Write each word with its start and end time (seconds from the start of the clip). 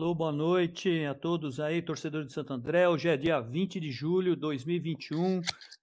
Alô, 0.00 0.14
boa 0.14 0.32
noite 0.32 1.04
a 1.04 1.14
todos 1.14 1.60
aí, 1.60 1.82
torcedores 1.82 2.28
de 2.28 2.32
Santo 2.32 2.54
André. 2.54 2.88
Hoje 2.88 3.06
é 3.06 3.18
dia 3.18 3.38
20 3.38 3.78
de 3.78 3.92
julho 3.92 4.34
de 4.34 4.40
2021, 4.40 5.42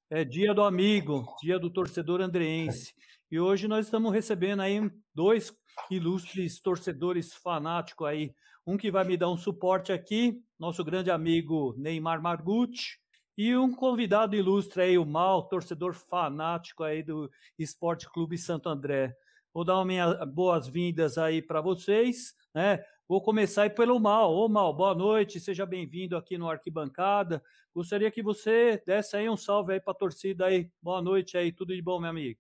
é 0.10 0.26
dia 0.26 0.56
do 0.56 0.64
amigo, 0.64 1.24
dia 1.40 1.60
do 1.60 1.70
torcedor 1.70 2.20
andreense. 2.20 2.96
E 3.30 3.40
hoje 3.40 3.68
nós 3.68 3.86
estamos 3.86 4.12
recebendo 4.12 4.64
aí 4.64 4.82
dois 5.14 5.54
ilustres 5.92 6.60
torcedores 6.60 7.32
fanáticos 7.32 8.08
aí. 8.08 8.34
Um 8.66 8.76
que 8.76 8.90
vai 8.90 9.04
me 9.04 9.18
dar 9.18 9.30
um 9.30 9.38
suporte 9.38 9.94
aqui, 9.94 10.42
nosso 10.60 10.84
grande 10.84 11.12
amigo 11.12 11.76
Neymar 11.78 12.20
Margucci, 12.20 12.98
e 13.38 13.56
um 13.56 13.72
convidado 13.72 14.36
ilustre 14.36 14.82
aí, 14.82 14.98
o 14.98 15.06
Mal, 15.06 15.48
torcedor 15.48 15.94
fanático 15.94 16.84
aí 16.84 17.04
do 17.04 17.30
Esporte 17.60 18.10
Clube 18.12 18.36
Santo 18.36 18.68
André. 18.68 19.16
Vou 19.54 19.64
dar 19.64 19.86
minhas 19.86 20.18
boas-vindas 20.34 21.20
aí 21.20 21.40
para 21.40 21.62
vocês, 21.62 22.34
né? 22.52 22.84
Vou 23.10 23.22
começar 23.22 23.70
pelo 23.70 23.98
Mal. 24.02 24.36
Ô 24.36 24.50
Mal, 24.50 24.74
boa 24.74 24.94
noite, 24.94 25.40
seja 25.40 25.66
bem-vindo 25.66 26.18
aqui 26.18 26.38
no 26.38 26.50
Arquibancada. 26.50 27.42
Gostaria 27.74 28.12
que 28.12 28.22
você 28.22 28.84
desse 28.86 29.16
aí 29.16 29.30
um 29.30 29.38
salve 29.38 29.72
aí 29.72 29.80
para 29.80 29.94
a 29.94 29.96
torcida 29.96 30.48
aí. 30.48 30.70
Boa 30.82 31.02
noite 31.02 31.38
aí, 31.38 31.54
tudo 31.54 31.74
de 31.74 31.82
bom, 31.82 32.02
meu 32.02 32.10
amigo. 32.10 32.38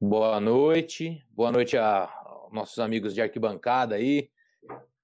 Boa 0.00 0.38
noite, 0.38 1.20
boa 1.30 1.50
noite 1.50 1.76
a 1.76 2.08
nossos 2.52 2.78
amigos 2.78 3.12
de 3.12 3.20
arquibancada 3.20 3.96
aí. 3.96 4.30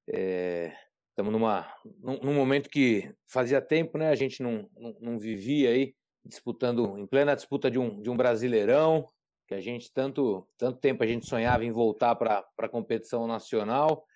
É, 0.06 0.72
estamos 1.10 1.32
numa, 1.32 1.66
num, 2.00 2.20
num, 2.22 2.34
momento 2.34 2.70
que 2.70 3.12
fazia 3.26 3.60
tempo, 3.60 3.98
né? 3.98 4.10
A 4.10 4.14
gente 4.14 4.44
não, 4.44 4.70
não, 4.78 4.96
não, 5.00 5.18
vivia 5.18 5.70
aí 5.70 5.92
disputando, 6.24 6.96
em 6.96 7.06
plena 7.06 7.34
disputa 7.34 7.68
de 7.68 7.80
um, 7.80 8.00
de 8.00 8.08
um 8.08 8.16
brasileirão, 8.16 9.08
que 9.48 9.54
a 9.54 9.60
gente 9.60 9.92
tanto, 9.92 10.46
tanto 10.56 10.78
tempo 10.78 11.02
a 11.02 11.06
gente 11.06 11.26
sonhava 11.26 11.64
em 11.64 11.72
voltar 11.72 12.14
para 12.14 12.46
a 12.58 12.68
competição 12.68 13.26
nacional 13.26 14.06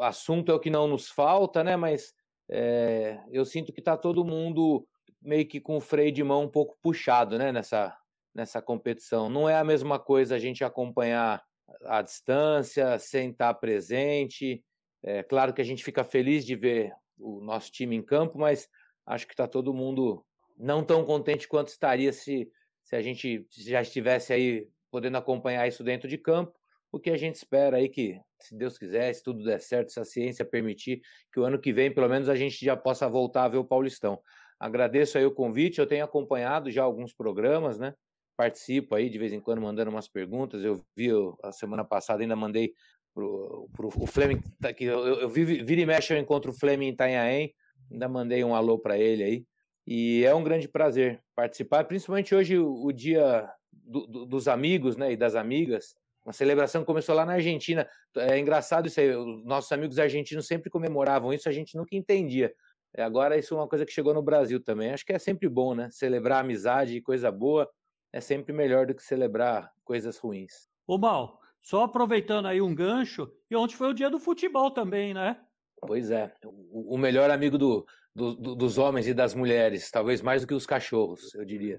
assunto 0.00 0.50
é 0.50 0.54
o 0.54 0.60
que 0.60 0.70
não 0.70 0.86
nos 0.86 1.08
falta, 1.08 1.62
né? 1.62 1.76
Mas 1.76 2.14
é, 2.50 3.20
eu 3.30 3.44
sinto 3.44 3.72
que 3.72 3.80
está 3.80 3.96
todo 3.96 4.24
mundo 4.24 4.86
meio 5.20 5.46
que 5.46 5.60
com 5.60 5.76
o 5.76 5.80
freio 5.80 6.12
de 6.12 6.22
mão 6.22 6.42
um 6.42 6.48
pouco 6.48 6.76
puxado, 6.82 7.38
né? 7.38 7.52
Nessa, 7.52 7.96
nessa 8.34 8.60
competição. 8.60 9.28
Não 9.28 9.48
é 9.48 9.56
a 9.56 9.64
mesma 9.64 9.98
coisa 9.98 10.34
a 10.34 10.38
gente 10.38 10.64
acompanhar 10.64 11.42
a 11.84 12.02
distância, 12.02 12.98
sem 12.98 13.30
estar 13.30 13.54
presente. 13.54 14.62
É 15.02 15.22
claro 15.22 15.52
que 15.52 15.60
a 15.60 15.64
gente 15.64 15.84
fica 15.84 16.04
feliz 16.04 16.44
de 16.44 16.54
ver 16.54 16.92
o 17.18 17.40
nosso 17.40 17.70
time 17.70 17.94
em 17.96 18.02
campo, 18.02 18.38
mas 18.38 18.68
acho 19.06 19.26
que 19.26 19.32
está 19.32 19.46
todo 19.46 19.74
mundo 19.74 20.24
não 20.56 20.82
tão 20.82 21.04
contente 21.04 21.48
quanto 21.48 21.68
estaria 21.68 22.12
se, 22.12 22.50
se 22.82 22.96
a 22.96 23.02
gente 23.02 23.46
já 23.50 23.82
estivesse 23.82 24.32
aí 24.32 24.68
podendo 24.90 25.18
acompanhar 25.18 25.66
isso 25.66 25.82
dentro 25.82 26.08
de 26.08 26.16
campo 26.16 26.54
o 26.94 27.00
que 27.00 27.10
a 27.10 27.16
gente 27.16 27.34
espera 27.34 27.78
aí 27.78 27.88
que, 27.88 28.20
se 28.38 28.56
Deus 28.56 28.78
quiser, 28.78 29.12
se 29.12 29.20
tudo 29.20 29.42
der 29.42 29.60
certo, 29.60 29.90
se 29.90 29.98
a 29.98 30.04
ciência 30.04 30.44
permitir, 30.44 31.00
que 31.32 31.40
o 31.40 31.44
ano 31.44 31.58
que 31.58 31.72
vem, 31.72 31.92
pelo 31.92 32.08
menos, 32.08 32.28
a 32.28 32.36
gente 32.36 32.64
já 32.64 32.76
possa 32.76 33.08
voltar 33.08 33.44
a 33.44 33.48
ver 33.48 33.58
o 33.58 33.64
Paulistão. 33.64 34.20
Agradeço 34.60 35.18
aí 35.18 35.26
o 35.26 35.34
convite, 35.34 35.80
eu 35.80 35.86
tenho 35.88 36.04
acompanhado 36.04 36.70
já 36.70 36.84
alguns 36.84 37.12
programas, 37.12 37.80
né? 37.80 37.94
Participo 38.36 38.94
aí 38.94 39.10
de 39.10 39.18
vez 39.18 39.32
em 39.32 39.40
quando 39.40 39.60
mandando 39.60 39.90
umas 39.90 40.06
perguntas. 40.06 40.62
Eu 40.62 40.80
vi 40.96 41.10
a 41.42 41.50
semana 41.50 41.84
passada, 41.84 42.22
ainda 42.22 42.36
mandei 42.36 42.72
pro 43.12 43.68
o 43.78 44.06
Fleming, 44.06 44.40
tá 44.60 44.72
que 44.72 44.84
eu, 44.84 45.04
eu, 45.04 45.20
eu 45.22 45.28
vira 45.28 45.80
e 45.80 45.86
mexe, 45.86 46.12
eu 46.12 46.18
encontro 46.18 46.52
o 46.52 46.54
Fleming 46.54 46.86
em 46.86 46.90
Itanhaém, 46.90 47.54
ainda 47.90 48.08
mandei 48.08 48.44
um 48.44 48.54
alô 48.54 48.78
para 48.78 48.96
ele 48.96 49.22
aí. 49.24 49.46
E 49.84 50.24
é 50.24 50.32
um 50.32 50.44
grande 50.44 50.68
prazer 50.68 51.20
participar, 51.34 51.84
principalmente 51.84 52.34
hoje, 52.34 52.56
o, 52.56 52.84
o 52.84 52.92
dia 52.92 53.48
do, 53.72 54.06
do, 54.06 54.26
dos 54.26 54.46
amigos 54.46 54.96
né, 54.96 55.12
e 55.12 55.16
das 55.16 55.34
amigas. 55.34 55.96
Uma 56.24 56.32
celebração 56.32 56.82
que 56.82 56.86
começou 56.86 57.14
lá 57.14 57.26
na 57.26 57.34
Argentina. 57.34 57.86
É 58.16 58.38
engraçado 58.38 58.86
isso 58.86 58.98
aí, 58.98 59.14
os 59.14 59.44
nossos 59.44 59.70
amigos 59.72 59.98
argentinos 59.98 60.46
sempre 60.46 60.70
comemoravam 60.70 61.32
isso, 61.32 61.48
a 61.48 61.52
gente 61.52 61.76
nunca 61.76 61.94
entendia. 61.94 62.54
É, 62.96 63.02
agora 63.02 63.36
isso 63.36 63.54
é 63.54 63.56
uma 63.58 63.68
coisa 63.68 63.84
que 63.84 63.92
chegou 63.92 64.14
no 64.14 64.22
Brasil 64.22 64.62
também. 64.62 64.92
Acho 64.92 65.04
que 65.04 65.12
é 65.12 65.18
sempre 65.18 65.48
bom, 65.48 65.74
né? 65.74 65.88
Celebrar 65.90 66.40
amizade 66.40 66.96
e 66.96 67.02
coisa 67.02 67.30
boa 67.30 67.68
é 68.12 68.20
sempre 68.20 68.52
melhor 68.52 68.86
do 68.86 68.94
que 68.94 69.02
celebrar 69.02 69.70
coisas 69.84 70.16
ruins. 70.16 70.68
Ô 70.86 70.96
Mal, 70.96 71.40
só 71.60 71.82
aproveitando 71.82 72.46
aí 72.46 72.60
um 72.60 72.74
gancho, 72.74 73.28
e 73.50 73.56
ontem 73.56 73.74
foi 73.74 73.88
o 73.88 73.94
dia 73.94 74.08
do 74.08 74.20
futebol 74.20 74.70
também, 74.70 75.12
né? 75.12 75.40
Pois 75.80 76.10
é, 76.10 76.32
o, 76.44 76.96
melhor 76.96 77.30
amigo 77.30 77.58
do, 77.58 77.84
do, 78.14 78.34
do, 78.34 78.54
dos 78.54 78.78
homens 78.78 79.08
e 79.08 79.12
das 79.12 79.34
mulheres, 79.34 79.90
talvez 79.90 80.22
mais 80.22 80.42
do 80.42 80.46
que 80.46 80.54
os 80.54 80.64
cachorros, 80.64 81.34
eu 81.34 81.44
diria. 81.44 81.78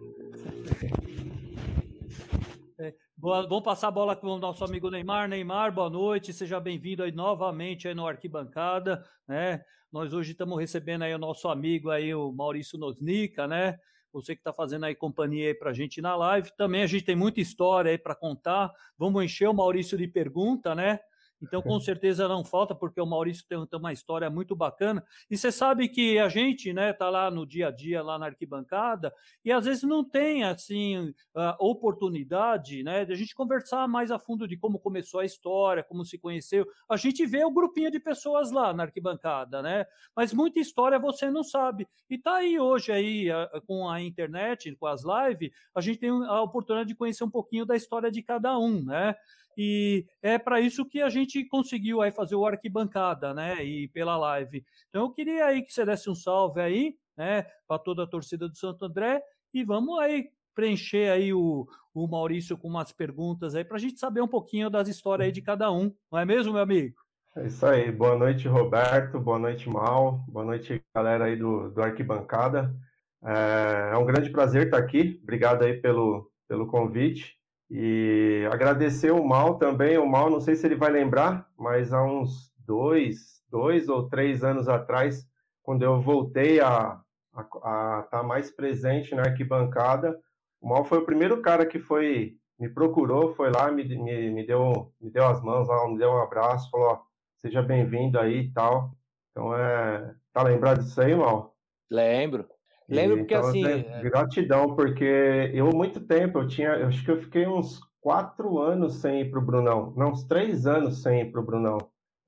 Boa, 3.17 3.47
vamos 3.47 3.63
passar 3.63 3.87
a 3.87 3.91
bola 3.91 4.13
com 4.13 4.27
o 4.27 4.37
nosso 4.37 4.65
amigo 4.65 4.91
Neymar. 4.91 5.29
Neymar, 5.29 5.73
boa 5.73 5.89
noite, 5.89 6.33
seja 6.33 6.59
bem-vindo 6.59 7.01
aí 7.01 7.13
novamente 7.13 7.87
aí 7.87 7.95
no 7.95 8.05
Arquibancada, 8.05 9.05
né? 9.25 9.63
Nós 9.89 10.11
hoje 10.11 10.33
estamos 10.33 10.59
recebendo 10.59 11.03
aí 11.03 11.13
o 11.15 11.17
nosso 11.17 11.47
amigo 11.47 11.89
aí, 11.89 12.13
o 12.13 12.33
Maurício 12.33 12.77
Nosnica, 12.77 13.47
né? 13.47 13.79
Você 14.11 14.35
que 14.35 14.41
está 14.41 14.51
fazendo 14.51 14.83
aí 14.83 14.93
companhia 14.93 15.47
aí 15.47 15.53
para 15.53 15.69
a 15.69 15.73
gente 15.73 16.01
na 16.01 16.13
live. 16.13 16.51
Também 16.57 16.83
a 16.83 16.87
gente 16.87 17.05
tem 17.05 17.15
muita 17.15 17.39
história 17.39 17.89
aí 17.89 17.97
para 17.97 18.13
contar. 18.13 18.69
Vamos 18.97 19.23
encher 19.23 19.47
o 19.47 19.53
Maurício 19.53 19.97
de 19.97 20.09
pergunta, 20.09 20.75
né? 20.75 20.99
Então, 21.41 21.61
com 21.61 21.79
certeza 21.79 22.27
não 22.27 22.43
falta, 22.43 22.73
porque 22.73 22.99
o 22.99 23.05
Maurício 23.05 23.45
tem, 23.47 23.57
uma 23.73 23.93
história 23.93 24.29
muito 24.29 24.55
bacana. 24.55 25.03
E 25.29 25.37
você 25.37 25.51
sabe 25.51 25.89
que 25.89 26.17
a 26.17 26.29
gente, 26.29 26.71
né, 26.73 26.93
tá 26.93 27.09
lá 27.09 27.29
no 27.29 27.45
dia 27.45 27.67
a 27.67 27.71
dia, 27.71 28.01
lá 28.01 28.17
na 28.17 28.27
arquibancada, 28.27 29.13
e 29.43 29.51
às 29.51 29.65
vezes 29.65 29.83
não 29.83 30.03
tem, 30.03 30.43
assim, 30.43 31.13
a 31.35 31.55
oportunidade, 31.59 32.83
né, 32.83 33.05
de 33.05 33.13
a 33.13 33.15
gente 33.15 33.35
conversar 33.35 33.87
mais 33.87 34.11
a 34.11 34.19
fundo 34.19 34.47
de 34.47 34.57
como 34.57 34.79
começou 34.79 35.19
a 35.19 35.25
história, 35.25 35.83
como 35.83 36.05
se 36.05 36.17
conheceu. 36.17 36.65
A 36.89 36.97
gente 36.97 37.25
vê 37.25 37.43
o 37.43 37.51
grupinho 37.51 37.91
de 37.91 37.99
pessoas 37.99 38.51
lá 38.51 38.73
na 38.73 38.83
arquibancada, 38.83 39.61
né, 39.61 39.85
mas 40.15 40.33
muita 40.33 40.59
história 40.59 40.97
você 40.97 41.29
não 41.29 41.43
sabe. 41.43 41.87
E 42.09 42.17
tá 42.17 42.35
aí 42.35 42.59
hoje 42.59 42.91
aí, 42.91 43.27
com 43.67 43.89
a 43.89 44.01
internet, 44.01 44.73
com 44.75 44.87
as 44.87 45.03
lives, 45.03 45.51
a 45.73 45.81
gente 45.81 45.99
tem 45.99 46.09
a 46.09 46.41
oportunidade 46.41 46.89
de 46.89 46.95
conhecer 46.95 47.23
um 47.23 47.29
pouquinho 47.29 47.65
da 47.65 47.75
história 47.75 48.09
de 48.09 48.21
cada 48.21 48.57
um, 48.57 48.83
né. 48.83 49.15
E 49.57 50.05
é 50.21 50.37
para 50.37 50.59
isso 50.59 50.85
que 50.85 51.01
a 51.01 51.09
gente 51.09 51.45
conseguiu 51.45 52.01
aí 52.01 52.11
fazer 52.11 52.35
o 52.35 52.45
arquibancada, 52.45 53.33
né? 53.33 53.63
E 53.63 53.87
pela 53.87 54.17
live. 54.17 54.65
Então 54.89 55.03
eu 55.03 55.11
queria 55.11 55.45
aí 55.45 55.61
que 55.61 55.71
você 55.71 55.85
desse 55.85 56.09
um 56.09 56.15
salve 56.15 56.59
aí, 56.59 56.95
né? 57.17 57.45
Para 57.67 57.79
toda 57.79 58.03
a 58.03 58.07
torcida 58.07 58.49
do 58.49 58.57
Santo 58.57 58.85
André 58.85 59.21
e 59.53 59.63
vamos 59.63 59.99
aí 59.99 60.29
preencher 60.53 61.11
aí 61.11 61.33
o, 61.33 61.67
o 61.93 62.07
Maurício 62.07 62.57
com 62.57 62.67
umas 62.67 62.91
perguntas 62.91 63.55
aí 63.55 63.63
para 63.63 63.77
a 63.77 63.79
gente 63.79 63.99
saber 63.99 64.21
um 64.21 64.27
pouquinho 64.27 64.69
das 64.69 64.87
histórias 64.87 65.27
aí 65.27 65.31
de 65.31 65.41
cada 65.41 65.71
um, 65.71 65.93
não 66.11 66.19
é 66.19 66.25
mesmo, 66.25 66.53
meu 66.53 66.61
amigo? 66.61 66.95
É 67.37 67.47
isso 67.47 67.65
aí. 67.65 67.91
Boa 67.91 68.17
noite, 68.17 68.47
Roberto. 68.47 69.19
Boa 69.19 69.37
noite, 69.37 69.69
Mal. 69.69 70.23
Boa 70.27 70.45
noite, 70.45 70.81
galera 70.95 71.25
aí 71.25 71.35
do, 71.35 71.69
do 71.69 71.81
Arquibancada. 71.81 72.73
É, 73.21 73.91
é 73.93 73.97
um 73.97 74.05
grande 74.05 74.29
prazer 74.29 74.65
estar 74.65 74.77
aqui. 74.77 75.19
Obrigado 75.21 75.63
aí 75.63 75.73
pelo, 75.81 76.31
pelo 76.47 76.65
convite. 76.67 77.35
E 77.69 78.47
agradecer 78.51 79.11
o 79.11 79.23
Mal 79.23 79.57
também. 79.57 79.97
O 79.97 80.05
Mal, 80.05 80.29
não 80.29 80.39
sei 80.39 80.55
se 80.55 80.65
ele 80.65 80.75
vai 80.75 80.91
lembrar, 80.91 81.49
mas 81.57 81.91
há 81.93 82.03
uns 82.03 82.53
dois, 82.59 83.43
dois 83.49 83.89
ou 83.89 84.07
três 84.07 84.43
anos 84.43 84.67
atrás, 84.67 85.27
quando 85.63 85.83
eu 85.83 85.99
voltei 86.01 86.59
a 86.59 86.99
estar 87.37 88.03
tá 88.03 88.23
mais 88.23 88.51
presente 88.51 89.13
na 89.13 89.23
arquibancada, 89.23 90.17
o 90.61 90.69
Mal 90.69 90.85
foi 90.85 90.99
o 90.99 91.05
primeiro 91.05 91.41
cara 91.41 91.65
que 91.65 91.79
foi 91.79 92.37
me 92.57 92.69
procurou, 92.69 93.35
foi 93.35 93.51
lá, 93.51 93.69
me, 93.69 93.83
me, 93.83 94.29
me, 94.31 94.45
deu, 94.45 94.93
me 94.99 95.11
deu 95.11 95.25
as 95.25 95.41
mãos, 95.41 95.67
lá, 95.67 95.87
me 95.87 95.97
deu 95.97 96.09
um 96.09 96.21
abraço, 96.21 96.69
falou: 96.69 96.87
ó, 96.87 97.01
seja 97.37 97.61
bem-vindo 97.61 98.19
aí 98.19 98.43
e 98.43 98.51
tal. 98.53 98.91
Então, 99.31 99.55
é, 99.55 100.15
tá 100.31 100.43
lembrado 100.43 100.81
disso 100.81 101.01
aí, 101.01 101.13
Mal? 101.13 101.53
Lembro. 101.89 102.47
Lembro 102.87 103.17
porque 103.17 103.33
então, 103.33 103.47
assim. 103.47 103.65
É 103.65 104.01
gratidão, 104.03 104.75
porque 104.75 105.51
eu 105.53 105.69
muito 105.71 105.99
tempo, 105.99 106.39
eu 106.39 106.47
tinha. 106.47 106.69
Eu 106.69 106.87
acho 106.87 107.03
que 107.03 107.11
eu 107.11 107.21
fiquei 107.21 107.47
uns 107.47 107.79
quatro 107.99 108.59
anos 108.59 108.95
sem 108.95 109.21
ir 109.21 109.31
pro 109.31 109.41
Brunão. 109.41 109.93
Não, 109.97 110.11
uns 110.11 110.23
três 110.23 110.67
anos 110.67 111.01
sem 111.01 111.21
ir 111.21 111.31
pro 111.31 111.43
Brunão. 111.43 111.77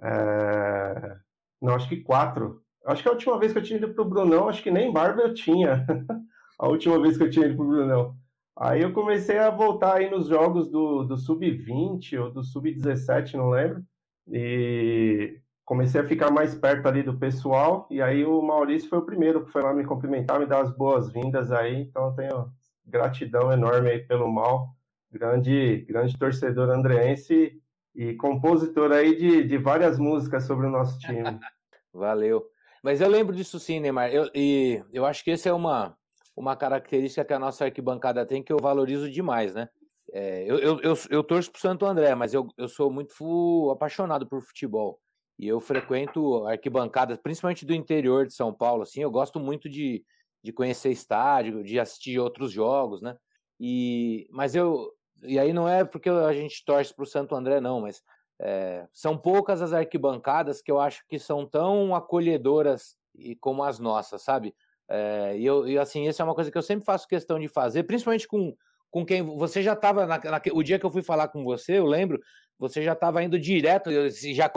É... 0.02 1.18
Não, 1.62 1.76
acho 1.76 1.88
que 1.88 1.98
quatro. 1.98 2.62
Acho 2.86 3.04
que 3.04 3.10
a 3.10 3.12
última 3.12 3.38
vez 3.38 3.52
que 3.52 3.60
eu 3.60 3.64
tinha 3.64 3.78
ido 3.78 3.94
pro 3.94 4.06
Brunão, 4.06 4.50
acho 4.50 4.64
que 4.64 4.72
nem 4.72 4.92
barba 4.92 5.22
eu 5.22 5.34
tinha. 5.34 5.86
a 6.60 6.68
última 6.68 7.00
vez 7.02 7.18
que 7.18 7.24
eu 7.24 7.30
tinha 7.30 7.46
ido 7.46 7.56
pro 7.56 7.68
Brunão. 7.68 8.16
Aí 8.60 8.82
eu 8.82 8.92
comecei 8.92 9.38
a 9.38 9.52
voltar 9.52 9.98
aí 9.98 10.10
nos 10.10 10.28
jogos 10.28 10.68
do, 10.68 11.04
do 11.04 11.16
Sub-20 11.16 12.20
ou 12.20 12.32
do 12.32 12.44
Sub-17, 12.44 13.36
não 13.36 13.50
lembro. 13.50 13.84
E 14.28 15.40
comecei 15.68 16.00
a 16.00 16.06
ficar 16.06 16.32
mais 16.32 16.56
perto 16.56 16.88
ali 16.88 17.04
do 17.04 17.18
pessoal, 17.18 17.86
e 17.92 18.02
aí 18.02 18.24
o 18.24 18.42
Maurício 18.42 18.88
foi 18.88 19.00
o 19.00 19.06
primeiro 19.06 19.44
que 19.44 19.52
foi 19.52 19.62
lá 19.62 19.74
me 19.74 19.84
cumprimentar, 19.84 20.40
me 20.40 20.46
dar 20.46 20.62
as 20.62 20.72
boas-vindas 20.72 21.52
aí, 21.52 21.82
então 21.82 22.06
eu 22.06 22.12
tenho 22.14 22.50
gratidão 22.86 23.52
enorme 23.52 23.90
aí 23.90 24.00
pelo 24.00 24.32
mal, 24.32 24.70
grande, 25.12 25.86
grande 25.90 26.18
torcedor 26.18 26.70
andreense 26.70 27.62
e 27.94 28.14
compositor 28.14 28.94
aí 28.94 29.14
de, 29.14 29.44
de 29.44 29.58
várias 29.58 30.00
músicas 30.00 30.46
sobre 30.46 30.68
o 30.68 30.72
nosso 30.72 30.98
time. 31.00 31.38
Valeu. 31.94 32.48
Mas 32.82 33.02
eu 33.02 33.10
lembro 33.10 33.36
disso 33.36 33.60
sim, 33.60 33.82
Neymar, 33.82 34.10
eu, 34.10 34.30
e 34.34 34.82
eu 34.94 35.06
acho 35.06 35.22
que 35.22 35.32
esse 35.32 35.50
é 35.50 35.54
uma, 35.54 35.98
uma 36.34 36.56
característica 36.56 37.26
que 37.26 37.34
a 37.34 37.40
nossa 37.40 37.66
arquibancada 37.66 38.26
tem 38.26 38.42
que 38.42 38.54
eu 38.54 38.58
valorizo 38.62 39.12
demais, 39.12 39.54
né? 39.54 39.68
É, 40.14 40.50
eu, 40.50 40.60
eu, 40.60 40.80
eu, 40.80 40.94
eu 41.10 41.24
torço 41.26 41.52
pro 41.52 41.60
Santo 41.60 41.86
André, 41.86 42.16
mas 42.16 42.34
eu, 42.34 42.48
eu 42.58 42.70
sou 42.70 42.90
muito 42.90 43.70
apaixonado 43.70 44.26
por 44.26 44.42
futebol. 44.42 45.02
E 45.40 45.48
eu 45.48 45.60
frequento 45.60 46.46
arquibancadas, 46.48 47.18
principalmente 47.18 47.66
do 47.66 47.74
interior 47.74 48.26
de 48.26 48.34
São 48.34 48.54
Paulo, 48.54 48.84
assim, 48.84 49.02
eu 49.02 49.12
gosto 49.12 49.40
muito 49.40 49.70
de, 49.70 50.04
de 50.44 50.52
conhecer 50.52 50.92
estádio, 50.92 51.64
de 51.64 51.80
assistir 51.80 52.18
outros 52.20 52.52
jogos, 52.52 53.02
né? 53.02 53.16
E, 53.60 54.28
mas 54.32 54.56
eu, 54.56 54.92
e 55.24 55.38
aí 55.40 55.54
não 55.54 55.68
é 55.68 55.84
porque 55.84 56.10
a 56.10 56.34
gente 56.34 56.64
torce 56.66 56.94
para 56.94 57.04
o 57.04 57.08
Santo 57.08 57.36
André, 57.36 57.60
não, 57.60 57.82
mas 57.82 58.02
é, 58.40 58.88
são 58.94 59.18
poucas 59.18 59.62
as 59.62 59.74
arquibancadas 59.74 60.62
que 60.62 60.72
eu 60.72 60.80
acho 60.80 61.04
que 61.08 61.18
são 61.18 61.46
tão 61.46 61.96
acolhedoras 61.96 62.96
e 63.16 63.36
como 63.36 63.64
as 63.64 63.80
nossas, 63.80 64.22
sabe? 64.22 64.56
É, 64.90 65.38
e, 65.38 65.46
eu, 65.46 65.68
e 65.68 65.78
assim, 65.78 66.08
isso 66.08 66.22
é 66.22 66.26
uma 66.26 66.36
coisa 66.36 66.52
que 66.52 66.58
eu 66.58 66.62
sempre 66.62 66.86
faço 66.86 67.08
questão 67.08 67.40
de 67.40 67.48
fazer, 67.48 67.84
principalmente 67.84 68.28
com, 68.28 68.56
com 68.90 69.06
quem 69.06 69.22
você 69.22 69.62
já 69.62 69.74
estava 69.74 70.08
o 70.54 70.64
dia 70.64 70.80
que 70.80 70.86
eu 70.86 70.92
fui 70.92 71.02
falar 71.02 71.28
com 71.28 71.44
você, 71.44 71.78
eu 71.80 71.86
lembro, 71.86 72.20
você 72.60 72.82
já 72.84 72.94
estava 72.94 73.24
indo 73.24 73.40
direto, 73.40 73.90
já 74.34 74.52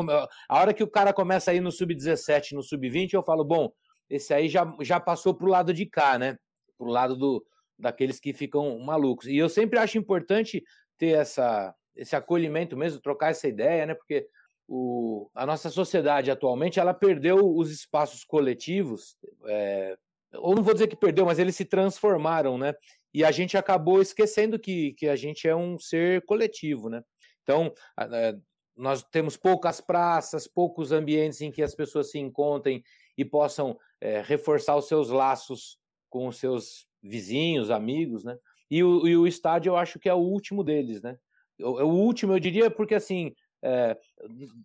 a 0.49 0.59
hora 0.59 0.73
que 0.73 0.83
o 0.83 0.91
cara 0.91 1.13
começa 1.13 1.51
a 1.51 1.55
ir 1.55 1.61
no 1.61 1.71
sub-17, 1.71 2.53
no 2.53 2.63
sub-20, 2.63 3.13
eu 3.13 3.23
falo, 3.23 3.45
bom, 3.45 3.71
esse 4.09 4.33
aí 4.33 4.49
já, 4.49 4.73
já 4.81 4.99
passou 4.99 5.35
para 5.35 5.47
o 5.47 5.51
lado 5.51 5.73
de 5.73 5.87
cá, 5.87 6.19
né? 6.19 6.37
Para 6.79 6.87
o 6.87 6.91
lado 6.91 7.17
do, 7.17 7.45
daqueles 7.79 8.19
que 8.19 8.33
ficam 8.33 8.79
malucos. 8.81 9.27
E 9.27 9.37
eu 9.37 9.49
sempre 9.49 9.79
acho 9.79 9.99
importante 9.99 10.63
ter 10.99 11.11
essa, 11.11 11.75
esse 11.95 12.17
acolhimento 12.17 12.77
mesmo, 12.77 13.01
trocar 13.01 13.31
essa 13.31 13.47
ideia, 13.47 13.87
né? 13.87 13.95
Porque 13.95 14.27
o, 14.67 15.29
a 15.35 15.45
nossa 15.45 15.69
sociedade 15.69 16.31
atualmente 16.31 16.81
ela 16.81 16.95
perdeu 16.95 17.39
os 17.39 17.71
espaços 17.71 18.25
coletivos, 18.25 19.17
é, 19.47 19.97
ou 20.35 20.55
não 20.55 20.63
vou 20.63 20.73
dizer 20.73 20.87
que 20.87 20.97
perdeu, 20.97 21.27
mas 21.27 21.39
eles 21.39 21.57
se 21.57 21.65
transformaram, 21.65 22.57
né? 22.57 22.75
E 23.13 23.25
a 23.25 23.31
gente 23.33 23.57
acabou 23.57 24.01
esquecendo 24.01 24.59
que, 24.59 24.93
que 24.95 25.09
a 25.09 25.17
gente 25.17 25.49
é 25.49 25.55
um 25.55 25.79
ser 25.79 26.25
coletivo, 26.25 26.89
né? 26.89 27.03
Então, 27.51 27.73
é, 27.99 28.37
nós 28.77 29.03
temos 29.03 29.37
poucas 29.37 29.81
praças, 29.81 30.47
poucos 30.47 30.93
ambientes 30.93 31.41
em 31.41 31.51
que 31.51 31.65
as 31.65 31.75
pessoas 31.75 32.13
se 32.13 32.19
encontrem 32.19 32.85
e 33.19 33.25
possam 33.25 33.77
é, 34.01 34.23
reforçar 34.23 34.77
os 34.77 34.87
seus 34.87 35.11
laços 35.11 35.77
com 36.09 36.29
os 36.29 36.39
seus 36.39 36.87
vizinhos, 37.03 37.71
amigos, 37.71 38.23
né? 38.23 38.39
E 38.71 38.85
o, 38.85 39.07
e 39.09 39.17
o 39.17 39.27
estádio 39.27 39.71
eu 39.71 39.77
acho 39.77 39.99
que 39.99 40.09
é 40.09 40.15
o 40.15 40.19
último 40.19 40.63
deles, 40.63 41.03
né? 41.03 41.19
O, 41.61 41.83
o 41.83 41.89
último, 41.89 42.35
eu 42.35 42.39
diria, 42.39 42.71
porque 42.71 42.95
assim, 42.95 43.35
é, 43.63 43.99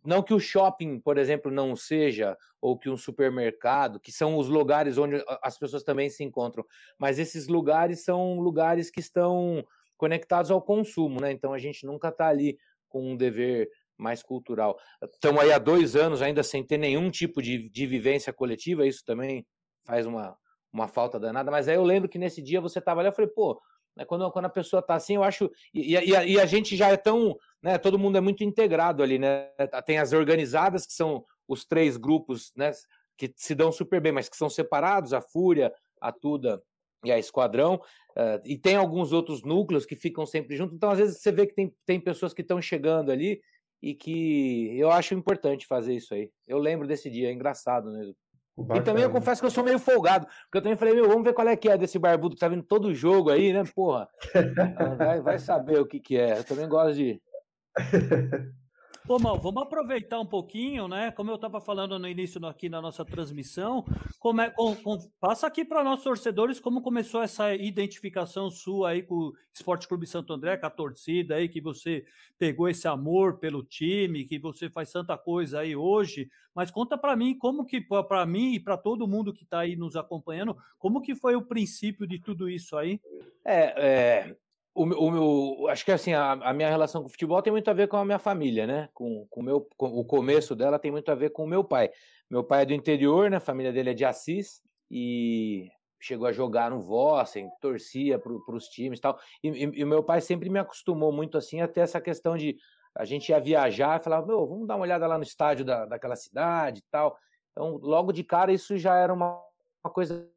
não 0.06 0.22
que 0.22 0.34
o 0.34 0.40
shopping, 0.40 1.00
por 1.00 1.18
exemplo, 1.18 1.52
não 1.52 1.76
seja, 1.76 2.38
ou 2.62 2.78
que 2.78 2.88
um 2.88 2.98
supermercado, 2.98 4.00
que 4.00 4.12
são 4.12 4.38
os 4.38 4.48
lugares 4.48 5.00
onde 5.00 5.24
as 5.42 5.58
pessoas 5.58 5.84
também 5.84 6.08
se 6.08 6.24
encontram, 6.24 6.64
mas 7.00 7.18
esses 7.18 7.48
lugares 7.48 8.06
são 8.06 8.40
lugares 8.40 8.92
que 8.92 9.00
estão 9.00 9.66
conectados 9.98 10.52
ao 10.52 10.62
consumo, 10.62 11.20
né? 11.20 11.32
Então 11.32 11.54
a 11.54 11.58
gente 11.58 11.86
nunca 11.86 12.10
está 12.10 12.28
ali 12.28 12.58
com 12.90 13.12
um 13.12 13.18
dever 13.18 13.70
mais 13.98 14.22
cultural. 14.22 14.78
Estamos 15.04 15.42
aí 15.42 15.52
há 15.52 15.58
dois 15.58 15.96
anos 15.96 16.22
ainda 16.22 16.44
sem 16.44 16.64
ter 16.64 16.78
nenhum 16.78 17.10
tipo 17.10 17.42
de, 17.42 17.70
de 17.70 17.86
vivência 17.86 18.34
coletiva, 18.34 18.86
isso 18.86 19.04
também 19.06 19.46
faz 19.84 20.06
uma, 20.06 20.36
uma 20.72 20.88
falta 20.88 21.20
danada, 21.20 21.50
mas 21.50 21.68
aí 21.68 21.76
eu 21.76 21.84
lembro 21.84 22.10
que 22.10 22.18
nesse 22.18 22.42
dia 22.42 22.60
você 22.60 22.80
estava 22.80 23.00
ali, 23.00 23.10
eu 23.10 23.14
falei, 23.14 23.32
pô, 23.32 23.62
né, 23.96 24.04
quando, 24.04 24.30
quando 24.32 24.46
a 24.46 24.50
pessoa 24.50 24.82
está 24.82 24.96
assim, 24.96 25.16
eu 25.16 25.24
acho. 25.24 25.50
E, 25.74 25.96
e, 25.96 26.10
e, 26.10 26.40
a 26.40 26.46
gente 26.46 26.76
já 26.76 26.90
é 26.90 26.98
tão. 26.98 27.36
Né, 27.62 27.78
todo 27.78 27.98
mundo 27.98 28.18
é 28.18 28.22
muito 28.22 28.44
integrado 28.44 29.02
ali, 29.02 29.18
né? 29.18 29.48
Tem 29.86 29.98
as 30.00 30.12
organizadas, 30.12 30.86
que 30.86 30.94
são 30.94 31.24
os 31.48 31.66
três 31.66 31.96
grupos, 31.96 32.52
né? 32.56 32.72
Que 33.18 33.34
se 33.38 33.56
dão 33.56 33.72
super 33.72 34.02
bem, 34.02 34.12
mas 34.12 34.28
que 34.28 34.36
são 34.36 34.50
separados, 34.50 35.14
a 35.14 35.22
Fúria, 35.22 35.74
a 36.02 36.12
Tuda 36.12 36.62
e 37.06 37.12
a 37.12 37.20
Esquadrão. 37.20 37.76
Uh, 38.18 38.40
e 38.46 38.58
tem 38.58 38.76
alguns 38.76 39.12
outros 39.12 39.44
núcleos 39.44 39.86
que 39.86 39.96
ficam 39.96 40.26
sempre 40.26 40.56
juntos. 40.56 40.76
Então, 40.76 40.90
às 40.90 41.00
vezes, 41.00 41.22
você 41.22 41.32
vê 41.32 41.46
que 41.46 41.54
tem, 41.54 41.74
tem 41.86 42.00
pessoas 42.00 42.34
que 42.34 42.42
estão 42.42 42.62
chegando 42.62 43.12
ali 43.12 43.42
e 43.82 43.94
que 43.94 44.78
eu 44.78 44.90
acho 44.90 45.14
importante 45.14 45.68
fazer 45.68 45.94
isso 45.94 46.14
aí. 46.14 46.30
Eu 46.48 46.58
lembro 46.58 46.88
desse 46.88 47.10
dia, 47.10 47.30
é 47.30 47.34
engraçado 47.34 47.92
mesmo. 47.92 48.16
Bacana. 48.58 48.80
E 48.80 48.84
também 48.84 49.04
eu 49.04 49.12
confesso 49.12 49.42
que 49.42 49.48
eu 49.48 49.52
sou 49.52 49.66
meio 49.66 49.78
folgado, 49.78 50.26
porque 50.26 50.58
eu 50.58 50.62
também 50.62 50.78
falei, 50.78 50.94
meu, 50.94 51.10
vamos 51.10 51.26
ver 51.26 51.34
qual 51.34 51.48
é 51.48 51.58
que 51.58 51.68
é 51.68 51.78
desse 51.78 52.00
barbudo 52.00 52.36
que 52.36 52.40
tá 52.40 52.48
vindo 52.48 52.64
todo 52.64 52.94
jogo 52.94 53.30
aí, 53.30 53.52
né? 53.52 53.64
Porra, 53.76 54.08
vai, 54.98 55.22
vai 55.22 55.40
saber 55.40 55.80
o 55.80 55.86
que 55.86 56.00
que 56.00 56.18
é. 56.18 56.40
Eu 56.40 56.44
também 56.46 56.68
gosto 56.68 56.96
de. 56.96 57.22
Ô, 59.08 59.20
Mal, 59.20 59.40
vamos 59.40 59.62
aproveitar 59.62 60.20
um 60.20 60.26
pouquinho, 60.26 60.88
né? 60.88 61.12
Como 61.12 61.30
eu 61.30 61.36
estava 61.36 61.62
falando 61.62 62.00
no 62.00 62.08
início 62.08 62.44
aqui 62.48 62.68
na 62.68 62.82
nossa 62.82 63.06
transmissão, 63.06 63.86
como 64.18 64.42
é, 64.42 64.50
com, 64.50 64.76
com, 64.78 64.98
passa 65.20 65.46
aqui 65.46 65.64
para 65.64 65.84
nossos 65.84 66.04
torcedores 66.04 66.60
como 66.60 66.82
começou 66.82 67.22
essa 67.22 67.54
identificação 67.54 68.50
sua 68.50 68.90
aí 68.90 69.04
com 69.04 69.14
o 69.14 69.34
Esporte 69.54 69.88
Clube 69.88 70.08
Santo 70.08 70.34
André, 70.34 70.58
com 70.58 70.66
a 70.66 70.72
torcida 70.72 71.36
aí, 71.36 71.48
que 71.48 71.62
você 71.62 72.04
pegou 72.40 72.68
esse 72.68 72.88
amor 72.88 73.38
pelo 73.38 73.64
time, 73.64 74.26
que 74.26 74.40
você 74.40 74.72
faz 74.72 74.92
tanta 74.92 75.16
coisa 75.16 75.60
aí 75.60 75.76
hoje. 75.76 76.28
Mas 76.56 76.72
conta 76.72 76.98
para 76.98 77.16
mim 77.16 77.38
como 77.38 77.64
que, 77.64 77.82
para 77.82 78.26
mim 78.26 78.56
e 78.56 78.60
para 78.60 78.76
todo 78.76 79.08
mundo 79.08 79.32
que 79.32 79.44
está 79.44 79.60
aí 79.60 79.76
nos 79.76 79.96
acompanhando, 79.96 80.58
como 80.80 81.00
que 81.00 81.14
foi 81.14 81.36
o 81.36 81.46
princípio 81.46 82.08
de 82.08 82.18
tudo 82.18 82.50
isso 82.50 82.76
aí? 82.76 83.00
É, 83.46 84.30
é 84.30 84.38
o, 84.76 84.84
o 84.84 85.12
meu, 85.12 85.70
acho 85.70 85.86
que 85.86 85.92
assim, 85.92 86.14
a, 86.14 86.34
a, 86.34 86.54
minha 86.54 86.70
relação 86.70 87.02
com 87.02 87.08
o 87.08 87.12
futebol 87.12 87.42
tem 87.42 87.52
muito 87.52 87.70
a 87.70 87.74
ver 87.74 87.88
com 87.88 87.96
a 87.96 88.04
minha 88.04 88.20
família, 88.20 88.68
né? 88.68 88.90
Com, 88.94 89.26
com, 89.30 89.42
meu, 89.42 89.66
com 89.78 89.88
o 89.88 90.04
começo 90.04 90.54
dela 90.54 90.78
tem 90.78 90.92
muito 90.92 91.10
a 91.10 91.16
ver 91.16 91.30
com 91.30 91.46
o 91.46 91.48
meu 91.48 91.64
pai. 91.64 91.90
Meu 92.30 92.44
pai 92.44 92.64
é 92.64 92.66
do 92.66 92.74
interior, 92.74 93.32
né? 93.32 93.38
A 93.38 93.40
família 93.40 93.72
dele 93.72 93.92
é 93.92 93.94
de 93.94 94.04
Assis 94.04 94.62
e 94.92 95.72
chegou 95.98 96.28
a 96.28 96.34
jogar 96.34 96.70
no 96.70 96.82
Vossen, 96.82 97.50
torcia 97.62 98.20
para 98.20 98.34
os 98.54 98.68
times 98.68 99.00
e 99.00 99.02
tal. 99.02 99.18
E, 99.42 99.84
o 99.84 99.88
meu 99.88 100.04
pai 100.04 100.20
sempre 100.20 100.50
me 100.50 100.60
acostumou 100.60 101.12
muito 101.12 101.38
assim 101.38 101.62
a 101.62 101.68
ter 101.70 101.80
essa 101.80 102.02
questão 102.02 102.36
de 102.36 102.58
a 102.94 103.06
gente 103.06 103.30
ia 103.30 103.40
viajar 103.40 104.00
e 104.00 104.04
falava, 104.04 104.28
meu, 104.28 104.46
vamos 104.46 104.68
dar 104.68 104.76
uma 104.76 104.84
olhada 104.84 105.08
lá 105.08 105.18
no 105.18 105.24
estádio 105.24 105.64
da, 105.64 105.86
daquela 105.86 106.18
cidade 106.18 106.80
e 106.80 106.84
tal. 106.92 107.18
Então, 107.54 107.78
logo 107.78 108.12
de 108.12 108.26
cara, 108.26 108.52
isso 108.52 108.78
já 108.78 108.96
era 108.96 109.14
uma, 109.14 109.42
uma 109.84 109.92
coisa 109.92 110.30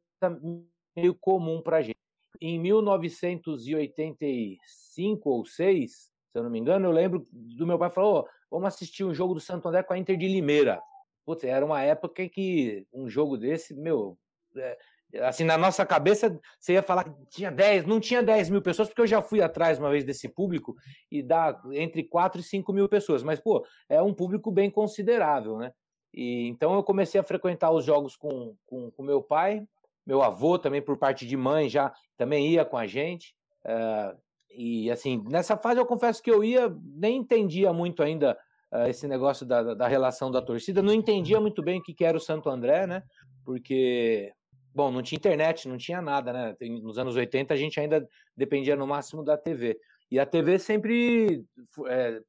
meio 0.95 1.13
comum 1.13 1.61
para 1.61 1.81
gente 1.81 1.98
em 2.41 2.59
1985 2.59 5.29
ou 5.29 5.45
6, 5.45 5.91
se 5.91 6.09
eu 6.37 6.43
não 6.43 6.49
me 6.49 6.59
engano, 6.59 6.87
eu 6.87 6.91
lembro 6.91 7.25
do 7.31 7.65
meu 7.65 7.79
pai 7.79 7.89
falou: 7.89 8.19
oh, 8.19 8.27
vamos 8.49 8.67
assistir 8.67 9.03
um 9.03 9.13
jogo 9.13 9.33
do 9.33 9.39
Santo 9.39 9.67
André 9.67 9.83
com 9.83 9.93
a 9.93 9.97
Inter 9.97 10.17
de 10.17 10.27
Limeira. 10.27 10.81
Putz, 11.25 11.43
era 11.43 11.65
uma 11.65 11.81
época 11.81 12.27
que 12.29 12.85
um 12.93 13.09
jogo 13.09 13.37
desse, 13.37 13.75
meu, 13.75 14.17
é, 14.55 14.77
assim, 15.21 15.43
na 15.43 15.57
nossa 15.57 15.85
cabeça, 15.85 16.39
você 16.59 16.73
ia 16.73 16.83
falar 16.83 17.03
que 17.03 17.11
tinha 17.29 17.51
10, 17.51 17.85
não 17.85 17.99
tinha 17.99 18.21
10 18.21 18.49
mil 18.49 18.61
pessoas, 18.61 18.87
porque 18.87 19.01
eu 19.01 19.07
já 19.07 19.21
fui 19.21 19.41
atrás 19.41 19.79
uma 19.79 19.89
vez 19.89 20.03
desse 20.03 20.29
público 20.29 20.75
e 21.11 21.23
dá 21.23 21.59
entre 21.71 22.03
4 22.03 22.41
e 22.41 22.43
5 22.43 22.71
mil 22.71 22.87
pessoas, 22.87 23.23
mas, 23.23 23.39
pô, 23.39 23.65
é 23.87 24.01
um 24.01 24.13
público 24.13 24.51
bem 24.51 24.69
considerável, 24.69 25.57
né? 25.57 25.73
E, 26.13 26.47
então 26.47 26.73
eu 26.73 26.83
comecei 26.83 27.19
a 27.19 27.23
frequentar 27.23 27.71
os 27.71 27.85
jogos 27.85 28.15
com, 28.15 28.55
com, 28.65 28.91
com 28.91 29.03
meu 29.03 29.21
pai, 29.21 29.63
meu 30.09 30.23
avô 30.23 30.57
também, 30.57 30.81
por 30.81 30.97
parte 30.97 31.23
de 31.23 31.37
mãe, 31.37 31.69
já 31.69 31.93
também 32.17 32.47
ia 32.47 32.65
com 32.65 32.75
a 32.75 32.87
gente. 32.87 33.35
Uh, 33.63 34.17
e 34.49 34.89
assim, 34.89 35.23
nessa 35.29 35.55
fase 35.55 35.79
eu 35.79 35.85
confesso 35.85 36.23
que 36.23 36.31
eu 36.31 36.43
ia, 36.43 36.75
nem 36.83 37.17
entendia 37.17 37.71
muito 37.71 38.01
ainda 38.01 38.35
uh, 38.73 38.87
esse 38.87 39.07
negócio 39.07 39.45
da, 39.45 39.75
da 39.75 39.87
relação 39.87 40.31
da 40.31 40.41
torcida, 40.41 40.81
não 40.81 40.91
entendia 40.91 41.39
muito 41.39 41.61
bem 41.61 41.79
o 41.79 41.83
que, 41.83 41.93
que 41.93 42.03
era 42.03 42.17
o 42.17 42.19
Santo 42.19 42.49
André, 42.49 42.87
né? 42.87 43.03
Porque, 43.45 44.33
bom, 44.73 44.89
não 44.89 45.03
tinha 45.03 45.17
internet, 45.17 45.69
não 45.69 45.77
tinha 45.77 46.01
nada, 46.01 46.33
né? 46.33 46.55
Nos 46.81 46.97
anos 46.97 47.15
80 47.15 47.53
a 47.53 47.57
gente 47.57 47.79
ainda 47.79 48.03
dependia 48.35 48.75
no 48.75 48.87
máximo 48.87 49.23
da 49.23 49.37
TV. 49.37 49.77
E 50.09 50.19
a 50.19 50.25
TV 50.25 50.57
sempre. 50.57 51.45
É, 51.87 52.19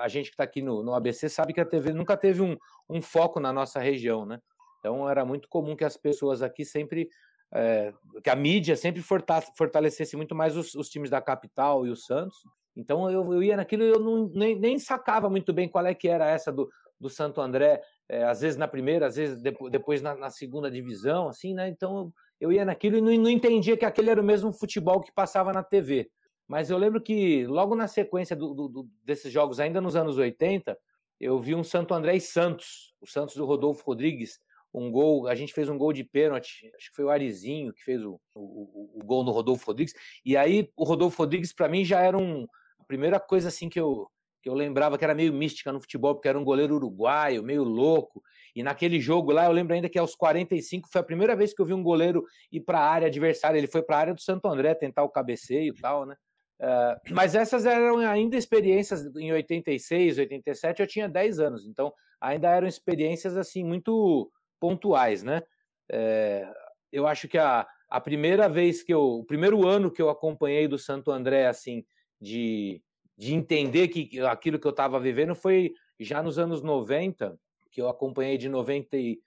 a, 0.00 0.08
gente 0.08 0.30
que 0.30 0.34
está 0.34 0.44
aqui 0.44 0.62
no, 0.62 0.82
no 0.82 0.94
ABC 0.94 1.28
sabe 1.28 1.52
que 1.52 1.60
a 1.60 1.66
TV 1.66 1.92
nunca 1.92 2.16
teve 2.16 2.40
um, 2.40 2.56
um 2.88 3.02
foco 3.02 3.38
na 3.38 3.52
nossa 3.52 3.78
região, 3.78 4.24
né? 4.24 4.40
Então 4.78 5.08
era 5.08 5.24
muito 5.24 5.48
comum 5.48 5.74
que 5.74 5.84
as 5.84 5.96
pessoas 5.96 6.42
aqui 6.42 6.64
sempre. 6.64 7.08
É, 7.54 7.92
que 8.22 8.28
a 8.28 8.36
mídia 8.36 8.76
sempre 8.76 9.02
fortalecesse 9.02 10.16
muito 10.16 10.34
mais 10.34 10.56
os, 10.56 10.74
os, 10.74 10.88
times 10.88 11.10
da 11.10 11.20
capital 11.20 11.86
e 11.86 11.90
o 11.90 11.96
Santos. 11.96 12.36
Então 12.76 13.10
eu, 13.10 13.32
eu 13.32 13.42
ia 13.42 13.56
naquilo 13.56 13.84
e 13.84 13.88
eu 13.88 14.00
não, 14.00 14.28
nem, 14.34 14.58
nem, 14.58 14.78
sacava 14.78 15.30
muito 15.30 15.52
bem 15.52 15.68
qual 15.68 15.86
é 15.86 15.94
que 15.94 16.08
era 16.08 16.28
essa 16.28 16.52
do, 16.52 16.68
do 17.00 17.08
Santo 17.08 17.40
André, 17.40 17.80
é, 18.08 18.24
às 18.24 18.40
vezes 18.40 18.58
na 18.58 18.68
primeira, 18.68 19.06
às 19.06 19.16
vezes 19.16 19.40
depois, 19.40 19.70
depois 19.70 20.02
na, 20.02 20.14
na, 20.14 20.30
segunda 20.30 20.70
divisão, 20.70 21.28
assim, 21.28 21.54
né? 21.54 21.68
Então 21.68 21.96
eu, 21.96 22.12
eu 22.40 22.52
ia 22.52 22.64
naquilo 22.64 22.96
e 22.96 23.00
não, 23.00 23.12
não 23.22 23.30
entendia 23.30 23.76
que 23.76 23.84
aquele 23.84 24.10
era 24.10 24.20
o 24.20 24.24
mesmo 24.24 24.52
futebol 24.52 25.00
que 25.00 25.12
passava 25.12 25.52
na 25.52 25.62
TV. 25.62 26.10
Mas 26.48 26.70
eu 26.70 26.78
lembro 26.78 27.00
que 27.00 27.44
logo 27.46 27.74
na 27.74 27.88
sequência 27.88 28.36
do, 28.36 28.54
do, 28.54 28.88
desses 29.04 29.32
jogos, 29.32 29.58
ainda 29.58 29.80
nos 29.80 29.96
anos 29.96 30.16
80, 30.16 30.76
eu 31.20 31.40
vi 31.40 31.54
um 31.54 31.64
Santo 31.64 31.94
André 31.94 32.16
e 32.16 32.20
Santos, 32.20 32.94
o 33.00 33.06
Santos 33.06 33.34
do 33.34 33.44
Rodolfo 33.44 33.82
Rodrigues, 33.84 34.38
um 34.80 34.90
gol, 34.90 35.26
a 35.26 35.34
gente 35.34 35.52
fez 35.52 35.68
um 35.68 35.78
gol 35.78 35.92
de 35.92 36.04
pênalti, 36.04 36.70
acho 36.76 36.90
que 36.90 36.96
foi 36.96 37.04
o 37.04 37.10
Arizinho 37.10 37.72
que 37.72 37.82
fez 37.82 38.04
o, 38.04 38.20
o, 38.34 39.00
o 39.00 39.04
gol 39.04 39.24
no 39.24 39.30
Rodolfo 39.30 39.66
Rodrigues, 39.66 39.94
e 40.24 40.36
aí 40.36 40.70
o 40.76 40.84
Rodolfo 40.84 41.22
Rodrigues 41.22 41.52
para 41.52 41.68
mim 41.68 41.84
já 41.84 42.00
era 42.00 42.16
um, 42.16 42.46
a 42.78 42.84
primeira 42.84 43.18
coisa 43.18 43.48
assim 43.48 43.68
que 43.68 43.80
eu, 43.80 44.06
que 44.42 44.48
eu 44.48 44.54
lembrava 44.54 44.98
que 44.98 45.04
era 45.04 45.14
meio 45.14 45.32
mística 45.32 45.72
no 45.72 45.80
futebol, 45.80 46.14
porque 46.14 46.28
era 46.28 46.38
um 46.38 46.44
goleiro 46.44 46.76
uruguaio, 46.76 47.42
meio 47.42 47.64
louco, 47.64 48.22
e 48.54 48.62
naquele 48.62 49.00
jogo 49.00 49.32
lá, 49.32 49.46
eu 49.46 49.52
lembro 49.52 49.74
ainda 49.74 49.88
que 49.88 49.98
aos 49.98 50.14
45 50.14 50.88
foi 50.90 51.00
a 51.00 51.04
primeira 51.04 51.34
vez 51.34 51.52
que 51.52 51.60
eu 51.60 51.66
vi 51.66 51.74
um 51.74 51.82
goleiro 51.82 52.24
ir 52.52 52.60
para 52.60 52.78
a 52.78 52.88
área 52.88 53.08
adversária, 53.08 53.58
ele 53.58 53.66
foi 53.66 53.82
para 53.82 53.96
a 53.96 54.00
área 54.00 54.14
do 54.14 54.20
Santo 54.20 54.46
André 54.46 54.74
tentar 54.74 55.02
o 55.02 55.08
cabeceio 55.08 55.74
e 55.76 55.80
tal, 55.80 56.06
né? 56.06 56.14
Uh, 56.60 57.14
mas 57.14 57.34
essas 57.34 57.66
eram 57.66 57.98
ainda 57.98 58.36
experiências 58.36 59.04
em 59.16 59.30
86, 59.30 60.18
87, 60.18 60.80
eu 60.80 60.86
tinha 60.86 61.08
10 61.08 61.38
anos, 61.38 61.66
então 61.66 61.92
ainda 62.20 62.48
eram 62.48 62.66
experiências 62.66 63.36
assim 63.36 63.62
muito 63.62 64.30
pontuais, 64.60 65.22
né? 65.22 65.42
É, 65.90 66.48
eu 66.92 67.06
acho 67.06 67.28
que 67.28 67.38
a, 67.38 67.66
a 67.88 68.00
primeira 68.00 68.48
vez 68.48 68.82
que 68.82 68.92
eu, 68.92 69.02
o 69.02 69.24
primeiro 69.24 69.66
ano 69.66 69.90
que 69.90 70.02
eu 70.02 70.10
acompanhei 70.10 70.66
do 70.66 70.78
Santo 70.78 71.10
André, 71.10 71.46
assim, 71.46 71.84
de, 72.20 72.82
de 73.16 73.34
entender 73.34 73.88
que 73.88 74.20
aquilo 74.20 74.58
que 74.58 74.66
eu 74.66 74.70
estava 74.70 74.98
vivendo 74.98 75.34
foi 75.34 75.72
já 75.98 76.22
nos 76.22 76.38
anos 76.38 76.62
90, 76.62 77.38
que 77.70 77.80
eu 77.80 77.88
acompanhei 77.88 78.38
de 78.38 78.48
90 78.48 78.96
e, 78.96 79.20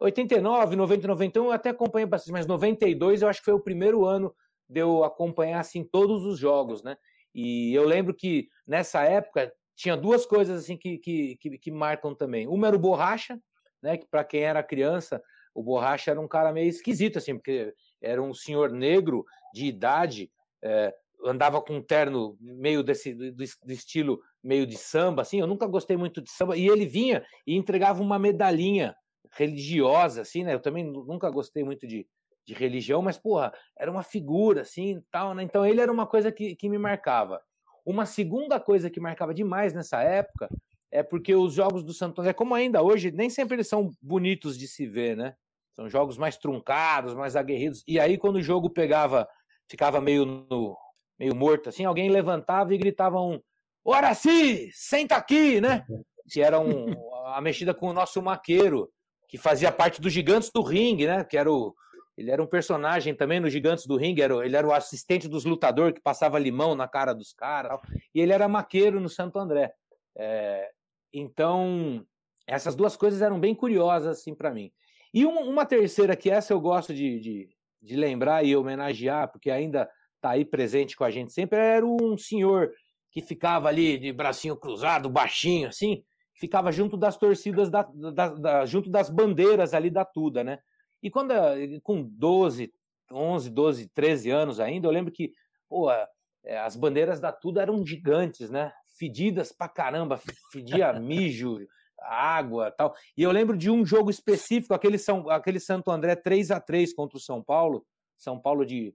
89, 0.00 0.76
90, 0.76 1.06
91, 1.06 1.44
eu 1.44 1.52
até 1.52 1.70
acompanhei 1.70 2.06
bastante, 2.06 2.32
mas 2.32 2.46
92 2.46 3.22
eu 3.22 3.28
acho 3.28 3.40
que 3.40 3.44
foi 3.44 3.54
o 3.54 3.60
primeiro 3.60 4.04
ano 4.04 4.34
de 4.68 4.80
eu 4.80 5.04
acompanhar 5.04 5.60
assim 5.60 5.84
todos 5.84 6.24
os 6.24 6.38
jogos, 6.38 6.82
né? 6.82 6.96
E 7.34 7.72
eu 7.74 7.84
lembro 7.86 8.14
que 8.14 8.48
nessa 8.66 9.02
época 9.02 9.52
tinha 9.74 9.96
duas 9.96 10.26
coisas 10.26 10.62
assim 10.62 10.76
que, 10.76 10.98
que, 10.98 11.36
que, 11.36 11.58
que 11.58 11.70
marcam 11.70 12.14
também. 12.14 12.46
Uma 12.46 12.66
era 12.66 12.76
o 12.76 12.78
Borracha, 12.78 13.40
né? 13.82 13.96
Que 13.96 14.06
para 14.06 14.24
quem 14.24 14.42
era 14.42 14.62
criança, 14.62 15.22
o 15.54 15.62
Borracha 15.62 16.10
era 16.10 16.20
um 16.20 16.28
cara 16.28 16.52
meio 16.52 16.68
esquisito, 16.68 17.18
assim, 17.18 17.34
porque 17.34 17.74
era 18.00 18.22
um 18.22 18.32
senhor 18.32 18.70
negro 18.70 19.24
de 19.52 19.66
idade, 19.66 20.30
é, 20.62 20.94
andava 21.24 21.60
com 21.60 21.76
um 21.76 21.82
terno 21.82 22.36
meio 22.40 22.82
desse 22.82 23.14
do, 23.14 23.32
do, 23.32 23.72
estilo 23.72 24.20
meio 24.42 24.66
de 24.66 24.76
samba, 24.76 25.22
assim. 25.22 25.40
Eu 25.40 25.46
nunca 25.46 25.66
gostei 25.66 25.96
muito 25.96 26.20
de 26.20 26.30
samba. 26.30 26.56
E 26.56 26.68
ele 26.68 26.86
vinha 26.86 27.24
e 27.46 27.56
entregava 27.56 28.02
uma 28.02 28.18
medalhinha 28.18 28.96
religiosa, 29.30 30.22
assim, 30.22 30.44
né? 30.44 30.54
Eu 30.54 30.60
também 30.60 30.84
nunca 30.84 31.30
gostei 31.30 31.64
muito 31.64 31.86
de, 31.86 32.06
de 32.44 32.54
religião, 32.54 33.00
mas, 33.02 33.18
porra, 33.18 33.52
era 33.78 33.90
uma 33.90 34.02
figura, 34.02 34.62
assim, 34.62 35.02
tal, 35.10 35.34
né? 35.34 35.42
Então 35.42 35.64
ele 35.64 35.80
era 35.80 35.92
uma 35.92 36.06
coisa 36.06 36.32
que, 36.32 36.56
que 36.56 36.68
me 36.68 36.78
marcava. 36.78 37.40
Uma 37.84 38.06
segunda 38.06 38.60
coisa 38.60 38.90
que 38.90 39.00
marcava 39.00 39.34
demais 39.34 39.72
nessa 39.74 40.02
época 40.02 40.48
é 40.92 41.02
porque 41.02 41.34
os 41.34 41.54
jogos 41.54 41.82
do 41.82 41.94
Santo 41.94 42.20
André, 42.20 42.34
como 42.34 42.54
ainda 42.54 42.82
hoje, 42.82 43.10
nem 43.10 43.30
sempre 43.30 43.56
eles 43.56 43.66
são 43.66 43.90
bonitos 44.00 44.58
de 44.58 44.68
se 44.68 44.86
ver, 44.86 45.16
né? 45.16 45.34
São 45.74 45.88
jogos 45.88 46.18
mais 46.18 46.36
truncados, 46.36 47.14
mais 47.14 47.34
aguerridos. 47.34 47.82
E 47.88 47.98
aí, 47.98 48.18
quando 48.18 48.36
o 48.36 48.42
jogo 48.42 48.68
pegava, 48.68 49.26
ficava 49.66 50.02
meio, 50.02 50.26
no, 50.26 50.76
meio 51.18 51.34
morto, 51.34 51.70
assim, 51.70 51.86
alguém 51.86 52.10
levantava 52.10 52.74
e 52.74 52.78
gritava 52.78 53.18
um 53.18 53.40
Horaci, 53.82 54.70
senta 54.72 55.16
aqui, 55.16 55.60
né? 55.60 55.84
Que 56.30 56.40
era 56.40 56.58
um, 56.60 56.86
a 57.26 57.40
mexida 57.40 57.74
com 57.74 57.88
o 57.88 57.92
nosso 57.92 58.22
maqueiro, 58.22 58.88
que 59.28 59.36
fazia 59.36 59.72
parte 59.72 60.00
dos 60.00 60.12
Gigantes 60.12 60.50
do 60.54 60.62
Ringue, 60.62 61.04
né? 61.04 61.24
Que 61.24 61.36
era 61.36 61.50
o, 61.50 61.74
ele 62.16 62.30
era 62.30 62.40
um 62.40 62.46
personagem 62.46 63.12
também 63.12 63.40
no 63.40 63.50
Gigantes 63.50 63.86
do 63.86 63.96
Ringue, 63.96 64.22
era, 64.22 64.46
ele 64.46 64.56
era 64.56 64.66
o 64.66 64.72
assistente 64.72 65.26
dos 65.26 65.44
lutadores 65.44 65.94
que 65.94 66.00
passava 66.00 66.38
limão 66.38 66.76
na 66.76 66.86
cara 66.86 67.12
dos 67.12 67.32
caras. 67.32 67.80
E 68.14 68.20
ele 68.20 68.32
era 68.32 68.46
maqueiro 68.46 69.00
no 69.00 69.08
Santo 69.08 69.38
André. 69.38 69.74
É, 70.16 70.70
então, 71.12 72.04
essas 72.46 72.74
duas 72.74 72.96
coisas 72.96 73.22
eram 73.22 73.38
bem 73.38 73.54
curiosas 73.54 74.18
assim 74.18 74.34
para 74.34 74.52
mim. 74.52 74.72
E 75.12 75.26
uma, 75.26 75.40
uma, 75.42 75.66
terceira, 75.66 76.16
que 76.16 76.30
essa 76.30 76.52
eu 76.52 76.60
gosto 76.60 76.94
de, 76.94 77.20
de, 77.20 77.48
de, 77.82 77.96
lembrar 77.96 78.44
e 78.44 78.56
homenagear, 78.56 79.30
porque 79.30 79.50
ainda 79.50 79.88
está 80.16 80.30
aí 80.30 80.44
presente 80.44 80.96
com 80.96 81.04
a 81.04 81.10
gente 81.10 81.32
sempre, 81.32 81.58
era 81.58 81.84
um 81.84 82.16
senhor 82.16 82.72
que 83.10 83.20
ficava 83.20 83.68
ali 83.68 83.98
de 83.98 84.12
bracinho 84.12 84.56
cruzado, 84.56 85.10
baixinho, 85.10 85.68
assim, 85.68 86.02
ficava 86.34 86.72
junto 86.72 86.96
das 86.96 87.18
torcidas, 87.18 87.70
da, 87.70 87.82
da, 87.82 88.28
da, 88.28 88.66
junto 88.66 88.90
das 88.90 89.10
bandeiras 89.10 89.74
ali 89.74 89.90
da 89.90 90.04
Tuda, 90.04 90.42
né? 90.42 90.58
E 91.02 91.10
quando, 91.10 91.32
eh, 91.32 91.78
com 91.82 92.02
12, 92.02 92.72
11, 93.10 93.50
12, 93.50 93.88
13 93.88 94.30
anos 94.30 94.60
ainda, 94.60 94.86
eu 94.86 94.92
lembro 94.92 95.12
que 95.12 95.32
pô, 95.68 95.90
eh, 95.90 96.58
as 96.58 96.76
bandeiras 96.76 97.20
da 97.20 97.32
Tuda 97.32 97.60
eram 97.60 97.84
gigantes, 97.84 98.50
né? 98.50 98.72
Fedidas 99.02 99.50
pra 99.50 99.68
caramba, 99.68 100.20
fedia 100.52 100.92
mijo, 101.00 101.58
água 101.98 102.70
tal. 102.70 102.94
E 103.16 103.22
eu 103.24 103.32
lembro 103.32 103.56
de 103.56 103.68
um 103.68 103.84
jogo 103.84 104.10
específico, 104.10 104.74
aquele, 104.74 104.96
São, 104.96 105.28
aquele 105.28 105.58
Santo 105.58 105.90
André 105.90 106.14
3 106.14 106.52
a 106.52 106.60
3 106.60 106.94
contra 106.94 107.16
o 107.16 107.20
São 107.20 107.42
Paulo. 107.42 107.84
São 108.16 108.38
Paulo 108.38 108.64
de, 108.64 108.94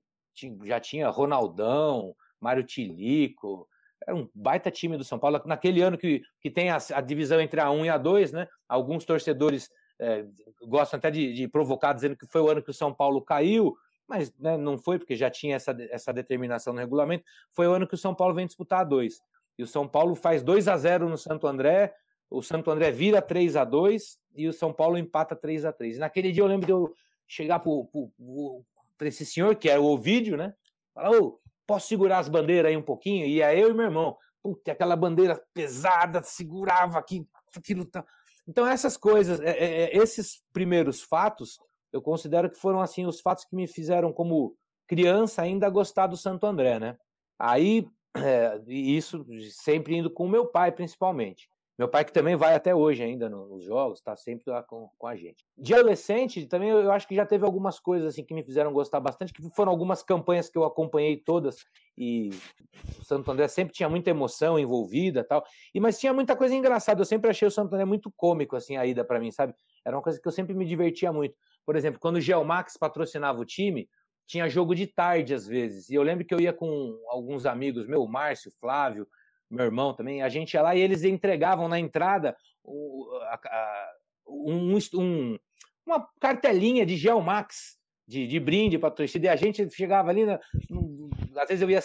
já 0.63 0.79
tinha 0.79 1.09
Ronaldão, 1.09 2.15
Mário 2.39 2.63
Tilico, 2.63 3.67
era 4.05 4.15
um 4.15 4.29
baita 4.33 4.71
time 4.71 4.95
do 4.95 5.03
São 5.03 5.19
Paulo. 5.19 5.41
Naquele 5.45 5.81
ano 5.81 5.97
que, 5.97 6.21
que 6.39 6.49
tem 6.49 6.69
a, 6.69 6.77
a 6.93 7.01
divisão 7.01 7.41
entre 7.41 7.59
a 7.59 7.69
1 7.69 7.85
e 7.87 7.89
a 7.89 7.97
2, 7.97 8.31
né? 8.31 8.47
Alguns 8.65 9.03
torcedores 9.03 9.69
é, 9.99 10.25
gostam 10.61 10.99
até 10.99 11.11
de, 11.11 11.33
de, 11.33 11.49
provocar 11.49 11.91
dizendo 11.91 12.15
que 12.15 12.25
foi 12.27 12.39
o 12.39 12.49
ano 12.49 12.63
que 12.63 12.71
o 12.71 12.73
São 12.73 12.93
Paulo 12.93 13.21
caiu, 13.21 13.75
mas 14.07 14.33
né, 14.39 14.55
não 14.55 14.77
foi, 14.77 14.99
porque 14.99 15.17
já 15.17 15.29
tinha 15.29 15.57
essa, 15.57 15.75
essa 15.89 16.13
determinação 16.13 16.71
no 16.71 16.79
regulamento. 16.79 17.25
Foi 17.51 17.67
o 17.67 17.73
ano 17.73 17.85
que 17.85 17.95
o 17.95 17.97
São 17.97 18.15
Paulo 18.15 18.33
vem 18.33 18.47
disputar 18.47 18.79
a 18.79 18.85
2. 18.85 19.21
E 19.57 19.63
o 19.63 19.67
São 19.67 19.87
Paulo 19.87 20.15
faz 20.15 20.43
2 20.43 20.67
a 20.67 20.77
0 20.77 21.09
no 21.09 21.17
Santo 21.17 21.47
André, 21.47 21.93
o 22.29 22.41
Santo 22.41 22.69
André 22.69 22.91
vira 22.91 23.21
3 23.21 23.55
a 23.55 23.63
2 23.63 24.19
e 24.35 24.47
o 24.47 24.53
São 24.53 24.73
Paulo 24.73 24.97
empata 24.97 25.35
3 25.35 25.65
a 25.65 25.71
3 25.71 25.97
E 25.97 25.99
naquele 25.99 26.31
dia 26.31 26.43
eu 26.43 26.47
lembro 26.47 26.65
de 26.65 26.71
eu 26.71 26.93
chegar 27.27 27.59
para 27.59 29.07
esse 29.07 29.25
senhor, 29.25 29.55
que 29.55 29.69
era 29.69 29.81
o 29.81 29.85
Ovídio, 29.85 30.37
né? 30.37 30.53
Falar, 30.93 31.11
ô, 31.11 31.39
posso 31.65 31.87
segurar 31.87 32.19
as 32.19 32.29
bandeiras 32.29 32.69
aí 32.69 32.77
um 32.77 32.81
pouquinho? 32.81 33.25
E 33.25 33.41
aí 33.41 33.59
eu 33.59 33.69
e 33.69 33.73
meu 33.73 33.85
irmão, 33.85 34.17
puta, 34.41 34.71
aquela 34.71 34.95
bandeira 34.95 35.41
pesada, 35.53 36.21
segurava 36.23 36.97
aqui, 36.99 37.27
aquilo 37.55 37.85
tá. 37.85 38.05
Então, 38.47 38.65
essas 38.65 38.95
coisas, 38.95 39.41
é, 39.41 39.51
é, 39.51 39.83
é, 39.83 39.97
esses 39.97 40.41
primeiros 40.53 41.01
fatos, 41.01 41.59
eu 41.91 42.01
considero 42.01 42.49
que 42.49 42.57
foram 42.57 42.79
assim 42.79 43.05
os 43.05 43.19
fatos 43.19 43.43
que 43.43 43.55
me 43.55 43.67
fizeram, 43.67 44.13
como 44.13 44.55
criança, 44.87 45.41
ainda 45.41 45.69
gostar 45.69 46.07
do 46.07 46.15
Santo 46.15 46.45
André, 46.45 46.79
né? 46.79 46.97
Aí, 47.37 47.85
é, 48.15 48.61
isso 48.67 49.25
sempre 49.51 49.95
indo 49.95 50.09
com 50.09 50.25
o 50.25 50.29
meu 50.29 50.45
pai, 50.45 50.71
principalmente. 50.71 51.49
Meu 51.77 51.87
pai 51.87 52.03
que 52.03 52.11
também 52.11 52.35
vai 52.35 52.55
até 52.55 52.73
hoje 52.73 53.03
ainda 53.03 53.29
nos 53.29 53.63
jogos, 53.63 53.99
está 53.99 54.15
sempre 54.15 54.49
lá 54.51 54.63
com, 54.63 54.89
com 54.97 55.05
a 55.05 55.15
gente. 55.15 55.45
De 55.55 55.75
adolescente, 55.75 56.47
também 56.47 56.69
eu 56.69 56.91
acho 56.91 57.07
que 57.07 57.13
já 57.13 57.23
teve 57.23 57.45
algumas 57.45 57.79
coisas 57.79 58.07
assim 58.07 58.23
que 58.23 58.33
me 58.33 58.43
fizeram 58.43 58.73
gostar 58.73 58.99
bastante, 58.99 59.31
que 59.31 59.47
foram 59.55 59.71
algumas 59.71 60.01
campanhas 60.01 60.49
que 60.49 60.57
eu 60.57 60.63
acompanhei 60.63 61.17
todas 61.17 61.57
e 61.95 62.31
o 62.99 63.05
Santo 63.05 63.29
André 63.29 63.47
sempre 63.47 63.75
tinha 63.75 63.87
muita 63.87 64.09
emoção 64.09 64.57
envolvida, 64.57 65.23
tal. 65.23 65.45
E 65.71 65.79
mas 65.79 65.99
tinha 65.99 66.11
muita 66.11 66.35
coisa 66.35 66.55
engraçada. 66.55 66.99
Eu 66.99 67.05
sempre 67.05 67.29
achei 67.29 67.47
o 67.47 67.51
Santo 67.51 67.71
André 67.75 67.85
muito 67.85 68.11
cômico 68.17 68.55
assim 68.55 68.75
a 68.75 68.83
ida 68.83 69.05
para 69.05 69.19
mim, 69.19 69.29
sabe? 69.29 69.53
Era 69.85 69.95
uma 69.95 70.01
coisa 70.01 70.19
que 70.19 70.27
eu 70.27 70.31
sempre 70.31 70.55
me 70.55 70.65
divertia 70.65 71.13
muito. 71.13 71.35
Por 71.63 71.75
exemplo, 71.75 71.99
quando 71.99 72.15
o 72.15 72.21
Geomax 72.21 72.75
patrocinava 72.75 73.39
o 73.39 73.45
time, 73.45 73.87
tinha 74.27 74.50
jogo 74.50 74.75
de 74.75 74.86
tarde 74.86 75.34
às 75.34 75.48
vezes. 75.48 75.89
E 75.89 75.96
eu 75.96 76.03
lembro 76.03 76.25
que 76.25 76.34
eu 76.34 76.39
ia 76.39 76.53
com 76.53 77.00
alguns 77.07 77.46
amigos, 77.46 77.88
meu, 77.88 78.05
Márcio, 78.05 78.51
Flávio, 78.60 79.07
meu 79.50 79.65
irmão 79.65 79.93
também, 79.93 80.22
a 80.22 80.29
gente 80.29 80.53
ia 80.53 80.62
lá 80.62 80.75
e 80.75 80.81
eles 80.81 81.03
entregavam 81.03 81.69
na 81.69 81.79
entrada 81.79 82.36
um, 84.27 84.77
um, 84.96 85.39
uma 85.86 86.05
cartelinha 86.19 86.86
de 86.86 86.98
Geomax 86.98 87.77
de, 88.05 88.27
de 88.27 88.39
brinde 88.39 88.77
para 88.77 88.91
torcida 88.91 89.27
e 89.27 89.29
a 89.29 89.36
gente 89.36 89.69
chegava 89.69 90.10
ali, 90.10 90.25
na, 90.25 90.39
às 91.38 91.48
vezes 91.48 91.62
eu 91.62 91.69
ia, 91.69 91.79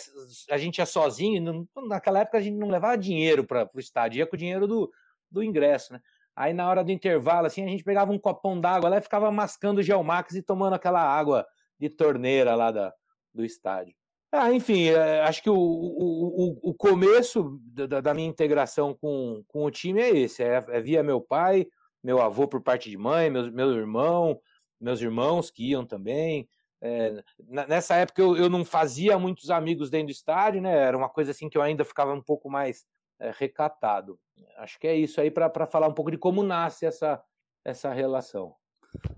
a 0.51 0.59
gente 0.59 0.79
ia 0.79 0.87
sozinho, 0.87 1.69
naquela 1.89 2.21
época 2.21 2.39
a 2.39 2.41
gente 2.41 2.57
não 2.57 2.69
levava 2.69 2.99
dinheiro 2.99 3.45
para 3.45 3.71
o 3.73 3.81
estádio, 3.81 4.19
ia 4.19 4.27
com 4.27 4.35
o 4.35 4.39
dinheiro 4.39 4.67
do, 4.67 4.91
do 5.31 5.43
ingresso, 5.43 5.93
né? 5.93 6.01
Aí 6.35 6.55
na 6.55 6.69
hora 6.69 6.83
do 6.83 6.91
intervalo, 6.91 7.47
assim, 7.47 7.63
a 7.63 7.69
gente 7.69 7.85
pegava 7.85 8.11
um 8.11 8.19
copão 8.19 8.59
d'água 8.59 8.89
lá 8.89 8.99
e 8.99 9.03
ficava 9.03 9.31
mascando 9.31 9.79
o 9.79 9.83
Geomax 9.83 10.35
e 10.35 10.43
tomando 10.43 10.75
aquela 10.75 11.03
água 11.03 11.47
de 11.83 11.91
torneira 11.91 12.55
lá 12.55 12.71
da, 12.71 12.95
do 13.35 13.45
estádio. 13.45 13.95
Ah, 14.31 14.53
enfim, 14.53 14.87
é, 14.87 15.21
acho 15.23 15.43
que 15.43 15.51
o, 15.51 15.57
o, 15.57 16.71
o 16.71 16.75
começo 16.75 17.61
da, 17.65 18.01
da, 18.01 18.15
minha 18.15 18.29
integração 18.29 18.95
com, 18.95 19.43
com 19.49 19.65
o 19.65 19.71
time 19.71 20.01
é 20.01 20.11
esse: 20.11 20.43
é, 20.45 20.65
é, 20.69 20.81
via 20.81 21.03
meu 21.03 21.21
pai, 21.21 21.67
meu 22.03 22.23
avô 22.23 22.47
por 22.47 22.63
parte 22.63 22.89
de 22.89 22.97
mãe, 22.97 23.29
meu, 23.29 23.51
meu 23.53 23.73
irmão, 23.73 24.41
meus 24.81 25.01
irmãos 25.01 25.51
que 25.51 25.71
iam 25.71 25.85
também. 25.85 26.49
É, 26.81 27.23
nessa 27.69 27.97
época 27.97 28.23
eu, 28.23 28.37
eu 28.37 28.49
não 28.49 28.65
fazia 28.65 29.19
muitos 29.19 29.51
amigos 29.51 29.91
dentro 29.91 30.07
do 30.07 30.13
estádio, 30.13 30.63
né? 30.63 30.73
Era 30.73 30.97
uma 30.97 31.09
coisa 31.09 31.33
assim 31.33 31.49
que 31.49 31.59
eu 31.59 31.63
ainda 31.63 31.85
ficava 31.85 32.15
um 32.15 32.23
pouco 32.23 32.49
mais 32.49 32.87
é, 33.21 33.33
recatado. 33.37 34.19
Acho 34.57 34.79
que 34.79 34.87
é 34.87 34.97
isso 34.97 35.21
aí 35.21 35.31
para 35.31 35.67
falar 35.67 35.89
um 35.89 35.95
pouco 35.95 36.11
de 36.11 36.17
como 36.17 36.43
nasce 36.43 36.87
essa, 36.87 37.23
essa 37.65 37.93
relação. 37.93 38.55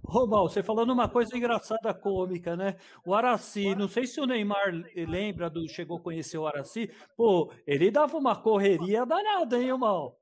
Romal, 0.04 0.49
você 0.49 0.62
falando 0.62 0.93
uma 0.93 1.09
coisa 1.09 1.37
engraçada 1.37 1.93
cômica, 1.93 2.57
né? 2.57 2.76
O 3.04 3.14
Araci, 3.14 3.75
não 3.75 3.88
sei 3.88 4.07
se 4.07 4.21
o 4.21 4.26
Neymar 4.26 4.73
lembra 4.95 5.50
do 5.50 5.69
chegou 5.69 5.97
a 5.97 6.00
conhecer 6.00 6.38
o 6.38 6.47
Araci, 6.47 6.90
pô, 7.16 7.52
ele 7.66 7.90
dava 7.90 8.16
uma 8.16 8.37
correria 8.37 9.04
danada, 9.04 9.59
hein, 9.59 9.73
Romal? 9.73 10.16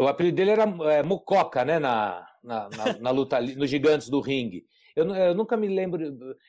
O 0.00 0.06
apelido 0.06 0.36
dele 0.36 0.50
era 0.50 0.64
é, 0.92 1.02
Mucoca, 1.02 1.64
né? 1.64 1.78
Na, 1.78 2.26
na, 2.42 2.68
na, 2.68 2.98
na 2.98 3.10
luta 3.10 3.40
nos 3.40 3.70
Gigantes 3.70 4.08
do 4.08 4.20
Ringue. 4.20 4.64
Eu, 4.94 5.14
eu, 5.14 5.34
nunca 5.34 5.56
me 5.56 5.68
lembro. 5.68 6.02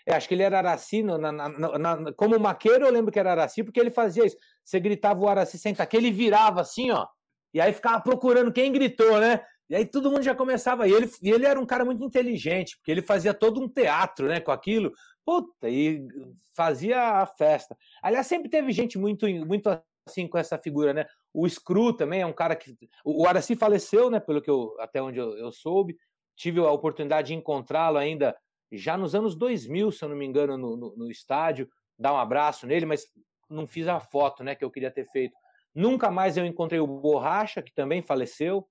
Eu 0.06 0.16
acho 0.16 0.28
que 0.28 0.34
ele 0.34 0.44
era 0.44 0.58
Araci. 0.58 1.04
No, 1.04 1.18
na, 1.18 1.32
na, 1.32 2.14
como 2.14 2.40
maqueiro, 2.40 2.86
eu 2.86 2.92
lembro 2.92 3.12
que 3.12 3.20
era 3.20 3.32
Araci, 3.32 3.64
porque 3.64 3.80
ele 3.80 3.92
fazia 3.92 4.26
isso. 4.26 4.38
Você 4.64 4.80
gritava 4.80 5.20
o 5.20 5.28
Araci 5.28 5.58
senta 5.60 5.84
aqui, 5.84 5.98
ele 5.98 6.12
virava 6.12 6.62
assim, 6.62 6.90
ó. 6.90 7.06
E 7.54 7.62
aí 7.62 7.74
ficava 7.74 8.02
procurando 8.02 8.52
quem 8.52 8.72
gritou, 8.72 9.20
né? 9.20 9.42
E 9.70 9.76
aí 9.76 9.86
todo 9.86 10.10
mundo 10.10 10.24
já 10.24 10.34
começava. 10.34 10.88
E 10.88 10.92
ele, 10.92 11.10
e 11.22 11.30
ele 11.30 11.46
era 11.46 11.60
um 11.60 11.66
cara 11.66 11.86
muito 11.86 12.04
inteligente, 12.04 12.76
porque 12.78 12.92
ele 12.92 13.02
fazia 13.02 13.34
todo 13.34 13.62
um 13.62 13.70
teatro 13.70 14.28
né, 14.28 14.40
com 14.40 14.52
aquilo. 14.52 14.92
puta, 15.24 15.70
e 15.70 16.08
fazia 16.56 17.22
a 17.22 17.26
festa. 17.26 17.78
Aliás, 18.02 18.26
sempre 18.26 18.50
teve 18.50 18.72
gente 18.72 18.98
muito, 18.98 19.28
muito 19.46 19.70
assim 20.08 20.28
com 20.28 20.38
essa 20.38 20.58
figura, 20.58 20.94
né? 20.94 21.06
O 21.32 21.48
Screw 21.48 21.94
também 21.94 22.22
é 22.22 22.26
um 22.26 22.34
cara 22.34 22.56
que. 22.56 22.76
O 23.06 23.28
Araci 23.28 23.56
faleceu, 23.56 24.10
né? 24.10 24.20
Pelo 24.20 24.42
que 24.42 24.50
eu, 24.50 24.76
até 24.80 25.02
onde 25.02 25.20
eu, 25.20 25.38
eu 25.38 25.52
soube. 25.52 25.96
Tive 26.36 26.60
a 26.60 26.72
oportunidade 26.72 27.28
de 27.28 27.36
encontrá-lo 27.36 27.98
ainda 27.98 28.36
já 28.72 28.98
nos 28.98 29.14
anos 29.14 29.36
2000, 29.36 29.92
se 29.92 30.04
eu 30.04 30.10
não 30.10 30.16
me 30.16 30.26
engano, 30.26 30.58
no, 30.58 30.78
no, 30.78 30.96
no 30.96 31.12
estádio, 31.12 31.70
dar 31.98 32.14
um 32.14 32.18
abraço 32.18 32.68
nele, 32.68 32.86
mas 32.86 33.06
não 33.50 33.68
fiz 33.68 33.88
a 33.88 34.00
foto, 34.00 34.44
né? 34.44 34.56
Que 34.56 34.64
eu 34.64 34.72
queria 34.72 34.92
ter 34.92 35.06
feito. 35.06 35.36
Nunca 35.74 36.10
mais 36.10 36.38
eu 36.38 36.46
encontrei 36.46 36.80
o 36.80 36.88
Borracha, 36.88 37.62
que 37.62 37.74
também 37.74 38.02
faleceu, 38.02 38.68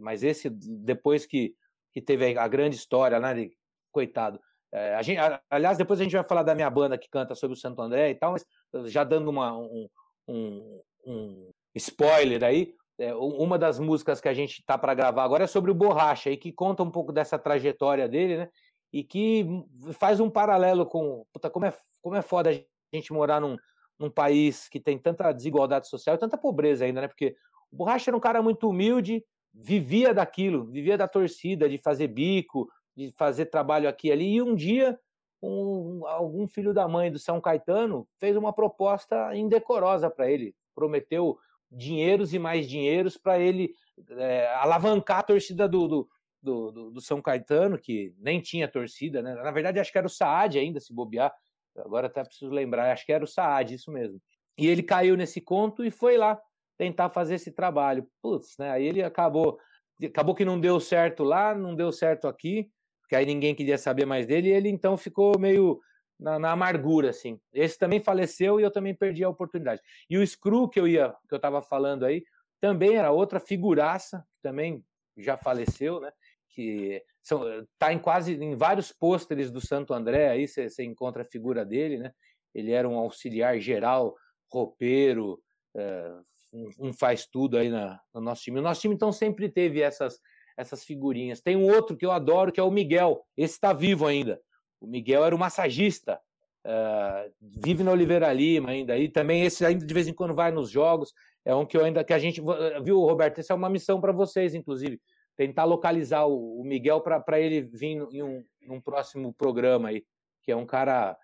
mas 0.00 0.22
esse 0.22 0.48
depois 0.50 1.26
que, 1.26 1.54
que 1.92 2.00
teve 2.00 2.36
a 2.36 2.48
grande 2.48 2.76
história, 2.76 3.20
né? 3.20 3.50
Coitado. 3.90 4.40
É, 4.72 4.94
a 4.94 5.02
gente, 5.02 5.18
aliás, 5.50 5.76
depois 5.76 6.00
a 6.00 6.02
gente 6.02 6.14
vai 6.16 6.24
falar 6.24 6.42
da 6.42 6.54
minha 6.54 6.70
banda 6.70 6.96
que 6.96 7.08
canta 7.10 7.34
sobre 7.34 7.56
o 7.56 7.60
Santo 7.60 7.82
André 7.82 8.10
e 8.10 8.14
tal, 8.14 8.32
mas 8.32 8.46
já 8.90 9.04
dando 9.04 9.28
uma, 9.28 9.54
um, 9.54 9.88
um, 10.26 10.82
um 11.06 11.50
spoiler 11.74 12.42
aí, 12.42 12.74
é, 12.98 13.14
uma 13.14 13.58
das 13.58 13.78
músicas 13.78 14.20
que 14.20 14.28
a 14.28 14.34
gente 14.34 14.62
tá 14.64 14.78
para 14.78 14.94
gravar 14.94 15.24
agora 15.24 15.44
é 15.44 15.46
sobre 15.46 15.70
o 15.70 15.74
Borracha, 15.74 16.30
e 16.30 16.36
que 16.36 16.52
conta 16.52 16.82
um 16.82 16.90
pouco 16.90 17.12
dessa 17.12 17.38
trajetória 17.38 18.08
dele, 18.08 18.38
né? 18.38 18.48
E 18.92 19.02
que 19.02 19.46
faz 19.92 20.20
um 20.20 20.30
paralelo 20.30 20.86
com. 20.86 21.24
Puta, 21.32 21.50
como 21.50 21.66
é, 21.66 21.74
como 22.00 22.16
é 22.16 22.22
foda 22.22 22.50
a 22.50 22.96
gente 22.96 23.12
morar 23.12 23.40
num, 23.40 23.56
num 23.98 24.10
país 24.10 24.68
que 24.68 24.78
tem 24.78 24.98
tanta 24.98 25.32
desigualdade 25.32 25.88
social 25.88 26.16
e 26.16 26.18
tanta 26.18 26.36
pobreza 26.36 26.84
ainda, 26.84 27.02
né? 27.02 27.08
Porque 27.08 27.34
o 27.70 27.76
Borracha 27.76 28.10
era 28.10 28.16
um 28.16 28.20
cara 28.20 28.42
muito 28.42 28.68
humilde, 28.68 29.24
vivia 29.52 30.14
daquilo, 30.14 30.64
vivia 30.66 30.96
da 30.96 31.06
torcida, 31.06 31.68
de 31.68 31.78
fazer 31.78 32.08
bico, 32.08 32.68
de 32.96 33.10
fazer 33.12 33.46
trabalho 33.46 33.88
aqui 33.88 34.08
e 34.08 34.12
ali, 34.12 34.34
e 34.34 34.42
um 34.42 34.54
dia 34.54 34.98
um, 35.42 36.06
algum 36.06 36.46
filho 36.46 36.72
da 36.72 36.86
mãe 36.86 37.10
do 37.10 37.18
São 37.18 37.40
Caetano 37.40 38.06
fez 38.18 38.36
uma 38.36 38.52
proposta 38.52 39.34
indecorosa 39.34 40.08
para 40.08 40.30
ele, 40.30 40.54
prometeu 40.74 41.36
dinheiros 41.70 42.32
e 42.32 42.38
mais 42.38 42.68
dinheiros 42.68 43.16
para 43.16 43.38
ele 43.38 43.74
é, 44.10 44.46
alavancar 44.54 45.18
a 45.18 45.22
torcida 45.22 45.68
do, 45.68 45.88
do, 45.88 46.08
do, 46.40 46.90
do, 46.92 47.00
São 47.00 47.20
Caetano, 47.20 47.78
que 47.78 48.14
nem 48.18 48.40
tinha 48.40 48.68
torcida, 48.68 49.22
né? 49.22 49.34
Na 49.34 49.50
verdade, 49.50 49.80
acho 49.80 49.90
que 49.90 49.98
era 49.98 50.06
o 50.06 50.10
Saad 50.10 50.58
ainda, 50.58 50.78
se 50.78 50.92
bobear. 50.92 51.34
Agora 51.76 52.06
até 52.06 52.22
preciso 52.22 52.50
lembrar, 52.50 52.92
acho 52.92 53.06
que 53.06 53.12
era 53.12 53.24
o 53.24 53.28
Saad, 53.28 53.74
isso 53.74 53.90
mesmo. 53.90 54.20
E 54.58 54.68
ele 54.68 54.82
caiu 54.82 55.16
nesse 55.16 55.40
conto 55.40 55.82
e 55.82 55.90
foi 55.90 56.18
lá 56.18 56.38
tentar 56.82 57.10
fazer 57.10 57.36
esse 57.36 57.52
trabalho. 57.52 58.08
Putz, 58.20 58.56
né? 58.58 58.72
Aí 58.72 58.84
ele 58.84 59.04
acabou, 59.04 59.56
acabou 60.04 60.34
que 60.34 60.44
não 60.44 60.58
deu 60.58 60.80
certo 60.80 61.22
lá, 61.22 61.54
não 61.54 61.76
deu 61.76 61.92
certo 61.92 62.26
aqui, 62.26 62.68
que 63.08 63.14
aí 63.14 63.24
ninguém 63.24 63.54
queria 63.54 63.78
saber 63.78 64.04
mais 64.04 64.26
dele, 64.26 64.48
e 64.48 64.52
ele 64.52 64.68
então 64.68 64.96
ficou 64.96 65.38
meio 65.38 65.80
na, 66.18 66.40
na, 66.40 66.50
amargura, 66.50 67.10
assim. 67.10 67.38
Esse 67.52 67.78
também 67.78 68.00
faleceu 68.00 68.58
e 68.58 68.64
eu 68.64 68.70
também 68.70 68.96
perdi 68.96 69.22
a 69.22 69.28
oportunidade. 69.28 69.80
E 70.10 70.18
o 70.18 70.26
Screw 70.26 70.68
que 70.68 70.80
eu 70.80 70.88
ia, 70.88 71.14
que 71.28 71.34
eu 71.34 71.36
estava 71.36 71.62
falando 71.62 72.04
aí, 72.04 72.24
também 72.60 72.96
era 72.96 73.12
outra 73.12 73.38
figuraça, 73.38 74.26
que 74.34 74.42
também 74.42 74.84
já 75.16 75.36
faleceu, 75.36 76.00
né? 76.00 76.10
Que 76.48 77.00
são, 77.22 77.44
tá 77.78 77.92
em 77.92 77.98
quase 78.00 78.34
em 78.34 78.56
vários 78.56 78.90
pôsteres 78.90 79.52
do 79.52 79.60
Santo 79.60 79.94
André, 79.94 80.30
aí 80.30 80.48
você 80.48 80.82
encontra 80.82 81.22
a 81.22 81.26
figura 81.26 81.64
dele, 81.64 81.98
né? 81.98 82.12
Ele 82.52 82.72
era 82.72 82.88
um 82.88 82.98
auxiliar 82.98 83.60
geral, 83.60 84.16
roupeiro, 84.50 85.40
é, 85.76 86.12
um, 86.52 86.68
um, 86.78 86.92
faz 86.92 87.26
tudo 87.26 87.56
aí 87.56 87.68
na, 87.68 88.00
no 88.14 88.20
nosso 88.20 88.42
time. 88.42 88.58
O 88.58 88.62
nosso 88.62 88.80
time 88.80 88.94
então 88.94 89.12
sempre 89.12 89.48
teve 89.48 89.80
essas 89.80 90.20
essas 90.56 90.84
figurinhas. 90.84 91.40
Tem 91.40 91.56
um 91.56 91.70
outro 91.70 91.96
que 91.96 92.04
eu 92.04 92.12
adoro, 92.12 92.52
que 92.52 92.60
é 92.60 92.62
o 92.62 92.70
Miguel. 92.70 93.24
Esse 93.36 93.54
está 93.54 93.72
vivo 93.72 94.06
ainda. 94.06 94.40
O 94.80 94.86
Miguel 94.86 95.24
era 95.24 95.34
o 95.34 95.38
massagista. 95.38 96.20
Uh, 96.64 97.32
vive 97.40 97.82
na 97.82 97.90
Oliveira 97.90 98.32
Lima 98.32 98.70
ainda. 98.70 98.96
E 98.96 99.08
também 99.08 99.44
esse 99.44 99.64
ainda 99.64 99.84
de 99.84 99.94
vez 99.94 100.06
em 100.06 100.12
quando 100.12 100.34
vai 100.34 100.50
nos 100.50 100.70
jogos. 100.70 101.12
É 101.44 101.54
um 101.54 101.66
que 101.66 101.76
eu 101.76 101.84
ainda 101.84 102.04
que 102.04 102.12
a 102.12 102.18
gente 102.18 102.40
viu, 102.84 103.00
Roberto. 103.00 103.38
Essa 103.38 103.52
é 103.52 103.56
uma 103.56 103.70
missão 103.70 104.00
para 104.00 104.12
vocês, 104.12 104.54
inclusive, 104.54 105.00
tentar 105.36 105.64
localizar 105.64 106.26
o, 106.26 106.60
o 106.60 106.64
Miguel 106.64 107.00
para 107.00 107.40
ele 107.40 107.62
vir 107.62 107.98
em 108.12 108.22
um, 108.22 108.44
um 108.68 108.80
próximo 108.80 109.32
programa 109.32 109.88
aí, 109.88 110.04
que 110.42 110.52
é 110.52 110.56
um 110.56 110.66
cara 110.66 111.16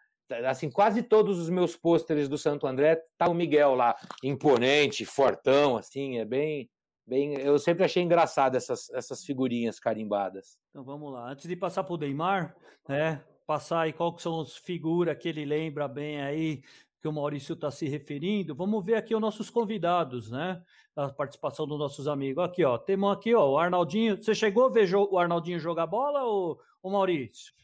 assim, 0.47 0.71
quase 0.71 1.03
todos 1.03 1.39
os 1.39 1.49
meus 1.49 1.77
pôsteres 1.77 2.29
do 2.29 2.39
Santo 2.39 2.67
André 2.67 3.03
tá 3.17 3.29
o 3.29 3.35
Miguel 3.35 3.75
lá, 3.75 3.97
imponente, 4.23 5.05
fortão, 5.05 5.77
assim, 5.77 6.19
é 6.19 6.25
bem 6.25 6.69
Bem, 7.09 7.33
eu 7.39 7.59
sempre 7.59 7.85
achei 7.85 8.03
engraçado 8.03 8.55
essas, 8.55 8.91
essas 8.91 9.25
figurinhas 9.25 9.81
carimbadas. 9.81 10.59
Então 10.69 10.85
vamos 10.85 11.11
lá. 11.11 11.31
Antes 11.31 11.49
de 11.49 11.57
passar 11.57 11.83
para 11.83 11.95
o 11.95 11.97
Neymar, 11.97 12.55
né? 12.87 13.25
Passar 13.47 13.81
aí 13.81 13.95
qual 13.95 14.15
que 14.15 14.21
são 14.21 14.43
as 14.43 14.59
figuras 14.59 15.17
que 15.17 15.27
ele 15.27 15.47
lembra 15.47 15.89
bem 15.89 16.21
aí, 16.21 16.63
que 17.01 17.09
o 17.09 17.13
Maurício 17.13 17.55
está 17.55 17.71
se 17.71 17.89
referindo. 17.89 18.55
Vamos 18.55 18.85
ver 18.85 18.97
aqui 18.97 19.15
os 19.15 19.21
nossos 19.23 19.49
convidados, 19.49 20.31
né? 20.31 20.63
A 20.95 21.09
participação 21.09 21.67
dos 21.67 21.79
nossos 21.79 22.07
amigos. 22.07 22.45
Aqui, 22.45 22.63
ó. 22.63 22.77
Temos 22.77 23.11
aqui, 23.11 23.35
ó, 23.35 23.53
o 23.53 23.59
Arnaldinho. 23.59 24.23
Você 24.23 24.35
chegou 24.35 24.67
a 24.67 24.69
ver 24.69 24.95
o 24.95 25.19
Arnaldinho 25.19 25.59
jogar 25.59 25.87
bola 25.87 26.25
ou 26.25 26.61
o 26.83 26.91
Maurício? 26.91 27.55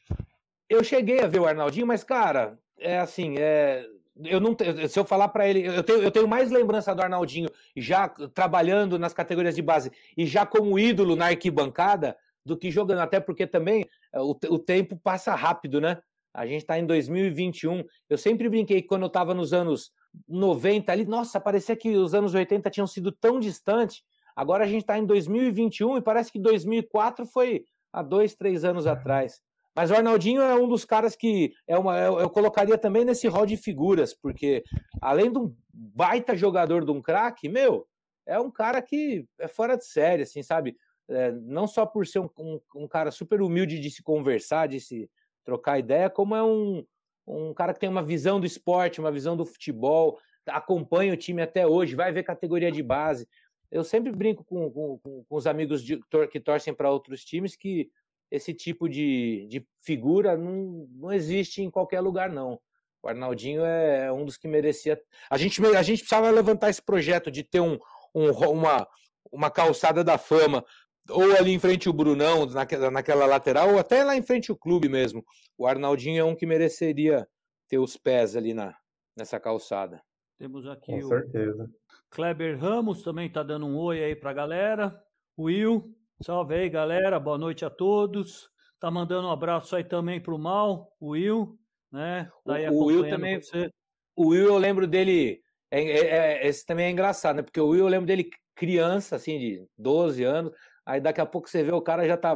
Eu 0.68 0.82
cheguei 0.82 1.20
a 1.20 1.26
ver 1.26 1.40
o 1.40 1.46
Arnaldinho, 1.46 1.86
mas, 1.86 2.02
cara, 2.02 2.58
é 2.78 2.98
assim, 2.98 3.36
é, 3.38 3.86
eu 4.24 4.40
não 4.40 4.56
se 4.88 4.98
eu 4.98 5.04
falar 5.04 5.28
para 5.28 5.48
ele, 5.48 5.66
eu 5.66 5.82
tenho, 5.82 6.02
eu 6.02 6.10
tenho 6.10 6.28
mais 6.28 6.50
lembrança 6.50 6.94
do 6.94 7.02
Arnaldinho 7.02 7.48
já 7.76 8.08
trabalhando 8.08 8.98
nas 8.98 9.12
categorias 9.12 9.54
de 9.54 9.62
base 9.62 9.90
e 10.16 10.26
já 10.26 10.46
como 10.46 10.78
ídolo 10.78 11.16
na 11.16 11.26
arquibancada 11.26 12.16
do 12.44 12.56
que 12.56 12.70
jogando, 12.70 13.00
até 13.00 13.18
porque 13.18 13.46
também 13.46 13.86
é, 14.12 14.20
o, 14.20 14.30
o 14.48 14.58
tempo 14.58 14.96
passa 14.96 15.34
rápido, 15.34 15.80
né? 15.80 15.98
A 16.32 16.46
gente 16.46 16.62
está 16.62 16.78
em 16.78 16.84
2021. 16.84 17.84
Eu 18.08 18.18
sempre 18.18 18.48
brinquei 18.48 18.82
que 18.82 18.88
quando 18.88 19.02
eu 19.02 19.08
estava 19.08 19.32
nos 19.32 19.52
anos 19.52 19.92
90 20.28 20.90
ali, 20.90 21.04
nossa, 21.04 21.40
parecia 21.40 21.76
que 21.76 21.96
os 21.96 22.12
anos 22.12 22.34
80 22.34 22.68
tinham 22.70 22.86
sido 22.86 23.12
tão 23.12 23.38
distantes. 23.38 24.02
Agora 24.34 24.64
a 24.64 24.66
gente 24.66 24.82
está 24.82 24.98
em 24.98 25.06
2021 25.06 25.98
e 25.98 26.02
parece 26.02 26.32
que 26.32 26.40
2004 26.40 27.24
foi 27.26 27.64
há 27.92 28.02
dois, 28.02 28.34
três 28.34 28.64
anos 28.64 28.86
atrás. 28.86 29.40
Mas 29.74 29.90
o 29.90 29.94
Arnaldinho 29.94 30.40
é 30.40 30.54
um 30.54 30.68
dos 30.68 30.84
caras 30.84 31.16
que 31.16 31.52
é 31.66 31.76
uma, 31.76 31.98
eu, 31.98 32.20
eu 32.20 32.30
colocaria 32.30 32.78
também 32.78 33.04
nesse 33.04 33.26
rol 33.26 33.44
de 33.44 33.56
figuras, 33.56 34.14
porque 34.14 34.62
além 35.00 35.32
de 35.32 35.38
um 35.38 35.54
baita 35.72 36.36
jogador 36.36 36.84
de 36.84 36.92
um 36.92 37.02
craque, 37.02 37.48
meu, 37.48 37.86
é 38.24 38.38
um 38.38 38.50
cara 38.50 38.80
que 38.80 39.26
é 39.38 39.48
fora 39.48 39.76
de 39.76 39.84
série, 39.84 40.22
assim, 40.22 40.42
sabe? 40.42 40.76
É, 41.08 41.32
não 41.32 41.66
só 41.66 41.84
por 41.84 42.06
ser 42.06 42.20
um, 42.20 42.30
um, 42.38 42.60
um, 42.76 42.88
cara 42.88 43.10
super 43.10 43.42
humilde 43.42 43.78
de 43.78 43.90
se 43.90 44.02
conversar, 44.02 44.68
de 44.68 44.80
se 44.80 45.10
trocar 45.44 45.78
ideia, 45.78 46.08
como 46.08 46.34
é 46.34 46.42
um, 46.42 46.86
um 47.26 47.52
cara 47.52 47.74
que 47.74 47.80
tem 47.80 47.88
uma 47.88 48.02
visão 48.02 48.40
do 48.40 48.46
esporte, 48.46 49.00
uma 49.00 49.12
visão 49.12 49.36
do 49.36 49.44
futebol, 49.44 50.18
acompanha 50.46 51.12
o 51.12 51.16
time 51.16 51.42
até 51.42 51.66
hoje, 51.66 51.94
vai 51.94 52.12
ver 52.12 52.22
categoria 52.22 52.72
de 52.72 52.82
base. 52.82 53.28
Eu 53.70 53.82
sempre 53.82 54.12
brinco 54.12 54.44
com, 54.44 54.70
com, 54.70 54.98
com 55.02 55.36
os 55.36 55.46
amigos 55.46 55.82
de, 55.82 56.00
que 56.30 56.40
torcem 56.40 56.72
para 56.72 56.90
outros 56.90 57.24
times 57.24 57.56
que 57.56 57.90
esse 58.30 58.52
tipo 58.52 58.88
de, 58.88 59.46
de 59.48 59.66
figura 59.80 60.36
não, 60.36 60.88
não 60.90 61.12
existe 61.12 61.62
em 61.62 61.70
qualquer 61.70 62.00
lugar, 62.00 62.30
não. 62.30 62.60
O 63.02 63.08
Arnaldinho 63.08 63.62
é 63.64 64.10
um 64.10 64.24
dos 64.24 64.36
que 64.36 64.48
merecia. 64.48 65.00
A 65.28 65.36
gente, 65.36 65.64
a 65.66 65.82
gente 65.82 65.98
precisava 65.98 66.30
levantar 66.30 66.70
esse 66.70 66.82
projeto 66.82 67.30
de 67.30 67.42
ter 67.44 67.60
um, 67.60 67.78
um, 68.14 68.30
uma, 68.30 68.88
uma 69.30 69.50
calçada 69.50 70.02
da 70.02 70.16
fama, 70.16 70.64
ou 71.10 71.36
ali 71.36 71.52
em 71.52 71.58
frente 71.58 71.88
o 71.88 71.92
Brunão, 71.92 72.46
naquela, 72.46 72.90
naquela 72.90 73.26
lateral, 73.26 73.72
ou 73.72 73.78
até 73.78 74.02
lá 74.02 74.16
em 74.16 74.22
frente 74.22 74.50
o 74.50 74.56
clube 74.56 74.88
mesmo. 74.88 75.22
O 75.58 75.66
Arnaldinho 75.66 76.20
é 76.20 76.24
um 76.24 76.34
que 76.34 76.46
mereceria 76.46 77.28
ter 77.68 77.78
os 77.78 77.96
pés 77.96 78.36
ali 78.36 78.54
na, 78.54 78.74
nessa 79.16 79.38
calçada. 79.38 80.02
Temos 80.38 80.66
aqui 80.66 80.92
Com 80.92 80.98
o 80.98 81.08
certeza. 81.08 81.70
Kleber 82.10 82.58
Ramos 82.58 83.02
também 83.02 83.26
está 83.26 83.42
dando 83.42 83.66
um 83.66 83.76
oi 83.76 84.02
aí 84.02 84.16
para 84.16 84.30
a 84.30 84.34
galera. 84.34 85.04
Will, 85.38 85.94
Salve 86.22 86.54
aí, 86.54 86.68
galera. 86.68 87.18
Boa 87.18 87.36
noite 87.36 87.64
a 87.64 87.70
todos. 87.70 88.48
Tá 88.78 88.90
mandando 88.90 89.26
um 89.28 89.30
abraço 89.30 89.74
aí 89.74 89.84
também 89.84 90.20
pro 90.20 90.38
Mal, 90.38 90.92
o 91.00 91.10
Will, 91.10 91.58
né? 91.90 92.30
Tá 92.44 92.54
o 92.70 92.84
Will 92.84 93.08
também. 93.08 93.40
Você. 93.40 93.70
O 94.14 94.28
Will, 94.28 94.46
eu 94.46 94.58
lembro 94.58 94.86
dele. 94.86 95.40
É, 95.70 95.82
é, 95.82 96.06
é, 96.06 96.46
esse 96.46 96.64
também 96.64 96.86
é 96.86 96.90
engraçado, 96.90 97.36
né? 97.36 97.42
Porque 97.42 97.60
o 97.60 97.68
Will, 97.68 97.84
eu 97.84 97.88
lembro 97.88 98.06
dele 98.06 98.30
criança, 98.54 99.16
assim, 99.16 99.38
de 99.38 99.68
12 99.76 100.22
anos. 100.22 100.52
Aí 100.86 101.00
daqui 101.00 101.20
a 101.20 101.26
pouco 101.26 101.48
você 101.48 101.62
vê 101.62 101.72
o 101.72 101.82
cara 101.82 102.06
já 102.06 102.16
tá 102.16 102.34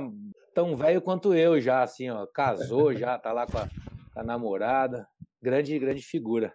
tão 0.54 0.76
velho 0.76 1.00
quanto 1.00 1.34
eu, 1.34 1.60
já, 1.60 1.82
assim, 1.82 2.10
ó. 2.10 2.26
Casou 2.26 2.92
já, 2.94 3.16
tá 3.18 3.32
lá 3.32 3.46
com 3.46 3.58
a, 3.58 3.68
com 4.12 4.20
a 4.20 4.24
namorada. 4.24 5.06
Grande, 5.40 5.78
grande 5.78 6.02
figura. 6.02 6.52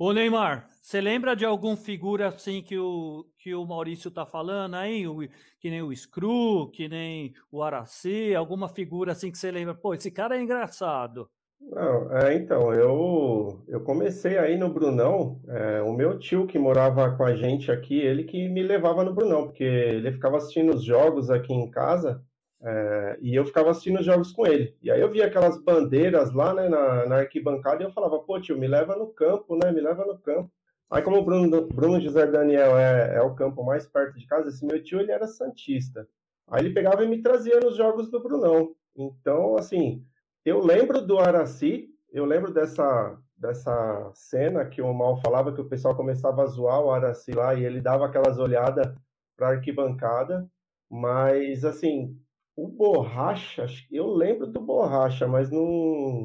Ô 0.00 0.12
Neymar, 0.12 0.68
você 0.80 1.00
lembra 1.00 1.34
de 1.34 1.44
alguma 1.44 1.76
figura 1.76 2.28
assim 2.28 2.62
que 2.62 2.78
o, 2.78 3.26
que 3.36 3.52
o 3.52 3.66
Maurício 3.66 4.12
tá 4.12 4.24
falando 4.24 4.76
aí? 4.76 5.08
O, 5.08 5.18
que 5.58 5.68
nem 5.68 5.82
o 5.82 5.94
Screw, 5.94 6.70
que 6.70 6.88
nem 6.88 7.34
o 7.50 7.64
Araci, 7.64 8.32
alguma 8.32 8.68
figura 8.68 9.10
assim 9.10 9.32
que 9.32 9.36
você 9.36 9.50
lembra? 9.50 9.74
Pô, 9.74 9.92
esse 9.92 10.12
cara 10.12 10.38
é 10.38 10.40
engraçado. 10.40 11.28
Não, 11.60 12.16
é, 12.16 12.32
então, 12.36 12.72
eu, 12.72 13.64
eu 13.66 13.80
comecei 13.80 14.38
aí 14.38 14.56
no 14.56 14.72
Brunão, 14.72 15.42
é, 15.48 15.82
o 15.82 15.92
meu 15.92 16.16
tio 16.16 16.46
que 16.46 16.60
morava 16.60 17.16
com 17.16 17.24
a 17.24 17.34
gente 17.34 17.72
aqui, 17.72 17.98
ele 17.98 18.22
que 18.22 18.48
me 18.48 18.62
levava 18.62 19.02
no 19.02 19.12
Brunão, 19.12 19.46
porque 19.46 19.64
ele 19.64 20.12
ficava 20.12 20.36
assistindo 20.36 20.76
os 20.76 20.84
jogos 20.84 21.28
aqui 21.28 21.52
em 21.52 21.68
casa, 21.68 22.22
É, 22.60 23.18
e 23.20 23.34
eu 23.34 23.44
ficava 23.44 23.70
assistindo 23.70 24.00
os 24.00 24.06
jogos 24.06 24.32
com 24.32 24.46
ele. 24.46 24.76
E 24.82 24.90
aí 24.90 25.00
eu 25.00 25.10
via 25.10 25.26
aquelas 25.26 25.62
bandeiras 25.62 26.32
lá, 26.32 26.52
né, 26.52 26.68
na, 26.68 27.06
na 27.06 27.16
arquibancada, 27.16 27.82
e 27.82 27.86
eu 27.86 27.92
falava, 27.92 28.18
pô, 28.18 28.40
tio, 28.40 28.58
me 28.58 28.66
leva 28.66 28.96
no 28.96 29.06
campo, 29.08 29.56
né, 29.56 29.70
me 29.70 29.80
leva 29.80 30.04
no 30.04 30.18
campo. 30.18 30.50
Aí 30.90 31.02
como 31.02 31.18
o 31.18 31.24
Bruno, 31.24 31.66
Bruno 31.66 32.00
José 32.00 32.26
Daniel 32.26 32.78
é, 32.78 33.16
é 33.16 33.22
o 33.22 33.34
campo 33.34 33.62
mais 33.62 33.86
perto 33.86 34.18
de 34.18 34.26
casa, 34.26 34.48
esse 34.48 34.64
meu 34.64 34.82
tio, 34.82 35.00
ele 35.00 35.12
era 35.12 35.26
santista. 35.26 36.08
Aí 36.50 36.64
ele 36.64 36.74
pegava 36.74 37.04
e 37.04 37.08
me 37.08 37.22
trazia 37.22 37.60
nos 37.60 37.76
jogos 37.76 38.10
do 38.10 38.22
Brunão. 38.22 38.74
Então, 38.96 39.56
assim, 39.56 40.04
eu 40.44 40.60
lembro 40.60 41.02
do 41.02 41.18
Araci, 41.18 41.90
eu 42.10 42.24
lembro 42.24 42.52
dessa, 42.52 43.16
dessa 43.36 44.10
cena 44.14 44.64
que 44.64 44.80
o 44.80 44.92
Mal 44.94 45.20
falava 45.20 45.52
que 45.52 45.60
o 45.60 45.68
pessoal 45.68 45.94
começava 45.94 46.42
a 46.42 46.46
zoar 46.46 46.80
o 46.80 46.90
Araci 46.90 47.32
lá 47.32 47.54
e 47.54 47.64
ele 47.64 47.82
dava 47.82 48.06
aquelas 48.06 48.38
olhadas 48.38 48.92
para 49.36 49.50
arquibancada, 49.50 50.48
mas 50.90 51.66
assim, 51.66 52.18
o 52.58 52.66
Borracha, 52.66 53.66
eu 53.88 54.12
lembro 54.12 54.44
do 54.44 54.60
Borracha, 54.60 55.28
mas 55.28 55.48
não, 55.48 56.24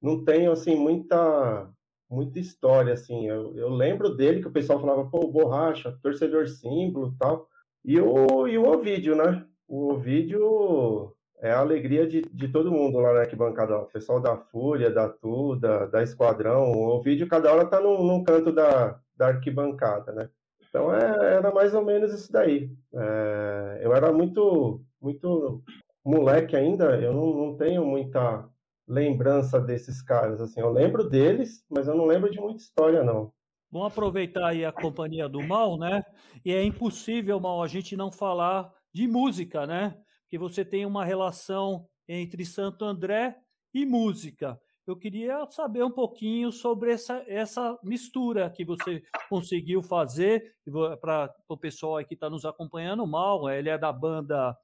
não 0.00 0.24
tenho 0.24 0.50
assim 0.50 0.74
muita 0.74 1.70
muita 2.08 2.38
história 2.38 2.94
assim. 2.94 3.26
Eu, 3.26 3.54
eu 3.54 3.68
lembro 3.68 4.14
dele 4.14 4.40
que 4.40 4.48
o 4.48 4.52
pessoal 4.52 4.80
falava, 4.80 5.04
pô, 5.10 5.26
Borracha, 5.28 5.98
torcedor 6.02 6.48
símbolo, 6.48 7.14
tal. 7.18 7.48
E 7.84 8.00
o 8.00 8.48
e 8.48 8.56
o 8.56 8.66
Ovidio, 8.66 9.14
né? 9.14 9.44
O 9.68 9.92
Ovidio 9.92 11.14
é 11.38 11.50
a 11.50 11.58
alegria 11.58 12.06
de, 12.06 12.22
de 12.22 12.48
todo 12.48 12.72
mundo 12.72 12.98
lá 12.98 13.12
na 13.12 13.20
arquibancada. 13.20 13.76
O 13.76 13.86
pessoal 13.86 14.20
da 14.20 14.38
Fúria, 14.38 14.90
da 14.90 15.08
Tuda, 15.08 15.86
da 15.88 16.02
Esquadrão. 16.02 16.72
O 16.72 17.02
vídeo, 17.02 17.28
cada 17.28 17.52
hora 17.52 17.66
tá 17.66 17.78
num, 17.78 18.02
num 18.02 18.24
canto 18.24 18.50
da, 18.52 18.98
da 19.14 19.28
arquibancada, 19.28 20.12
né? 20.12 20.30
Então 20.74 20.92
é, 20.92 21.36
era 21.36 21.52
mais 21.52 21.72
ou 21.72 21.84
menos 21.84 22.12
isso 22.12 22.32
daí. 22.32 22.68
É, 22.92 23.80
eu 23.82 23.94
era 23.94 24.12
muito, 24.12 24.80
muito 25.04 25.62
moleque 26.04 26.56
ainda, 26.56 27.00
eu 27.00 27.12
não, 27.12 27.34
não, 27.34 27.56
tenho 27.56 27.84
muita 27.84 28.48
lembrança 28.88 29.60
desses 29.60 30.02
caras. 30.02 30.40
Assim, 30.40 30.60
eu 30.60 30.70
lembro 30.72 31.08
deles, 31.08 31.64
mas 31.70 31.86
eu 31.86 31.94
não 31.94 32.06
lembro 32.06 32.30
de 32.30 32.40
muita 32.40 32.62
história, 32.62 33.04
não. 33.04 33.32
Vamos 33.70 33.88
aproveitar 33.88 34.48
aí 34.48 34.64
a 34.64 34.72
companhia 34.72 35.28
do 35.28 35.42
Mal, 35.42 35.78
né? 35.78 36.02
E 36.44 36.52
é 36.52 36.62
impossível, 36.62 37.38
Mal, 37.38 37.62
a 37.62 37.68
gente 37.68 37.96
não 37.96 38.10
falar 38.10 38.72
de 38.92 39.06
música, 39.06 39.66
né? 39.66 39.96
que 40.34 40.38
você 40.38 40.64
tem 40.64 40.84
uma 40.84 41.04
relação 41.04 41.86
entre 42.08 42.44
Santo 42.44 42.84
André 42.84 43.36
e 43.72 43.86
música. 43.86 44.60
Eu 44.84 44.96
queria 44.96 45.46
saber 45.48 45.84
um 45.84 45.92
pouquinho 45.92 46.50
sobre 46.50 46.90
essa, 46.90 47.24
essa 47.28 47.78
mistura 47.84 48.50
que 48.50 48.64
você 48.64 49.00
conseguiu 49.28 49.80
fazer 49.80 50.56
para 51.00 51.32
o 51.48 51.56
pessoal 51.56 52.04
que 52.04 52.14
está 52.14 52.28
nos 52.28 52.44
acompanhando. 52.44 53.06
Mal, 53.06 53.48
ele 53.48 53.68
é 53.68 53.78
da 53.78 53.92
banda, 53.92 54.56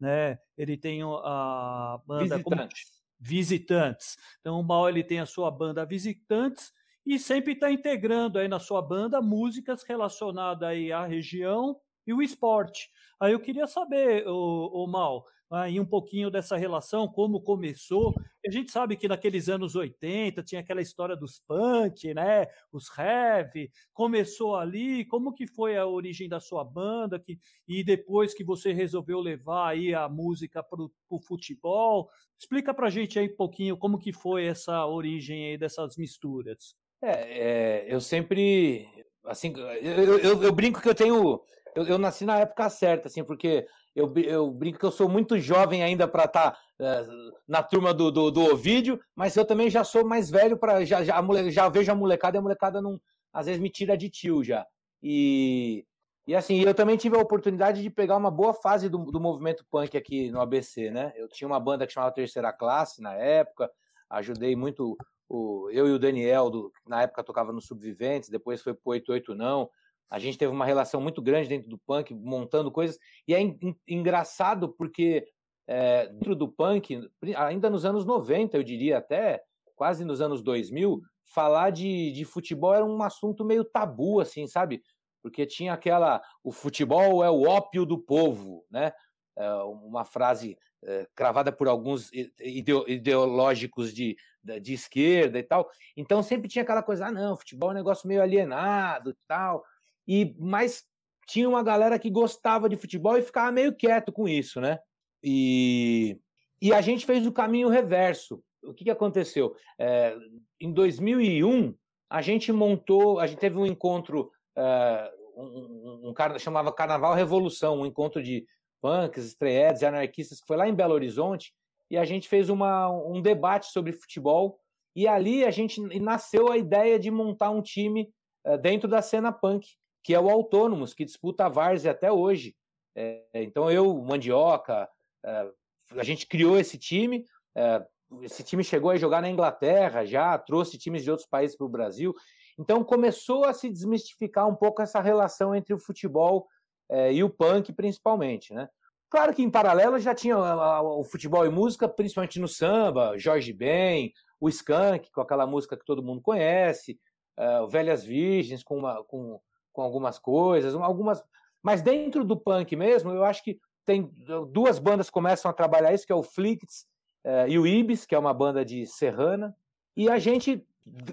né? 0.00 0.38
Ele 0.56 0.76
tem 0.76 1.02
a 1.02 2.00
banda 2.06 2.36
Visitantes. 2.36 2.42
Como, 2.42 2.98
Visitantes. 3.20 4.16
Então 4.40 4.60
o 4.60 4.62
Mal 4.62 4.88
ele 4.88 5.02
tem 5.02 5.20
a 5.20 5.26
sua 5.26 5.50
banda 5.50 5.84
Visitantes 5.84 6.72
e 7.04 7.18
sempre 7.18 7.54
está 7.54 7.70
integrando 7.70 8.38
aí 8.38 8.48
na 8.48 8.58
sua 8.58 8.82
banda 8.82 9.20
músicas 9.20 9.82
relacionadas 9.82 10.68
aí 10.68 10.92
à 10.92 11.04
região 11.04 11.80
e 12.06 12.12
o 12.12 12.22
esporte. 12.22 12.90
Aí 13.20 13.32
eu 13.32 13.40
queria 13.40 13.66
saber, 13.66 14.26
o, 14.26 14.84
o 14.84 14.86
Mal, 14.86 15.24
aí 15.50 15.80
um 15.80 15.84
pouquinho 15.84 16.30
dessa 16.30 16.56
relação, 16.56 17.08
como 17.08 17.40
começou. 17.40 18.14
A 18.46 18.50
gente 18.50 18.70
sabe 18.70 18.96
que 18.96 19.08
naqueles 19.08 19.48
anos 19.48 19.74
80 19.74 20.42
tinha 20.42 20.60
aquela 20.60 20.80
história 20.80 21.16
dos 21.16 21.40
punk, 21.46 22.12
né? 22.12 22.46
Os 22.72 22.86
heavy, 22.98 23.70
começou 23.92 24.56
ali. 24.56 25.04
Como 25.06 25.34
que 25.34 25.46
foi 25.46 25.76
a 25.76 25.86
origem 25.86 26.28
da 26.28 26.40
sua 26.40 26.64
banda? 26.64 27.18
Que, 27.18 27.38
e 27.66 27.82
depois 27.82 28.34
que 28.34 28.44
você 28.44 28.72
resolveu 28.72 29.20
levar 29.20 29.68
aí 29.68 29.94
a 29.94 30.08
música 30.08 30.62
para 30.62 30.82
o 30.82 31.20
futebol? 31.20 32.08
Explica 32.38 32.74
pra 32.74 32.90
gente 32.90 33.18
aí 33.18 33.28
um 33.28 33.36
pouquinho 33.36 33.76
como 33.76 33.98
que 33.98 34.12
foi 34.12 34.46
essa 34.46 34.86
origem 34.86 35.46
aí 35.46 35.58
dessas 35.58 35.96
misturas. 35.96 36.74
É, 37.02 37.86
é 37.86 37.94
eu 37.94 38.00
sempre, 38.00 38.86
assim, 39.24 39.52
eu, 39.56 40.18
eu, 40.18 40.42
eu 40.42 40.52
brinco 40.52 40.80
que 40.80 40.88
eu 40.88 40.94
tenho 40.94 41.40
eu, 41.78 41.86
eu, 41.86 41.98
nasci 41.98 42.24
na 42.24 42.38
época 42.38 42.68
certa, 42.70 43.08
assim, 43.08 43.22
porque 43.22 43.66
eu, 43.98 44.12
eu 44.18 44.50
brinco 44.50 44.78
que 44.78 44.84
eu 44.84 44.92
sou 44.92 45.08
muito 45.08 45.38
jovem 45.38 45.82
ainda 45.82 46.06
para 46.06 46.24
estar 46.24 46.52
tá, 46.52 46.58
é, 46.78 47.06
na 47.46 47.62
turma 47.62 47.92
do, 47.92 48.12
do, 48.12 48.30
do 48.30 48.44
Ovídio, 48.44 49.00
mas 49.14 49.36
eu 49.36 49.44
também 49.44 49.68
já 49.68 49.82
sou 49.82 50.06
mais 50.06 50.30
velho 50.30 50.56
para 50.56 50.84
já, 50.84 51.02
já, 51.02 51.20
já 51.50 51.68
vejo 51.68 51.90
a 51.90 51.94
molecada 51.96 52.36
e 52.36 52.38
a 52.38 52.42
molecada 52.42 52.80
não, 52.80 53.00
às 53.32 53.46
vezes 53.46 53.60
me 53.60 53.68
tira 53.68 53.96
de 53.96 54.08
tio 54.08 54.44
já. 54.44 54.64
E, 55.02 55.84
e 56.28 56.34
assim, 56.34 56.60
eu 56.60 56.72
também 56.74 56.96
tive 56.96 57.16
a 57.16 57.20
oportunidade 57.20 57.82
de 57.82 57.90
pegar 57.90 58.16
uma 58.16 58.30
boa 58.30 58.54
fase 58.54 58.88
do, 58.88 58.98
do 58.98 59.20
movimento 59.20 59.66
punk 59.68 59.96
aqui 59.96 60.30
no 60.30 60.40
ABC, 60.40 60.90
né? 60.90 61.12
Eu 61.16 61.28
tinha 61.28 61.48
uma 61.48 61.58
banda 61.58 61.84
que 61.84 61.92
chamava 61.92 62.14
Terceira 62.14 62.52
Classe 62.52 63.02
na 63.02 63.14
época, 63.14 63.68
ajudei 64.10 64.54
muito 64.54 64.96
o, 65.28 65.68
eu 65.72 65.88
e 65.88 65.90
o 65.90 65.98
Daniel, 65.98 66.50
do, 66.50 66.72
na 66.86 67.02
época 67.02 67.24
tocava 67.24 67.52
no 67.52 67.60
Subviventes, 67.60 68.28
depois 68.28 68.62
foi 68.62 68.74
pro 68.74 68.92
88 68.92 69.34
Não. 69.34 69.68
A 70.10 70.18
gente 70.18 70.38
teve 70.38 70.50
uma 70.50 70.64
relação 70.64 71.00
muito 71.00 71.20
grande 71.20 71.48
dentro 71.48 71.68
do 71.68 71.78
punk, 71.78 72.14
montando 72.14 72.70
coisas. 72.70 72.98
E 73.26 73.34
é 73.34 73.40
engraçado 73.86 74.68
porque 74.70 75.26
é, 75.66 76.06
dentro 76.06 76.34
do 76.34 76.48
punk, 76.48 76.98
ainda 77.36 77.68
nos 77.68 77.84
anos 77.84 78.06
90, 78.06 78.56
eu 78.56 78.62
diria 78.62 78.98
até, 78.98 79.42
quase 79.76 80.04
nos 80.04 80.20
anos 80.20 80.42
2000, 80.42 81.00
falar 81.26 81.70
de, 81.70 82.10
de 82.12 82.24
futebol 82.24 82.74
era 82.74 82.84
um 82.84 83.02
assunto 83.02 83.44
meio 83.44 83.62
tabu, 83.64 84.20
assim, 84.20 84.46
sabe? 84.46 84.82
Porque 85.22 85.44
tinha 85.44 85.74
aquela. 85.74 86.22
O 86.42 86.50
futebol 86.50 87.22
é 87.22 87.30
o 87.30 87.42
ópio 87.42 87.84
do 87.84 87.98
povo, 87.98 88.64
né? 88.70 88.92
É 89.36 89.52
uma 89.52 90.04
frase 90.04 90.56
é, 90.82 91.06
cravada 91.14 91.52
por 91.52 91.68
alguns 91.68 92.10
ideológicos 92.40 93.92
de, 93.92 94.16
de 94.42 94.72
esquerda 94.72 95.38
e 95.38 95.42
tal. 95.42 95.68
Então 95.96 96.22
sempre 96.22 96.48
tinha 96.48 96.62
aquela 96.62 96.82
coisa, 96.82 97.06
ah, 97.06 97.12
não, 97.12 97.36
futebol 97.36 97.68
é 97.70 97.72
um 97.72 97.76
negócio 97.76 98.08
meio 98.08 98.22
alienado 98.22 99.10
e 99.10 99.16
tal 99.28 99.62
e 100.08 100.34
mas 100.38 100.84
tinha 101.28 101.46
uma 101.46 101.62
galera 101.62 101.98
que 101.98 102.08
gostava 102.08 102.68
de 102.68 102.76
futebol 102.76 103.18
e 103.18 103.22
ficava 103.22 103.52
meio 103.52 103.76
quieto 103.76 104.10
com 104.10 104.26
isso, 104.26 104.60
né? 104.60 104.78
E, 105.22 106.18
e 106.60 106.72
a 106.72 106.80
gente 106.80 107.04
fez 107.04 107.26
o 107.26 107.32
caminho 107.32 107.68
reverso. 107.68 108.42
O 108.64 108.72
que, 108.72 108.84
que 108.84 108.90
aconteceu? 108.90 109.54
É, 109.78 110.16
em 110.58 110.72
2001, 110.72 111.74
a 112.08 112.22
gente 112.22 112.50
montou, 112.50 113.20
a 113.20 113.26
gente 113.26 113.38
teve 113.38 113.58
um 113.58 113.66
encontro, 113.66 114.30
é, 114.56 115.12
um, 115.36 115.44
um, 115.44 116.10
um 116.10 116.38
chamava 116.38 116.72
Carnaval 116.72 117.14
Revolução, 117.14 117.80
um 117.80 117.86
encontro 117.86 118.22
de 118.22 118.46
punks, 118.80 119.26
estreetes 119.26 119.82
e 119.82 119.86
anarquistas 119.86 120.40
que 120.40 120.46
foi 120.46 120.56
lá 120.56 120.66
em 120.66 120.74
Belo 120.74 120.94
Horizonte, 120.94 121.52
e 121.90 121.98
a 121.98 122.04
gente 122.04 122.28
fez 122.28 122.48
uma, 122.48 122.88
um 122.90 123.20
debate 123.20 123.66
sobre 123.66 123.92
futebol, 123.92 124.58
e 124.96 125.06
ali 125.06 125.44
a 125.44 125.50
gente 125.50 125.80
nasceu 126.00 126.50
a 126.50 126.56
ideia 126.56 126.98
de 126.98 127.10
montar 127.10 127.50
um 127.50 127.60
time 127.60 128.10
é, 128.44 128.56
dentro 128.56 128.88
da 128.88 129.02
cena 129.02 129.30
punk, 129.30 129.68
que 130.02 130.14
é 130.14 130.20
o 130.20 130.30
Autônomos, 130.30 130.94
que 130.94 131.04
disputa 131.04 131.46
a 131.46 131.48
Várzea 131.48 131.92
até 131.92 132.10
hoje. 132.10 132.54
É, 132.94 133.22
então 133.34 133.70
eu, 133.70 133.94
Mandioca, 134.02 134.88
é, 135.24 135.50
a 135.96 136.02
gente 136.02 136.26
criou 136.26 136.58
esse 136.58 136.78
time. 136.78 137.24
É, 137.54 137.84
esse 138.22 138.42
time 138.42 138.64
chegou 138.64 138.90
a 138.90 138.96
jogar 138.96 139.20
na 139.20 139.28
Inglaterra 139.28 140.04
já, 140.04 140.36
trouxe 140.38 140.78
times 140.78 141.04
de 141.04 141.10
outros 141.10 141.28
países 141.28 141.56
para 141.56 141.66
o 141.66 141.70
Brasil. 141.70 142.14
Então 142.58 142.82
começou 142.82 143.44
a 143.44 143.52
se 143.52 143.70
desmistificar 143.70 144.48
um 144.48 144.54
pouco 144.54 144.82
essa 144.82 145.00
relação 145.00 145.54
entre 145.54 145.74
o 145.74 145.78
futebol 145.78 146.48
é, 146.90 147.12
e 147.12 147.22
o 147.22 147.30
punk, 147.30 147.72
principalmente, 147.72 148.52
né? 148.52 148.68
Claro 149.10 149.34
que 149.34 149.42
em 149.42 149.50
paralelo 149.50 149.98
já 149.98 150.14
tinha 150.14 150.36
o 150.36 151.02
futebol 151.02 151.46
e 151.46 151.48
música, 151.48 151.88
principalmente 151.88 152.38
no 152.38 152.46
samba, 152.46 153.16
Jorge 153.16 153.54
Ben, 153.54 154.12
o 154.38 154.50
Skank, 154.50 155.10
com 155.10 155.22
aquela 155.22 155.46
música 155.46 155.78
que 155.78 155.84
todo 155.84 156.02
mundo 156.02 156.20
conhece, 156.20 157.00
uh, 157.38 157.66
Velhas 157.68 158.04
Virgens, 158.04 158.62
com, 158.62 158.76
uma, 158.76 159.02
com 159.04 159.40
com 159.78 159.82
algumas 159.84 160.18
coisas, 160.18 160.74
algumas. 160.74 161.24
Mas 161.62 161.80
dentro 161.80 162.24
do 162.24 162.36
punk 162.36 162.74
mesmo, 162.74 163.12
eu 163.12 163.24
acho 163.24 163.44
que 163.44 163.60
tem 163.86 164.12
duas 164.50 164.80
bandas 164.80 165.08
começam 165.08 165.48
a 165.48 165.54
trabalhar 165.54 165.94
isso, 165.94 166.04
que 166.04 166.12
é 166.12 166.16
o 166.16 166.22
Flicts 166.22 166.84
eh, 167.22 167.50
e 167.50 167.58
o 167.60 167.64
Ibis, 167.64 168.04
que 168.04 168.16
é 168.16 168.18
uma 168.18 168.34
banda 168.34 168.64
de 168.64 168.84
Serrana. 168.86 169.56
E 169.96 170.10
a 170.10 170.18
gente, 170.18 170.66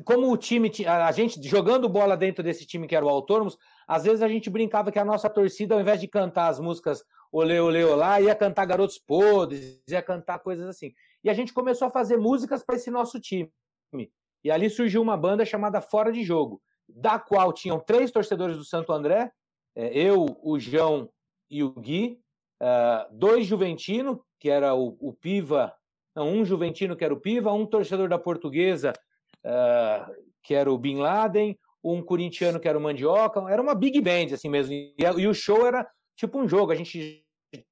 como 0.03 0.31
o 0.31 0.35
time, 0.35 0.71
a 0.87 1.11
gente 1.11 1.47
jogando 1.47 1.87
bola 1.87 2.17
dentro 2.17 2.43
desse 2.43 2.65
time 2.65 2.87
que 2.87 2.95
era 2.95 3.05
o 3.05 3.09
Autônomos, 3.09 3.55
às 3.87 4.03
vezes 4.03 4.23
a 4.23 4.27
gente 4.27 4.49
brincava 4.49 4.91
que 4.91 4.97
a 4.97 5.05
nossa 5.05 5.29
torcida, 5.29 5.75
ao 5.75 5.81
invés 5.81 6.01
de 6.01 6.07
cantar 6.07 6.47
as 6.47 6.59
músicas 6.59 7.03
Olê, 7.31 7.59
Olê, 7.59 7.83
Olá, 7.83 8.19
ia 8.19 8.33
cantar 8.33 8.65
Garotos 8.65 8.97
Podres, 8.97 9.79
ia 9.87 10.01
cantar 10.01 10.39
coisas 10.39 10.67
assim. 10.67 10.91
E 11.23 11.29
a 11.29 11.35
gente 11.35 11.53
começou 11.53 11.87
a 11.87 11.91
fazer 11.91 12.17
músicas 12.17 12.63
para 12.63 12.77
esse 12.77 12.89
nosso 12.89 13.19
time. 13.19 13.51
E 14.43 14.49
ali 14.49 14.71
surgiu 14.71 15.03
uma 15.03 15.15
banda 15.15 15.45
chamada 15.45 15.81
Fora 15.81 16.11
de 16.11 16.23
Jogo, 16.23 16.59
da 16.87 17.19
qual 17.19 17.51
tinham 17.51 17.79
três 17.79 18.11
torcedores 18.11 18.57
do 18.57 18.63
Santo 18.63 18.91
André, 18.91 19.31
é, 19.75 19.97
eu, 19.97 20.25
o 20.41 20.59
João 20.59 21.09
e 21.49 21.63
o 21.63 21.71
Gui, 21.71 22.19
é, 22.61 23.07
dois 23.11 23.45
Juventino, 23.45 24.23
que 24.39 24.49
era 24.49 24.73
o, 24.73 24.97
o, 24.99 25.13
Piva, 25.13 25.73
não, 26.15 26.29
um 26.29 26.45
Juventino, 26.45 26.95
que 26.95 27.03
era 27.03 27.13
o 27.13 27.19
Piva, 27.19 27.51
um 27.51 27.65
torcedor 27.65 28.07
da 28.07 28.17
Portuguesa, 28.17 28.93
é, 29.43 30.05
que 30.43 30.53
era 30.53 30.71
o 30.71 30.77
Bin 30.77 30.97
Laden, 30.97 31.57
um 31.83 32.01
corintiano, 32.01 32.59
que 32.59 32.67
era 32.67 32.77
o 32.77 32.81
Mandioca, 32.81 33.41
era 33.49 33.61
uma 33.61 33.75
big 33.75 34.01
band, 34.01 34.33
assim 34.33 34.49
mesmo, 34.49 34.73
e, 34.73 35.27
o 35.27 35.33
show 35.33 35.67
era 35.67 35.87
tipo 36.15 36.39
um 36.39 36.47
jogo, 36.47 36.71
a 36.71 36.75
gente 36.75 37.23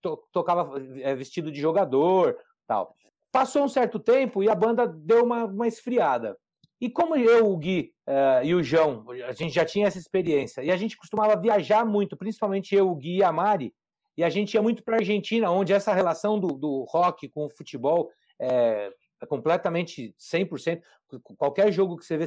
to, 0.02 0.21
tocava 0.32 0.80
vestido 1.15 1.52
de 1.52 1.60
jogador, 1.60 2.38
tal. 2.67 2.95
Passou 3.32 3.63
um 3.63 3.67
certo 3.67 3.97
tempo 3.99 4.43
e 4.43 4.49
a 4.49 4.54
banda 4.54 4.86
deu 4.86 5.23
uma, 5.23 5.45
uma 5.45 5.67
esfriada. 5.67 6.38
E 6.84 6.89
como 6.89 7.15
eu, 7.15 7.50
o 7.50 7.56
Gui 7.56 7.93
uh, 8.06 8.43
e 8.43 8.54
o 8.54 8.62
João, 8.62 9.06
a 9.26 9.32
gente 9.32 9.56
já 9.56 9.63
tinha 9.63 9.88
essa 9.88 9.98
experiência, 9.98 10.62
e 10.62 10.69
a 10.69 10.76
gente 10.76 10.98
costumava 10.98 11.39
viajar 11.39 11.86
muito, 11.86 12.17
principalmente 12.17 12.76
eu, 12.76 12.89
o 12.89 12.96
Gui 12.96 13.19
e 13.19 13.24
a 13.24 13.32
Mari, 13.32 13.74
e 14.17 14.24
a 14.24 14.30
gente 14.30 14.56
ia 14.56 14.62
muito 14.62 14.84
para 14.84 14.98
a 14.98 15.00
Argentina, 15.00 15.50
onde 15.50 15.72
essa 15.72 15.93
relação 15.93 16.38
do, 16.38 16.48
do 16.48 16.84
rock 16.84 17.30
com 17.30 17.46
o 17.46 17.50
futebol 17.50 18.12
é, 18.38 18.91
é 19.22 19.26
completamente 19.26 20.13
100%. 20.19 20.82
Qualquer 21.38 21.72
jogo 21.72 21.96
que 21.96 22.06
você 22.06 22.17
vê 22.17 22.26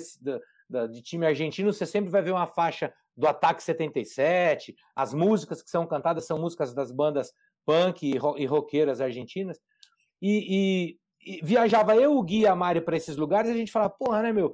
de, 0.89 1.03
time 1.03 1.27
argentino, 1.27 1.71
você 1.71 1.85
sempre 1.85 2.09
vai 2.09 2.23
ver 2.23 2.31
uma 2.31 2.47
faixa 2.47 2.91
do 3.15 3.27
Ataque 3.27 3.63
77, 3.63 4.75
as 4.95 5.13
músicas 5.13 5.63
que 5.63 5.69
são 5.69 5.87
cantadas 5.87 6.25
são 6.25 6.39
músicas 6.39 6.73
das 6.73 6.91
bandas 6.91 7.31
punk 7.67 8.07
e, 8.07 8.15
e 8.43 8.47
roqueiras 8.47 9.03
argentinas. 9.03 9.61
E, 10.23 10.47
e, 10.49 10.99
viajava 11.43 11.97
eu, 11.97 12.17
o 12.17 12.23
Gui 12.23 12.41
e 12.41 12.47
a 12.47 12.55
Mari 12.55 12.81
para 12.81 12.97
esses 12.97 13.17
lugares 13.17 13.51
a 13.51 13.55
gente 13.55 13.73
falava, 13.73 13.95
porra, 13.99 14.23
né, 14.23 14.33
meu? 14.33 14.53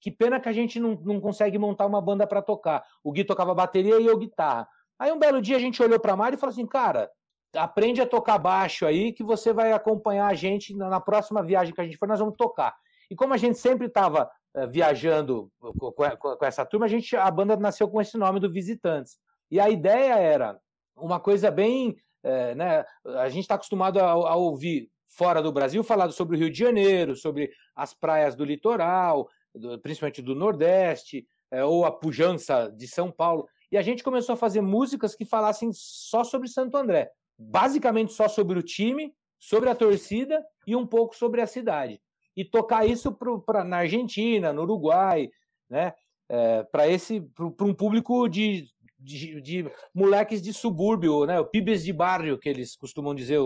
Que 0.00 0.10
pena 0.10 0.38
que 0.38 0.48
a 0.48 0.52
gente 0.52 0.78
não, 0.78 0.94
não 1.02 1.20
consegue 1.20 1.58
montar 1.58 1.86
uma 1.86 2.00
banda 2.00 2.26
para 2.26 2.40
tocar. 2.40 2.84
O 3.02 3.10
Gui 3.10 3.24
tocava 3.24 3.54
bateria 3.54 4.00
e 4.00 4.06
eu 4.06 4.16
guitarra. 4.16 4.68
Aí 4.98 5.10
um 5.10 5.18
belo 5.18 5.42
dia 5.42 5.56
a 5.56 5.60
gente 5.60 5.82
olhou 5.82 5.98
para 5.98 6.16
Mari 6.16 6.36
e 6.36 6.38
falou 6.38 6.52
assim, 6.52 6.66
cara, 6.66 7.10
aprende 7.56 8.00
a 8.00 8.06
tocar 8.06 8.38
baixo 8.38 8.86
aí 8.86 9.12
que 9.12 9.22
você 9.22 9.52
vai 9.52 9.72
acompanhar 9.72 10.26
a 10.28 10.34
gente 10.34 10.74
na, 10.76 11.00
próxima 11.00 11.42
viagem 11.42 11.74
que 11.74 11.80
a 11.80 11.84
gente 11.84 11.96
for, 11.96 12.08
nós 12.08 12.20
vamos 12.20 12.36
tocar. 12.36 12.74
E 13.10 13.14
como 13.14 13.34
a 13.34 13.36
gente 13.36 13.58
sempre 13.58 13.86
estava 13.86 14.24
uh, 14.24 14.60
eh, 14.60 14.66
viajando 14.66 15.50
com, 15.60 15.92
com, 15.92 16.36
com, 16.36 16.44
essa 16.44 16.64
turma, 16.64 16.86
a, 16.86 16.88
gente, 16.88 17.14
a 17.16 17.30
banda 17.30 17.56
nasceu 17.56 17.88
com 17.88 18.00
esse 18.00 18.16
nome 18.16 18.40
do 18.40 18.50
Visitantes. 18.50 19.18
E 19.50 19.60
a 19.60 19.68
ideia 19.68 20.14
era 20.14 20.58
uma 20.96 21.20
coisa 21.20 21.50
bem. 21.50 21.96
É, 22.22 22.54
né, 22.54 22.84
a 23.04 23.28
gente 23.28 23.42
está 23.42 23.56
acostumado 23.56 24.00
a, 24.00 24.10
a, 24.10 24.34
ouvir 24.34 24.88
fora 25.16 25.42
do 25.42 25.52
Brasil 25.52 25.82
falado 25.82 26.12
sobre 26.12 26.36
o 26.36 26.38
Rio 26.38 26.50
de 26.50 26.58
Janeiro, 26.58 27.14
sobre 27.14 27.50
as 27.74 27.94
praias 27.94 28.34
do 28.34 28.44
litoral, 28.44 29.28
do, 29.54 29.78
principalmente 29.80 30.22
do 30.22 30.34
Nordeste, 30.34 31.26
é, 31.50 31.64
ou 31.64 31.84
a 31.84 31.92
pujança 31.92 32.72
de 32.76 32.86
São 32.86 33.10
Paulo. 33.10 33.46
E 33.70 33.76
a 33.76 33.82
gente 33.82 34.02
começou 34.02 34.34
a 34.34 34.36
fazer 34.36 34.60
músicas 34.60 35.14
que 35.14 35.24
falassem 35.24 35.70
só 35.72 36.24
sobre 36.24 36.48
Santo 36.48 36.76
André 36.76 37.10
basicamente 37.38 38.12
só 38.12 38.28
sobre 38.28 38.58
o 38.58 38.62
time, 38.62 39.12
sobre 39.38 39.68
a 39.68 39.74
torcida 39.74 40.44
e 40.66 40.74
um 40.74 40.86
pouco 40.86 41.16
sobre 41.16 41.40
a 41.40 41.46
cidade. 41.46 42.00
E 42.36 42.44
tocar 42.44 42.86
isso 42.86 43.12
pro, 43.12 43.40
pra, 43.40 43.62
na 43.64 43.78
Argentina, 43.78 44.52
no 44.52 44.62
Uruguai, 44.62 45.28
né? 45.68 45.92
É, 46.28 46.62
para 46.64 46.88
esse 46.88 47.20
para 47.20 47.66
um 47.66 47.74
público 47.74 48.26
de, 48.28 48.66
de, 48.98 49.40
de, 49.42 49.70
moleques 49.94 50.40
de 50.40 50.52
subúrbio, 50.54 51.26
né? 51.26 51.38
O 51.38 51.44
pibes 51.44 51.84
de 51.84 51.92
barrio, 51.92 52.38
que 52.38 52.48
eles 52.48 52.74
costumam 52.74 53.14
dizer, 53.14 53.38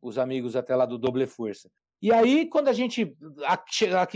os 0.00 0.18
amigos 0.18 0.56
até 0.56 0.74
lá 0.74 0.86
do 0.86 0.98
Doble 0.98 1.26
Força. 1.26 1.70
E 2.00 2.12
aí, 2.12 2.46
quando 2.46 2.68
a 2.68 2.72
gente 2.72 3.16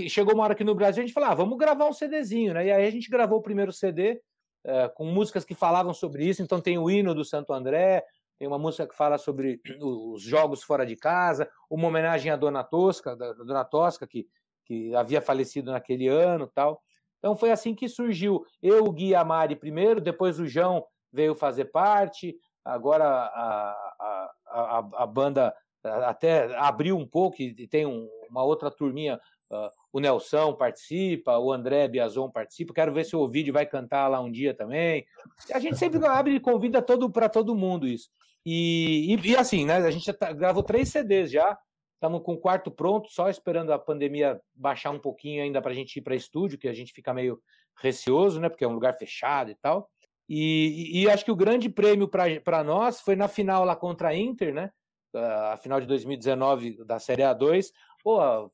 chegou 0.09 0.35
uma 0.35 0.45
hora 0.45 0.53
aqui 0.53 0.65
no 0.65 0.75
Brasil, 0.75 1.03
a 1.03 1.07
gente 1.07 1.15
falou: 1.15 1.31
ah, 1.31 1.35
vamos 1.35 1.59
gravar 1.59 1.87
um 1.87 1.93
CDzinho, 1.93 2.55
né? 2.55 2.67
E 2.67 2.73
aí 2.73 2.87
a 2.87 2.91
gente 2.91 3.09
gravou 3.09 3.39
o 3.39 3.43
primeiro 3.43 3.73
CD 3.73 4.21
é, 4.65 4.89
com 4.89 5.05
músicas 5.07 5.45
que 5.45 5.55
falavam 5.55 5.95
sobre 5.95 6.27
isso. 6.27 6.43
Então 6.43 6.61
tem 6.61 6.79
o 6.79 6.91
hino 6.91 7.15
do 7.15 7.25
Santo 7.25 7.53
André, 7.53 8.05
tem 8.39 8.47
uma 8.47 8.59
música 8.59 8.87
que 8.87 8.95
fala 8.95 9.19
sobre 9.19 9.61
os 9.81 10.23
jogos 10.23 10.63
fora 10.63 10.85
de 10.85 10.97
casa, 10.97 11.49
uma 11.71 11.89
homenagem 11.89 12.31
à 12.31 12.37
Dona 12.37 12.63
Tosca, 12.63 13.17
da 13.17 13.33
Dona 13.33 13.65
Tosca, 13.65 14.07
que, 14.07 14.27
que 14.67 14.95
havia 14.95 15.21
falecido 15.21 15.73
naquele 15.73 16.09
ano 16.09 16.47
tal. 16.47 16.83
Então 17.19 17.37
foi 17.37 17.51
assim 17.51 17.75
que 17.75 17.89
surgiu. 17.89 18.45
Eu, 18.63 18.85
o 18.85 18.93
Gui 18.93 19.13
Mari 19.25 19.57
primeiro, 19.57 20.01
depois 20.01 20.39
o 20.39 20.47
João 20.47 20.85
veio 21.13 21.35
fazer 21.35 21.67
parte, 21.67 22.37
agora 22.65 23.05
a, 23.05 23.71
a, 23.99 24.33
a, 24.47 24.89
a 25.03 25.07
banda 25.07 25.55
até 25.85 26.55
abriu 26.57 26.97
um 26.97 27.07
pouco 27.07 27.41
e 27.41 27.67
tem 27.67 27.87
um, 27.87 28.09
uma 28.29 28.43
outra 28.43 28.71
turminha, 28.71 29.21
uh, 29.51 29.71
o 29.93 30.01
Nelson 30.01 30.55
participa, 30.55 31.39
o 31.39 31.53
André 31.53 31.89
Biazon 31.89 32.31
participa, 32.31 32.75
quero 32.75 32.93
ver 32.93 33.05
se 33.05 33.17
o 33.17 33.21
Ovidio 33.21 33.53
vai 33.53 33.67
cantar 33.67 34.09
lá 34.09 34.21
um 34.21 34.31
dia 34.31 34.55
também. 34.55 35.05
A 35.53 35.59
gente 35.59 35.77
sempre 35.77 35.99
abre 36.07 36.35
e 36.35 36.41
convida 36.41 36.81
todo, 36.83 37.11
para 37.11 37.29
todo 37.29 37.55
mundo 37.55 37.87
isso. 37.87 38.11
E, 38.45 39.15
e, 39.15 39.31
e, 39.31 39.37
assim, 39.37 39.67
né? 39.67 39.77
A 39.77 39.91
gente 39.91 40.07
já 40.07 40.15
tá, 40.15 40.33
gravou 40.33 40.63
três 40.63 40.89
CDs 40.89 41.31
já. 41.31 41.59
Estamos 41.95 42.23
com 42.23 42.33
o 42.33 42.39
quarto 42.39 42.71
pronto, 42.71 43.11
só 43.11 43.29
esperando 43.29 43.73
a 43.73 43.79
pandemia 43.79 44.41
baixar 44.55 44.91
um 44.91 44.99
pouquinho 44.99 45.43
ainda 45.43 45.61
para 45.61 45.71
a 45.71 45.75
gente 45.75 45.97
ir 45.97 46.01
para 46.01 46.15
estúdio, 46.15 46.59
que 46.59 46.67
a 46.67 46.73
gente 46.73 46.95
fica 46.95 47.13
meio 47.13 47.39
receoso, 47.77 48.41
né? 48.41 48.49
Porque 48.49 48.65
é 48.65 48.69
um 48.69 48.73
lugar 48.73 48.95
fechado 48.95 49.51
e 49.51 49.55
tal. 49.55 49.91
E, 50.27 51.03
e 51.03 51.11
acho 51.11 51.25
que 51.25 51.31
o 51.33 51.37
grande 51.37 51.69
prêmio 51.69 52.09
para 52.09 52.65
nós 52.65 53.01
foi 53.01 53.17
na 53.17 53.29
final 53.29 53.65
lá 53.65 53.77
contra 53.77 54.09
a 54.09 54.17
Inter, 54.17 54.55
né? 54.55 54.71
A 55.15 55.57
final 55.57 55.81
de 55.81 55.87
2019 55.87 56.85
da 56.85 56.99
Série 56.99 57.23
A2. 57.23 57.73
Pô, 58.03 58.21
a 58.21 58.49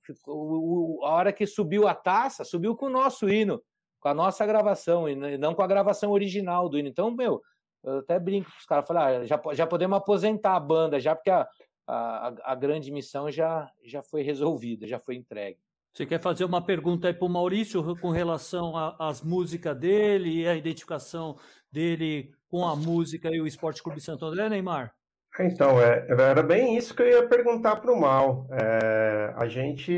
hora 1.03 1.33
que 1.33 1.47
subiu 1.47 1.87
a 1.87 1.95
taça, 1.95 2.45
subiu 2.45 2.75
com 2.75 2.87
o 2.87 2.91
nosso 2.91 3.29
hino, 3.29 3.63
com 4.01 4.09
a 4.09 4.15
nossa 4.15 4.45
gravação, 4.45 5.09
e 5.09 5.15
não 5.39 5.55
com 5.55 5.63
a 5.63 5.67
gravação 5.67 6.11
original 6.11 6.69
do 6.69 6.79
hino. 6.79 6.89
Então, 6.89 7.11
meu, 7.11 7.43
eu 7.85 7.99
até 7.99 8.19
brinco 8.19 8.51
com 8.51 8.59
os 8.59 8.67
caras, 8.67 8.87
falar, 8.87 9.07
ah, 9.07 9.25
já, 9.25 9.41
já 9.53 9.67
podemos 9.67 9.97
aposentar 9.97 10.57
a 10.57 10.61
banda, 10.61 10.99
já 10.99 11.15
porque 11.15 11.31
a, 11.31 11.47
a, 11.87 12.35
a 12.45 12.55
grande 12.55 12.91
missão 12.91 13.31
já, 13.31 13.71
já 13.85 14.03
foi 14.03 14.23
resolvida, 14.23 14.87
já 14.87 14.99
foi 14.99 15.15
entregue. 15.15 15.59
Você 15.93 16.05
quer 16.05 16.21
fazer 16.21 16.45
uma 16.45 16.61
pergunta 16.61 17.09
aí 17.09 17.15
para 17.15 17.25
o 17.25 17.31
Maurício 17.31 17.97
com 17.97 18.11
relação 18.11 18.77
às 18.99 19.23
músicas 19.23 19.75
dele 19.79 20.43
e 20.43 20.47
a 20.47 20.55
identificação 20.55 21.39
dele 21.73 22.35
com 22.49 22.67
a 22.67 22.77
música 22.77 23.31
e 23.31 23.41
o 23.41 23.47
Esporte 23.47 23.83
Clube 23.83 24.01
Santo 24.01 24.27
André, 24.27 24.49
Neymar? 24.51 24.95
Então, 25.39 25.81
é, 25.81 26.07
era 26.09 26.43
bem 26.43 26.77
isso 26.77 26.95
que 26.95 27.03
eu 27.03 27.09
ia 27.09 27.29
perguntar 27.29 27.77
para 27.77 27.93
o 27.93 28.01
Mal. 28.01 28.47
É, 28.51 29.35
a 29.37 29.47
gente 29.47 29.93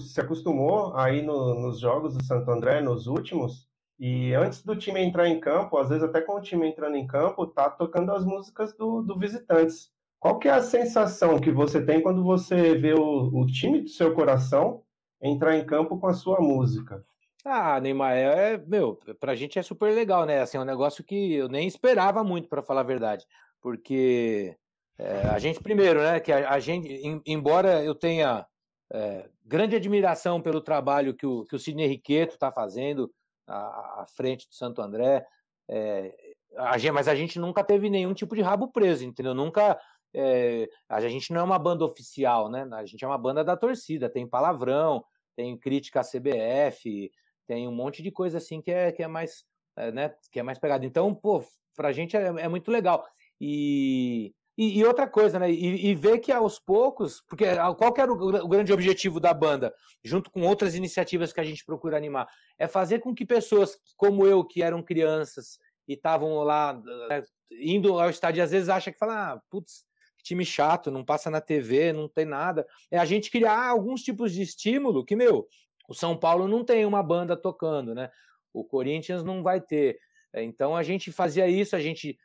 se 0.00 0.20
acostumou 0.20 0.96
aí 0.96 1.22
no, 1.22 1.54
nos 1.54 1.78
jogos 1.78 2.16
do 2.16 2.24
Santo 2.24 2.50
André, 2.50 2.80
nos 2.80 3.06
últimos, 3.06 3.68
e 3.98 4.34
antes 4.34 4.62
do 4.62 4.74
time 4.74 5.00
entrar 5.00 5.28
em 5.28 5.38
campo, 5.38 5.78
às 5.78 5.88
vezes 5.88 6.02
até 6.02 6.20
com 6.20 6.34
o 6.34 6.40
time 6.40 6.68
entrando 6.68 6.96
em 6.96 7.06
campo, 7.06 7.46
tá 7.46 7.70
tocando 7.70 8.12
as 8.12 8.24
músicas 8.24 8.76
do, 8.76 9.02
do 9.02 9.18
visitantes. 9.18 9.92
Qual 10.18 10.38
que 10.38 10.48
é 10.48 10.52
a 10.52 10.62
sensação 10.62 11.38
que 11.38 11.50
você 11.50 11.84
tem 11.84 12.00
quando 12.00 12.24
você 12.24 12.74
vê 12.74 12.94
o, 12.94 13.30
o 13.32 13.46
time 13.46 13.82
do 13.82 13.88
seu 13.88 14.14
coração 14.14 14.82
entrar 15.22 15.56
em 15.56 15.64
campo 15.64 15.98
com 15.98 16.06
a 16.06 16.14
sua 16.14 16.40
música? 16.40 17.04
Ah, 17.44 17.78
Neymar, 17.78 18.16
é, 18.16 18.56
meu, 18.56 18.98
pra 19.20 19.34
gente 19.34 19.58
é 19.58 19.62
super 19.62 19.94
legal, 19.94 20.24
né? 20.24 20.40
Assim, 20.40 20.56
é 20.56 20.60
um 20.60 20.64
negócio 20.64 21.04
que 21.04 21.34
eu 21.34 21.48
nem 21.48 21.68
esperava 21.68 22.24
muito, 22.24 22.48
para 22.48 22.62
falar 22.62 22.80
a 22.80 22.84
verdade. 22.84 23.26
Porque 23.60 24.56
é, 24.98 25.28
a 25.28 25.38
gente, 25.38 25.60
primeiro, 25.60 26.00
né, 26.00 26.20
que 26.20 26.32
a, 26.32 26.50
a 26.50 26.60
gente, 26.60 26.88
em, 26.88 27.20
embora 27.26 27.82
eu 27.82 27.94
tenha 27.94 28.46
é, 28.92 29.28
grande 29.44 29.76
admiração 29.76 30.40
pelo 30.40 30.60
trabalho 30.60 31.14
que 31.14 31.26
o, 31.26 31.44
que 31.44 31.56
o 31.56 31.58
Sidney 31.58 31.86
Riqueto 31.86 32.34
está 32.34 32.52
fazendo, 32.52 33.12
à, 33.46 34.02
à 34.02 34.06
frente 34.06 34.48
do 34.48 34.54
Santo 34.54 34.80
André. 34.80 35.26
É, 35.68 36.14
a 36.56 36.78
gente, 36.78 36.92
mas 36.92 37.08
a 37.08 37.14
gente 37.14 37.38
nunca 37.38 37.64
teve 37.64 37.90
nenhum 37.90 38.14
tipo 38.14 38.34
de 38.34 38.42
rabo 38.42 38.70
preso, 38.70 39.04
entendeu? 39.04 39.34
Nunca. 39.34 39.78
É, 40.16 40.68
a 40.88 41.00
gente 41.00 41.32
não 41.32 41.40
é 41.40 41.44
uma 41.44 41.58
banda 41.58 41.84
oficial, 41.84 42.48
né? 42.48 42.68
A 42.72 42.86
gente 42.86 43.04
é 43.04 43.08
uma 43.08 43.18
banda 43.18 43.42
da 43.42 43.56
torcida, 43.56 44.08
tem 44.08 44.28
palavrão, 44.28 45.04
tem 45.34 45.58
crítica 45.58 46.00
à 46.00 46.04
CBF, 46.04 47.10
tem 47.46 47.66
um 47.66 47.74
monte 47.74 48.00
de 48.02 48.12
coisa 48.12 48.38
assim 48.38 48.60
que 48.60 48.70
é, 48.70 48.92
que 48.92 49.02
é 49.02 49.08
mais. 49.08 49.44
É, 49.76 49.90
né, 49.90 50.14
que 50.30 50.38
é 50.38 50.42
mais 50.42 50.56
pegado. 50.56 50.86
Então, 50.86 51.12
pô, 51.12 51.44
pra 51.74 51.90
gente 51.90 52.16
é, 52.16 52.26
é 52.26 52.48
muito 52.48 52.70
legal. 52.70 53.04
E, 53.40 54.32
e, 54.56 54.78
e, 54.78 54.84
outra 54.84 55.06
coisa, 55.08 55.38
né? 55.38 55.50
E, 55.50 55.90
e, 55.90 55.94
ver 55.94 56.18
que 56.18 56.30
aos 56.30 56.58
poucos, 56.58 57.22
porque 57.28 57.44
qual 57.76 57.92
que 57.92 58.00
era 58.00 58.12
o, 58.12 58.44
o, 58.44 58.48
grande 58.48 58.72
objetivo 58.72 59.18
da 59.18 59.34
banda, 59.34 59.74
junto 60.02 60.30
com 60.30 60.42
outras 60.42 60.74
iniciativas 60.74 61.32
que 61.32 61.40
a 61.40 61.44
gente 61.44 61.64
procura 61.64 61.96
animar, 61.96 62.28
é 62.58 62.68
fazer 62.68 63.00
com 63.00 63.14
que 63.14 63.26
pessoas 63.26 63.78
como 63.96 64.26
eu, 64.26 64.44
que 64.44 64.62
eram 64.62 64.82
crianças 64.82 65.58
e 65.88 65.94
estavam 65.94 66.42
lá 66.42 66.74
né, 67.08 67.22
indo 67.50 67.98
ao 67.98 68.10
estádio, 68.10 68.42
às 68.42 68.50
vezes 68.50 68.68
acha 68.68 68.92
que 68.92 68.98
fala, 68.98 69.32
ah, 69.32 69.40
putz, 69.50 69.84
time 70.22 70.44
chato, 70.44 70.90
não 70.90 71.04
passa 71.04 71.30
na 71.30 71.40
TV, 71.40 71.92
não 71.92 72.08
tem 72.08 72.24
nada. 72.24 72.66
É 72.90 72.98
a 72.98 73.04
gente 73.04 73.30
criar 73.30 73.68
alguns 73.68 74.02
tipos 74.02 74.32
de 74.32 74.42
estímulo 74.42 75.04
que, 75.04 75.14
meu, 75.14 75.46
o 75.88 75.94
São 75.94 76.16
Paulo 76.16 76.48
não 76.48 76.64
tem 76.64 76.86
uma 76.86 77.02
banda 77.02 77.36
tocando, 77.36 77.94
né? 77.94 78.10
O 78.52 78.64
Corinthians 78.64 79.22
não 79.22 79.42
vai 79.42 79.60
ter. 79.60 79.98
Então 80.42 80.74
a 80.74 80.82
gente 80.82 81.12
fazia 81.12 81.46
isso, 81.46 81.76
a 81.76 81.80
gente, 81.80 82.18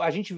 a 0.00 0.10
gente 0.10 0.34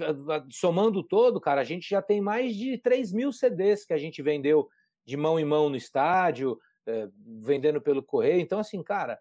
somando 0.51 1.03
todo, 1.03 1.41
cara, 1.41 1.63
a 1.63 1.65
gente 1.65 1.89
já 1.89 2.03
tem 2.03 2.21
mais 2.21 2.55
de 2.55 2.77
3 2.79 3.13
mil 3.13 3.33
CDs 3.33 3.87
que 3.87 3.95
a 3.95 3.99
gente 3.99 4.21
vendeu 4.21 4.69
de 5.07 5.17
mão 5.17 5.39
em 5.39 5.45
mão 5.45 5.71
no 5.71 5.77
estádio, 5.77 6.59
é, 6.87 7.09
vendendo 7.43 7.81
pelo 7.81 8.03
correio. 8.03 8.41
Então, 8.41 8.59
assim, 8.59 8.83
cara, 8.83 9.19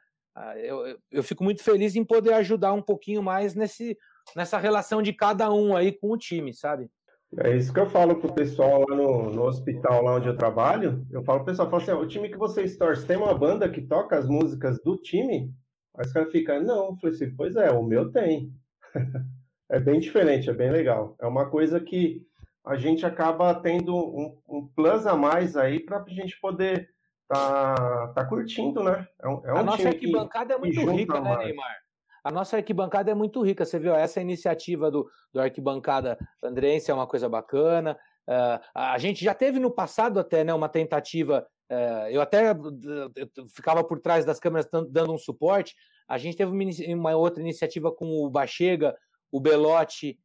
eu, 0.57 0.97
eu 1.11 1.23
fico 1.23 1.43
muito 1.43 1.63
feliz 1.63 1.95
em 1.95 2.03
poder 2.03 2.33
ajudar 2.33 2.73
um 2.73 2.81
pouquinho 2.81 3.23
mais 3.23 3.55
nesse, 3.55 3.97
nessa 4.35 4.57
relação 4.57 5.01
de 5.01 5.13
cada 5.13 5.51
um 5.53 5.75
aí 5.75 5.91
com 5.91 6.11
o 6.11 6.17
time, 6.17 6.53
sabe? 6.53 6.89
É 7.37 7.55
isso 7.55 7.73
que 7.73 7.79
eu 7.79 7.89
falo 7.89 8.15
pro 8.15 8.33
pessoal 8.33 8.85
lá 8.87 8.95
no, 8.95 9.29
no 9.29 9.43
hospital, 9.43 10.03
lá 10.03 10.15
onde 10.15 10.27
eu 10.27 10.37
trabalho. 10.37 11.05
Eu 11.11 11.23
falo 11.23 11.39
pro 11.39 11.47
pessoal, 11.47 11.69
falo 11.69 11.81
assim, 11.81 11.91
o 11.91 12.07
time 12.07 12.29
que 12.29 12.37
vocês 12.37 12.77
torcem, 12.77 13.07
tem 13.07 13.17
uma 13.17 13.33
banda 13.33 13.69
que 13.69 13.81
toca 13.81 14.17
as 14.17 14.27
músicas 14.27 14.79
do 14.81 14.97
time? 14.97 15.53
Aí 15.97 16.05
os 16.05 16.13
caras 16.13 16.31
ficam, 16.31 16.61
não, 16.61 16.87
eu 16.87 16.95
falei 16.97 17.15
assim, 17.15 17.35
pois 17.35 17.55
é, 17.55 17.71
o 17.71 17.83
meu 17.83 18.11
tem. 18.11 18.53
é 19.69 19.79
bem 19.79 19.99
diferente, 19.99 20.49
é 20.49 20.53
bem 20.53 20.71
legal. 20.71 21.15
É 21.19 21.25
uma 21.25 21.49
coisa 21.49 21.79
que 21.79 22.25
a 22.65 22.75
gente 22.75 23.05
acaba 23.05 23.53
tendo 23.53 23.95
um, 23.95 24.37
um 24.47 24.67
plus 24.67 25.05
a 25.05 25.15
mais 25.15 25.55
aí 25.55 25.79
para 25.79 26.01
a 26.01 26.09
gente 26.09 26.39
poder 26.39 26.89
tá, 27.27 28.07
tá 28.15 28.25
curtindo, 28.25 28.83
né? 28.83 29.07
É 29.21 29.27
um, 29.27 29.45
é 29.45 29.53
um 29.53 29.57
a 29.57 29.63
nossa 29.63 29.87
arquibancada 29.87 30.53
é 30.53 30.59
que, 30.59 30.79
é 30.79 30.83
muito 30.83 30.91
rica, 30.91 31.19
né, 31.19 31.37
Neymar? 31.37 31.77
A 32.23 32.31
nossa 32.31 32.57
arquibancada 32.57 33.11
é 33.11 33.13
muito 33.13 33.41
rica. 33.43 33.65
Você 33.65 33.77
viu, 33.77 33.93
essa 33.93 34.19
iniciativa 34.19 34.89
do, 34.89 35.07
do 35.31 35.39
arquibancada 35.39 36.17
andrense 36.43 36.89
é 36.89 36.93
uma 36.93 37.05
coisa 37.05 37.29
bacana. 37.29 37.97
Uh, 38.27 38.59
a 38.73 38.97
gente 38.97 39.23
já 39.23 39.35
teve 39.35 39.59
no 39.59 39.69
passado 39.69 40.19
até 40.19 40.43
né, 40.43 40.51
uma 40.51 40.67
tentativa. 40.67 41.45
Uh, 41.69 42.09
eu 42.09 42.21
até 42.21 42.51
eu 42.51 43.47
ficava 43.47 43.83
por 43.83 43.99
trás 43.99 44.23
das 44.23 44.39
câmeras 44.39 44.67
dando 44.89 45.13
um 45.13 45.17
suporte. 45.17 45.75
A 46.07 46.17
gente 46.17 46.37
teve 46.37 46.51
uma, 46.93 47.15
outra 47.15 47.41
iniciativa 47.41 47.91
com 47.91 48.05
o 48.05 48.29
Bachega, 48.29 48.95
o 49.31 49.39
Belotti 49.39 50.19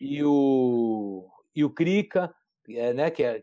e 0.00 0.24
o, 0.24 1.28
e 1.54 1.64
o 1.64 1.70
Crica, 1.70 2.34
é, 2.68 2.94
né, 2.94 3.10
que 3.10 3.22
é, 3.22 3.42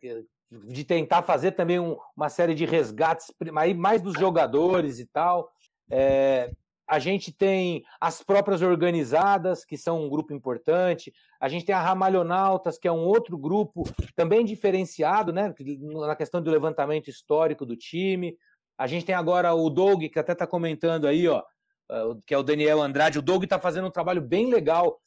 de 0.52 0.84
tentar 0.84 1.22
fazer 1.22 1.52
também 1.52 1.80
um, 1.80 1.98
uma 2.16 2.30
série 2.30 2.56
de 2.56 2.66
resgates, 2.66 3.32
mais 3.76 4.02
dos 4.02 4.13
jogadores 4.13 5.00
e 5.00 5.06
tal. 5.06 5.52
É, 5.89 6.52
a 6.88 7.00
gente 7.00 7.32
tem 7.32 7.84
as 8.00 8.22
próprias 8.22 8.62
organizadas, 8.62 9.63
que 9.63 9.78
são 9.78 10.04
um 10.04 10.10
grupo 10.10 10.34
importante, 10.34 11.13
a 11.39 11.48
gente 11.48 11.65
tem 11.65 11.74
a 11.74 11.82
Ramalhonautas, 11.82 12.78
que 12.78 12.88
é 12.88 12.91
um 12.91 13.06
outro 13.06 13.38
grupo 13.38 13.84
também 14.15 14.43
diferenciado, 14.43 15.32
né, 15.32 15.54
na 16.08 16.15
questão 16.15 16.41
do 16.41 16.52
levantamento 16.52 17.10
histórico 17.10 17.65
do 17.65 17.76
time. 17.76 18.38
A 18.78 18.88
gente 18.88 19.06
tem 19.06 19.15
agora 19.15 19.54
o 19.54 19.69
Doug, 19.69 20.04
que 20.04 20.19
até 20.19 20.34
está 20.34 20.46
comentando 20.46 21.08
aí, 21.08 21.28
ó, 21.28 21.43
que 22.26 22.34
é 22.34 22.38
o 22.38 22.43
Daniel 22.43 22.82
Andrade. 22.82 23.19
O 23.19 23.22
Doug 23.22 23.43
está 23.43 23.60
fazendo 23.60 23.88
um 23.88 23.91
trabalho 23.91 24.22
bem 24.22 24.50
legal, 24.50 25.00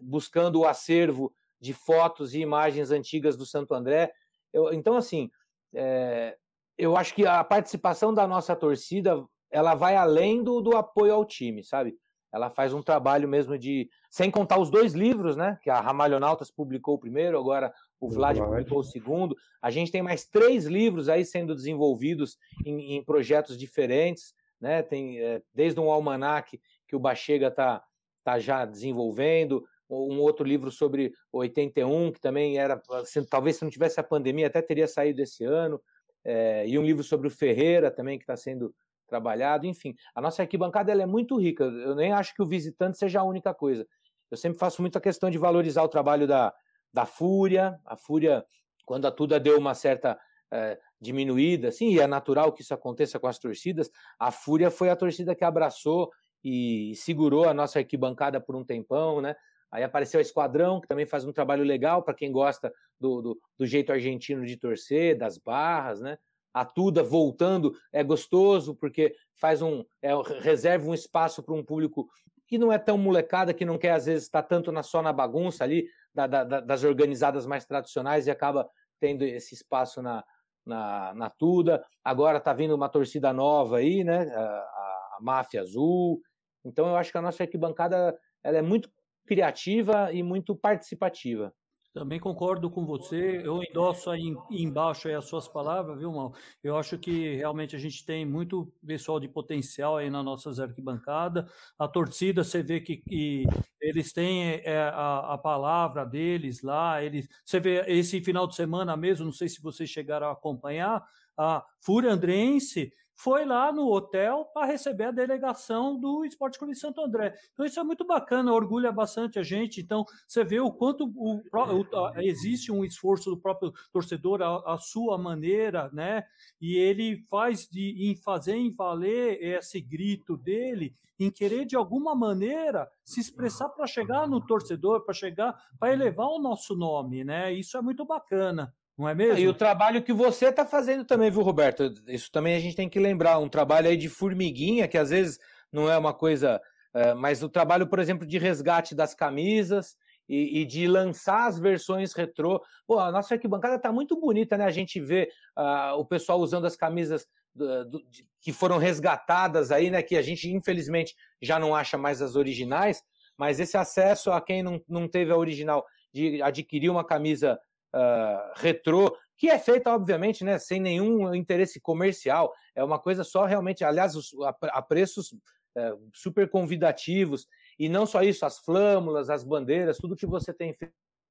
buscando 0.00 0.60
o 0.60 0.66
acervo 0.66 1.34
de 1.60 1.74
fotos 1.74 2.34
e 2.34 2.40
imagens 2.40 2.90
antigas 2.90 3.36
do 3.36 3.44
Santo 3.44 3.74
André. 3.74 4.10
Eu, 4.52 4.72
então, 4.72 4.96
assim, 4.96 5.30
é, 5.74 6.36
eu 6.78 6.96
acho 6.96 7.14
que 7.14 7.26
a 7.26 7.44
participação 7.44 8.14
da 8.14 8.26
nossa 8.26 8.56
torcida 8.56 9.22
ela 9.50 9.74
vai 9.74 9.96
além 9.96 10.42
do, 10.42 10.60
do 10.60 10.76
apoio 10.76 11.14
ao 11.14 11.24
time, 11.24 11.62
sabe? 11.64 11.94
Ela 12.32 12.48
faz 12.48 12.72
um 12.72 12.82
trabalho 12.82 13.28
mesmo 13.28 13.58
de. 13.58 13.88
Sem 14.08 14.30
contar 14.30 14.58
os 14.58 14.70
dois 14.70 14.92
livros, 14.92 15.36
né? 15.36 15.58
Que 15.62 15.70
a 15.70 15.80
Ramalhonautas 15.80 16.50
publicou 16.50 16.94
o 16.94 16.98
primeiro, 16.98 17.38
agora 17.38 17.72
o 17.98 18.08
Vlad 18.08 18.38
publicou 18.38 18.78
o 18.78 18.84
segundo. 18.84 19.36
A 19.60 19.70
gente 19.70 19.90
tem 19.90 20.02
mais 20.02 20.24
três 20.24 20.64
livros 20.64 21.08
aí 21.08 21.24
sendo 21.24 21.54
desenvolvidos 21.54 22.38
em, 22.64 22.94
em 22.96 23.04
projetos 23.04 23.58
diferentes, 23.58 24.32
né? 24.60 24.82
Tem 24.82 25.18
é, 25.18 25.42
desde 25.52 25.80
um 25.80 25.90
almanac 25.90 26.60
que 26.86 26.94
o 26.94 27.00
Bachega 27.00 27.48
está 27.48 27.82
tá 28.22 28.38
já 28.38 28.64
desenvolvendo, 28.64 29.64
um 29.88 30.20
outro 30.20 30.46
livro 30.46 30.70
sobre 30.70 31.12
81, 31.32 32.12
que 32.12 32.20
também 32.20 32.58
era, 32.58 32.80
assim, 32.92 33.24
talvez 33.24 33.56
se 33.56 33.64
não 33.64 33.70
tivesse 33.70 33.98
a 33.98 34.04
pandemia, 34.04 34.46
até 34.46 34.62
teria 34.62 34.86
saído 34.86 35.20
esse 35.20 35.42
ano, 35.44 35.80
é, 36.24 36.66
e 36.68 36.78
um 36.78 36.82
livro 36.82 37.02
sobre 37.02 37.26
o 37.26 37.30
Ferreira 37.30 37.90
também, 37.90 38.18
que 38.18 38.22
está 38.22 38.36
sendo 38.36 38.72
trabalhado, 39.10 39.66
enfim. 39.66 39.94
A 40.14 40.20
nossa 40.20 40.42
arquibancada 40.42 40.90
ela 40.90 41.02
é 41.02 41.06
muito 41.06 41.36
rica, 41.36 41.64
eu 41.64 41.94
nem 41.94 42.12
acho 42.12 42.34
que 42.34 42.42
o 42.42 42.46
visitante 42.46 42.96
seja 42.96 43.20
a 43.20 43.24
única 43.24 43.52
coisa. 43.52 43.86
Eu 44.30 44.36
sempre 44.36 44.58
faço 44.58 44.80
muita 44.80 45.00
questão 45.00 45.28
de 45.28 45.36
valorizar 45.36 45.82
o 45.82 45.88
trabalho 45.88 46.26
da, 46.26 46.54
da 46.92 47.04
Fúria, 47.04 47.78
a 47.84 47.96
Fúria, 47.96 48.44
quando 48.86 49.06
a 49.06 49.10
Tuda 49.10 49.38
deu 49.38 49.58
uma 49.58 49.74
certa 49.74 50.18
é, 50.52 50.78
diminuída, 51.00 51.68
assim, 51.68 51.90
e 51.90 52.00
é 52.00 52.06
natural 52.06 52.52
que 52.52 52.62
isso 52.62 52.72
aconteça 52.72 53.18
com 53.18 53.26
as 53.26 53.38
torcidas, 53.38 53.90
a 54.18 54.30
Fúria 54.30 54.70
foi 54.70 54.88
a 54.88 54.96
torcida 54.96 55.34
que 55.34 55.44
abraçou 55.44 56.10
e 56.42 56.94
segurou 56.94 57.48
a 57.48 57.54
nossa 57.54 57.80
arquibancada 57.80 58.40
por 58.40 58.56
um 58.56 58.64
tempão, 58.64 59.20
né? 59.20 59.34
Aí 59.70 59.84
apareceu 59.84 60.18
a 60.18 60.22
Esquadrão, 60.22 60.80
que 60.80 60.88
também 60.88 61.06
faz 61.06 61.24
um 61.24 61.32
trabalho 61.32 61.62
legal 61.62 62.02
para 62.02 62.14
quem 62.14 62.32
gosta 62.32 62.72
do, 62.98 63.22
do, 63.22 63.40
do, 63.56 63.66
jeito 63.66 63.92
argentino 63.92 64.44
de 64.44 64.56
torcer, 64.56 65.16
das 65.16 65.38
barras, 65.38 66.00
né? 66.00 66.18
A 66.52 66.64
Tuda 66.64 67.02
voltando 67.02 67.72
é 67.92 68.02
gostoso, 68.02 68.74
porque 68.74 69.14
faz 69.34 69.62
um. 69.62 69.84
É, 70.02 70.10
reserva 70.40 70.88
um 70.88 70.94
espaço 70.94 71.42
para 71.42 71.54
um 71.54 71.64
público 71.64 72.08
que 72.46 72.58
não 72.58 72.72
é 72.72 72.78
tão 72.78 72.98
molecada, 72.98 73.54
que 73.54 73.64
não 73.64 73.78
quer, 73.78 73.92
às 73.92 74.06
vezes, 74.06 74.24
estar 74.24 74.42
tanto 74.42 74.72
na, 74.72 74.82
só 74.82 75.00
na 75.00 75.12
bagunça 75.12 75.62
ali, 75.62 75.86
da, 76.12 76.26
da, 76.26 76.60
das 76.60 76.82
organizadas 76.82 77.46
mais 77.46 77.64
tradicionais, 77.64 78.26
e 78.26 78.30
acaba 78.30 78.68
tendo 78.98 79.24
esse 79.24 79.54
espaço 79.54 80.02
na, 80.02 80.24
na, 80.66 81.14
na 81.14 81.30
Tuda. 81.30 81.84
Agora 82.04 82.38
está 82.38 82.52
vindo 82.52 82.74
uma 82.74 82.88
torcida 82.88 83.32
nova 83.32 83.78
aí, 83.78 84.02
né? 84.02 84.22
A, 84.34 84.40
a, 84.40 85.16
a 85.16 85.18
Máfia 85.20 85.62
Azul. 85.62 86.20
Então 86.64 86.88
eu 86.88 86.96
acho 86.96 87.12
que 87.12 87.18
a 87.18 87.22
nossa 87.22 87.42
arquibancada 87.42 88.18
ela 88.42 88.58
é 88.58 88.62
muito 88.62 88.90
criativa 89.26 90.12
e 90.12 90.22
muito 90.22 90.56
participativa. 90.56 91.54
Também 91.92 92.20
concordo 92.20 92.70
com 92.70 92.86
você, 92.86 93.42
eu 93.44 93.60
endosso 93.64 94.10
aí 94.10 94.32
embaixo 94.48 95.08
aí 95.08 95.14
as 95.14 95.24
suas 95.24 95.48
palavras, 95.48 95.98
viu, 95.98 96.12
Mal? 96.12 96.32
Eu 96.62 96.76
acho 96.76 96.96
que 96.96 97.34
realmente 97.34 97.74
a 97.74 97.80
gente 97.80 98.06
tem 98.06 98.24
muito 98.24 98.72
pessoal 98.86 99.18
de 99.18 99.26
potencial 99.26 99.96
aí 99.96 100.08
nas 100.08 100.24
nossas 100.24 100.60
arquibancadas. 100.60 101.50
A 101.76 101.88
torcida, 101.88 102.44
você 102.44 102.62
vê 102.62 102.80
que, 102.80 102.98
que 102.98 103.44
eles 103.80 104.12
têm 104.12 104.62
é, 104.64 104.78
a, 104.94 105.34
a, 105.34 105.38
palavra 105.38 106.04
deles 106.04 106.62
lá. 106.62 107.02
Eles, 107.02 107.28
você 107.44 107.58
vê 107.58 107.84
esse 107.88 108.20
final 108.20 108.46
de 108.46 108.54
semana 108.54 108.96
mesmo, 108.96 109.24
não 109.24 109.32
sei 109.32 109.48
se 109.48 109.60
vocês 109.60 109.90
chegaram 109.90 110.28
a 110.28 110.32
acompanhar, 110.32 111.04
a 111.36 111.64
Fúria 111.80 112.12
Andrense 112.12 112.92
foi 113.22 113.44
lá 113.44 113.70
no 113.70 113.86
hotel 113.86 114.46
para 114.54 114.66
receber 114.66 115.04
a 115.04 115.10
delegação 115.10 115.98
do 116.00 116.24
Esporte 116.24 116.58
Clube 116.58 116.74
Santo 116.74 117.02
André. 117.02 117.34
Então 117.52 117.66
isso 117.66 117.78
é 117.78 117.84
muito 117.84 118.02
bacana, 118.06 118.50
orgulha 118.50 118.90
bastante 118.90 119.38
a 119.38 119.42
gente. 119.42 119.78
Então 119.78 120.06
você 120.26 120.42
vê 120.42 120.58
o 120.58 120.72
quanto 120.72 121.04
o, 121.04 121.36
o, 121.36 122.20
existe 122.20 122.72
um 122.72 122.82
esforço 122.82 123.28
do 123.28 123.38
próprio 123.38 123.74
torcedor 123.92 124.40
à, 124.42 124.78
sua 124.78 125.18
maneira, 125.18 125.90
né? 125.92 126.24
E 126.58 126.76
ele 126.76 127.22
faz 127.28 127.68
de 127.68 128.10
em 128.10 128.16
fazer 128.16 128.54
em 128.54 128.74
valer 128.74 129.38
esse 129.42 129.82
grito 129.82 130.38
dele, 130.38 130.96
em 131.18 131.30
querer 131.30 131.66
de 131.66 131.76
alguma 131.76 132.14
maneira 132.14 132.90
se 133.04 133.20
expressar 133.20 133.68
para 133.68 133.86
chegar 133.86 134.26
no 134.26 134.40
torcedor, 134.40 135.04
para 135.04 135.12
chegar, 135.12 135.62
para 135.78 135.92
elevar 135.92 136.28
o 136.28 136.38
nosso 136.38 136.74
nome, 136.74 137.22
né? 137.22 137.52
Isso 137.52 137.76
é 137.76 137.82
muito 137.82 138.06
bacana. 138.06 138.74
Não 139.00 139.08
é 139.08 139.14
mesmo? 139.14 139.38
E 139.38 139.48
o 139.48 139.54
trabalho 139.54 140.02
que 140.02 140.12
você 140.12 140.48
está 140.48 140.66
fazendo 140.66 141.06
também, 141.06 141.30
viu, 141.30 141.40
Roberto? 141.40 141.94
Isso 142.06 142.30
também 142.30 142.54
a 142.54 142.60
gente 142.60 142.76
tem 142.76 142.86
que 142.86 143.00
lembrar. 143.00 143.38
Um 143.38 143.48
trabalho 143.48 143.88
aí 143.88 143.96
de 143.96 144.10
formiguinha, 144.10 144.86
que 144.86 144.98
às 144.98 145.08
vezes 145.08 145.38
não 145.72 145.90
é 145.90 145.96
uma 145.96 146.12
coisa. 146.12 146.60
É, 146.92 147.14
mas 147.14 147.42
o 147.42 147.48
trabalho, 147.48 147.86
por 147.86 147.98
exemplo, 147.98 148.26
de 148.26 148.36
resgate 148.36 148.94
das 148.94 149.14
camisas 149.14 149.96
e, 150.28 150.60
e, 150.60 150.66
de 150.66 150.86
lançar 150.86 151.46
as 151.46 151.58
versões 151.58 152.12
retrô. 152.12 152.62
Pô, 152.86 152.98
a 152.98 153.10
nossa 153.10 153.32
arquibancada 153.32 153.76
está 153.76 153.90
muito 153.90 154.20
bonita, 154.20 154.58
né? 154.58 154.66
A 154.66 154.70
gente 154.70 155.00
vê 155.00 155.30
uh, 155.58 155.94
o 155.98 156.04
pessoal 156.04 156.38
usando 156.38 156.66
as 156.66 156.76
camisas 156.76 157.26
do, 157.54 157.86
do, 157.86 158.02
de, 158.10 158.26
que 158.38 158.52
foram 158.52 158.76
resgatadas 158.76 159.72
aí, 159.72 159.88
né? 159.88 160.02
Que 160.02 160.14
a 160.14 160.22
gente, 160.22 160.50
infelizmente, 160.50 161.16
já 161.40 161.58
não 161.58 161.74
acha 161.74 161.96
mais 161.96 162.20
as 162.20 162.36
originais, 162.36 163.02
mas 163.34 163.60
esse 163.60 163.78
acesso 163.78 164.30
a 164.30 164.42
quem 164.42 164.62
não, 164.62 164.78
não 164.86 165.08
teve 165.08 165.32
a 165.32 165.38
original 165.38 165.86
de 166.12 166.42
adquirir 166.42 166.90
uma 166.90 167.04
camisa 167.04 167.58
uh, 167.94 168.52
retrô, 168.56 169.16
que 169.36 169.48
é 169.48 169.58
feita, 169.58 169.94
obviamente, 169.94 170.44
né, 170.44 170.58
sem 170.58 170.80
nenhum 170.80 171.34
interesse 171.34 171.80
comercial. 171.80 172.52
É 172.74 172.84
uma 172.84 172.98
coisa 172.98 173.24
só 173.24 173.46
realmente, 173.46 173.84
aliás, 173.84 174.14
a, 174.42 174.78
a 174.78 174.82
preços 174.82 175.32
uh, 175.32 176.10
super 176.14 176.48
convidativos. 176.48 177.46
E 177.78 177.88
não 177.88 178.04
só 178.04 178.22
isso, 178.22 178.44
as 178.44 178.58
flâmulas, 178.58 179.30
as 179.30 179.42
bandeiras, 179.42 179.96
tudo 179.96 180.16
que 180.16 180.26
você 180.26 180.52
tem 180.52 180.76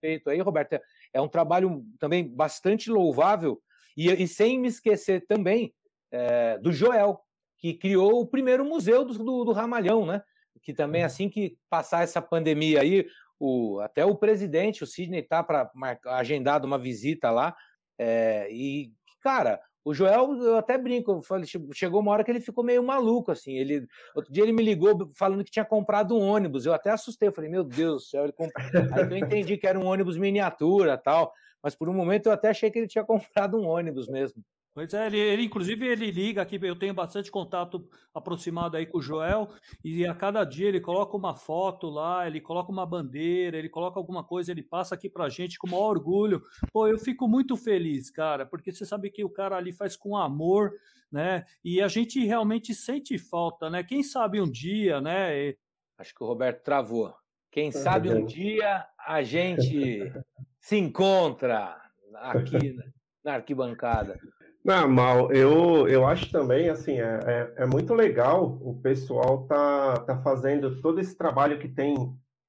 feito 0.01 0.29
aí, 0.29 0.39
Roberto, 0.39 0.73
é, 0.73 0.81
é 1.13 1.21
um 1.21 1.27
trabalho 1.27 1.85
também 1.99 2.27
bastante 2.27 2.89
louvável. 2.89 3.61
E, 3.95 4.09
e 4.11 4.27
sem 4.27 4.59
me 4.59 4.67
esquecer 4.67 5.25
também 5.27 5.73
é, 6.11 6.57
do 6.57 6.71
Joel, 6.71 7.21
que 7.57 7.73
criou 7.73 8.21
o 8.21 8.27
primeiro 8.27 8.65
museu 8.65 9.05
do, 9.05 9.13
do, 9.13 9.45
do 9.45 9.51
Ramalhão, 9.51 10.05
né? 10.05 10.23
Que 10.63 10.73
também, 10.73 11.01
uhum. 11.01 11.07
assim 11.07 11.29
que 11.29 11.57
passar 11.69 12.03
essa 12.03 12.21
pandemia 12.21 12.81
aí, 12.81 13.05
o, 13.39 13.79
até 13.79 14.05
o 14.05 14.15
presidente, 14.15 14.83
o 14.83 14.87
Sidney, 14.87 15.23
tá 15.23 15.41
para 15.41 15.71
agendado 16.05 16.67
uma 16.67 16.77
visita 16.77 17.31
lá. 17.31 17.55
É, 17.97 18.47
e, 18.51 18.91
cara, 19.21 19.59
o 19.83 19.93
Joel, 19.93 20.35
eu 20.41 20.57
até 20.57 20.77
brinco, 20.77 21.11
eu 21.11 21.21
falei, 21.21 21.47
chegou 21.73 22.01
uma 22.01 22.11
hora 22.11 22.23
que 22.23 22.29
ele 22.29 22.41
ficou 22.41 22.63
meio 22.63 22.83
maluco, 22.83 23.31
assim. 23.31 23.53
Ele, 23.53 23.87
outro 24.13 24.31
dia 24.31 24.43
ele 24.43 24.51
me 24.51 24.61
ligou 24.61 25.09
falando 25.15 25.43
que 25.43 25.51
tinha 25.51 25.65
comprado 25.65 26.15
um 26.15 26.21
ônibus. 26.21 26.65
Eu 26.65 26.73
até 26.73 26.91
assustei, 26.91 27.29
eu 27.29 27.33
falei, 27.33 27.49
meu 27.49 27.63
Deus 27.63 28.03
do 28.03 28.07
céu, 28.09 28.23
ele 28.23 28.33
comprou. 28.33 28.65
Aí 28.93 29.03
eu 29.03 29.17
entendi 29.17 29.57
que 29.57 29.65
era 29.65 29.79
um 29.79 29.85
ônibus 29.85 30.17
miniatura 30.17 30.97
tal. 30.97 31.33
Mas 31.63 31.75
por 31.75 31.89
um 31.89 31.93
momento 31.93 32.27
eu 32.27 32.33
até 32.33 32.49
achei 32.49 32.69
que 32.69 32.77
ele 32.77 32.87
tinha 32.87 33.03
comprado 33.05 33.57
um 33.57 33.65
ônibus 33.65 34.07
mesmo. 34.07 34.43
Pois 34.79 34.93
é, 34.93 35.07
ele, 35.07 35.19
ele, 35.19 35.43
inclusive 35.43 35.85
ele 35.85 36.09
liga 36.09 36.41
aqui, 36.41 36.57
eu 36.61 36.73
tenho 36.73 36.93
bastante 36.93 37.29
contato 37.29 37.85
aproximado 38.13 38.77
aí 38.77 38.85
com 38.85 38.99
o 38.99 39.01
Joel, 39.01 39.49
e 39.83 40.05
a 40.05 40.15
cada 40.15 40.41
dia 40.45 40.69
ele 40.69 40.79
coloca 40.79 41.17
uma 41.17 41.35
foto 41.35 41.89
lá, 41.89 42.25
ele 42.25 42.39
coloca 42.39 42.71
uma 42.71 42.85
bandeira, 42.85 43.57
ele 43.57 43.67
coloca 43.67 43.99
alguma 43.99 44.23
coisa, 44.23 44.53
ele 44.53 44.63
passa 44.63 44.95
aqui 44.95 45.09
pra 45.09 45.27
gente 45.27 45.59
com 45.59 45.67
o 45.67 45.71
maior 45.71 45.89
orgulho. 45.89 46.41
Pô, 46.71 46.87
eu 46.87 46.97
fico 46.97 47.27
muito 47.27 47.57
feliz, 47.57 48.09
cara, 48.09 48.45
porque 48.45 48.71
você 48.71 48.85
sabe 48.85 49.09
que 49.11 49.21
o 49.21 49.29
cara 49.29 49.57
ali 49.57 49.73
faz 49.73 49.97
com 49.97 50.15
amor, 50.15 50.71
né? 51.11 51.45
E 51.61 51.81
a 51.81 51.89
gente 51.89 52.25
realmente 52.25 52.73
sente 52.73 53.17
falta, 53.17 53.69
né? 53.69 53.83
Quem 53.83 54.01
sabe 54.01 54.39
um 54.39 54.49
dia, 54.49 55.01
né? 55.01 55.55
Acho 55.97 56.15
que 56.15 56.23
o 56.23 56.27
Roberto 56.27 56.63
travou. 56.63 57.13
Quem 57.51 57.69
sabe 57.69 58.07
um 58.09 58.25
dia 58.25 58.87
a 58.97 59.21
gente 59.23 60.09
se 60.57 60.77
encontra 60.77 61.75
aqui 62.13 62.77
na 63.21 63.33
arquibancada? 63.33 64.17
Não, 64.63 64.89
Mal, 64.89 65.31
eu, 65.31 65.87
eu 65.87 66.05
acho 66.05 66.29
também, 66.31 66.69
assim, 66.69 66.99
é, 66.99 67.19
é, 67.25 67.63
é, 67.63 67.65
muito 67.65 67.93
legal 67.93 68.59
o 68.61 68.79
pessoal 68.81 69.45
tá, 69.47 69.97
tá 70.01 70.21
fazendo 70.21 70.81
todo 70.81 70.99
esse 70.99 71.17
trabalho 71.17 71.57
que 71.59 71.67
tem 71.67 71.95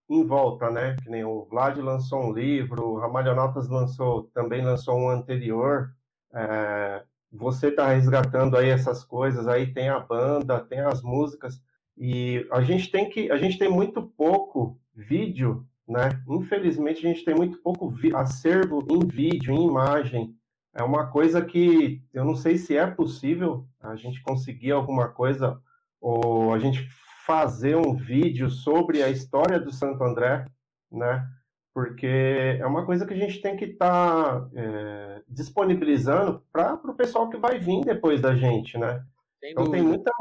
em 0.09 0.25
volta, 0.27 0.71
né? 0.71 0.97
Que 1.03 1.09
nem 1.09 1.25
o 1.25 1.45
Vlad 1.45 1.79
lançou 1.79 2.25
um 2.25 2.33
livro, 2.33 2.85
o 2.85 2.99
Ramalhonautas 2.99 3.69
lançou, 3.69 4.25
também 4.35 4.63
lançou 4.63 4.99
um 4.99 5.09
anterior. 5.09 5.95
É, 6.35 7.05
você 7.33 7.69
está 7.69 7.89
resgatando 7.89 8.57
aí 8.57 8.69
essas 8.69 9.05
coisas, 9.05 9.47
aí 9.47 9.73
tem 9.73 9.89
a 9.89 10.01
banda, 10.01 10.61
tem 10.61 10.81
as 10.81 11.01
músicas, 11.03 11.63
e 11.97 12.47
a 12.51 12.61
gente 12.63 12.91
tem 12.91 13.09
que, 13.09 13.31
a 13.31 13.37
gente 13.37 13.59
tem 13.59 13.69
muito 13.69 14.03
pouco 14.03 14.81
vídeo, 14.95 15.65
né? 15.87 16.21
Infelizmente 16.29 17.07
a 17.07 17.11
gente 17.11 17.25
tem 17.25 17.35
muito 17.35 17.59
pouco 17.59 17.95
acervo 18.15 18.85
em 18.91 19.07
vídeo, 19.07 19.53
em 19.53 19.67
imagem. 19.67 20.35
É 20.75 20.83
uma 20.83 21.07
coisa 21.09 21.45
que 21.45 22.03
eu 22.13 22.25
não 22.25 22.37
sei 22.37 22.57
se 22.57 22.77
é 22.77 22.87
possível 22.87 23.67
a 23.81 23.97
gente 23.97 24.23
conseguir 24.23 24.71
alguma 24.71 25.09
coisa 25.09 25.61
ou 26.01 26.55
a 26.55 26.59
gente 26.59 26.89
fazer 27.27 27.77
um 27.77 27.95
vídeo 27.95 28.51
sobre 28.51 29.03
a 29.03 29.09
história 29.09 29.59
do 29.59 29.73
Santo 29.73 30.03
André, 30.03 30.45
né? 30.91 31.27
Porque 31.73 32.59
é 32.59 32.67
uma 32.67 32.85
coisa 32.85 33.07
que 33.07 33.15
a 33.15 33.17
gente 33.17 33.41
tem 33.41 33.57
que 33.57 33.67
estar 33.67 34.41
tá, 34.41 34.51
é, 34.55 35.23
disponibilizando 35.29 36.43
para 36.53 36.75
o 36.75 36.95
pessoal 36.95 37.29
que 37.31 37.37
vai 37.37 37.59
vir 37.59 37.85
depois 37.85 38.21
da 38.21 38.35
gente, 38.35 38.77
né? 38.77 39.05
então 39.43 39.71
tem 39.71 39.83
muita, 39.83 40.13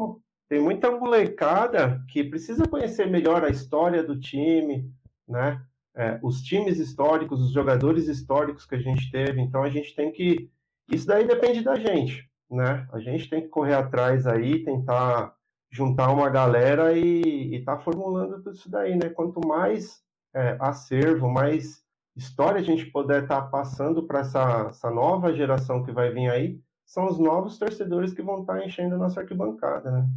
tem 0.48 0.62
muita 0.62 0.92
molecada 0.92 2.02
que 2.08 2.24
precisa 2.24 2.68
conhecer 2.68 3.08
melhor 3.08 3.44
a 3.44 3.50
história 3.50 4.04
do 4.04 4.20
time, 4.20 4.90
né? 5.28 5.62
É, 6.00 6.18
os 6.24 6.42
times 6.42 6.80
históricos, 6.80 7.42
os 7.42 7.52
jogadores 7.52 8.08
históricos 8.08 8.66
que 8.66 8.76
a 8.76 8.80
gente 8.80 9.12
teve. 9.12 9.42
Então 9.42 9.64
a 9.64 9.70
gente 9.70 9.94
tem 9.94 10.10
que. 10.14 10.50
Isso 10.90 11.06
daí 11.06 11.28
depende 11.28 11.62
da 11.62 11.76
gente, 11.76 12.26
né? 12.50 12.88
A 12.94 13.00
gente 13.00 13.30
tem 13.30 13.42
que 13.42 13.50
correr 13.50 13.74
atrás 13.74 14.26
aí, 14.26 14.64
tentar 14.64 15.36
juntar 15.70 16.10
uma 16.10 16.30
galera 16.30 16.98
e 16.98 17.54
estar 17.56 17.76
tá 17.76 17.84
formulando 17.84 18.42
tudo 18.42 18.56
isso 18.56 18.72
daí, 18.72 18.96
né? 18.96 19.10
Quanto 19.10 19.46
mais 19.46 20.02
é, 20.34 20.56
acervo, 20.62 21.28
mais 21.28 21.84
história 22.16 22.62
a 22.62 22.64
gente 22.64 22.86
puder 22.86 23.24
estar 23.24 23.42
tá 23.42 23.48
passando 23.48 24.08
para 24.08 24.22
essa, 24.22 24.68
essa 24.70 24.90
nova 24.90 25.34
geração 25.34 25.84
que 25.84 25.92
vai 25.92 26.12
vir 26.12 26.30
aí, 26.32 26.62
são 26.86 27.08
os 27.08 27.20
novos 27.20 27.58
torcedores 27.58 28.14
que 28.14 28.22
vão 28.22 28.40
estar 28.40 28.58
tá 28.58 28.66
enchendo 28.66 28.96
a 28.96 28.98
nossa 28.98 29.20
arquibancada, 29.20 29.92
né? 29.92 30.08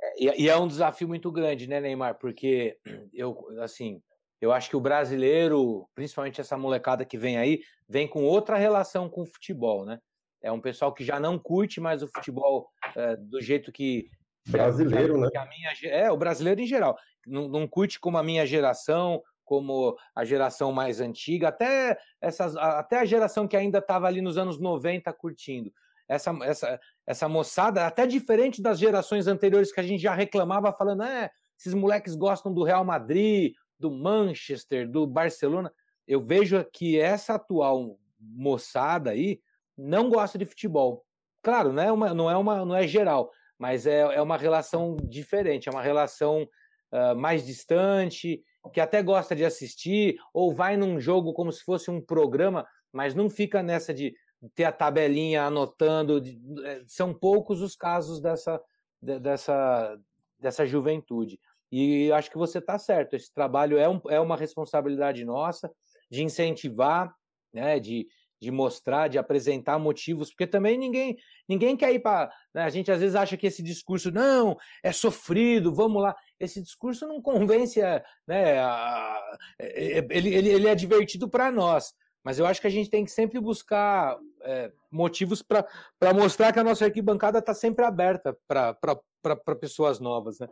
É, 0.00 0.22
e, 0.22 0.44
e 0.44 0.48
é 0.48 0.56
um 0.56 0.68
desafio 0.68 1.08
muito 1.08 1.32
grande, 1.32 1.68
né, 1.68 1.80
Neymar? 1.80 2.14
Porque 2.14 2.78
eu, 3.12 3.44
assim, 3.60 4.00
eu 4.42 4.52
acho 4.52 4.68
que 4.68 4.76
o 4.76 4.80
brasileiro, 4.80 5.88
principalmente 5.94 6.40
essa 6.40 6.58
molecada 6.58 7.04
que 7.04 7.16
vem 7.16 7.38
aí, 7.38 7.62
vem 7.88 8.06
com 8.08 8.24
outra 8.24 8.56
relação 8.56 9.08
com 9.08 9.22
o 9.22 9.26
futebol, 9.26 9.84
né? 9.86 10.00
É 10.42 10.50
um 10.50 10.60
pessoal 10.60 10.92
que 10.92 11.04
já 11.04 11.20
não 11.20 11.38
curte 11.38 11.80
mais 11.80 12.02
o 12.02 12.08
futebol 12.08 12.68
é, 12.96 13.16
do 13.16 13.40
jeito 13.40 13.70
que, 13.70 14.10
Brasileiro, 14.48 15.18
né? 15.18 15.28
Minha, 15.48 15.94
é, 15.94 16.10
o 16.10 16.16
brasileiro 16.16 16.60
em 16.60 16.66
geral. 16.66 16.98
Não, 17.26 17.48
não 17.48 17.68
curte 17.68 18.00
como 18.00 18.18
a 18.18 18.22
minha 18.22 18.44
geração, 18.44 19.22
como 19.44 19.96
a 20.14 20.24
geração 20.24 20.72
mais 20.72 21.00
antiga, 21.00 21.48
até, 21.48 21.96
essas, 22.20 22.56
até 22.56 22.98
a 22.98 23.04
geração 23.04 23.46
que 23.46 23.56
ainda 23.56 23.78
estava 23.78 24.06
ali 24.06 24.20
nos 24.20 24.36
anos 24.36 24.58
90 24.58 25.12
curtindo. 25.12 25.72
Essa, 26.08 26.36
essa, 26.42 26.80
essa 27.06 27.28
moçada, 27.28 27.86
até 27.86 28.06
diferente 28.06 28.60
das 28.60 28.78
gerações 28.78 29.28
anteriores 29.28 29.72
que 29.72 29.80
a 29.80 29.84
gente 29.84 30.02
já 30.02 30.12
reclamava, 30.12 30.72
falando, 30.72 31.04
é, 31.04 31.30
esses 31.58 31.74
moleques 31.74 32.16
gostam 32.16 32.52
do 32.52 32.64
Real 32.64 32.84
Madrid, 32.84 33.54
do 33.82 33.90
Manchester, 33.90 34.88
do 34.88 35.04
Barcelona. 35.06 35.72
Eu 36.06 36.22
vejo 36.22 36.64
que 36.72 36.98
essa 36.98 37.34
atual 37.34 37.98
moçada 38.20 39.10
aí 39.10 39.40
não 39.76 40.08
gosta 40.08 40.38
de 40.38 40.44
futebol. 40.44 41.04
Claro, 41.42 41.72
não 41.72 41.82
é, 41.82 41.90
uma, 41.90 42.14
não 42.14 42.30
é, 42.30 42.36
uma, 42.36 42.64
não 42.64 42.76
é 42.76 42.86
geral, 42.86 43.32
mas 43.58 43.84
é, 43.86 44.00
é 44.00 44.22
uma 44.22 44.36
relação 44.36 44.96
diferente, 45.02 45.68
é 45.68 45.72
uma 45.72 45.82
relação 45.82 46.48
uh, 46.92 47.16
mais 47.16 47.44
distante, 47.44 48.40
que 48.72 48.80
até 48.80 49.02
gosta 49.02 49.34
de 49.34 49.44
assistir, 49.44 50.16
ou 50.32 50.54
vai 50.54 50.76
num 50.76 51.00
jogo 51.00 51.32
como 51.32 51.50
se 51.50 51.64
fosse 51.64 51.90
um 51.90 52.00
programa, 52.00 52.64
mas 52.92 53.12
não 53.12 53.28
fica 53.28 53.60
nessa 53.60 53.92
de 53.92 54.14
ter 54.54 54.64
a 54.64 54.72
tabelinha 54.72 55.42
anotando. 55.42 56.20
De, 56.20 56.38
eh, 56.64 56.82
são 56.86 57.12
poucos 57.12 57.60
os 57.60 57.74
casos 57.74 58.20
dessa, 58.20 58.60
dessa, 59.00 59.98
dessa 60.38 60.64
juventude. 60.64 61.40
E 61.72 62.12
acho 62.12 62.30
que 62.30 62.36
você 62.36 62.58
está 62.58 62.78
certo, 62.78 63.14
esse 63.14 63.32
trabalho 63.32 63.78
é, 63.78 63.88
um, 63.88 63.98
é 64.10 64.20
uma 64.20 64.36
responsabilidade 64.36 65.24
nossa 65.24 65.72
de 66.10 66.22
incentivar, 66.22 67.10
né, 67.50 67.80
de, 67.80 68.06
de 68.38 68.50
mostrar, 68.50 69.08
de 69.08 69.18
apresentar 69.18 69.78
motivos, 69.78 70.28
porque 70.28 70.46
também 70.46 70.76
ninguém 70.76 71.16
ninguém 71.48 71.74
quer 71.74 71.90
ir 71.94 72.00
para. 72.00 72.30
Né, 72.54 72.62
a 72.62 72.68
gente 72.68 72.92
às 72.92 73.00
vezes 73.00 73.16
acha 73.16 73.38
que 73.38 73.46
esse 73.46 73.62
discurso, 73.62 74.10
não, 74.10 74.54
é 74.82 74.92
sofrido, 74.92 75.74
vamos 75.74 76.02
lá. 76.02 76.14
Esse 76.38 76.60
discurso 76.60 77.08
não 77.08 77.22
convence, 77.22 77.80
né, 78.26 78.58
a, 78.58 79.18
é, 79.58 79.98
é, 79.98 80.06
ele, 80.10 80.34
ele, 80.34 80.48
ele 80.50 80.68
é 80.68 80.74
divertido 80.74 81.26
para 81.26 81.50
nós, 81.50 81.94
mas 82.22 82.38
eu 82.38 82.44
acho 82.44 82.60
que 82.60 82.66
a 82.66 82.70
gente 82.70 82.90
tem 82.90 83.02
que 83.02 83.10
sempre 83.10 83.40
buscar 83.40 84.18
é, 84.42 84.70
motivos 84.90 85.40
para 85.40 86.12
mostrar 86.14 86.52
que 86.52 86.58
a 86.58 86.64
nossa 86.64 86.84
arquibancada 86.84 87.38
está 87.38 87.54
sempre 87.54 87.82
aberta 87.82 88.36
para 88.46 89.56
pessoas 89.58 89.98
novas. 89.98 90.38
Né? 90.38 90.48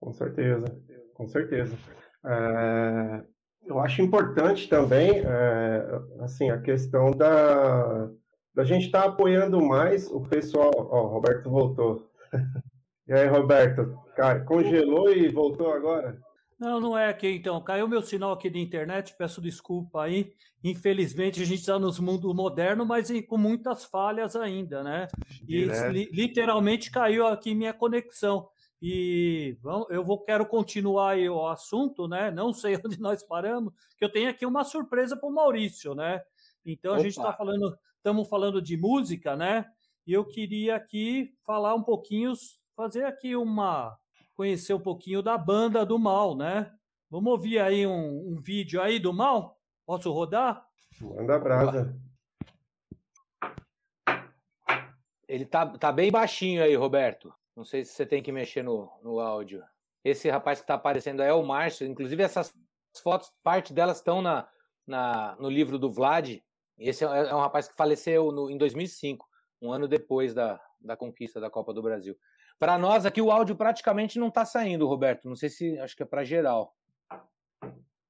Com 0.00 0.12
certeza, 0.12 0.66
com 1.14 1.26
certeza. 1.26 1.76
É, 2.24 3.22
eu 3.66 3.80
acho 3.80 4.02
importante 4.02 4.68
também, 4.68 5.20
é, 5.24 6.00
assim, 6.20 6.50
a 6.50 6.60
questão 6.60 7.10
da, 7.10 8.08
da 8.54 8.64
gente 8.64 8.86
estar 8.86 9.02
tá 9.02 9.08
apoiando 9.08 9.60
mais 9.60 10.10
o 10.10 10.20
pessoal. 10.20 10.70
Ó, 10.74 11.02
oh, 11.02 11.06
Roberto 11.08 11.50
voltou. 11.50 12.10
e 13.08 13.12
aí, 13.12 13.26
Roberto, 13.26 13.98
congelou 14.46 15.12
e 15.12 15.28
voltou 15.28 15.72
agora? 15.72 16.18
Não, 16.58 16.80
não 16.80 16.96
é 16.96 17.08
aqui 17.08 17.28
então. 17.28 17.62
Caiu 17.62 17.86
meu 17.86 18.00
sinal 18.00 18.32
aqui 18.32 18.48
de 18.48 18.58
internet, 18.58 19.14
peço 19.18 19.42
desculpa 19.42 20.04
aí. 20.04 20.32
Infelizmente, 20.64 21.42
a 21.42 21.44
gente 21.44 21.60
está 21.60 21.78
no 21.78 21.92
mundo 22.00 22.32
moderno, 22.34 22.84
mas 22.86 23.10
com 23.28 23.36
muitas 23.36 23.84
falhas 23.84 24.34
ainda, 24.34 24.82
né? 24.82 25.06
E 25.46 25.66
li, 25.92 26.08
literalmente 26.10 26.90
caiu 26.90 27.26
aqui 27.26 27.54
minha 27.54 27.74
conexão. 27.74 28.48
E 28.80 29.56
vamos, 29.62 29.88
eu 29.90 30.04
vou 30.04 30.22
quero 30.22 30.44
continuar 30.46 31.12
aí 31.12 31.28
o 31.28 31.46
assunto, 31.46 32.06
né? 32.06 32.30
Não 32.30 32.52
sei 32.52 32.76
onde 32.84 33.00
nós 33.00 33.22
paramos, 33.22 33.72
que 33.96 34.04
eu 34.04 34.12
tenho 34.12 34.30
aqui 34.30 34.44
uma 34.44 34.64
surpresa 34.64 35.16
para 35.16 35.28
o 35.28 35.32
Maurício, 35.32 35.94
né? 35.94 36.22
Então 36.64 36.92
a 36.92 36.94
Opa. 36.94 37.04
gente 37.04 37.16
está 37.16 37.32
falando, 37.32 37.78
estamos 37.96 38.28
falando 38.28 38.60
de 38.60 38.76
música, 38.76 39.34
né? 39.36 39.66
E 40.06 40.12
eu 40.12 40.24
queria 40.24 40.76
aqui 40.76 41.34
falar 41.44 41.74
um 41.74 41.82
pouquinho, 41.82 42.32
fazer 42.76 43.04
aqui 43.04 43.34
uma 43.34 43.98
conhecer 44.34 44.74
um 44.74 44.80
pouquinho 44.80 45.22
da 45.22 45.38
banda 45.38 45.84
do 45.84 45.98
Mal, 45.98 46.36
né? 46.36 46.70
Vamos 47.10 47.32
ouvir 47.32 47.58
aí 47.58 47.86
um, 47.86 48.32
um 48.32 48.40
vídeo 48.40 48.80
aí 48.82 48.98
do 48.98 49.12
Mal? 49.12 49.58
Posso 49.86 50.12
rodar? 50.12 50.66
Manda 51.00 51.38
brasa. 51.38 51.98
Ele 55.26 55.44
tá, 55.44 55.66
tá 55.66 55.90
bem 55.90 56.10
baixinho 56.10 56.62
aí, 56.62 56.74
Roberto. 56.76 57.32
Não 57.56 57.64
sei 57.64 57.84
se 57.84 57.92
você 57.92 58.04
tem 58.04 58.22
que 58.22 58.30
mexer 58.30 58.62
no, 58.62 58.90
no 59.02 59.18
áudio. 59.18 59.64
Esse 60.04 60.28
rapaz 60.28 60.58
que 60.58 60.64
está 60.64 60.74
aparecendo 60.74 61.22
é 61.22 61.32
o 61.32 61.42
Márcio. 61.42 61.86
Inclusive, 61.86 62.22
essas 62.22 62.54
fotos, 63.02 63.32
parte 63.42 63.72
delas 63.72 63.96
estão 63.96 64.20
na, 64.20 64.46
na, 64.86 65.34
no 65.40 65.48
livro 65.48 65.78
do 65.78 65.90
Vlad. 65.90 66.38
Esse 66.78 67.04
é, 67.04 67.08
é 67.08 67.34
um 67.34 67.40
rapaz 67.40 67.66
que 67.66 67.74
faleceu 67.74 68.30
no, 68.30 68.50
em 68.50 68.58
2005, 68.58 69.26
um 69.62 69.72
ano 69.72 69.88
depois 69.88 70.34
da, 70.34 70.60
da 70.80 70.96
conquista 70.96 71.40
da 71.40 71.50
Copa 71.50 71.72
do 71.72 71.82
Brasil. 71.82 72.14
Para 72.58 72.78
nós 72.78 73.06
aqui, 73.06 73.20
o 73.20 73.30
áudio 73.30 73.56
praticamente 73.56 74.18
não 74.18 74.28
está 74.28 74.44
saindo, 74.44 74.86
Roberto. 74.86 75.28
Não 75.28 75.34
sei 75.34 75.48
se. 75.48 75.78
Acho 75.78 75.96
que 75.96 76.02
é 76.02 76.06
para 76.06 76.24
geral. 76.24 76.74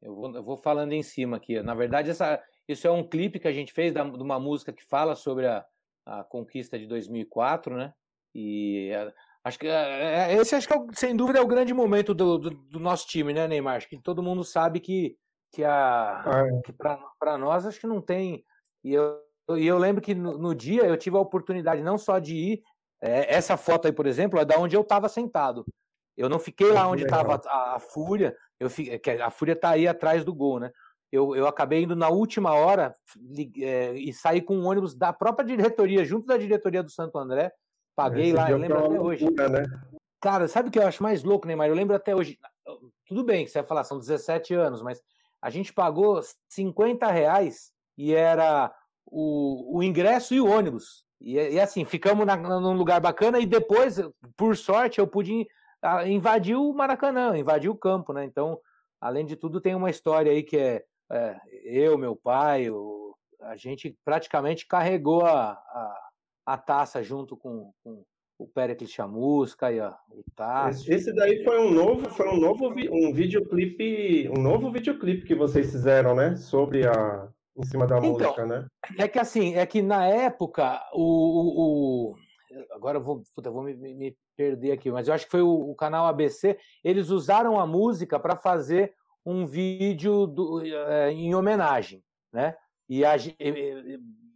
Eu 0.03 0.14
vou, 0.14 0.34
eu 0.36 0.42
vou, 0.42 0.57
falando 0.57 0.92
em 0.92 1.03
cima 1.03 1.36
aqui. 1.36 1.61
Na 1.62 1.74
verdade, 1.74 2.11
essa, 2.11 2.42
isso 2.68 2.86
é 2.86 2.90
um 2.90 3.09
clipe 3.09 3.40
que 3.40 3.49
a 3.49 3.53
gente 3.53 3.72
fez 3.72 3.92
da, 3.92 4.05
de 4.05 4.22
uma 4.22 4.38
música 4.38 4.72
que 4.72 4.84
fala 4.84 5.16
sobre 5.16 5.47
a, 5.47 5.64
a 6.05 6.22
conquista 6.24 6.78
de 6.78 6.86
2004, 6.86 7.76
né? 7.76 7.92
E 8.34 8.90
Acho 9.47 9.61
que 9.61 9.68
é, 9.68 10.32
é, 10.32 10.34
esse 10.34 10.57
acho 10.57 10.66
que 10.66 10.74
é, 10.74 10.80
sem 10.94 11.14
dúvida 11.14 11.38
é 11.38 11.42
o 11.42 11.47
grande 11.47 11.72
momento 11.72 12.12
do, 12.12 12.36
do, 12.36 12.51
do, 12.51 12.80
nosso 12.80 13.07
time, 13.07 13.32
né, 13.32 13.47
Neymar? 13.47 13.76
Acho 13.76 13.88
que 13.88 13.97
todo 13.97 14.20
mundo 14.20 14.42
sabe 14.42 14.80
que, 14.80 15.16
que, 15.53 15.62
a, 15.62 16.24
é. 16.26 16.62
que 16.62 16.72
para 16.72 17.38
nós 17.38 17.64
acho 17.64 17.78
que 17.78 17.86
não 17.86 18.01
tem. 18.01 18.44
E 18.82 18.92
eu, 18.92 19.20
e 19.51 19.64
eu 19.64 19.78
lembro 19.78 20.03
que 20.03 20.16
no, 20.16 20.36
no, 20.36 20.53
dia 20.53 20.82
eu 20.82 20.97
tive 20.97 21.16
a 21.16 21.20
oportunidade 21.20 21.80
não 21.80 21.97
só 21.97 22.18
de 22.18 22.34
ir. 22.34 22.62
É, 23.01 23.32
essa 23.32 23.57
foto 23.57 23.86
aí, 23.86 23.92
por 23.92 24.05
exemplo, 24.09 24.40
é 24.40 24.44
da 24.44 24.59
onde 24.59 24.74
eu 24.74 24.80
estava 24.80 25.09
sentado. 25.09 25.64
Eu 26.16 26.28
não 26.28 26.40
fiquei 26.40 26.72
lá 26.72 26.88
onde 26.88 27.05
estava 27.05 27.40
a, 27.47 27.76
a, 27.76 27.78
Fúria. 27.78 28.36
Eu 28.59 28.68
a 29.24 29.30
Fúria 29.30 29.53
está 29.53 29.70
aí 29.70 29.86
atrás 29.86 30.24
do 30.24 30.34
gol, 30.34 30.59
né? 30.59 30.72
Eu, 31.12 31.36
eu 31.36 31.47
acabei 31.47 31.84
indo 31.84 31.94
na 31.94 32.09
última 32.09 32.53
hora 32.53 32.97
é, 33.61 33.92
e 33.92 34.12
saí 34.12 34.42
com 34.42 34.57
um 34.57 34.66
ônibus 34.66 34.97
da 34.97 35.12
própria 35.12 35.47
diretoria, 35.47 36.05
junto 36.05 36.26
da 36.26 36.36
diretoria 36.36 36.82
do 36.82 36.90
Santo 36.90 37.16
André, 37.16 37.53
Paguei 37.97 38.32
lá, 38.32 38.51
eu 38.51 38.59
lembro 38.59 38.78
até 38.78 39.01
hoje. 39.01 39.24
Né? 39.24 39.64
Cara, 40.20 40.47
sabe 40.47 40.68
o 40.68 40.72
que 40.72 40.78
eu 40.78 40.86
acho 40.86 41.03
mais 41.03 41.24
louco, 41.24 41.47
Neymar? 41.47 41.68
Eu 41.68 41.74
lembro 41.74 41.97
até 41.97 42.14
hoje. 42.14 42.38
Tudo 43.07 43.24
bem 43.24 43.44
que 43.44 43.51
você 43.51 43.61
vai 43.61 43.66
falar, 43.66 43.84
são 43.84 43.99
17 43.99 44.53
anos, 44.53 44.82
mas 44.82 45.03
a 45.40 45.49
gente 45.49 45.72
pagou 45.72 46.20
50 46.49 47.11
reais 47.11 47.72
e 47.97 48.12
era 48.14 48.74
o, 49.07 49.78
o 49.78 49.82
ingresso 49.82 50.34
e 50.34 50.40
o 50.40 50.47
ônibus. 50.47 51.07
E, 51.20 51.36
e 51.36 51.59
assim, 51.59 51.84
ficamos 51.86 52.26
na, 52.26 52.36
num 52.36 52.74
lugar 52.74 53.01
bacana 53.01 53.38
e 53.38 53.47
depois, 53.47 53.99
por 54.36 54.57
sorte, 54.57 54.99
eu 54.99 55.07
pude 55.07 55.47
invadir 56.07 56.57
o 56.57 56.74
Maracanã, 56.74 57.38
invadir 57.38 57.70
o 57.70 57.76
campo, 57.76 58.12
né? 58.12 58.24
Então, 58.24 58.61
além 59.01 59.24
de 59.24 59.36
tudo, 59.36 59.61
tem 59.61 59.74
uma 59.74 59.88
história 59.88 60.32
aí 60.32 60.42
que 60.42 60.59
é, 60.59 60.84
é 61.11 61.40
eu, 61.64 61.97
meu 61.97 62.14
pai, 62.14 62.68
o, 62.68 63.16
a 63.40 63.57
gente 63.57 63.97
praticamente 64.05 64.66
carregou 64.66 65.24
a, 65.24 65.53
a, 65.53 66.05
a 66.47 66.57
taça 66.57 67.03
junto 67.03 67.36
com, 67.36 67.72
com 67.82 68.05
o 68.38 68.47
Pericles 68.47 68.90
Chamusca 68.90 69.72
e 69.72 69.80
a, 69.80 69.97
o 70.11 70.22
Tássio. 70.34 70.94
Esse 70.94 71.12
daí 71.12 71.42
foi 71.42 71.59
um 71.59 71.70
novo, 71.72 72.09
foi 72.11 72.28
um 72.28 72.38
novo 72.38 72.68
um 72.68 73.12
videoclipe, 73.12 74.28
um 74.28 74.40
novo 74.40 74.70
videoclipe 74.70 75.26
que 75.26 75.34
vocês 75.34 75.72
fizeram, 75.72 76.14
né? 76.14 76.36
Sobre 76.36 76.86
a 76.86 77.28
em 77.59 77.64
cima 77.64 77.86
da 77.86 77.97
então, 77.99 78.12
música, 78.12 78.44
né? 78.44 78.66
É 78.99 79.09
que 79.09 79.18
assim, 79.18 79.55
é 79.55 79.64
que 79.64 79.80
na 79.80 80.07
época 80.07 80.78
o, 80.92 81.03
o, 81.03 82.11
o 82.11 82.14
agora 82.72 82.99
eu 82.99 83.03
vou, 83.03 83.22
puta, 83.34 83.51
vou 83.51 83.62
me, 83.62 83.74
me, 83.74 84.16
perder 84.36 84.72
aqui, 84.72 84.90
mas 84.90 85.09
eu 85.09 85.14
acho 85.14 85.24
que 85.24 85.30
foi 85.30 85.40
o, 85.40 85.70
o 85.70 85.74
canal 85.74 86.07
ABC, 86.07 86.59
eles 86.84 87.09
usaram 87.09 87.59
a 87.59 87.66
música 87.66 88.20
para 88.20 88.36
fazer 88.36 88.92
um 89.24 89.47
vídeo 89.47 90.26
do, 90.26 90.62
é, 90.62 91.11
em 91.11 91.34
homenagem, 91.34 92.05
né? 92.30 92.55
E 92.86 93.03
a, 93.05 93.16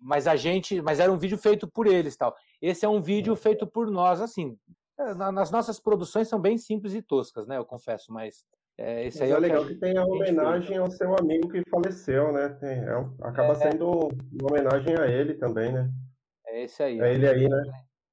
mas 0.00 0.26
a 0.26 0.36
gente, 0.36 0.80
mas 0.80 1.00
era 1.00 1.12
um 1.12 1.18
vídeo 1.18 1.38
feito 1.38 1.68
por 1.68 1.86
eles, 1.86 2.16
tal. 2.16 2.34
Esse 2.60 2.84
é 2.84 2.88
um 2.88 3.00
vídeo 3.00 3.36
feito 3.36 3.66
por 3.66 3.90
nós, 3.90 4.20
assim. 4.20 4.56
É, 4.98 5.14
nas 5.14 5.50
nossas 5.50 5.80
produções 5.80 6.28
são 6.28 6.40
bem 6.40 6.58
simples 6.58 6.94
e 6.94 7.02
toscas, 7.02 7.46
né? 7.46 7.56
Eu 7.56 7.64
confesso, 7.64 8.12
mas 8.12 8.44
é, 8.78 9.06
esse 9.06 9.22
aí 9.22 9.30
é, 9.30 9.34
é 9.34 9.38
legal 9.38 9.66
que, 9.66 9.74
que 9.74 9.80
tem 9.80 9.96
a 9.96 10.04
homenagem 10.04 10.78
ao 10.78 10.90
seu 10.90 11.14
amigo 11.18 11.48
que 11.48 11.62
faleceu, 11.70 12.32
né? 12.32 12.48
Tem, 12.60 12.78
é, 12.78 13.06
acaba 13.22 13.52
é, 13.52 13.54
sendo 13.56 14.08
uma 14.40 14.50
homenagem 14.50 14.96
a 14.98 15.06
ele 15.06 15.34
também, 15.34 15.72
né? 15.72 15.90
É 16.46 16.64
esse 16.64 16.82
aí. 16.82 16.98
É 17.00 17.14
ele 17.14 17.28
aí, 17.28 17.48
né? 17.48 17.62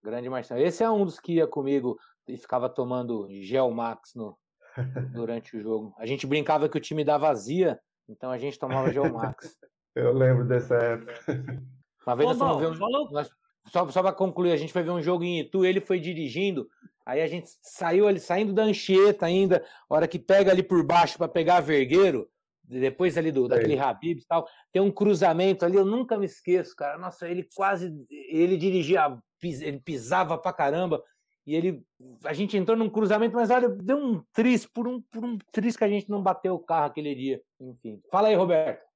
Grande 0.03 0.29
Marcelo. 0.29 0.61
Esse 0.61 0.83
é 0.83 0.89
um 0.89 1.05
dos 1.05 1.19
que 1.19 1.35
ia 1.35 1.47
comigo 1.47 1.97
e 2.27 2.37
ficava 2.37 2.69
tomando 2.69 3.27
Gel 3.41 3.71
Max 3.71 4.13
no, 4.15 4.37
durante 5.13 5.57
o 5.57 5.61
jogo. 5.61 5.93
A 5.97 6.05
gente 6.05 6.27
brincava 6.27 6.69
que 6.69 6.77
o 6.77 6.81
time 6.81 7.03
dava 7.03 7.27
vazia, 7.27 7.79
então 8.07 8.29
a 8.29 8.37
gente 8.37 8.59
tomava 8.59 8.91
Gel 8.91 9.11
Max. 9.11 9.57
Eu 9.95 10.13
lembro 10.13 10.45
dessa 10.45 10.75
época. 10.75 11.13
Uma 12.07 12.15
vez 12.15 12.29
Ô, 12.29 12.33
nós 12.33 12.39
fomos 12.39 12.79
ver 12.79 12.85
um. 12.85 13.11
Nós, 13.11 13.29
só 13.67 13.85
só 13.89 14.01
para 14.01 14.13
concluir, 14.13 14.53
a 14.53 14.57
gente 14.57 14.71
foi 14.71 14.81
ver 14.81 14.91
um 14.91 15.01
jogo 15.01 15.25
em 15.25 15.41
Itu, 15.41 15.65
ele 15.65 15.81
foi 15.81 15.99
dirigindo, 15.99 16.69
aí 17.05 17.21
a 17.21 17.27
gente 17.27 17.49
saiu 17.61 18.07
ali, 18.07 18.17
saindo 18.17 18.53
da 18.53 18.63
Anchieta 18.63 19.25
ainda, 19.25 19.63
hora 19.89 20.07
que 20.07 20.17
pega 20.17 20.51
ali 20.51 20.63
por 20.63 20.81
baixo 20.85 21.17
para 21.17 21.27
pegar 21.27 21.59
Vergueiro, 21.59 22.29
depois 22.63 23.17
ali 23.17 23.29
do, 23.29 23.47
daquele 23.47 23.77
Habib 23.77 24.19
e 24.19 24.25
tal, 24.25 24.47
tem 24.71 24.81
um 24.81 24.91
cruzamento 24.91 25.65
ali, 25.65 25.75
eu 25.75 25.85
nunca 25.85 26.17
me 26.17 26.25
esqueço, 26.25 26.75
cara. 26.75 26.97
Nossa, 26.97 27.27
ele 27.27 27.47
quase. 27.55 27.93
Ele 28.09 28.57
dirigia, 28.57 29.17
ele 29.41 29.79
pisava 29.79 30.37
pra 30.37 30.53
caramba. 30.53 31.01
E 31.45 31.55
ele. 31.55 31.81
A 32.25 32.33
gente 32.33 32.57
entrou 32.57 32.77
num 32.77 32.89
cruzamento, 32.89 33.35
mas 33.35 33.49
olha, 33.49 33.69
deu 33.69 33.97
um 33.97 34.21
tris, 34.33 34.65
por 34.65 34.85
um, 34.85 35.01
por 35.01 35.23
um 35.23 35.37
tris 35.51 35.77
que 35.77 35.83
a 35.83 35.87
gente 35.87 36.09
não 36.09 36.21
bateu 36.21 36.55
o 36.55 36.59
carro 36.59 36.87
aquele 36.87 37.15
dia. 37.15 37.41
Enfim. 37.59 38.01
Fala 38.11 38.27
aí, 38.27 38.35
Roberto. 38.35 38.86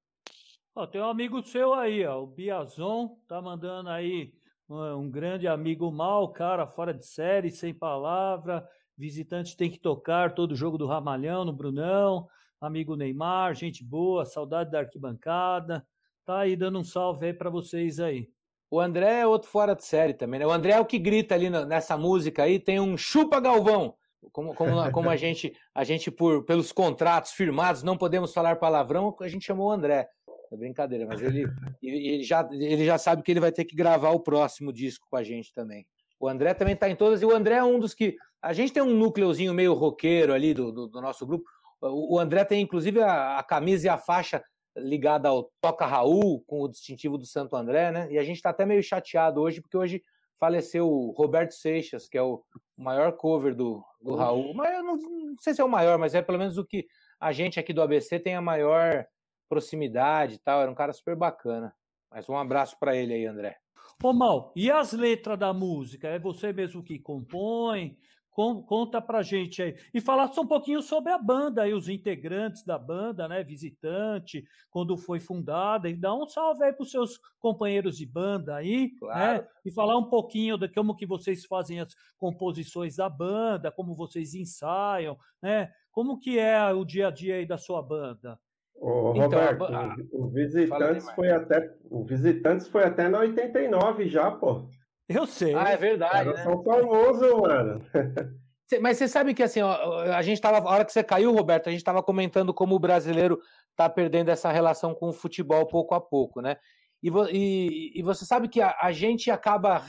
Ó, 0.73 0.87
tem 0.87 1.01
um 1.01 1.09
amigo 1.09 1.43
seu 1.43 1.73
aí, 1.73 2.05
ó, 2.05 2.23
o 2.23 2.27
Biazon, 2.27 3.09
tá 3.27 3.41
mandando 3.41 3.89
aí 3.89 4.33
um, 4.69 5.09
grande 5.09 5.45
amigo 5.45 5.91
mal, 5.91 6.29
cara, 6.29 6.65
fora 6.65 6.93
de 6.93 7.05
série, 7.05 7.51
sem 7.51 7.73
palavra. 7.73 8.65
Visitante 8.97 9.57
tem 9.57 9.69
que 9.69 9.77
tocar 9.77 10.33
todo 10.33 10.55
jogo 10.55 10.77
do 10.77 10.87
Ramalhão 10.87 11.43
no 11.43 11.51
Brunão. 11.51 12.27
Amigo 12.61 12.95
Neymar, 12.95 13.53
gente 13.53 13.83
boa, 13.83 14.23
saudade 14.23 14.71
da 14.71 14.79
arquibancada. 14.79 15.85
Tá 16.25 16.39
aí 16.39 16.55
dando 16.55 16.79
um 16.79 16.83
salve 16.85 17.25
aí 17.25 17.33
para 17.33 17.49
vocês 17.49 17.99
aí. 17.99 18.29
O 18.69 18.79
André 18.79 19.19
é 19.19 19.27
outro 19.27 19.49
fora 19.49 19.75
de 19.75 19.83
série 19.83 20.13
também, 20.13 20.39
né? 20.39 20.47
O 20.47 20.51
André 20.51 20.71
é 20.71 20.79
o 20.79 20.85
que 20.85 20.97
grita 20.97 21.35
ali 21.35 21.49
nessa 21.49 21.97
música 21.97 22.43
aí, 22.43 22.57
tem 22.57 22.79
um 22.79 22.95
chupa 22.95 23.41
Galvão. 23.41 23.93
Como, 24.31 24.53
como, 24.53 24.71
como 24.93 25.09
a 25.09 25.17
gente, 25.17 25.53
a 25.75 25.83
gente 25.83 26.09
por, 26.09 26.45
pelos 26.45 26.71
contratos 26.71 27.31
firmados, 27.31 27.83
não 27.83 27.97
podemos 27.97 28.33
falar 28.33 28.55
palavrão, 28.55 29.13
a 29.19 29.27
gente 29.27 29.45
chamou 29.45 29.67
o 29.67 29.71
André. 29.71 30.07
É 30.51 30.57
brincadeira, 30.57 31.05
mas 31.05 31.21
ele, 31.23 31.47
ele, 31.81 32.23
já, 32.23 32.47
ele 32.51 32.85
já 32.85 32.97
sabe 32.97 33.23
que 33.23 33.31
ele 33.31 33.39
vai 33.39 33.51
ter 33.51 33.65
que 33.65 33.75
gravar 33.75 34.11
o 34.11 34.19
próximo 34.19 34.73
disco 34.73 35.07
com 35.09 35.15
a 35.15 35.23
gente 35.23 35.53
também. 35.53 35.85
O 36.19 36.27
André 36.27 36.53
também 36.53 36.75
está 36.75 36.89
em 36.89 36.95
todas, 36.95 37.21
e 37.21 37.25
o 37.25 37.33
André 37.33 37.55
é 37.55 37.63
um 37.63 37.79
dos 37.79 37.93
que. 37.93 38.15
A 38.41 38.53
gente 38.53 38.73
tem 38.73 38.81
um 38.81 38.93
núcleozinho 38.93 39.53
meio 39.53 39.73
roqueiro 39.73 40.33
ali 40.33 40.53
do, 40.53 40.71
do, 40.71 40.87
do 40.87 41.01
nosso 41.01 41.25
grupo. 41.25 41.45
O, 41.81 42.19
André 42.19 42.43
tem, 42.45 42.61
inclusive, 42.61 43.01
a, 43.01 43.39
a, 43.39 43.43
camisa 43.43 43.87
e 43.87 43.89
a 43.89 43.97
faixa 43.97 44.43
ligada 44.77 45.29
ao 45.29 45.51
Toca 45.59 45.85
Raul, 45.85 46.43
com 46.45 46.61
o 46.61 46.67
distintivo 46.67 47.17
do 47.17 47.25
Santo 47.25 47.55
André, 47.55 47.91
né? 47.91 48.07
E 48.11 48.19
a 48.19 48.23
gente 48.23 48.37
está 48.37 48.51
até 48.51 48.65
meio 48.65 48.83
chateado 48.83 49.41
hoje, 49.41 49.61
porque 49.61 49.77
hoje 49.77 50.03
faleceu 50.39 50.87
o 50.87 51.11
Roberto 51.11 51.53
Seixas, 51.53 52.07
que 52.07 52.17
é 52.17 52.21
o 52.21 52.43
maior 52.77 53.13
cover 53.13 53.55
do, 53.55 53.83
do 54.01 54.15
Raul. 54.15 54.53
Mas 54.53 54.73
eu 54.75 54.83
não, 54.83 54.95
não 54.97 55.35
sei 55.39 55.53
se 55.53 55.61
é 55.61 55.63
o 55.63 55.69
maior, 55.69 55.97
mas 55.97 56.15
é 56.15 56.21
pelo 56.21 56.37
menos 56.37 56.57
o 56.57 56.65
que 56.65 56.85
a 57.19 57.31
gente 57.31 57.59
aqui 57.59 57.73
do 57.73 57.81
ABC 57.81 58.19
tem 58.19 58.35
a 58.35 58.41
maior 58.41 59.05
proximidade 59.51 60.35
e 60.35 60.37
tal. 60.37 60.61
Era 60.61 60.71
um 60.71 60.75
cara 60.75 60.93
super 60.93 61.13
bacana. 61.13 61.75
Mas 62.09 62.29
um 62.29 62.37
abraço 62.37 62.77
para 62.79 62.95
ele 62.95 63.13
aí, 63.13 63.25
André. 63.25 63.57
Ô, 64.01 64.13
Mal, 64.13 64.53
e 64.55 64.71
as 64.71 64.93
letras 64.93 65.37
da 65.37 65.53
música? 65.53 66.07
É 66.07 66.17
você 66.17 66.53
mesmo 66.53 66.81
que 66.81 66.97
compõe? 66.97 67.97
conta 68.31 69.01
pra 69.01 69.21
gente 69.21 69.61
aí. 69.61 69.75
E 69.93 69.99
falar 69.99 70.29
só 70.29 70.41
um 70.41 70.47
pouquinho 70.47 70.81
sobre 70.81 71.11
a 71.11 71.17
banda 71.17 71.63
aí, 71.63 71.73
os 71.73 71.89
integrantes 71.89 72.63
da 72.63 72.79
banda, 72.79 73.27
né? 73.27 73.43
Visitante, 73.43 74.45
quando 74.69 74.97
foi 74.97 75.19
fundada. 75.19 75.89
E 75.89 75.95
dá 75.95 76.15
um 76.15 76.25
salve 76.25 76.63
aí 76.63 76.71
pros 76.71 76.91
seus 76.91 77.19
companheiros 77.39 77.97
de 77.97 78.05
banda 78.05 78.55
aí, 78.55 78.83
né? 78.83 78.97
claro. 78.97 79.41
né? 79.41 79.47
E 79.65 79.71
falar 79.71 79.97
um 79.97 80.09
pouquinho 80.09 80.57
de 80.57 80.69
como 80.69 80.95
que 80.95 81.05
vocês 81.05 81.45
fazem 81.45 81.81
as 81.81 81.93
composições 82.17 82.95
da 82.95 83.09
banda, 83.09 83.71
como 83.71 83.93
vocês 83.93 84.33
ensaiam, 84.33 85.17
né? 85.41 85.69
Como 85.91 86.17
que 86.17 86.39
é 86.39 86.71
o 86.71 86.85
dia 86.85 87.09
a 87.09 87.11
dia 87.11 87.35
aí 87.35 87.45
da 87.45 87.57
sua 87.57 87.81
banda? 87.81 88.39
Ô, 88.81 89.13
então, 89.15 89.39
Roberto, 89.39 89.63
a... 89.65 89.95
o 90.11 90.27
Visitantes 90.27 91.07
foi 91.11 91.29
até 91.29 91.71
o 91.87 92.03
Visitantes 92.03 92.67
foi 92.67 92.83
até 92.83 93.07
na 93.07 93.19
89 93.19 94.09
já, 94.09 94.31
pô. 94.31 94.67
Eu 95.07 95.27
sei. 95.27 95.53
Ah, 95.53 95.69
é 95.69 95.77
verdade. 95.77 96.29
Era 96.29 96.33
né? 96.33 96.43
São 96.43 96.63
famoso, 96.63 97.41
mano. 97.41 97.85
Mas 98.81 98.97
você 98.97 99.07
sabe 99.07 99.33
que 99.35 99.43
assim, 99.43 99.61
ó, 99.61 99.99
a 100.15 100.21
gente 100.23 100.41
tava, 100.41 100.57
a 100.57 100.71
hora 100.71 100.85
que 100.85 100.93
você 100.93 101.03
caiu, 101.03 101.31
Roberto, 101.31 101.67
a 101.67 101.71
gente 101.71 101.81
estava 101.81 102.01
comentando 102.01 102.53
como 102.53 102.73
o 102.73 102.79
brasileiro 102.79 103.39
está 103.69 103.87
perdendo 103.87 104.29
essa 104.29 104.51
relação 104.51 104.95
com 104.95 105.09
o 105.09 105.13
futebol 105.13 105.67
pouco 105.67 105.93
a 105.93 106.01
pouco, 106.01 106.41
né? 106.41 106.55
E, 107.03 107.09
e, 107.31 107.99
e 107.99 108.01
você 108.01 108.25
sabe 108.25 108.47
que 108.47 108.61
a, 108.61 108.75
a, 108.81 108.91
gente 108.91 109.29
acaba. 109.29 109.83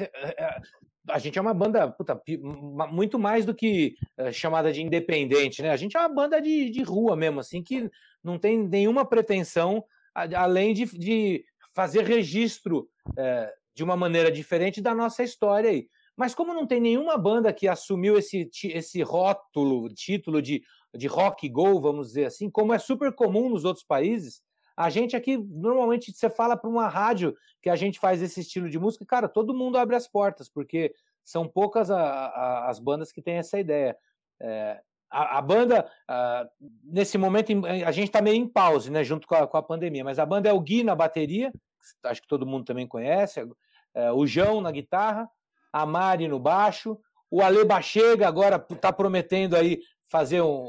A 1.08 1.18
gente 1.18 1.38
é 1.38 1.42
uma 1.42 1.54
banda 1.54 1.90
puta, 1.90 2.20
muito 2.90 3.18
mais 3.18 3.46
do 3.46 3.54
que 3.54 3.94
eh, 4.18 4.32
chamada 4.32 4.72
de 4.72 4.82
independente, 4.82 5.62
né? 5.62 5.70
A 5.70 5.76
gente 5.76 5.96
é 5.96 6.00
uma 6.00 6.08
banda 6.08 6.40
de, 6.40 6.70
de 6.70 6.82
rua 6.82 7.16
mesmo, 7.16 7.40
assim, 7.40 7.62
que 7.62 7.90
não 8.22 8.38
tem 8.38 8.58
nenhuma 8.58 9.04
pretensão 9.04 9.84
além 10.14 10.74
de, 10.74 10.86
de 10.98 11.44
fazer 11.74 12.04
registro 12.04 12.88
é, 13.16 13.52
de 13.74 13.82
uma 13.82 13.96
maneira 13.96 14.30
diferente 14.30 14.80
da 14.80 14.94
nossa 14.94 15.22
história 15.22 15.70
aí. 15.70 15.88
Mas 16.16 16.34
como 16.34 16.52
não 16.52 16.66
tem 16.66 16.80
nenhuma 16.80 17.16
banda 17.16 17.52
que 17.52 17.66
assumiu 17.66 18.18
esse, 18.18 18.50
esse 18.64 19.02
rótulo, 19.02 19.88
título 19.88 20.42
de, 20.42 20.62
de 20.94 21.06
rock 21.06 21.48
go, 21.48 21.80
vamos 21.80 22.08
dizer 22.08 22.26
assim, 22.26 22.50
como 22.50 22.74
é 22.74 22.78
super 22.78 23.12
comum 23.14 23.48
nos 23.48 23.64
outros 23.64 23.84
países, 23.84 24.42
a 24.76 24.90
gente 24.90 25.14
aqui, 25.14 25.36
normalmente, 25.36 26.12
você 26.12 26.30
fala 26.30 26.56
para 26.56 26.68
uma 26.68 26.88
rádio 26.88 27.36
que 27.60 27.68
a 27.68 27.76
gente 27.76 27.98
faz 27.98 28.22
esse 28.22 28.40
estilo 28.40 28.70
de 28.70 28.78
música, 28.78 29.04
cara, 29.04 29.28
todo 29.28 29.54
mundo 29.54 29.76
abre 29.76 29.96
as 29.96 30.08
portas, 30.08 30.48
porque 30.48 30.94
são 31.24 31.46
poucas 31.46 31.90
a, 31.90 32.00
a, 32.00 32.70
as 32.70 32.78
bandas 32.78 33.12
que 33.12 33.22
têm 33.22 33.36
essa 33.36 33.58
ideia. 33.58 33.96
É, 34.40 34.80
a, 35.12 35.38
a, 35.38 35.42
banda, 35.42 35.86
a, 36.08 36.48
nesse 36.82 37.18
momento, 37.18 37.52
a 37.66 37.92
gente 37.92 38.08
está 38.08 38.22
meio 38.22 38.36
em 38.36 38.48
pause, 38.48 38.90
né, 38.90 39.04
junto 39.04 39.26
com 39.26 39.34
a, 39.34 39.46
com 39.46 39.56
a, 39.56 39.62
pandemia, 39.62 40.02
mas 40.02 40.18
a 40.18 40.24
banda 40.24 40.48
é 40.48 40.52
o 40.52 40.60
Gui 40.60 40.82
na 40.82 40.94
bateria, 40.94 41.52
acho 42.04 42.22
que 42.22 42.28
todo 42.28 42.46
mundo 42.46 42.64
também 42.64 42.86
conhece, 42.86 43.46
é, 43.94 44.10
o 44.10 44.26
João 44.26 44.60
na 44.60 44.70
guitarra, 44.70 45.28
a 45.72 45.84
Mari 45.84 46.26
no 46.26 46.38
baixo, 46.38 46.98
o 47.30 47.42
Ale 47.42 47.64
Bachega 47.64 48.26
agora 48.26 48.64
está 48.70 48.92
prometendo 48.92 49.54
aí 49.54 49.80
fazer 50.10 50.40
um, 50.40 50.64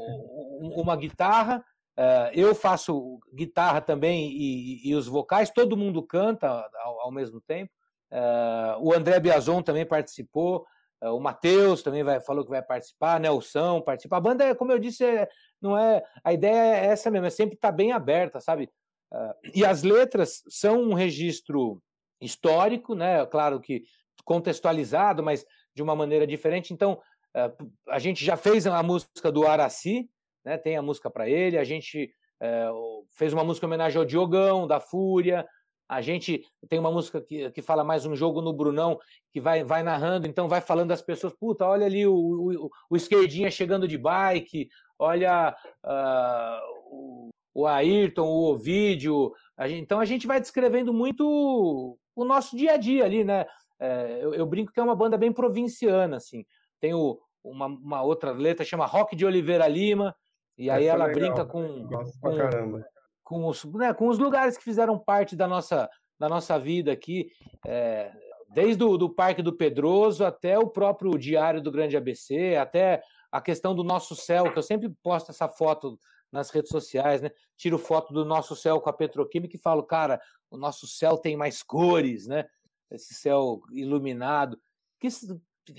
um, 0.60 0.72
uma 0.76 0.96
guitarra, 0.96 1.64
é, 1.96 2.30
eu 2.34 2.54
faço 2.54 3.18
guitarra 3.34 3.80
também 3.80 4.30
e, 4.30 4.90
e, 4.90 4.94
os 4.94 5.06
vocais, 5.06 5.50
todo 5.50 5.76
mundo 5.76 6.02
canta 6.02 6.48
ao, 6.82 7.00
ao 7.00 7.12
mesmo 7.12 7.40
tempo, 7.40 7.70
é, 8.10 8.76
o 8.78 8.92
André 8.92 9.18
Biazon 9.20 9.62
também 9.62 9.86
participou, 9.86 10.66
o 11.10 11.20
Matheus 11.20 11.82
também 11.82 12.02
vai, 12.02 12.20
falou 12.20 12.44
que 12.44 12.50
vai 12.50 12.62
participar, 12.62 13.20
Nelson 13.20 13.80
participa. 13.80 14.16
A 14.16 14.20
banda, 14.20 14.54
como 14.54 14.72
eu 14.72 14.78
disse, 14.78 15.04
é, 15.04 15.28
não 15.60 15.76
é. 15.76 16.02
A 16.22 16.32
ideia 16.32 16.76
é 16.76 16.86
essa 16.86 17.10
mesmo, 17.10 17.26
é 17.26 17.30
sempre 17.30 17.54
estar 17.56 17.68
tá 17.68 17.76
bem 17.76 17.92
aberta, 17.92 18.40
sabe? 18.40 18.70
Uh, 19.12 19.34
e 19.54 19.64
as 19.64 19.82
letras 19.82 20.42
são 20.48 20.80
um 20.82 20.94
registro 20.94 21.80
histórico, 22.20 22.94
né? 22.94 23.24
Claro 23.26 23.60
que 23.60 23.84
contextualizado, 24.24 25.22
mas 25.22 25.44
de 25.74 25.82
uma 25.82 25.94
maneira 25.94 26.26
diferente. 26.26 26.72
Então, 26.72 27.00
uh, 27.36 27.72
a 27.88 27.98
gente 27.98 28.24
já 28.24 28.36
fez 28.36 28.66
a 28.66 28.82
música 28.82 29.30
do 29.30 29.46
Araci, 29.46 30.08
né? 30.44 30.58
Tem 30.58 30.76
a 30.76 30.82
música 30.82 31.10
para 31.10 31.28
ele. 31.28 31.58
A 31.58 31.64
gente 31.64 32.12
uh, 32.42 33.06
fez 33.16 33.32
uma 33.32 33.44
música 33.44 33.66
em 33.66 33.68
homenagem 33.68 33.98
ao 33.98 34.04
Diogão, 34.04 34.66
da 34.66 34.80
Fúria. 34.80 35.46
A 35.88 36.00
gente 36.00 36.44
tem 36.68 36.78
uma 36.78 36.90
música 36.90 37.20
que, 37.20 37.50
que 37.50 37.62
fala 37.62 37.84
mais 37.84 38.06
um 38.06 38.16
jogo 38.16 38.40
no 38.40 38.52
Brunão, 38.52 38.98
que 39.30 39.40
vai, 39.40 39.62
vai 39.62 39.82
narrando, 39.82 40.26
então 40.26 40.48
vai 40.48 40.60
falando 40.60 40.88
das 40.88 41.02
pessoas, 41.02 41.34
puta, 41.34 41.66
olha 41.66 41.84
ali 41.84 42.06
o, 42.06 42.14
o, 42.14 42.70
o 42.90 42.96
esquerdinha 42.96 43.50
chegando 43.50 43.86
de 43.86 43.98
bike, 43.98 44.68
olha 44.98 45.54
uh, 45.84 46.60
o, 46.90 47.28
o 47.54 47.66
Ayrton, 47.66 48.26
o 48.26 48.52
Ovídio. 48.52 49.32
A 49.56 49.68
gente, 49.68 49.82
então 49.82 50.00
a 50.00 50.04
gente 50.04 50.26
vai 50.26 50.40
descrevendo 50.40 50.92
muito 50.92 51.98
o 52.16 52.24
nosso 52.24 52.56
dia 52.56 52.72
a 52.72 52.76
dia 52.76 53.04
ali, 53.04 53.22
né? 53.22 53.44
É, 53.78 54.20
eu, 54.22 54.34
eu, 54.34 54.46
brinco 54.46 54.72
que 54.72 54.80
é 54.80 54.82
uma 54.82 54.96
banda 54.96 55.18
bem 55.18 55.32
provinciana, 55.32 56.16
assim. 56.16 56.46
Tem 56.80 56.94
o, 56.94 57.20
uma, 57.42 57.66
uma, 57.66 58.02
outra 58.02 58.32
letra 58.32 58.64
chama 58.64 58.86
Rock 58.86 59.14
de 59.14 59.26
Oliveira 59.26 59.68
Lima, 59.68 60.14
e 60.56 60.70
aí 60.70 60.86
Essa 60.86 60.94
ela 60.94 61.10
é 61.10 61.12
brinca 61.12 61.44
com, 61.44 61.86
com, 61.88 62.80
com, 63.24 63.46
os, 63.46 63.64
né, 63.64 63.92
com 63.92 64.08
os 64.08 64.18
lugares 64.18 64.56
que 64.56 64.62
fizeram 64.62 64.98
parte 64.98 65.34
da 65.34 65.48
nossa, 65.48 65.88
da 66.18 66.28
nossa 66.28 66.58
vida 66.58 66.92
aqui, 66.92 67.30
é, 67.66 68.12
desde 68.50 68.84
o 68.84 68.96
do 68.96 69.10
Parque 69.10 69.42
do 69.42 69.52
Pedroso 69.52 70.24
até 70.24 70.58
o 70.58 70.68
próprio 70.68 71.18
Diário 71.18 71.60
do 71.60 71.72
Grande 71.72 71.96
ABC, 71.96 72.56
até 72.56 73.02
a 73.32 73.40
questão 73.40 73.74
do 73.74 73.82
nosso 73.82 74.14
céu, 74.14 74.52
que 74.52 74.58
eu 74.58 74.62
sempre 74.62 74.88
posto 75.02 75.30
essa 75.30 75.48
foto 75.48 75.98
nas 76.30 76.50
redes 76.50 76.70
sociais, 76.70 77.20
né? 77.20 77.30
Tiro 77.56 77.78
foto 77.78 78.12
do 78.12 78.24
nosso 78.24 78.54
céu 78.54 78.80
com 78.80 78.90
a 78.90 78.92
petroquímica 78.92 79.56
e 79.56 79.60
falo, 79.60 79.82
cara, 79.82 80.20
o 80.50 80.56
nosso 80.56 80.86
céu 80.86 81.16
tem 81.16 81.36
mais 81.36 81.62
cores, 81.62 82.26
né? 82.26 82.44
Esse 82.90 83.14
céu 83.14 83.60
iluminado. 83.72 84.58
Que, 85.00 85.08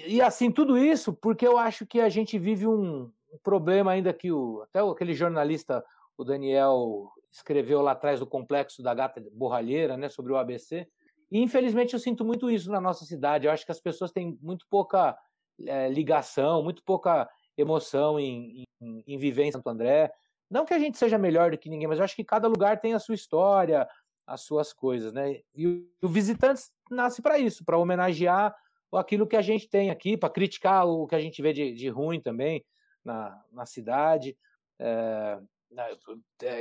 e 0.06 0.22
assim, 0.22 0.52
tudo 0.52 0.78
isso 0.78 1.14
porque 1.14 1.48
eu 1.48 1.58
acho 1.58 1.86
que 1.86 2.00
a 2.00 2.10
gente 2.10 2.38
vive 2.38 2.68
um, 2.68 3.12
um 3.32 3.38
problema 3.44 3.92
ainda 3.92 4.14
que 4.14 4.32
o, 4.32 4.62
até 4.64 4.80
aquele 4.80 5.14
jornalista, 5.14 5.84
o 6.18 6.24
Daniel, 6.24 7.12
escreveu 7.32 7.82
lá 7.82 7.92
atrás 7.92 8.20
do 8.20 8.28
complexo 8.28 8.82
da 8.82 8.94
gata 8.94 9.24
borralheira, 9.34 9.98
né, 9.98 10.10
sobre 10.10 10.32
o 10.32 10.38
ABC. 10.38 10.88
E 11.32 11.40
infelizmente 11.40 11.94
eu 11.94 12.00
sinto 12.00 12.24
muito 12.24 12.50
isso 12.50 12.72
na 12.72 12.80
nossa 12.80 13.06
cidade. 13.06 13.46
Eu 13.46 13.52
acho 13.52 13.66
que 13.66 13.72
as 13.72 13.80
pessoas 13.80 14.12
têm 14.12 14.38
muito 14.42 14.66
pouca 14.70 15.18
é, 15.66 15.90
ligação, 15.90 16.64
muito 16.64 16.84
pouca 16.84 17.30
emoção 17.58 18.20
em, 18.20 18.66
em, 18.82 19.04
em, 19.08 19.18
viver 19.18 19.44
em 19.44 19.52
Santo 19.52 19.70
André. 19.70 20.12
Não 20.50 20.66
que 20.66 20.74
a 20.74 20.80
gente 20.80 20.98
seja 20.98 21.18
melhor 21.18 21.52
do 21.52 21.58
que 21.58 21.70
ninguém, 21.70 21.88
mas 21.88 22.00
eu 22.00 22.06
acho 22.06 22.16
que 22.16 22.24
cada 22.24 22.48
lugar 22.48 22.80
tem 22.80 22.94
a 22.94 23.00
sua 23.00 23.16
história, 23.16 23.88
as 24.28 24.42
suas 24.42 24.72
coisas, 24.72 25.12
né? 25.12 25.42
E 25.56 25.68
o, 25.68 25.90
o 26.04 26.10
nasce 26.92 27.22
para 27.22 27.40
isso, 27.40 27.66
para 27.66 27.78
homenagear 27.78 28.56
aquilo 28.98 29.28
que 29.28 29.36
a 29.36 29.42
gente 29.42 29.68
tem 29.68 29.90
aqui, 29.90 30.16
para 30.16 30.30
criticar 30.30 30.88
o 30.88 31.08
que 31.08 31.16
a 31.16 31.20
gente 31.20 31.42
vê 31.42 31.52
de, 31.54 31.74
de 31.74 31.90
ruim 31.90 32.22
também 32.22 32.64
na, 33.04 33.44
na 33.52 33.66
cidade. 33.66 34.38
É, 34.80 35.40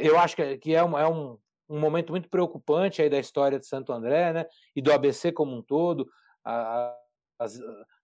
eu 0.02 0.18
acho 0.18 0.36
que, 0.36 0.58
que 0.58 0.74
é, 0.74 0.84
um, 0.84 0.98
é 0.98 1.08
um, 1.08 1.38
um 1.68 1.78
momento 1.78 2.10
muito 2.10 2.28
preocupante 2.28 3.02
aí 3.02 3.08
da 3.08 3.18
história 3.18 3.58
de 3.58 3.66
Santo 3.66 3.92
André, 3.92 4.32
né? 4.32 4.46
E 4.74 4.82
do 4.82 4.92
ABC 4.92 5.32
como 5.32 5.56
um 5.56 5.62
todo. 5.62 6.08
A, 6.44 6.94
a, 7.38 7.46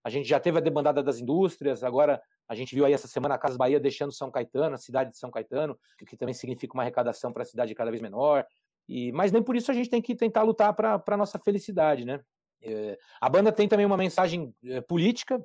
a 0.04 0.10
gente 0.10 0.28
já 0.28 0.40
teve 0.40 0.58
a 0.58 0.62
debandada 0.62 1.02
das 1.02 1.18
indústrias, 1.18 1.84
agora 1.84 2.20
a 2.48 2.54
gente 2.54 2.74
viu 2.74 2.84
aí 2.84 2.92
essa 2.92 3.06
semana 3.06 3.34
a 3.34 3.38
Casa 3.38 3.56
Bahia 3.56 3.78
deixando 3.78 4.12
São 4.12 4.30
Caetano, 4.30 4.74
a 4.74 4.78
cidade 4.78 5.10
de 5.10 5.18
São 5.18 5.30
Caetano, 5.30 5.78
o 6.00 6.04
que 6.04 6.16
também 6.16 6.34
significa 6.34 6.74
uma 6.74 6.82
arrecadação 6.82 7.32
para 7.32 7.42
a 7.42 7.46
cidade 7.46 7.74
cada 7.74 7.90
vez 7.90 8.02
menor. 8.02 8.44
E, 8.88 9.12
mas 9.12 9.30
nem 9.30 9.42
por 9.42 9.54
isso 9.54 9.70
a 9.70 9.74
gente 9.74 9.88
tem 9.88 10.02
que 10.02 10.16
tentar 10.16 10.42
lutar 10.42 10.74
para 10.74 11.00
a 11.06 11.16
nossa 11.16 11.38
felicidade, 11.38 12.04
né? 12.04 12.20
É, 12.62 12.98
a 13.20 13.28
banda 13.28 13.52
tem 13.52 13.68
também 13.68 13.86
uma 13.86 13.96
mensagem 13.96 14.54
é, 14.64 14.80
política, 14.80 15.42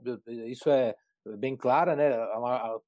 isso 0.47 0.69
é 0.69 0.95
bem 1.37 1.55
clara, 1.55 1.95
né? 1.95 2.11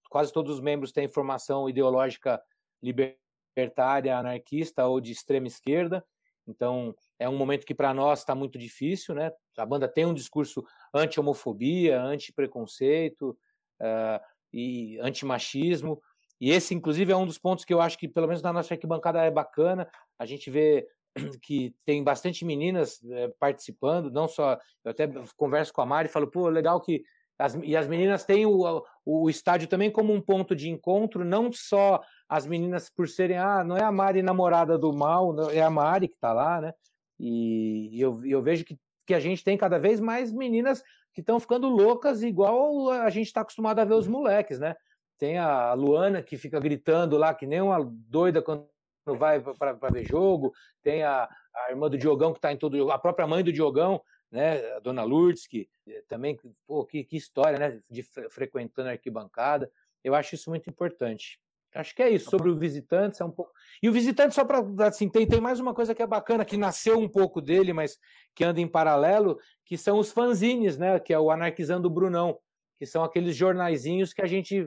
Quase 0.10 0.34
todos 0.34 0.56
os 0.56 0.62
membros 0.62 0.92
têm 0.92 1.08
formação 1.08 1.70
ideológica 1.70 2.42
libertária, 2.82 4.18
anarquista 4.18 4.86
ou 4.86 5.00
de 5.02 5.12
extrema 5.12 5.48
esquerda. 5.48 6.06
Então, 6.48 6.96
é 7.20 7.28
um 7.28 7.38
momento 7.38 7.66
que 7.66 7.76
para 7.76 7.94
nós 7.94 8.20
está 8.20 8.34
muito 8.34 8.58
difícil, 8.58 9.14
né? 9.14 9.32
A 9.58 9.66
banda 9.66 9.88
tem 9.88 10.06
um 10.06 10.14
discurso 10.14 10.64
anti-homofobia, 10.94 12.02
anti-preconceito, 12.02 13.38
uh, 13.82 14.24
e 14.54 15.00
antimachismo. 15.00 16.02
E 16.40 16.52
esse, 16.52 16.74
inclusive, 16.74 17.12
é 17.12 17.16
um 17.16 17.26
dos 17.26 17.38
pontos 17.38 17.66
que 17.66 17.74
eu 17.74 17.82
acho 17.82 17.98
que, 17.98 18.08
pelo 18.08 18.28
menos 18.28 18.42
na 18.42 18.54
nossa 18.54 18.74
arquibancada, 18.74 19.24
é 19.24 19.32
bacana. 19.32 19.90
A 20.20 20.26
gente 20.26 20.50
vê 20.50 20.88
que 21.42 21.74
tem 21.86 22.04
bastante 22.04 22.46
meninas 22.46 23.04
é, 23.04 23.28
participando, 23.40 24.12
não 24.12 24.28
só. 24.28 24.58
Eu 24.84 24.92
até 24.92 25.08
converso 25.36 25.74
com 25.74 25.82
a 25.82 25.86
Mari 25.86 26.10
e 26.10 26.12
falo, 26.12 26.30
pô, 26.30 26.48
legal 26.50 26.80
que. 26.80 27.04
As, 27.40 27.56
e 27.64 27.78
as 27.78 27.88
meninas 27.88 28.26
têm 28.26 28.46
o, 28.46 28.84
o 29.06 29.30
estádio 29.30 29.68
também 29.68 29.92
como 29.92 30.12
um 30.12 30.20
ponto 30.20 30.56
de 30.56 30.70
encontro, 30.70 31.24
não 31.24 31.52
só 31.52 32.02
as 32.28 32.48
meninas 32.48 32.90
por 32.90 33.08
serem, 33.08 33.38
ah, 33.38 33.64
não 33.64 33.78
é 33.78 33.84
a 33.84 33.92
Mari 33.92 34.24
namorada 34.24 34.78
do 34.78 34.92
mal, 34.92 35.52
é 35.52 35.62
a 35.62 35.70
Mari 35.70 36.08
que 36.08 36.16
está 36.16 36.34
lá, 36.34 36.60
né? 36.60 36.74
E, 37.20 37.96
e 37.96 38.02
eu, 38.02 38.26
eu 38.26 38.42
vejo 38.42 38.66
que, 38.66 38.78
que 39.06 39.14
a 39.14 39.20
gente 39.20 39.44
tem 39.44 39.58
cada 39.58 39.78
vez 39.78 40.00
mais 40.00 40.32
meninas 40.32 40.84
que 41.14 41.22
estão 41.22 41.40
ficando 41.40 41.68
loucas, 41.68 42.24
igual 42.24 42.90
a 42.90 43.10
gente 43.10 43.28
está 43.28 43.42
acostumado 43.42 43.80
a 43.80 43.86
ver 43.86 43.96
os 43.96 44.08
moleques, 44.08 44.60
né? 44.60 44.76
Tem 45.18 45.38
a 45.38 45.74
Luana 45.74 46.22
que 46.22 46.38
fica 46.38 46.60
gritando 46.60 47.18
lá, 47.18 47.34
que 47.34 47.48
nem 47.48 47.62
uma 47.62 47.80
doida 47.84 48.42
quando 48.42 48.68
vai 49.06 49.40
para 49.40 49.90
ver 49.92 50.06
jogo, 50.06 50.54
tem 50.84 51.04
a, 51.04 51.30
a 51.56 51.72
irmã 51.72 51.90
do 51.90 51.98
Diogão 51.98 52.34
que 52.34 52.40
está 52.40 52.52
em 52.52 52.58
todo 52.58 52.92
a 52.92 53.00
própria 53.00 53.26
mãe 53.26 53.44
do 53.44 53.54
Diogão, 53.54 54.02
né, 54.32 54.74
a 54.74 54.80
dona 54.80 55.04
Lourdes, 55.04 55.48
que 55.48 55.70
eh, 55.88 56.04
também, 56.08 56.38
pô, 56.66 56.86
que, 56.86 57.04
que 57.04 57.18
história, 57.18 57.58
né, 57.58 57.80
de 57.90 58.04
frequentando 58.30 58.90
a 58.90 58.92
arquibancada. 58.92 59.72
Eu 60.04 60.16
acho 60.16 60.36
isso 60.36 60.50
muito 60.50 60.70
importante. 60.70 61.40
Acho 61.74 61.94
que 61.94 62.02
é 62.02 62.10
isso. 62.10 62.30
Sobre 62.30 62.50
o 62.50 62.58
Visitantes, 62.58 63.22
é 63.22 63.26
um 63.26 63.32
pouco. 63.32 63.52
E 63.82 63.90
o 63.90 63.94
Visitante, 63.94 64.34
só 64.34 64.44
para. 64.44 64.64
Assim, 64.88 65.10
tem, 65.10 65.28
tem 65.28 65.40
mais 65.40 65.60
uma 65.60 65.74
coisa 65.74 65.94
que 65.94 66.02
é 66.02 66.08
bacana, 66.08 66.46
que 66.46 66.58
nasceu 66.58 66.98
um 66.98 67.08
pouco 67.10 67.42
dele, 67.42 67.74
mas 67.74 68.00
que 68.34 68.44
anda 68.44 68.60
em 68.60 68.68
paralelo, 68.68 69.38
que 69.66 69.78
são 69.78 70.00
os 70.00 70.12
fanzines, 70.12 70.78
né? 70.78 71.00
Que 71.00 71.14
é 71.14 71.20
o 71.20 71.30
Anarquizando 71.30 71.88
o 71.88 71.92
Brunão, 71.92 72.40
que 72.80 72.86
são 72.86 73.04
aqueles 73.04 73.36
jornaizinhos 73.36 74.14
que 74.14 74.22
a 74.22 74.26
gente 74.26 74.66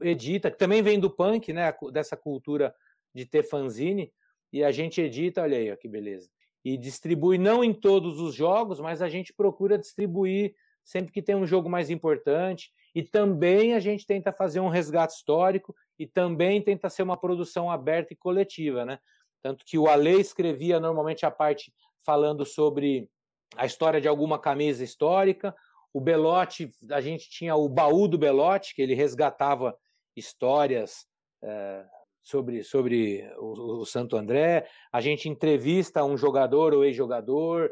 edita, 0.00 0.50
que 0.50 0.58
também 0.58 0.82
vem 0.82 0.98
do 0.98 1.10
punk, 1.10 1.52
né? 1.52 1.72
Dessa 1.92 2.16
cultura 2.16 2.74
de 3.14 3.24
ter 3.24 3.42
fanzine, 3.42 4.12
e 4.52 4.62
a 4.64 4.70
gente 4.70 5.00
edita, 5.00 5.42
olha 5.42 5.56
aí, 5.56 5.70
ó, 5.72 5.76
que 5.76 5.88
beleza. 5.88 6.28
E 6.64 6.76
distribui 6.76 7.38
não 7.38 7.64
em 7.64 7.72
todos 7.72 8.20
os 8.20 8.34
jogos, 8.34 8.80
mas 8.80 9.00
a 9.00 9.08
gente 9.08 9.32
procura 9.32 9.78
distribuir 9.78 10.54
sempre 10.84 11.12
que 11.12 11.22
tem 11.22 11.34
um 11.34 11.46
jogo 11.46 11.68
mais 11.68 11.90
importante. 11.90 12.72
E 12.94 13.02
também 13.02 13.74
a 13.74 13.80
gente 13.80 14.06
tenta 14.06 14.32
fazer 14.32 14.60
um 14.60 14.68
resgate 14.68 15.14
histórico 15.14 15.74
e 15.98 16.06
também 16.06 16.60
tenta 16.60 16.90
ser 16.90 17.02
uma 17.02 17.16
produção 17.16 17.70
aberta 17.70 18.12
e 18.12 18.16
coletiva, 18.16 18.84
né? 18.84 18.98
Tanto 19.42 19.64
que 19.64 19.78
o 19.78 19.88
Ale 19.88 20.20
escrevia 20.20 20.80
normalmente 20.80 21.24
a 21.24 21.30
parte 21.30 21.72
falando 22.02 22.44
sobre 22.44 23.08
a 23.56 23.64
história 23.66 24.00
de 24.00 24.08
alguma 24.08 24.38
camisa 24.38 24.82
histórica. 24.84 25.54
O 25.92 26.00
Belotti, 26.00 26.72
a 26.90 27.00
gente 27.00 27.28
tinha 27.30 27.54
o 27.56 27.68
baú 27.68 28.06
do 28.06 28.18
Belotti, 28.18 28.74
que 28.74 28.82
ele 28.82 28.94
resgatava 28.94 29.76
histórias 30.16 31.06
é, 31.42 31.84
sobre, 32.22 32.62
sobre 32.62 33.30
o, 33.38 33.80
o, 33.80 33.86
Santo 33.86 34.16
André. 34.16 34.66
A 34.92 35.00
gente 35.00 35.28
entrevista 35.28 36.04
um 36.04 36.16
jogador 36.16 36.74
ou 36.74 36.84
ex-jogador. 36.84 37.70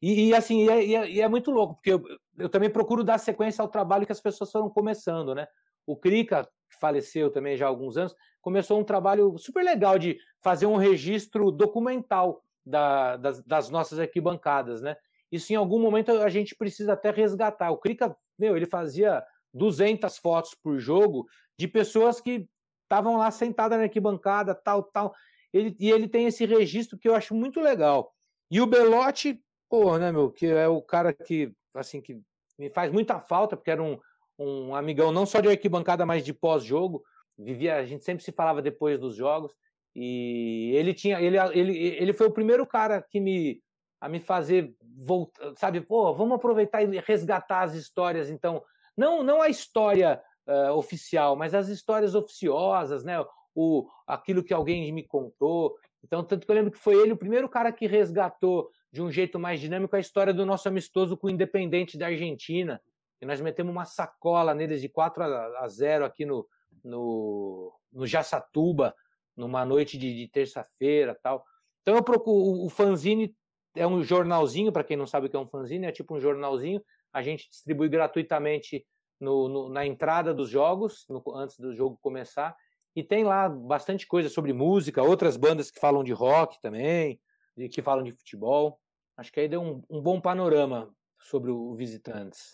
E, 0.00 0.28
e, 0.28 0.34
assim, 0.34 0.64
e 0.64 0.94
é, 0.94 1.10
e 1.10 1.20
é, 1.20 1.28
muito 1.28 1.50
louco, 1.50 1.74
porque 1.74 1.92
eu, 1.92 2.02
eu 2.38 2.48
também 2.48 2.70
procuro 2.70 3.02
dar 3.02 3.18
sequência 3.18 3.60
ao 3.60 3.68
trabalho 3.68 4.06
que 4.06 4.12
as 4.12 4.20
pessoas 4.20 4.52
foram 4.52 4.70
começando, 4.70 5.34
né? 5.34 5.48
O 5.84 5.96
Krika, 5.96 6.44
que 6.70 6.78
faleceu 6.78 7.30
também 7.30 7.56
já 7.56 7.66
há 7.66 7.68
alguns 7.68 7.96
anos, 7.96 8.14
começou 8.40 8.78
um 8.78 8.84
trabalho 8.84 9.36
super 9.38 9.64
legal 9.64 9.98
de 9.98 10.18
fazer 10.40 10.66
um 10.66 10.76
registro 10.76 11.50
documental 11.50 12.42
da, 12.64 13.16
das, 13.16 13.42
das, 13.42 13.70
nossas 13.70 13.98
arquibancadas, 13.98 14.80
né? 14.80 14.96
Isso 15.32 15.52
em 15.52 15.56
algum 15.56 15.80
momento 15.80 16.12
a 16.12 16.28
gente 16.28 16.54
precisa 16.54 16.92
até 16.92 17.10
resgatar. 17.10 17.70
O 17.70 17.78
Krika, 17.78 18.16
meu, 18.38 18.56
ele 18.56 18.66
fazia 18.66 19.24
200 19.52 20.18
fotos 20.18 20.54
por 20.54 20.78
jogo 20.78 21.26
de 21.58 21.66
pessoas 21.66 22.20
que 22.20 22.46
estavam 22.88 23.18
lá 23.18 23.30
sentadas 23.30 23.78
na 23.78 23.84
arquibancada, 23.84 24.54
tal, 24.54 24.82
tal. 24.82 25.14
Ele, 25.52 25.76
e 25.78 25.90
ele 25.90 26.08
tem 26.08 26.26
esse 26.26 26.46
registro 26.46 26.98
que 26.98 27.08
eu 27.08 27.14
acho 27.14 27.34
muito 27.34 27.60
legal. 27.60 28.12
E 28.50 28.60
o 28.60 28.66
Belotti, 28.66 29.40
pô, 29.68 29.98
né, 29.98 30.10
meu, 30.10 30.30
que 30.30 30.46
é 30.46 30.66
o 30.66 30.80
cara 30.80 31.12
que, 31.12 31.52
assim, 31.74 32.00
que 32.00 32.20
me 32.58 32.70
faz 32.70 32.90
muita 32.90 33.20
falta, 33.20 33.56
porque 33.56 33.70
era 33.70 33.82
um, 33.82 33.98
um 34.38 34.74
amigão 34.74 35.12
não 35.12 35.26
só 35.26 35.40
de 35.40 35.48
arquibancada, 35.48 36.06
mas 36.06 36.24
de 36.24 36.32
pós-jogo. 36.32 37.04
Vivia, 37.38 37.76
a 37.76 37.84
gente 37.84 38.04
sempre 38.04 38.24
se 38.24 38.32
falava 38.32 38.62
depois 38.62 38.98
dos 38.98 39.14
jogos. 39.14 39.52
E 39.94 40.72
ele 40.74 40.94
tinha, 40.94 41.20
ele, 41.20 41.36
ele, 41.52 41.76
ele 41.76 42.12
foi 42.12 42.26
o 42.26 42.32
primeiro 42.32 42.66
cara 42.66 43.02
que 43.02 43.20
me 43.20 43.62
a 44.00 44.08
me 44.08 44.20
fazer 44.20 44.72
voltar, 44.80 45.52
sabe, 45.56 45.80
pô, 45.80 46.14
vamos 46.14 46.36
aproveitar 46.36 46.82
e 46.82 47.00
resgatar 47.00 47.62
as 47.62 47.74
histórias, 47.74 48.30
então, 48.30 48.62
não 48.96 49.24
não 49.24 49.42
a 49.42 49.48
história 49.48 50.22
uh, 50.48 50.72
oficial, 50.72 51.36
mas 51.36 51.54
as 51.54 51.68
histórias 51.68 52.14
oficiosas, 52.14 53.04
né? 53.04 53.14
O 53.54 53.88
aquilo 54.06 54.42
que 54.42 54.54
alguém 54.54 54.90
me 54.92 55.02
contou. 55.02 55.76
Então, 56.02 56.24
tanto 56.24 56.46
que 56.46 56.50
eu 56.50 56.54
lembro 56.54 56.72
que 56.72 56.78
foi 56.78 56.94
ele 56.94 57.12
o 57.12 57.16
primeiro 57.16 57.48
cara 57.48 57.72
que 57.72 57.86
resgatou 57.86 58.70
de 58.90 59.02
um 59.02 59.10
jeito 59.10 59.38
mais 59.38 59.60
dinâmico 59.60 59.94
a 59.94 60.00
história 60.00 60.32
do 60.32 60.46
nosso 60.46 60.68
amistoso 60.68 61.16
com 61.16 61.26
o 61.26 61.30
Independente 61.30 61.98
da 61.98 62.06
Argentina, 62.06 62.80
e 63.20 63.26
nós 63.26 63.40
metemos 63.40 63.72
uma 63.72 63.84
sacola 63.84 64.54
neles 64.54 64.80
de 64.80 64.88
4 64.88 65.22
a 65.22 65.68
0 65.68 66.04
aqui 66.04 66.24
no, 66.24 66.46
no, 66.84 67.72
no 67.92 68.06
Jaçatuba, 68.06 68.94
numa 69.36 69.64
noite 69.64 69.98
de, 69.98 70.14
de 70.14 70.28
terça-feira 70.28 71.18
tal. 71.20 71.44
Então 71.82 71.96
eu 71.96 72.02
procuro 72.02 72.64
o 72.64 72.68
fanzine 72.68 73.34
é 73.74 73.86
um 73.86 74.02
jornalzinho 74.02 74.72
para 74.72 74.84
quem 74.84 74.96
não 74.96 75.06
sabe 75.06 75.26
o 75.26 75.30
que 75.30 75.36
é 75.36 75.38
um 75.38 75.46
fanzine, 75.46 75.86
é 75.86 75.92
tipo 75.92 76.14
um 76.14 76.20
jornalzinho. 76.20 76.82
A 77.12 77.22
gente 77.22 77.48
distribui 77.48 77.88
gratuitamente 77.88 78.84
no, 79.20 79.48
no, 79.48 79.68
na 79.68 79.86
entrada 79.86 80.32
dos 80.32 80.50
jogos, 80.50 81.06
no, 81.08 81.22
antes 81.34 81.58
do 81.58 81.74
jogo 81.74 81.98
começar. 82.00 82.56
E 82.94 83.02
tem 83.02 83.24
lá 83.24 83.48
bastante 83.48 84.06
coisa 84.06 84.28
sobre 84.28 84.52
música, 84.52 85.02
outras 85.02 85.36
bandas 85.36 85.70
que 85.70 85.78
falam 85.80 86.02
de 86.02 86.12
rock 86.12 86.60
também, 86.60 87.20
que 87.70 87.82
falam 87.82 88.04
de 88.04 88.12
futebol. 88.12 88.80
Acho 89.16 89.32
que 89.32 89.40
aí 89.40 89.48
deu 89.48 89.62
um, 89.62 89.82
um 89.90 90.00
bom 90.00 90.20
panorama 90.20 90.92
sobre 91.18 91.50
o 91.50 91.74
Visitantes. 91.74 92.50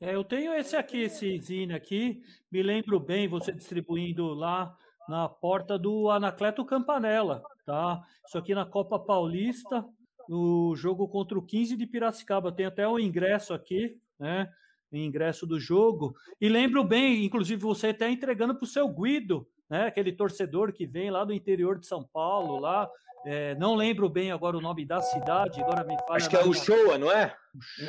É, 0.00 0.14
eu 0.14 0.24
tenho 0.24 0.52
esse 0.54 0.76
aqui, 0.76 1.02
esse 1.02 1.38
zine 1.40 1.74
aqui. 1.74 2.22
Me 2.50 2.62
lembro 2.62 2.98
bem 3.00 3.28
você 3.28 3.52
distribuindo 3.52 4.34
lá 4.34 4.76
na 5.08 5.28
porta 5.28 5.78
do 5.78 6.10
Anacleto 6.10 6.64
Campanella, 6.64 7.42
tá? 7.64 8.02
Isso 8.26 8.38
aqui 8.38 8.54
na 8.54 8.64
Copa 8.64 8.98
Paulista, 8.98 9.84
no 10.28 10.74
jogo 10.76 11.08
contra 11.08 11.38
o 11.38 11.42
15 11.42 11.76
de 11.76 11.86
Piracicaba. 11.86 12.52
Tem 12.52 12.66
até 12.66 12.86
o 12.86 12.98
ingresso 12.98 13.54
aqui, 13.54 13.98
né? 14.18 14.52
O 15.00 15.04
ingresso 15.04 15.46
do 15.46 15.58
jogo. 15.58 16.14
E 16.40 16.48
lembro 16.48 16.84
bem, 16.84 17.24
inclusive, 17.24 17.60
você 17.60 17.88
até 17.88 18.10
entregando 18.10 18.54
para 18.54 18.64
o 18.64 18.68
seu 18.68 18.88
Guido, 18.88 19.46
né? 19.68 19.86
Aquele 19.86 20.12
torcedor 20.12 20.72
que 20.72 20.86
vem 20.86 21.10
lá 21.10 21.24
do 21.24 21.32
interior 21.32 21.78
de 21.78 21.86
São 21.86 22.04
Paulo, 22.12 22.58
lá. 22.58 22.88
É, 23.26 23.54
não 23.54 23.74
lembro 23.74 24.08
bem 24.08 24.30
agora 24.30 24.56
o 24.56 24.60
nome 24.60 24.84
da 24.84 25.00
cidade, 25.00 25.60
agora 25.60 25.82
me 25.82 25.96
fala. 25.96 26.16
Acho 26.16 26.28
que 26.28 26.36
é 26.36 26.44
o 26.44 26.52
Showa, 26.52 26.98
não 26.98 27.10
é? 27.10 27.34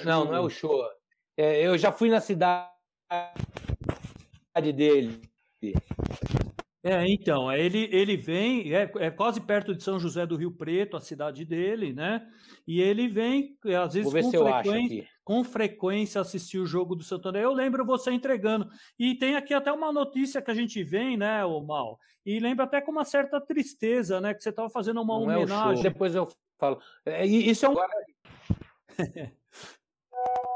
Não, 0.03 0.25
não 0.25 0.35
é 0.35 0.39
o 0.39 0.49
Showa. 0.49 0.89
É, 1.37 1.67
eu 1.67 1.77
já 1.77 1.91
fui 1.91 2.09
na 2.09 2.21
cidade 2.21 2.61
dele. 4.73 5.21
É, 6.87 7.03
então, 7.07 7.51
ele, 7.51 7.89
ele 7.91 8.15
vem, 8.15 8.71
é, 8.71 8.83
é, 8.97 9.09
quase 9.09 9.41
perto 9.41 9.73
de 9.73 9.81
São 9.81 9.97
José 9.97 10.23
do 10.23 10.35
Rio 10.35 10.51
Preto, 10.51 10.95
a 10.95 11.01
cidade 11.01 11.43
dele, 11.43 11.91
né? 11.91 12.23
E 12.67 12.79
ele 12.79 13.07
vem, 13.07 13.57
às 13.83 13.95
vezes, 13.95 14.13
com 14.13 14.31
frequência, 14.31 15.07
com 15.23 15.43
frequência, 15.43 16.21
assistir 16.21 16.59
o 16.59 16.65
jogo 16.67 16.95
do 16.95 17.01
Santander. 17.01 17.41
Eu 17.41 17.53
lembro 17.53 17.83
você 17.83 18.11
entregando. 18.11 18.69
E 18.99 19.15
tem 19.15 19.35
aqui 19.35 19.51
até 19.51 19.71
uma 19.71 19.91
notícia 19.91 20.43
que 20.43 20.51
a 20.51 20.53
gente 20.53 20.83
vem, 20.83 21.17
né, 21.17 21.43
o 21.43 21.59
Mal? 21.59 21.97
E 22.23 22.39
lembra 22.39 22.65
até 22.65 22.79
com 22.79 22.91
uma 22.91 23.03
certa 23.03 23.41
tristeza, 23.41 24.21
né? 24.21 24.35
Que 24.35 24.43
você 24.43 24.49
estava 24.49 24.69
fazendo 24.69 25.01
uma 25.01 25.15
Não 25.15 25.23
homenagem. 25.23 25.79
É 25.79 25.89
Depois 25.89 26.13
eu 26.13 26.31
falo. 26.59 26.79
É, 27.03 27.25
isso 27.25 27.65
é 27.65 27.69
um. 27.69 27.75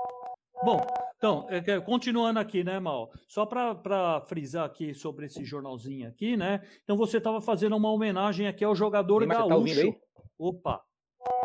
Bom, 0.63 0.81
então, 1.17 1.47
é 1.49 1.79
continuando 1.81 2.39
aqui, 2.39 2.63
né, 2.63 2.79
Mal? 2.79 3.11
Só 3.27 3.45
para 3.45 4.21
frisar 4.27 4.65
aqui 4.65 4.93
sobre 4.93 5.25
esse 5.25 5.43
jornalzinho 5.43 6.07
aqui, 6.07 6.37
né? 6.37 6.61
Então 6.83 6.95
você 6.95 7.17
estava 7.17 7.41
fazendo 7.41 7.75
uma 7.75 7.91
homenagem 7.91 8.47
aqui 8.47 8.63
ao 8.63 8.75
jogador 8.75 9.27
tá 9.27 9.35
gaúcho. 9.35 9.93
Tá 9.93 9.99
Opa! 10.37 10.81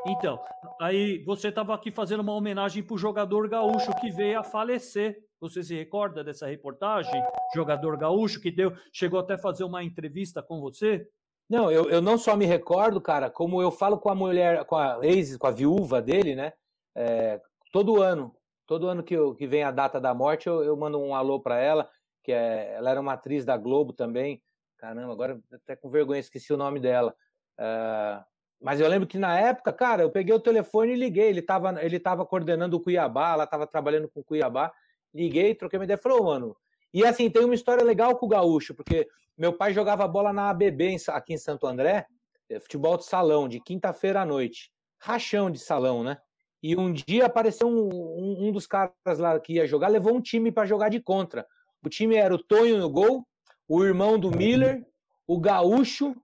Então, 0.07 0.39
aí 0.81 1.25
você 1.25 1.49
estava 1.49 1.75
aqui 1.75 1.91
fazendo 1.91 2.21
uma 2.21 2.35
homenagem 2.35 2.83
para 2.83 2.95
o 2.95 2.99
jogador 2.99 3.49
gaúcho 3.49 3.93
que 4.01 4.11
veio 4.11 4.39
a 4.39 4.45
falecer. 4.45 5.19
Você 5.41 5.63
se 5.63 5.75
recorda 5.75 6.23
dessa 6.23 6.47
reportagem? 6.47 7.21
Jogador 7.55 7.97
gaúcho 7.97 8.41
que 8.41 8.51
deu, 8.51 8.73
chegou 8.93 9.19
até 9.19 9.35
a 9.35 9.39
fazer 9.39 9.65
uma 9.65 9.83
entrevista 9.83 10.43
com 10.43 10.61
você? 10.61 11.09
Não, 11.49 11.71
eu, 11.71 11.91
eu 11.91 12.01
não 12.01 12.17
só 12.17 12.37
me 12.37 12.47
recordo, 12.47 13.01
cara, 13.01 13.29
como 13.31 13.61
eu 13.61 13.71
falo 13.71 13.99
com 13.99 14.09
a 14.09 14.15
mulher, 14.15 14.65
com 14.65 14.77
a 14.77 14.99
ex, 15.03 15.37
com 15.37 15.47
a 15.47 15.51
viúva 15.51 16.01
dele, 16.01 16.35
né? 16.35 16.53
É, 16.95 17.41
todo 17.73 18.01
ano 18.01 18.35
todo 18.67 18.89
ano 18.89 19.03
que, 19.03 19.15
eu, 19.15 19.35
que 19.35 19.47
vem 19.47 19.63
a 19.63 19.71
data 19.71 20.01
da 20.01 20.15
morte, 20.15 20.47
eu, 20.47 20.63
eu 20.63 20.77
mando 20.77 21.01
um 21.01 21.15
alô 21.15 21.41
para 21.41 21.59
ela, 21.59 21.89
que 22.23 22.33
é, 22.33 22.75
ela 22.75 22.91
era 22.91 23.01
uma 23.01 23.13
atriz 23.13 23.45
da 23.45 23.57
Globo 23.57 23.93
também. 23.93 24.43
Caramba, 24.79 25.13
agora 25.13 25.41
até 25.53 25.77
com 25.77 25.91
vergonha 25.91 26.21
esqueci 26.21 26.53
o 26.53 26.57
nome 26.57 26.81
dela. 26.81 27.15
Uh, 27.59 28.25
mas 28.61 28.81
eu 28.81 28.89
lembro 28.89 29.07
que 29.07 29.19
na 29.19 29.39
época, 29.39 29.73
cara, 29.73 30.03
eu 30.03 30.11
peguei 30.11 30.35
o 30.35 30.41
telefone 30.41 30.93
e 30.93 30.97
liguei. 30.97 31.29
Ele 31.29 31.41
estava 31.41 31.83
ele 31.85 32.01
tava 32.01 32.25
coordenando 32.25 32.77
o 32.77 32.81
Cuiabá, 32.81 33.33
ela 33.33 33.45
estava 33.45 33.67
trabalhando 33.67 34.09
com 34.09 34.21
o 34.21 34.25
Cuiabá. 34.25 34.73
Liguei, 35.13 35.55
troquei 35.55 35.79
uma 35.79 35.85
ideia, 35.85 35.99
falou, 35.99 36.25
mano. 36.25 36.57
E 36.93 37.05
assim, 37.05 37.29
tem 37.29 37.45
uma 37.45 37.55
história 37.55 37.85
legal 37.85 38.17
com 38.17 38.27
o 38.27 38.29
Gaúcho, 38.29 38.75
porque 38.75 39.09
meu 39.37 39.53
pai 39.53 39.73
jogava 39.73 40.07
bola 40.09 40.33
na 40.33 40.49
ABB 40.51 40.97
aqui 41.09 41.35
em 41.35 41.39
Santo 41.39 41.67
André, 41.67 42.07
é, 42.49 42.61
futebol 42.61 42.97
de 42.97 43.05
salão, 43.05 43.49
de 43.49 43.61
quinta-feira 43.61 44.23
à 44.23 44.25
noite. 44.25 44.73
Rachão 44.99 45.51
de 45.51 45.59
salão, 45.59 46.03
né? 46.03 46.17
E 46.65 46.75
um 46.79 46.91
dia 46.91 47.27
apareceu 47.27 47.69
um, 47.69 47.91
um, 47.93 48.49
um 48.49 48.51
dos 48.51 48.67
caras 48.67 49.19
lá 49.19 49.39
que 49.39 49.53
ia 49.53 49.67
jogar, 49.67 49.89
levou 49.89 50.17
um 50.17 50.21
time 50.23 50.51
para 50.51 50.65
jogar 50.65 50.89
de 50.89 50.99
contra. 50.99 51.47
O 51.85 51.91
time 51.91 52.17
era 52.17 52.35
o 52.35 52.43
Tonho 52.43 52.79
no 52.79 52.89
gol, 52.89 53.29
o 53.69 53.85
irmão 53.85 54.19
do 54.19 54.31
Miller, 54.31 54.83
o 55.27 55.39
Gaúcho. 55.39 56.17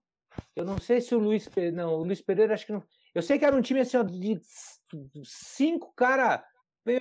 Eu 0.57 0.64
não 0.64 0.78
sei 0.78 1.03
se 1.03 1.14
o 1.14 1.18
Luiz 1.18 1.47
Pereira. 1.47 1.76
Não, 1.76 1.93
o 1.93 2.05
Luiz 2.05 2.22
Pereira 2.22 2.55
acho 2.55 2.64
que 2.64 2.72
não. 2.72 2.82
Eu 3.14 3.20
sei 3.20 3.38
que 3.38 3.45
era 3.45 3.55
um 3.55 3.61
time 3.61 3.80
assim, 3.80 3.99
ó, 3.99 4.03
de 4.03 4.41
cinco 5.26 5.93
caras. 5.95 6.41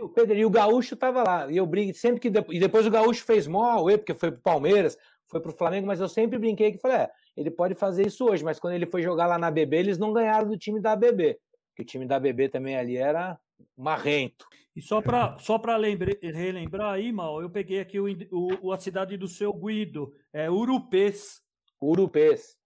O 0.01 0.09
Pedro 0.09 0.35
e 0.35 0.45
o 0.45 0.49
Gaúcho 0.49 0.97
tava 0.97 1.23
lá. 1.23 1.49
E 1.49 1.55
eu 1.55 1.65
brinquei 1.65 1.93
sempre 1.93 2.19
que. 2.19 2.27
E 2.53 2.59
depois 2.59 2.85
o 2.85 2.91
Gaúcho 2.91 3.23
fez 3.23 3.47
mó 3.47 3.81
porque 3.83 4.13
foi 4.13 4.33
pro 4.33 4.41
Palmeiras, 4.41 4.97
foi 5.29 5.39
pro 5.39 5.53
Flamengo, 5.53 5.87
mas 5.87 6.01
eu 6.01 6.09
sempre 6.09 6.37
brinquei 6.37 6.73
que 6.73 6.77
falei: 6.77 6.97
é, 6.97 7.09
ele 7.37 7.49
pode 7.49 7.73
fazer 7.73 8.05
isso 8.05 8.25
hoje, 8.29 8.43
mas 8.43 8.59
quando 8.59 8.73
ele 8.73 8.85
foi 8.85 9.01
jogar 9.01 9.27
lá 9.27 9.37
na 9.37 9.49
BB, 9.49 9.77
eles 9.77 9.97
não 9.97 10.11
ganharam 10.11 10.49
do 10.49 10.57
time 10.57 10.81
da 10.81 10.93
BB 10.93 11.39
que 11.79 11.83
o 11.83 11.85
time 11.85 12.05
da 12.05 12.19
BB 12.19 12.49
também 12.49 12.77
ali 12.77 12.97
era 12.97 13.39
marrento. 13.77 14.45
E 14.75 14.81
só 14.81 15.01
para 15.01 15.37
só 15.39 15.57
relembrar 16.21 16.93
aí, 16.93 17.11
Mal, 17.11 17.41
eu 17.41 17.49
peguei 17.49 17.79
aqui 17.79 17.99
o, 17.99 18.05
o, 18.61 18.71
a 18.71 18.77
cidade 18.77 19.17
do 19.17 19.27
seu 19.27 19.53
Guido, 19.53 20.13
é 20.33 20.49
Urupês. 20.49 21.41
Urupês. 21.81 22.57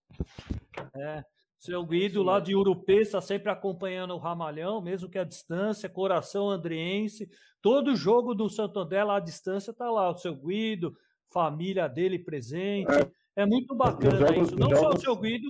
É, 0.95 1.23
seu 1.59 1.85
Guido 1.85 2.23
lá 2.23 2.39
de 2.39 2.55
Urupês 2.55 3.07
está 3.07 3.21
sempre 3.21 3.51
acompanhando 3.51 4.15
o 4.15 4.19
Ramalhão, 4.19 4.81
mesmo 4.81 5.09
que 5.09 5.19
a 5.19 5.23
distância, 5.23 5.87
coração 5.87 6.49
andriense. 6.49 7.29
Todo 7.61 7.95
jogo 7.95 8.33
do 8.33 8.49
Santander 8.49 9.05
lá 9.05 9.17
à 9.17 9.19
distância 9.19 9.71
está 9.71 9.89
lá, 9.89 10.09
o 10.09 10.17
seu 10.17 10.35
Guido, 10.35 10.95
família 11.31 11.87
dele 11.87 12.19
presente. 12.19 12.91
É, 13.35 13.43
é 13.43 13.45
muito 13.45 13.75
bacana 13.75 14.27
jogos, 14.27 14.47
isso. 14.47 14.59
Não 14.59 14.69
jogos... 14.69 14.79
só 14.79 14.89
o 14.89 14.99
seu 14.99 15.15
Guido, 15.15 15.47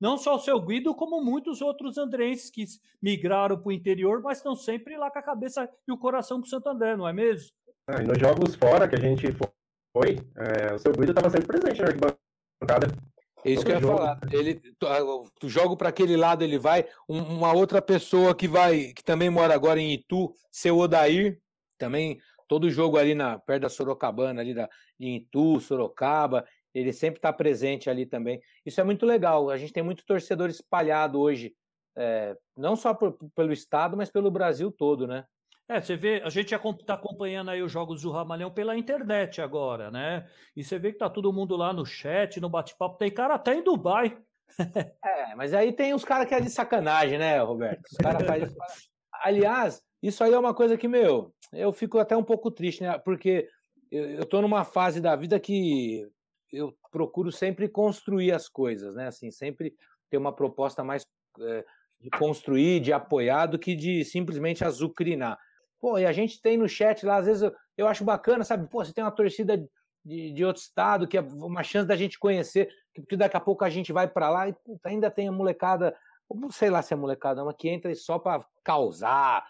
não 0.00 0.16
só 0.16 0.36
o 0.36 0.40
seu 0.40 0.60
Guido, 0.60 0.94
como 0.94 1.22
muitos 1.22 1.60
outros 1.60 1.98
andrenses 1.98 2.50
que 2.50 2.64
migraram 3.00 3.58
para 3.58 3.68
o 3.68 3.72
interior, 3.72 4.20
mas 4.22 4.38
estão 4.38 4.54
sempre 4.54 4.96
lá 4.96 5.10
com 5.10 5.18
a 5.18 5.22
cabeça 5.22 5.68
e 5.86 5.92
o 5.92 5.98
coração 5.98 6.40
para 6.40 6.46
o 6.46 6.50
Santo 6.50 6.68
André, 6.68 6.96
não 6.96 7.08
é 7.08 7.12
mesmo? 7.12 7.50
Ah, 7.88 8.02
e 8.02 8.06
nos 8.06 8.18
jogos 8.18 8.54
fora 8.54 8.88
que 8.88 8.96
a 8.96 9.00
gente 9.00 9.26
foi, 9.96 10.18
é, 10.36 10.74
o 10.74 10.78
seu 10.78 10.92
Guido 10.92 11.12
estava 11.12 11.30
sempre 11.30 11.46
presente 11.46 11.80
na 11.80 11.86
arquibancada. 11.86 12.88
É 13.44 13.50
isso 13.50 13.64
que 13.64 13.70
eu 13.70 13.76
ia 13.76 13.80
falar. 13.80 14.18
Ele, 14.32 14.60
tu 15.38 15.48
joga 15.48 15.76
para 15.76 15.88
aquele 15.88 16.16
lado, 16.16 16.42
ele 16.42 16.58
vai. 16.58 16.84
Um, 17.08 17.22
uma 17.22 17.52
outra 17.52 17.80
pessoa 17.80 18.34
que 18.34 18.48
vai, 18.48 18.92
que 18.92 19.04
também 19.04 19.30
mora 19.30 19.54
agora 19.54 19.80
em 19.80 19.92
Itu, 19.92 20.34
seu 20.50 20.76
Odair, 20.78 21.40
também 21.78 22.18
todo 22.48 22.70
jogo 22.70 22.96
ali 22.96 23.14
na 23.14 23.38
perto 23.38 23.62
da 23.62 23.68
Sorocabana, 23.68 24.40
ali 24.40 24.52
da, 24.52 24.68
de 24.98 25.16
Itu, 25.16 25.60
Sorocaba, 25.60 26.44
ele 26.76 26.92
sempre 26.92 27.18
está 27.18 27.32
presente 27.32 27.88
ali 27.88 28.04
também. 28.04 28.40
Isso 28.64 28.78
é 28.80 28.84
muito 28.84 29.06
legal. 29.06 29.48
A 29.48 29.56
gente 29.56 29.72
tem 29.72 29.82
muito 29.82 30.04
torcedor 30.04 30.50
espalhado 30.50 31.18
hoje, 31.18 31.54
é, 31.96 32.36
não 32.54 32.76
só 32.76 32.92
por, 32.92 33.16
pelo 33.34 33.50
estado, 33.50 33.96
mas 33.96 34.10
pelo 34.10 34.30
Brasil 34.30 34.70
todo, 34.70 35.06
né? 35.06 35.24
É, 35.68 35.80
você 35.80 35.96
vê, 35.96 36.20
a 36.22 36.28
gente 36.28 36.54
está 36.54 36.94
acompanhando 36.94 37.50
aí 37.50 37.62
os 37.62 37.72
jogos 37.72 38.02
do 38.02 38.12
Ramalhão 38.12 38.50
pela 38.50 38.76
internet 38.76 39.40
agora, 39.40 39.90
né? 39.90 40.28
E 40.54 40.62
você 40.62 40.78
vê 40.78 40.92
que 40.92 40.98
tá 40.98 41.08
todo 41.08 41.32
mundo 41.32 41.56
lá 41.56 41.72
no 41.72 41.84
chat, 41.86 42.38
no 42.40 42.50
bate-papo, 42.50 42.98
tem 42.98 43.10
cara 43.10 43.34
até 43.34 43.54
em 43.54 43.64
Dubai. 43.64 44.16
é, 45.02 45.34
mas 45.34 45.54
aí 45.54 45.72
tem 45.72 45.94
os 45.94 46.04
caras 46.04 46.28
que 46.28 46.34
é 46.34 46.40
de 46.40 46.50
sacanagem, 46.50 47.18
né, 47.18 47.40
Roberto? 47.40 47.82
Os 47.90 47.96
caras 47.96 48.26
fazem. 48.26 48.54
Aliás, 49.24 49.82
isso 50.02 50.22
aí 50.22 50.32
é 50.32 50.38
uma 50.38 50.54
coisa 50.54 50.76
que, 50.76 50.86
meu, 50.86 51.34
eu 51.52 51.72
fico 51.72 51.98
até 51.98 52.14
um 52.14 52.22
pouco 52.22 52.50
triste, 52.50 52.82
né? 52.82 52.98
Porque 52.98 53.48
eu, 53.90 54.10
eu 54.10 54.26
tô 54.26 54.42
numa 54.42 54.62
fase 54.62 55.00
da 55.00 55.16
vida 55.16 55.40
que 55.40 56.06
eu 56.52 56.76
procuro 56.90 57.32
sempre 57.32 57.68
construir 57.68 58.32
as 58.32 58.48
coisas, 58.48 58.94
né? 58.94 59.08
Assim, 59.08 59.30
sempre 59.30 59.74
ter 60.10 60.16
uma 60.16 60.32
proposta 60.32 60.84
mais 60.84 61.04
é, 61.40 61.64
de 62.00 62.10
construir, 62.10 62.80
de 62.80 62.92
apoiar, 62.92 63.46
do 63.46 63.58
que 63.58 63.74
de 63.74 64.04
simplesmente 64.04 64.64
azucrinar. 64.64 65.38
Pô, 65.80 65.98
e 65.98 66.06
a 66.06 66.12
gente 66.12 66.40
tem 66.40 66.56
no 66.56 66.68
chat 66.68 67.04
lá, 67.04 67.16
às 67.16 67.26
vezes 67.26 67.42
eu, 67.42 67.54
eu 67.76 67.88
acho 67.88 68.04
bacana, 68.04 68.44
sabe? 68.44 68.68
Pô, 68.68 68.84
você 68.84 68.92
tem 68.92 69.04
uma 69.04 69.10
torcida 69.10 69.56
de, 70.04 70.32
de 70.32 70.44
outro 70.44 70.62
estado, 70.62 71.06
que 71.06 71.18
é 71.18 71.20
uma 71.20 71.62
chance 71.62 71.86
da 71.86 71.96
gente 71.96 72.18
conhecer, 72.18 72.68
que 73.08 73.16
daqui 73.16 73.36
a 73.36 73.40
pouco 73.40 73.64
a 73.64 73.70
gente 73.70 73.92
vai 73.92 74.08
para 74.08 74.30
lá 74.30 74.48
e 74.48 74.52
puta, 74.52 74.88
ainda 74.88 75.10
tem 75.10 75.28
a 75.28 75.32
molecada, 75.32 75.94
sei 76.50 76.70
lá 76.70 76.80
se 76.80 76.94
é 76.94 76.96
molecada, 76.96 77.44
mas 77.44 77.56
que 77.58 77.68
entra 77.68 77.94
só 77.94 78.18
para 78.18 78.44
causar, 78.64 79.44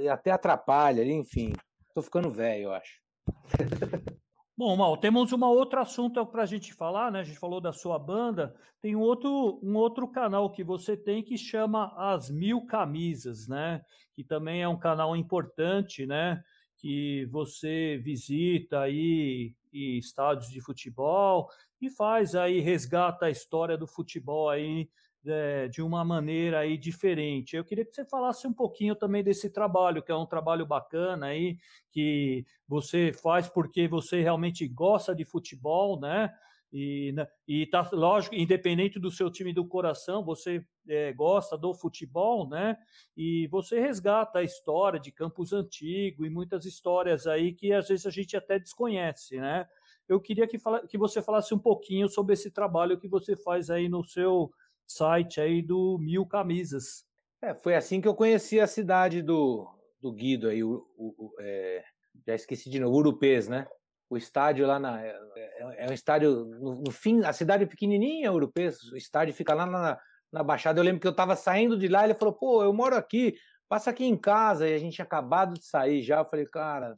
e 0.00 0.08
até 0.08 0.30
atrapalha, 0.30 1.04
enfim. 1.04 1.52
Tô 1.94 2.02
ficando 2.02 2.30
velho, 2.30 2.64
eu 2.64 2.72
acho. 2.72 3.00
Bom, 4.64 4.76
Mal, 4.76 4.96
temos 4.96 5.32
um 5.32 5.42
outro 5.42 5.80
assunto 5.80 6.24
para 6.24 6.44
a 6.44 6.46
gente 6.46 6.72
falar, 6.72 7.10
né? 7.10 7.18
A 7.18 7.24
gente 7.24 7.36
falou 7.36 7.60
da 7.60 7.72
sua 7.72 7.98
banda. 7.98 8.54
Tem 8.80 8.94
um 8.94 9.00
outro, 9.00 9.58
um 9.60 9.74
outro 9.74 10.06
canal 10.06 10.48
que 10.52 10.62
você 10.62 10.96
tem 10.96 11.20
que 11.20 11.36
chama 11.36 11.92
As 11.96 12.30
Mil 12.30 12.64
Camisas, 12.64 13.48
né? 13.48 13.82
Que 14.14 14.22
também 14.22 14.62
é 14.62 14.68
um 14.68 14.78
canal 14.78 15.16
importante, 15.16 16.06
né? 16.06 16.40
Que 16.78 17.26
você 17.32 18.00
visita 18.04 18.82
aí 18.82 19.52
estádios 19.72 20.48
de 20.48 20.60
futebol 20.60 21.48
e 21.80 21.90
faz 21.90 22.36
aí, 22.36 22.60
resgata 22.60 23.26
a 23.26 23.30
história 23.30 23.76
do 23.76 23.88
futebol 23.88 24.48
aí 24.48 24.88
é, 25.26 25.68
de 25.68 25.82
uma 25.82 26.04
maneira 26.04 26.60
aí 26.60 26.76
diferente. 26.76 27.56
Eu 27.56 27.64
queria 27.64 27.84
que 27.84 27.94
você 27.94 28.04
falasse 28.04 28.46
um 28.46 28.52
pouquinho 28.52 28.94
também 28.94 29.22
desse 29.22 29.50
trabalho, 29.50 30.02
que 30.02 30.10
é 30.10 30.16
um 30.16 30.26
trabalho 30.26 30.66
bacana 30.66 31.26
aí, 31.26 31.56
que 31.90 32.44
você 32.66 33.12
faz 33.12 33.48
porque 33.48 33.86
você 33.86 34.20
realmente 34.20 34.66
gosta 34.66 35.14
de 35.14 35.24
futebol, 35.24 36.00
né? 36.00 36.32
E, 36.72 37.12
né, 37.12 37.26
e 37.46 37.66
tá, 37.66 37.86
lógico, 37.92 38.34
independente 38.34 38.98
do 38.98 39.10
seu 39.10 39.30
time 39.30 39.52
do 39.52 39.66
coração, 39.66 40.24
você 40.24 40.64
é, 40.88 41.12
gosta 41.12 41.56
do 41.56 41.74
futebol, 41.74 42.48
né? 42.48 42.78
E 43.14 43.46
você 43.48 43.78
resgata 43.78 44.38
a 44.38 44.42
história 44.42 44.98
de 44.98 45.12
Campos 45.12 45.52
Antigo 45.52 46.24
e 46.24 46.30
muitas 46.30 46.64
histórias 46.64 47.26
aí 47.26 47.52
que 47.52 47.74
às 47.74 47.88
vezes 47.88 48.06
a 48.06 48.10
gente 48.10 48.36
até 48.36 48.58
desconhece, 48.58 49.36
né? 49.36 49.66
Eu 50.08 50.18
queria 50.18 50.48
que, 50.48 50.58
fala, 50.58 50.86
que 50.86 50.96
você 50.96 51.20
falasse 51.22 51.54
um 51.54 51.58
pouquinho 51.58 52.08
sobre 52.08 52.32
esse 52.32 52.50
trabalho 52.50 52.98
que 52.98 53.06
você 53.06 53.36
faz 53.36 53.68
aí 53.68 53.88
no 53.88 54.02
seu 54.02 54.50
site 54.86 55.40
aí 55.40 55.62
do 55.62 55.98
Mil 55.98 56.26
Camisas. 56.26 57.04
É, 57.42 57.54
foi 57.54 57.74
assim 57.74 58.00
que 58.00 58.08
eu 58.08 58.14
conheci 58.14 58.60
a 58.60 58.66
cidade 58.66 59.20
do, 59.22 59.68
do 60.00 60.12
Guido 60.12 60.48
aí, 60.48 60.62
o, 60.62 60.86
o, 60.96 61.34
é, 61.40 61.84
já 62.26 62.34
esqueci 62.34 62.70
de 62.70 62.78
novo, 62.78 62.96
Urupês, 62.96 63.48
né? 63.48 63.66
O 64.08 64.16
estádio 64.16 64.66
lá 64.66 64.78
na. 64.78 65.00
É, 65.00 65.18
é, 65.36 65.86
é 65.86 65.90
um 65.90 65.92
estádio. 65.92 66.44
No, 66.44 66.82
no, 66.82 66.90
fim, 66.90 67.24
a 67.24 67.32
cidade 67.32 67.64
é 67.64 67.66
pequenininha, 67.66 68.32
Urupês, 68.32 68.82
o 68.92 68.96
estádio 68.96 69.34
fica 69.34 69.54
lá 69.54 69.66
na, 69.66 69.98
na 70.30 70.42
Baixada. 70.42 70.78
Eu 70.78 70.84
lembro 70.84 71.00
que 71.00 71.06
eu 71.06 71.12
estava 71.12 71.34
saindo 71.34 71.78
de 71.78 71.88
lá, 71.88 72.04
ele 72.04 72.14
falou: 72.14 72.34
pô, 72.34 72.62
eu 72.62 72.72
moro 72.72 72.94
aqui, 72.94 73.34
passa 73.68 73.90
aqui 73.90 74.04
em 74.04 74.16
casa. 74.16 74.68
E 74.68 74.74
a 74.74 74.78
gente 74.78 74.94
tinha 74.94 75.04
acabado 75.04 75.54
de 75.54 75.64
sair 75.64 76.02
já. 76.02 76.18
Eu 76.18 76.26
falei, 76.26 76.46
cara, 76.46 76.94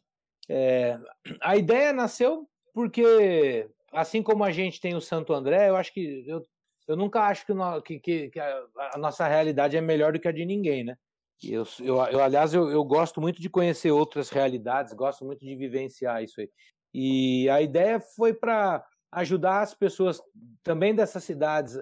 é, 0.49 0.99
a 1.41 1.57
ideia 1.57 1.93
nasceu 1.93 2.49
porque, 2.74 3.68
assim 3.93 4.22
como 4.22 4.43
a 4.43 4.51
gente 4.51 4.80
tem 4.80 4.97
o 4.97 5.01
Santo 5.01 5.32
André, 5.32 5.68
eu 5.68 5.76
acho 5.76 5.93
que 5.93 6.24
eu 6.26 6.45
eu 6.87 6.97
nunca 6.97 7.22
acho 7.22 7.47
que, 7.85 7.99
que, 7.99 8.30
que 8.30 8.41
a, 8.41 8.64
a, 8.95 8.99
nossa 8.99 9.26
realidade 9.26 9.76
é 9.76 9.80
melhor 9.80 10.12
do 10.12 10.20
que 10.20 10.28
a 10.28 10.32
de 10.32 10.45
ninguém, 10.45 10.85
né? 10.85 10.97
Eu, 11.43 11.64
eu, 11.80 11.97
eu 12.07 12.22
aliás, 12.22 12.55
eu, 12.55 12.70
eu, 12.70 12.85
gosto 12.85 13.20
muito 13.20 13.41
de 13.41 13.51
conhecer 13.51 13.91
outras 13.91 14.30
realidades, 14.30 14.93
gosto 14.93 15.24
muito 15.24 15.45
de 15.45 15.57
vivenciar 15.57 16.22
isso 16.22 16.41
aí. 16.41 16.51
E 16.93 17.49
a 17.51 17.61
ideia 17.61 17.99
foi 17.99 18.32
para 18.32 18.85
ajudar 19.12 19.62
as 19.62 19.74
pessoas 19.74 20.20
também 20.62 20.95
dessas 20.95 21.24
cidades. 21.24 21.76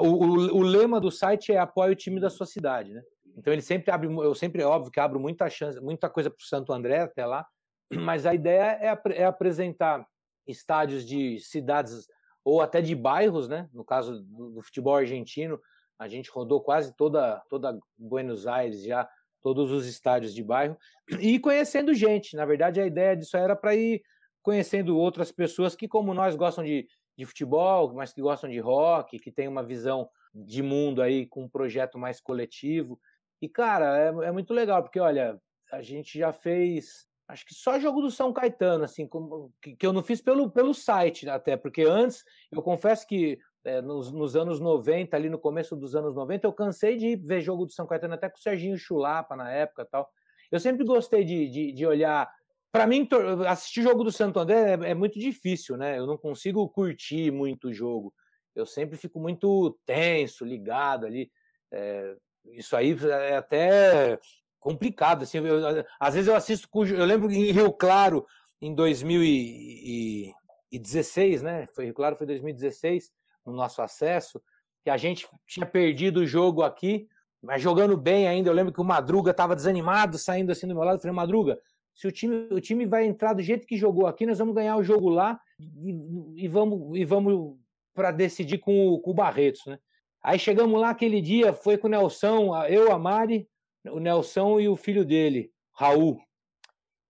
O, 0.00 0.08
o, 0.08 0.58
o, 0.58 0.62
lema 0.62 1.00
do 1.00 1.10
site 1.10 1.52
é 1.52 1.58
apoie 1.58 1.92
o 1.92 1.96
time 1.96 2.20
da 2.20 2.30
sua 2.30 2.46
cidade, 2.46 2.92
né? 2.92 3.02
Então 3.36 3.52
ele 3.52 3.62
sempre 3.62 3.90
abre, 3.90 4.08
eu 4.08 4.34
sempre 4.34 4.62
é 4.62 4.66
óbvio 4.66 4.90
que 4.90 4.98
abro 4.98 5.20
muita 5.20 5.48
chance, 5.50 5.80
muita 5.80 6.08
coisa 6.08 6.30
para 6.30 6.42
o 6.42 6.46
Santo 6.46 6.72
André 6.72 7.00
até 7.00 7.24
lá, 7.26 7.46
mas 7.92 8.26
a 8.26 8.34
ideia 8.34 8.78
é, 8.80 8.98
é 9.14 9.24
apresentar 9.24 10.06
estádios 10.46 11.04
de 11.06 11.38
cidades 11.40 12.08
ou 12.46 12.60
até 12.60 12.80
de 12.80 12.94
bairros, 12.94 13.48
né? 13.48 13.68
No 13.72 13.84
caso 13.84 14.22
do, 14.22 14.50
do, 14.50 14.62
futebol 14.62 14.94
argentino, 14.94 15.60
a 15.98 16.06
gente 16.06 16.30
rodou 16.30 16.60
quase 16.60 16.94
toda, 16.96 17.42
toda 17.50 17.76
Buenos 17.98 18.46
Aires 18.46 18.84
já, 18.84 19.08
todos 19.42 19.72
os 19.72 19.84
estádios 19.84 20.32
de 20.32 20.44
bairro, 20.44 20.78
e 21.18 21.40
conhecendo 21.40 21.92
gente. 21.92 22.36
Na 22.36 22.46
verdade, 22.46 22.80
a 22.80 22.86
ideia 22.86 23.16
disso 23.16 23.36
era 23.36 23.56
para 23.56 23.74
ir 23.74 24.00
conhecendo 24.44 24.96
outras 24.96 25.32
pessoas 25.32 25.74
que, 25.74 25.88
como 25.88 26.14
nós, 26.14 26.36
gostam 26.36 26.62
de, 26.62 26.86
de 27.18 27.26
futebol, 27.26 27.92
mas 27.92 28.12
que 28.12 28.22
gostam 28.22 28.48
de 28.48 28.60
rock, 28.60 29.18
que 29.18 29.32
tem 29.32 29.48
uma 29.48 29.64
visão 29.64 30.08
de 30.32 30.62
mundo 30.62 31.02
aí 31.02 31.26
com 31.26 31.42
um 31.42 31.48
projeto 31.48 31.98
mais 31.98 32.20
coletivo. 32.20 32.96
E, 33.42 33.48
cara, 33.48 33.98
é, 33.98 34.28
é 34.28 34.30
muito 34.30 34.54
legal, 34.54 34.84
porque, 34.84 35.00
olha, 35.00 35.36
a 35.72 35.82
gente 35.82 36.16
já 36.16 36.32
fez 36.32 37.08
acho 37.28 37.44
que 37.44 37.54
só 37.54 37.78
jogo 37.78 38.00
do 38.00 38.10
São 38.10 38.32
Caetano, 38.32 38.84
assim, 38.84 39.06
como, 39.06 39.52
que, 39.60 39.74
que, 39.74 39.86
eu 39.86 39.92
não 39.92 40.02
fiz 40.02 40.20
pelo, 40.20 40.50
pelo 40.50 40.72
site 40.72 41.28
até, 41.28 41.56
porque 41.56 41.82
antes, 41.82 42.24
eu 42.52 42.62
confesso 42.62 43.06
que 43.06 43.38
é, 43.64 43.82
nos, 43.82 44.12
nos, 44.12 44.36
anos 44.36 44.60
90, 44.60 45.16
ali 45.16 45.28
no 45.28 45.38
começo 45.38 45.74
dos 45.74 45.96
anos 45.96 46.14
90, 46.14 46.46
eu 46.46 46.52
cansei 46.52 46.96
de 46.96 47.16
ver 47.16 47.40
jogo 47.40 47.66
do 47.66 47.72
São 47.72 47.86
Caetano 47.86 48.14
até 48.14 48.28
com 48.28 48.38
o 48.38 48.40
Serginho 48.40 48.78
Chulapa 48.78 49.34
na 49.34 49.50
época 49.50 49.84
tal. 49.84 50.08
Eu 50.50 50.60
sempre 50.60 50.84
gostei 50.84 51.24
de, 51.24 51.48
de, 51.48 51.72
de 51.72 51.86
olhar. 51.86 52.30
Para 52.70 52.86
mim, 52.86 53.08
assistir 53.48 53.82
jogo 53.82 54.04
do 54.04 54.12
Santo 54.12 54.38
André 54.38 54.74
é, 54.74 54.90
é, 54.90 54.94
muito 54.94 55.18
difícil, 55.18 55.76
né? 55.76 55.98
Eu 55.98 56.06
não 56.06 56.16
consigo 56.16 56.68
curtir 56.68 57.32
muito 57.32 57.68
o 57.68 57.74
jogo. 57.74 58.14
Eu 58.54 58.64
sempre 58.64 58.96
fico 58.96 59.18
muito 59.18 59.76
tenso, 59.84 60.44
ligado 60.44 61.04
ali. 61.04 61.30
É, 61.72 62.14
isso 62.52 62.76
aí 62.76 62.96
é 63.28 63.36
até 63.36 64.18
complicado. 64.66 65.22
Assim, 65.22 65.38
eu, 65.38 65.84
às 66.00 66.14
vezes 66.14 66.28
eu 66.28 66.34
assisto, 66.34 66.68
eu 66.88 67.04
lembro 67.04 67.30
em 67.30 67.52
Rio 67.52 67.72
Claro, 67.72 68.26
em 68.60 68.74
2016, 68.74 71.42
né? 71.42 71.68
Foi 71.72 71.84
Rio 71.84 71.94
Claro, 71.94 72.16
foi 72.16 72.26
2016, 72.26 73.12
no 73.44 73.52
nosso 73.52 73.80
acesso, 73.80 74.42
que 74.82 74.90
a 74.90 74.96
gente 74.96 75.24
tinha 75.46 75.64
perdido 75.64 76.18
o 76.20 76.26
jogo 76.26 76.64
aqui, 76.64 77.06
mas 77.40 77.62
jogando 77.62 77.96
bem 77.96 78.26
ainda. 78.26 78.50
Eu 78.50 78.54
lembro 78.54 78.72
que 78.72 78.80
o 78.80 78.84
Madruga 78.84 79.30
estava 79.30 79.54
desanimado, 79.54 80.18
saindo 80.18 80.50
assim 80.50 80.66
do 80.66 80.74
meu 80.74 80.82
lado. 80.82 80.96
Eu 80.96 81.00
falei, 81.00 81.14
Madruga, 81.14 81.60
se 81.94 82.08
o 82.08 82.12
time, 82.12 82.48
o 82.50 82.60
time 82.60 82.84
vai 82.86 83.06
entrar 83.06 83.34
do 83.34 83.42
jeito 83.42 83.68
que 83.68 83.76
jogou 83.76 84.08
aqui, 84.08 84.26
nós 84.26 84.40
vamos 84.40 84.54
ganhar 84.54 84.76
o 84.76 84.82
jogo 84.82 85.08
lá 85.08 85.38
e, 85.60 86.44
e 86.44 86.48
vamos, 86.48 86.98
e 86.98 87.04
vamos 87.04 87.56
para 87.94 88.10
decidir 88.10 88.58
com 88.58 88.88
o, 88.88 88.98
com 88.98 89.12
o 89.12 89.14
Barretos, 89.14 89.64
né? 89.64 89.78
Aí 90.20 90.40
chegamos 90.40 90.80
lá 90.80 90.90
aquele 90.90 91.20
dia, 91.20 91.52
foi 91.52 91.78
com 91.78 91.86
o 91.86 91.90
Nelson, 91.90 92.66
eu, 92.66 92.90
a 92.90 92.98
Mari, 92.98 93.48
o 93.90 93.98
Nelson 93.98 94.60
e 94.60 94.68
o 94.68 94.76
filho 94.76 95.04
dele, 95.04 95.50
Raul. 95.72 96.20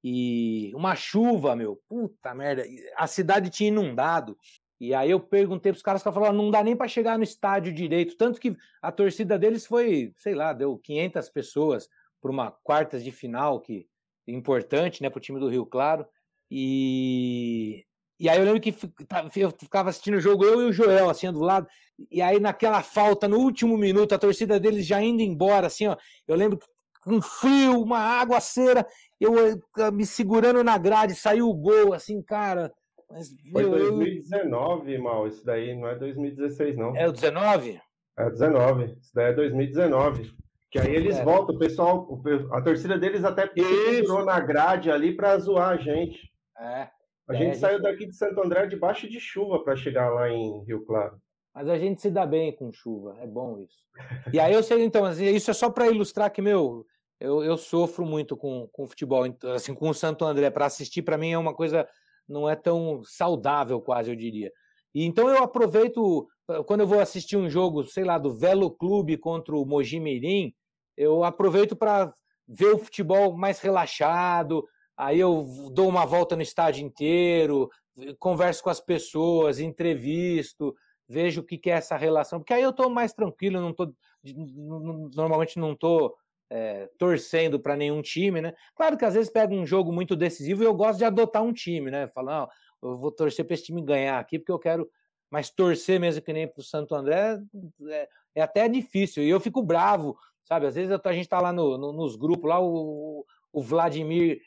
E 0.03 0.73
uma 0.75 0.95
chuva, 0.95 1.57
meu, 1.57 1.83
puta 1.89 2.35
merda, 2.35 2.65
a 2.97 3.07
cidade 3.07 3.51
tinha 3.51 3.69
inundado. 3.69 4.37
E 4.79 4.95
aí 4.95 5.11
eu 5.11 5.19
perguntei 5.19 5.73
para 5.73 5.77
os 5.77 5.83
caras, 5.83 6.03
que 6.03 6.13
falaram, 6.13 6.37
não 6.37 6.51
dá 6.51 6.63
nem 6.63 6.77
para 6.77 6.87
chegar 6.87 7.17
no 7.17 7.25
estádio 7.25 7.73
direito, 7.73 8.17
tanto 8.17 8.41
que 8.41 8.55
a 8.83 8.93
torcida 8.93 9.39
deles 9.39 9.67
foi, 9.67 10.13
sei 10.17 10.35
lá, 10.35 10.53
deu 10.53 10.79
500 10.79 11.29
pessoas 11.31 11.89
para 12.21 12.31
uma 12.31 12.51
quartas 12.51 13.03
de 13.03 13.11
final 13.11 13.61
que 13.61 13.89
importante, 14.27 15.03
né, 15.03 15.09
para 15.09 15.19
o 15.19 15.21
time 15.21 15.41
do 15.41 15.49
Rio 15.49 15.65
Claro. 15.65 16.07
E 16.51 17.85
e 18.19 18.29
aí 18.29 18.39
eu 18.39 18.45
lembro 18.45 18.61
que 18.61 18.73
tá, 19.07 19.29
eu 19.37 19.51
ficava 19.51 19.91
assistindo 19.91 20.17
o 20.17 20.21
jogo, 20.21 20.45
eu 20.45 20.63
e 20.63 20.65
o 20.67 20.73
Joel, 20.73 21.11
assim, 21.11 21.31
do 21.31 21.41
lado, 21.41 21.67
e 22.11 22.23
aí 22.23 22.41
naquela 22.41 22.83
falta, 22.83 23.29
no 23.29 23.39
último 23.39 23.77
minuto, 23.77 24.15
a 24.15 24.19
torcida 24.19 24.59
deles 24.59 24.87
já 24.87 25.01
indo 25.01 25.23
embora, 25.23 25.67
assim, 25.67 25.87
ó, 25.87 25.97
eu 26.27 26.35
lembro 26.35 26.59
um 27.07 27.23
frio, 27.23 27.81
uma 27.81 27.99
água 27.99 28.41
cera, 28.41 28.87
eu 29.21 29.33
me 29.93 30.05
segurando 30.05 30.65
na 30.65 30.77
grade, 30.77 31.15
saiu 31.15 31.49
o 31.49 31.55
gol, 31.55 31.93
assim, 31.93 32.21
cara. 32.21 32.73
Mas, 33.09 33.29
Foi 33.53 33.63
meu, 33.63 33.79
2019, 33.79 34.95
eu... 34.95 35.03
mal, 35.03 35.29
isso 35.29 35.45
daí 35.45 35.79
não 35.79 35.87
é 35.89 35.95
2016, 35.95 36.77
não. 36.77 36.97
É 36.97 37.09
o 37.09 37.13
19? 37.13 37.81
É 38.19 38.31
19, 38.31 38.97
isso 39.01 39.13
daí 39.15 39.31
é 39.31 39.35
2019. 39.35 40.35
Que 40.71 40.81
aí 40.81 40.95
eles 40.95 41.17
é. 41.17 41.25
voltam, 41.25 41.55
o 41.55 41.59
pessoal, 41.59 42.21
a 42.53 42.61
torcida 42.61 42.99
deles 42.99 43.25
até 43.25 43.49
segurou 43.55 44.25
na 44.25 44.41
grade 44.41 44.91
ali 44.91 45.15
para 45.17 45.39
zoar 45.39 45.71
a 45.71 45.77
gente. 45.77 46.19
É. 46.59 46.89
A 47.29 47.35
é, 47.35 47.39
gente 47.39 47.47
a 47.49 47.53
gente... 47.53 47.61
saiu 47.61 47.83
daqui 47.83 48.07
de 48.07 48.17
Santo 48.17 48.41
André 48.41 48.67
debaixo 48.67 49.09
de 49.09 49.19
chuva 49.21 49.63
para 49.63 49.77
chegar 49.77 50.11
lá 50.11 50.31
em 50.31 50.65
Rio 50.65 50.85
Claro. 50.85 51.21
Mas 51.55 51.69
a 51.69 51.79
gente 51.79 52.03
se 52.03 52.11
dá 52.11 52.27
bem 52.27 52.55
com 52.55 52.71
chuva, 52.71 53.17
é 53.19 53.27
bom 53.27 53.59
isso. 53.59 53.79
E 54.31 54.39
aí 54.39 54.53
eu 54.53 54.63
sei, 54.63 54.85
então, 54.85 55.07
assim, 55.07 55.25
isso 55.25 55.51
é 55.51 55.55
só 55.55 55.71
para 55.71 55.89
ilustrar 55.89 56.31
que, 56.31 56.43
meu, 56.43 56.85
eu, 57.19 57.43
eu 57.43 57.57
sofro 57.57 58.05
muito 58.05 58.37
com, 58.37 58.69
com 58.71 58.87
futebol, 58.87 59.25
assim, 59.55 59.75
com 59.75 59.89
o 59.89 59.95
Santo 59.95 60.25
André. 60.27 60.51
Para 60.51 60.67
assistir, 60.67 61.01
para 61.01 61.17
mim, 61.17 61.33
é 61.33 61.39
uma 61.39 61.55
coisa, 61.55 61.89
não 62.29 62.47
é 62.47 62.55
tão 62.55 63.03
saudável, 63.05 63.81
quase, 63.81 64.11
eu 64.11 64.17
diria. 64.17 64.53
E 64.95 65.05
então 65.05 65.31
eu 65.31 65.43
aproveito, 65.43 66.29
quando 66.67 66.81
eu 66.81 66.87
vou 66.87 67.01
assistir 67.01 67.39
um 67.39 67.49
jogo, 67.49 67.85
sei 67.85 68.05
lá, 68.05 68.19
do 68.19 68.37
Velo 68.37 68.71
Clube 68.71 69.17
contra 69.17 69.57
o 69.57 69.65
Mogi 69.65 69.99
Mirim, 69.99 70.53
eu 70.95 71.25
aproveito 71.25 71.75
para 71.75 72.13
ver 72.47 72.75
o 72.75 72.79
futebol 72.79 73.37
mais 73.37 73.61
relaxado, 73.61 74.63
aí 74.97 75.21
eu 75.21 75.47
dou 75.73 75.89
uma 75.89 76.07
volta 76.07 76.35
no 76.35 76.43
estádio 76.43 76.85
inteiro, 76.85 77.69
converso 78.19 78.63
com 78.63 78.71
as 78.71 78.81
pessoas, 78.81 79.59
entrevisto, 79.59 80.75
vejo 81.09 81.41
o 81.41 81.45
que 81.45 81.71
é 81.71 81.75
essa 81.75 81.97
relação, 81.97 82.39
porque 82.41 82.55
aí 82.55 82.63
eu 82.63 82.71
estou 82.71 82.91
mais 82.91 83.13
tranquilo, 83.13 83.61
não 83.61 83.73
tô, 83.73 83.93
normalmente 85.15 85.59
não 85.59 85.73
estou 85.73 86.17
é, 86.51 86.89
torcendo 86.99 87.59
para 87.61 87.77
nenhum 87.77 88.03
time, 88.03 88.41
né? 88.41 88.55
Claro 88.75 88.97
que 88.97 89.05
às 89.05 89.15
vezes 89.15 89.31
pega 89.31 89.55
um 89.55 89.67
jogo 89.67 89.93
muito 89.93 90.17
decisivo 90.17 90.63
e 90.63 90.67
eu 90.67 90.75
gosto 90.75 90.99
de 90.99 91.05
adotar 91.05 91.43
um 91.43 91.53
time, 91.53 91.91
né? 91.91 92.09
Falar, 92.09 92.49
eu 92.83 92.97
vou 92.97 93.11
torcer 93.11 93.45
para 93.45 93.55
esse 93.55 93.65
time 93.65 93.83
ganhar 93.83 94.19
aqui 94.19 94.39
porque 94.39 94.53
eu 94.53 94.59
quero, 94.59 94.89
mas 95.31 95.51
torcer 95.51 95.99
mesmo 95.99 96.23
que 96.23 96.33
nem 96.33 96.47
para 96.47 96.61
o 96.61 96.65
Santo 96.65 96.95
André 96.95 97.39
é, 97.89 98.09
é, 98.35 98.43
até 98.43 98.69
difícil 98.69 99.23
e 99.23 99.31
eu 99.31 99.41
fico 99.41 99.63
bravo, 99.63 100.17
sabe? 100.45 100.67
Às 100.67 100.75
vezes 100.75 100.93
a 100.93 101.13
gente 101.13 101.25
está 101.25 101.41
lá 101.41 101.53
no, 101.53 101.77
no, 101.77 101.93
nos 101.93 102.17
grupos, 102.17 102.49
lá 102.49 102.61
o, 102.61 103.25
o 103.53 103.63
Vladimir 103.63 104.41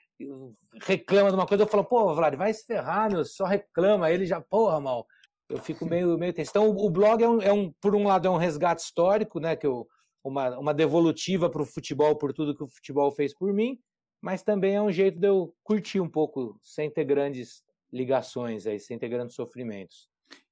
reclama 0.82 1.30
de 1.30 1.36
uma 1.36 1.48
coisa, 1.48 1.64
eu 1.64 1.68
falo, 1.68 1.84
pô, 1.84 2.14
Vlad, 2.14 2.36
vai 2.36 2.54
se 2.54 2.66
ferrar, 2.66 3.12
meu, 3.12 3.24
só 3.24 3.46
reclama. 3.46 4.12
Ele 4.12 4.26
já, 4.26 4.42
porra, 4.42 4.80
mal. 4.80 5.08
Eu 5.48 5.58
fico 5.58 5.86
meio, 5.86 6.18
meio 6.18 6.34
tenso. 6.34 6.52
Então, 6.52 6.70
o 6.70 6.90
blog 6.90 7.24
é 7.24 7.28
um, 7.28 7.42
é 7.42 7.52
um, 7.52 7.72
por 7.82 7.96
um 7.96 8.04
lado, 8.06 8.28
é 8.28 8.32
um 8.32 8.38
resgate 8.38 8.82
histórico, 8.82 9.40
né? 9.40 9.56
Que 9.56 9.66
eu, 9.66 9.88
uma, 10.24 10.58
uma 10.58 10.74
devolutiva 10.74 11.50
para 11.50 11.62
o 11.62 11.66
futebol 11.66 12.16
por 12.16 12.34
tudo 12.34 12.56
que 12.56 12.64
o 12.64 12.68
futebol 12.68 13.12
fez 13.12 13.34
por 13.34 13.54
mim, 13.54 13.80
mas 14.22 14.44
também 14.44 14.76
é 14.76 14.82
um 14.82 14.92
jeito 14.92 15.20
de 15.20 15.28
eu 15.28 15.54
curtir 15.64 16.00
um 16.00 16.10
pouco, 16.10 16.60
sem 16.62 16.90
ter 16.90 17.06
grandes 17.06 17.64
ligações 17.92 18.68
aí, 18.68 18.80
sem 18.80 19.00
ter 19.00 19.10
grandes 19.10 19.36
sofrimentos. 19.36 20.09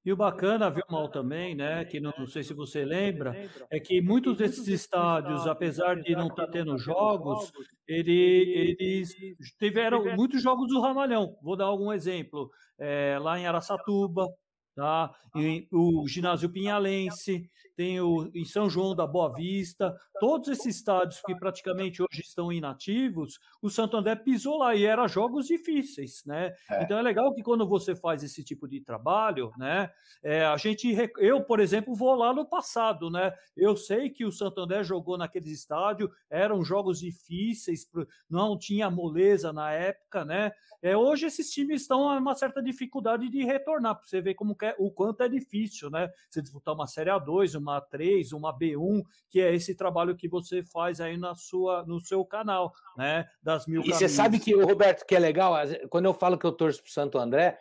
E 0.08 0.12
o 0.12 0.16
bacana, 0.16 0.70
viu, 0.70 0.82
Mal, 0.88 1.10
também, 1.10 1.54
né, 1.54 1.84
que 1.84 2.00
não, 2.00 2.14
não, 2.16 2.26
sei 2.26 2.42
se 2.42 2.54
você 2.54 2.82
lembra, 2.82 3.36
é 3.70 3.78
que 3.78 4.00
muitos 4.00 4.38
desses 4.38 4.66
estádios, 4.66 5.46
apesar 5.46 6.00
de 6.00 6.16
não 6.16 6.28
estar 6.28 6.46
tá 6.46 6.50
tendo 6.50 6.78
jogos, 6.78 7.52
ele, 7.86 8.78
eles 8.80 9.14
tiveram 9.58 10.02
muitos 10.16 10.42
jogos 10.42 10.66
do 10.68 10.80
Ramalhão. 10.80 11.36
Vou 11.42 11.58
dar 11.58 11.66
algum 11.66 11.92
exemplo. 11.92 12.48
É, 12.78 13.18
lá 13.20 13.38
em 13.38 13.46
Araçatuba, 13.46 14.26
tá? 14.74 15.14
O 15.70 16.08
ginásio 16.08 16.50
Pinhalense, 16.50 17.42
tem 17.78 18.00
o 18.00 18.28
em 18.34 18.44
São 18.44 18.68
João 18.68 18.92
da 18.92 19.06
Boa 19.06 19.32
Vista, 19.32 19.96
todos 20.18 20.48
esses 20.48 20.78
estádios 20.78 21.22
que 21.24 21.32
praticamente 21.36 22.02
hoje 22.02 22.22
estão 22.22 22.52
inativos, 22.52 23.38
o 23.62 23.70
Santo 23.70 23.96
André 23.96 24.16
pisou 24.16 24.58
lá 24.58 24.74
e 24.74 24.84
eram 24.84 25.06
jogos 25.06 25.46
difíceis, 25.46 26.24
né? 26.26 26.52
É. 26.68 26.82
Então 26.82 26.98
é 26.98 27.02
legal 27.02 27.32
que 27.32 27.40
quando 27.40 27.64
você 27.68 27.94
faz 27.94 28.24
esse 28.24 28.42
tipo 28.42 28.66
de 28.66 28.80
trabalho, 28.80 29.52
né? 29.56 29.92
É, 30.24 30.44
a 30.44 30.56
gente, 30.56 30.92
eu 31.18 31.44
por 31.44 31.60
exemplo, 31.60 31.94
vou 31.94 32.16
lá 32.16 32.34
no 32.34 32.44
passado, 32.44 33.10
né? 33.10 33.32
Eu 33.56 33.76
sei 33.76 34.10
que 34.10 34.24
o 34.24 34.32
Santo 34.32 34.60
André 34.60 34.82
jogou 34.82 35.16
naqueles 35.16 35.52
estádios, 35.52 36.10
eram 36.28 36.64
jogos 36.64 36.98
difíceis, 36.98 37.88
não 38.28 38.58
tinha 38.58 38.90
moleza 38.90 39.52
na 39.52 39.70
época, 39.70 40.24
né? 40.24 40.50
É, 40.80 40.96
hoje 40.96 41.26
esses 41.26 41.50
times 41.50 41.82
estão 41.82 42.08
a 42.08 42.16
uma 42.16 42.34
certa 42.34 42.62
dificuldade 42.62 43.28
de 43.28 43.44
retornar, 43.44 43.96
para 43.96 44.04
você 44.04 44.20
ver 44.20 44.34
como 44.34 44.56
é, 44.62 44.74
o 44.78 44.90
quanto 44.90 45.22
é 45.22 45.28
difícil, 45.28 45.90
né? 45.90 46.08
Você 46.28 46.40
disputar 46.40 46.74
uma 46.74 46.86
Série 46.86 47.10
A2, 47.10 47.58
uma 47.58 47.67
A3, 47.68 48.32
uma 48.32 48.56
B1, 48.56 49.02
que 49.30 49.40
é 49.40 49.54
esse 49.54 49.74
trabalho 49.74 50.16
que 50.16 50.28
você 50.28 50.62
faz 50.62 51.00
aí 51.00 51.16
na 51.16 51.34
sua, 51.34 51.84
no 51.86 52.00
seu 52.00 52.24
canal, 52.24 52.72
né? 52.96 53.26
Das 53.42 53.66
mil 53.66 53.82
E 53.82 53.92
você 53.92 54.08
sabe 54.08 54.38
que, 54.38 54.54
Roberto, 54.54 55.04
que 55.06 55.14
é 55.14 55.18
legal, 55.18 55.54
quando 55.90 56.06
eu 56.06 56.14
falo 56.14 56.38
que 56.38 56.46
eu 56.46 56.52
torço 56.52 56.82
pro 56.82 56.92
Santo 56.92 57.18
André, 57.18 57.58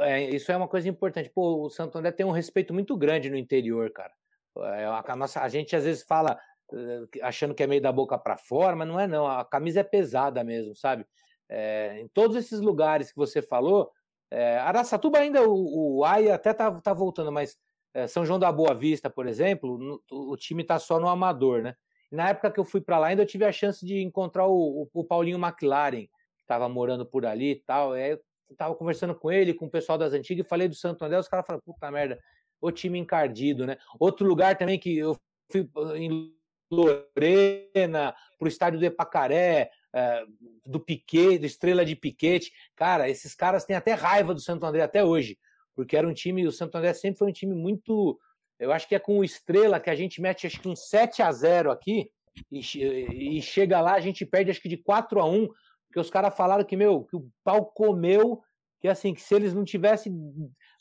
é, 0.00 0.24
isso 0.30 0.50
é 0.50 0.56
uma 0.56 0.68
coisa 0.68 0.88
importante. 0.88 1.30
Pô, 1.30 1.66
o 1.66 1.70
Santo 1.70 1.98
André 1.98 2.12
tem 2.12 2.26
um 2.26 2.32
respeito 2.32 2.74
muito 2.74 2.96
grande 2.96 3.30
no 3.30 3.36
interior, 3.36 3.90
cara. 3.92 4.12
É, 4.58 4.84
a, 4.86 5.16
nossa, 5.16 5.40
a 5.40 5.48
gente 5.48 5.76
às 5.76 5.84
vezes 5.84 6.02
fala 6.02 6.38
eh, 6.72 7.20
achando 7.22 7.54
que 7.54 7.62
é 7.62 7.66
meio 7.66 7.80
da 7.80 7.92
boca 7.92 8.18
para 8.18 8.36
fora, 8.36 8.74
mas 8.74 8.88
não 8.88 8.98
é 8.98 9.06
não. 9.06 9.26
A 9.26 9.44
camisa 9.44 9.80
é 9.80 9.84
pesada 9.84 10.42
mesmo, 10.42 10.74
sabe? 10.74 11.06
É, 11.48 12.00
em 12.00 12.08
todos 12.08 12.36
esses 12.36 12.60
lugares 12.60 13.10
que 13.10 13.16
você 13.16 13.40
falou, 13.40 13.90
é, 14.30 14.58
Araçatuba 14.58 15.18
ainda 15.18 15.48
o, 15.48 15.98
o 15.98 16.04
Aia 16.04 16.34
até 16.34 16.52
tá, 16.52 16.70
tá 16.80 16.92
voltando, 16.92 17.32
mas 17.32 17.56
São 18.08 18.24
João 18.24 18.38
da 18.38 18.52
Boa 18.52 18.74
Vista, 18.74 19.08
por 19.10 19.26
exemplo, 19.26 20.02
o 20.10 20.36
time 20.36 20.64
tá 20.64 20.78
só 20.78 21.00
no 21.00 21.08
amador, 21.08 21.62
né? 21.62 21.74
Na 22.10 22.30
época 22.30 22.50
que 22.50 22.60
eu 22.60 22.64
fui 22.64 22.80
para 22.80 22.98
lá, 22.98 23.08
ainda 23.08 23.22
eu 23.22 23.26
tive 23.26 23.44
a 23.44 23.52
chance 23.52 23.84
de 23.84 24.00
encontrar 24.00 24.46
o, 24.46 24.88
o, 24.92 25.04
Paulinho 25.04 25.38
McLaren, 25.38 26.06
que 26.06 26.42
estava 26.42 26.68
morando 26.68 27.04
por 27.04 27.26
ali 27.26 27.50
e 27.52 27.56
tal. 27.56 27.92
Tava 28.56 28.74
conversando 28.74 29.14
com 29.14 29.30
ele, 29.30 29.52
com 29.52 29.66
o 29.66 29.70
pessoal 29.70 29.98
das 29.98 30.12
antigas, 30.14 30.44
e 30.44 30.48
falei 30.48 30.68
do 30.68 30.74
Santo 30.74 31.04
André, 31.04 31.18
os 31.18 31.28
caras 31.28 31.46
falaram, 31.46 31.62
puta 31.64 31.90
merda, 31.90 32.18
o 32.60 32.70
time 32.70 32.98
encardido, 32.98 33.66
né? 33.66 33.76
Outro 33.98 34.26
lugar 34.26 34.56
também 34.56 34.78
que 34.78 34.96
eu 34.96 35.16
fui 35.52 35.68
em 35.96 36.32
Lorena, 36.70 38.14
pro 38.38 38.48
estádio 38.48 38.78
do 38.78 38.86
Epacaré, 38.86 39.70
é, 39.92 40.24
do 40.64 40.80
Piquet, 40.80 41.38
do 41.38 41.46
Estrela 41.46 41.84
de 41.84 41.96
Piquete. 41.96 42.52
Cara, 42.76 43.08
esses 43.08 43.34
caras 43.34 43.64
têm 43.64 43.76
até 43.76 43.92
raiva 43.92 44.34
do 44.34 44.40
Santo 44.40 44.64
André 44.64 44.82
até 44.82 45.04
hoje, 45.04 45.38
porque 45.78 45.96
era 45.96 46.08
um 46.08 46.12
time, 46.12 46.44
o 46.44 46.50
Santo 46.50 46.76
André 46.76 46.92
sempre 46.92 47.20
foi 47.20 47.28
um 47.28 47.32
time 47.32 47.54
muito. 47.54 48.18
Eu 48.58 48.72
acho 48.72 48.88
que 48.88 48.96
é 48.96 48.98
com 48.98 49.16
o 49.16 49.22
Estrela 49.24 49.78
que 49.78 49.88
a 49.88 49.94
gente 49.94 50.20
mete 50.20 50.44
acho 50.44 50.60
que 50.60 50.66
um 50.66 50.74
7 50.74 51.22
a 51.22 51.30
0 51.30 51.70
aqui, 51.70 52.10
e, 52.50 53.36
e 53.38 53.40
chega 53.40 53.80
lá, 53.80 53.94
a 53.94 54.00
gente 54.00 54.26
perde 54.26 54.50
acho 54.50 54.60
que 54.60 54.68
de 54.68 54.76
4 54.76 55.20
a 55.20 55.24
1 55.24 55.48
porque 55.86 56.00
os 56.00 56.10
caras 56.10 56.36
falaram 56.36 56.64
que, 56.64 56.76
meu, 56.76 57.04
que 57.04 57.14
o 57.14 57.30
pau 57.44 57.64
comeu, 57.66 58.42
que 58.80 58.88
assim, 58.88 59.14
que 59.14 59.22
se 59.22 59.32
eles 59.36 59.54
não 59.54 59.64
tivessem. 59.64 60.12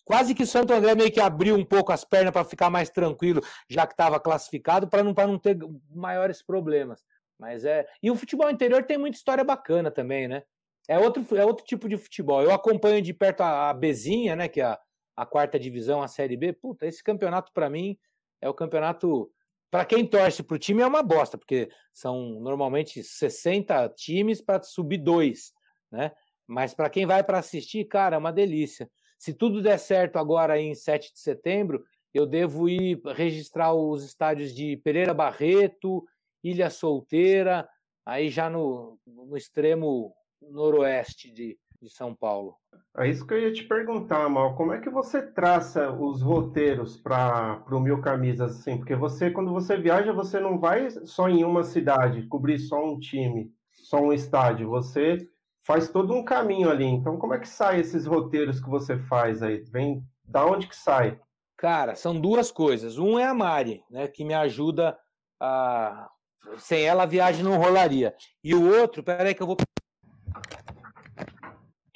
Quase 0.03 0.33
que 0.33 0.41
o 0.41 0.47
Santo 0.47 0.73
André 0.73 0.95
meio 0.95 1.11
que 1.11 1.19
abriu 1.19 1.55
um 1.55 1.63
pouco 1.63 1.91
as 1.91 2.03
pernas 2.03 2.31
para 2.31 2.43
ficar 2.43 2.71
mais 2.71 2.89
tranquilo, 2.89 3.39
já 3.69 3.85
que 3.85 3.93
estava 3.93 4.19
classificado, 4.19 4.87
para 4.87 5.03
não, 5.03 5.13
não 5.13 5.37
ter 5.37 5.59
maiores 5.93 6.41
problemas. 6.41 7.03
Mas 7.37 7.63
é. 7.65 7.85
E 8.01 8.09
o 8.09 8.15
futebol 8.15 8.49
interior 8.49 8.83
tem 8.83 8.97
muita 8.97 9.17
história 9.17 9.43
bacana 9.43 9.91
também, 9.91 10.27
né? 10.27 10.41
É 10.87 10.97
outro, 10.97 11.25
é 11.37 11.45
outro 11.45 11.65
tipo 11.65 11.87
de 11.87 11.97
futebol. 11.97 12.41
Eu 12.41 12.51
acompanho 12.51 13.01
de 13.01 13.13
perto 13.13 13.41
a, 13.41 13.69
a 13.69 13.73
Bezinha, 13.73 14.35
né? 14.35 14.47
Que 14.47 14.61
é 14.61 14.65
a, 14.65 14.79
a 15.17 15.25
quarta 15.25 15.59
divisão, 15.59 16.01
a 16.01 16.07
Série 16.07 16.37
B. 16.37 16.53
Puta, 16.53 16.85
esse 16.85 17.03
campeonato 17.03 17.51
para 17.51 17.69
mim 17.69 17.97
é 18.39 18.47
o 18.47 18.53
campeonato. 18.53 19.31
Para 19.71 19.83
quem 19.83 20.05
torce 20.05 20.43
pro 20.43 20.59
time 20.59 20.83
é 20.83 20.87
uma 20.87 21.01
bosta, 21.01 21.37
porque 21.37 21.69
são 21.91 22.39
normalmente 22.39 23.03
60 23.03 23.89
times 23.89 24.39
para 24.39 24.61
subir 24.61 24.99
dois, 24.99 25.51
né? 25.91 26.11
Mas 26.45 26.73
para 26.73 26.89
quem 26.89 27.05
vai 27.05 27.23
para 27.23 27.39
assistir, 27.39 27.83
cara, 27.85 28.15
é 28.15 28.19
uma 28.19 28.31
delícia. 28.31 28.89
Se 29.19 29.33
tudo 29.33 29.61
der 29.61 29.77
certo 29.77 30.17
agora 30.17 30.57
em 30.61 30.73
7 30.73 31.11
de 31.11 31.19
setembro, 31.19 31.83
eu 32.13 32.25
devo 32.25 32.69
ir 32.69 33.01
registrar 33.15 33.73
os 33.73 34.03
estádios 34.05 34.53
de 34.53 34.77
Pereira 34.77 35.13
Barreto, 35.13 36.07
Ilha 36.43 36.69
Solteira, 36.69 37.67
aí 38.05 38.29
já 38.29 38.49
no, 38.49 38.97
no 39.05 39.35
extremo 39.35 40.15
noroeste 40.41 41.29
de, 41.29 41.59
de 41.81 41.89
São 41.89 42.13
Paulo. 42.15 42.55
É 42.97 43.07
isso 43.07 43.25
que 43.25 43.33
eu 43.33 43.41
ia 43.41 43.53
te 43.53 43.63
perguntar, 43.63 44.27
Mal. 44.29 44.55
Como 44.55 44.73
é 44.73 44.79
que 44.79 44.89
você 44.89 45.21
traça 45.21 45.91
os 45.91 46.21
roteiros 46.21 46.97
para 46.97 47.63
o 47.69 47.79
Mil 47.79 48.01
Camisas 48.01 48.59
assim? 48.59 48.77
Porque 48.77 48.95
você, 48.95 49.29
quando 49.29 49.51
você 49.51 49.77
viaja, 49.77 50.11
você 50.11 50.39
não 50.39 50.59
vai 50.59 50.89
só 50.89 51.29
em 51.29 51.43
uma 51.43 51.63
cidade, 51.63 52.27
cobrir 52.27 52.59
só 52.59 52.83
um 52.83 52.99
time, 52.99 53.51
só 53.71 53.97
um 53.97 54.11
estádio. 54.11 54.69
Você 54.69 55.29
faz 55.63 55.89
todo 55.89 56.13
um 56.13 56.23
caminho 56.23 56.69
ali. 56.69 56.85
Então, 56.85 57.17
como 57.17 57.33
é 57.33 57.39
que 57.39 57.47
sai 57.47 57.79
esses 57.79 58.05
roteiros 58.05 58.59
que 58.59 58.69
você 58.69 58.97
faz 58.97 59.43
aí? 59.43 59.63
Vem 59.71 60.03
da 60.23 60.45
onde 60.45 60.67
que 60.67 60.75
sai? 60.75 61.19
Cara, 61.57 61.95
são 61.95 62.19
duas 62.19 62.51
coisas. 62.51 62.97
Um 62.97 63.17
é 63.17 63.25
a 63.25 63.33
Mari, 63.33 63.83
né, 63.89 64.07
que 64.07 64.23
me 64.23 64.33
ajuda 64.33 64.97
a 65.39 66.09
sem 66.57 66.83
ela 66.83 67.03
a 67.03 67.07
viagem 67.07 67.43
não 67.43 67.57
rolaria. 67.57 68.15
E 68.43 68.55
o 68.55 68.79
outro, 68.79 69.03
peraí 69.03 69.33
que 69.33 69.41
eu 69.41 69.47
vou. 69.47 69.57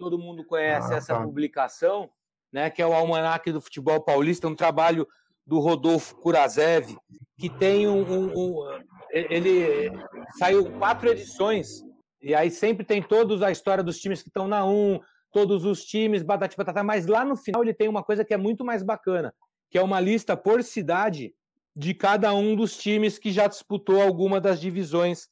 Todo 0.02 0.18
mundo 0.18 0.44
conhece 0.44 0.92
ah, 0.92 0.98
essa 0.98 1.14
tá. 1.14 1.22
publicação, 1.22 2.10
né? 2.52 2.72
Que 2.72 2.82
é 2.82 2.88
o 2.88 2.92
Almanac 2.92 3.52
do 3.52 3.62
Futebol 3.62 4.02
Paulista, 4.02 4.48
um 4.48 4.56
trabalho 4.56 5.08
do 5.46 5.60
Rodolfo 5.60 6.16
Kurazev, 6.16 6.98
que 7.38 7.50
tem 7.50 7.88
um, 7.88 8.02
um, 8.02 8.34
um, 8.36 8.80
Ele 9.12 9.92
saiu 10.40 10.72
quatro 10.80 11.08
edições, 11.08 11.84
e 12.20 12.34
aí 12.34 12.50
sempre 12.50 12.84
tem 12.84 13.00
todos 13.00 13.44
a 13.44 13.52
história 13.52 13.84
dos 13.84 14.00
times 14.00 14.24
que 14.24 14.30
estão 14.30 14.48
na 14.48 14.66
1, 14.66 15.00
todos 15.32 15.66
os 15.66 15.86
times, 15.86 16.24
batata 16.24 16.56
batata, 16.58 16.84
mas 16.84 17.06
lá 17.06 17.24
no 17.24 17.36
final 17.36 17.62
ele 17.62 17.74
tem 17.74 17.88
uma 17.88 18.04
coisa 18.04 18.26
que 18.26 18.34
é 18.34 18.38
muito 18.38 18.66
mais 18.66 18.82
bacana, 18.82 19.32
que 19.70 19.78
é 19.78 19.84
uma 19.84 20.00
lista 20.00 20.36
por 20.36 20.64
cidade 20.64 21.32
de 21.76 21.94
cada 21.94 22.34
um 22.34 22.56
dos 22.56 22.76
times 22.76 23.20
que 23.20 23.32
já 23.32 23.46
disputou 23.46 24.02
alguma 24.02 24.42
das 24.42 24.60
divisões 24.60 25.30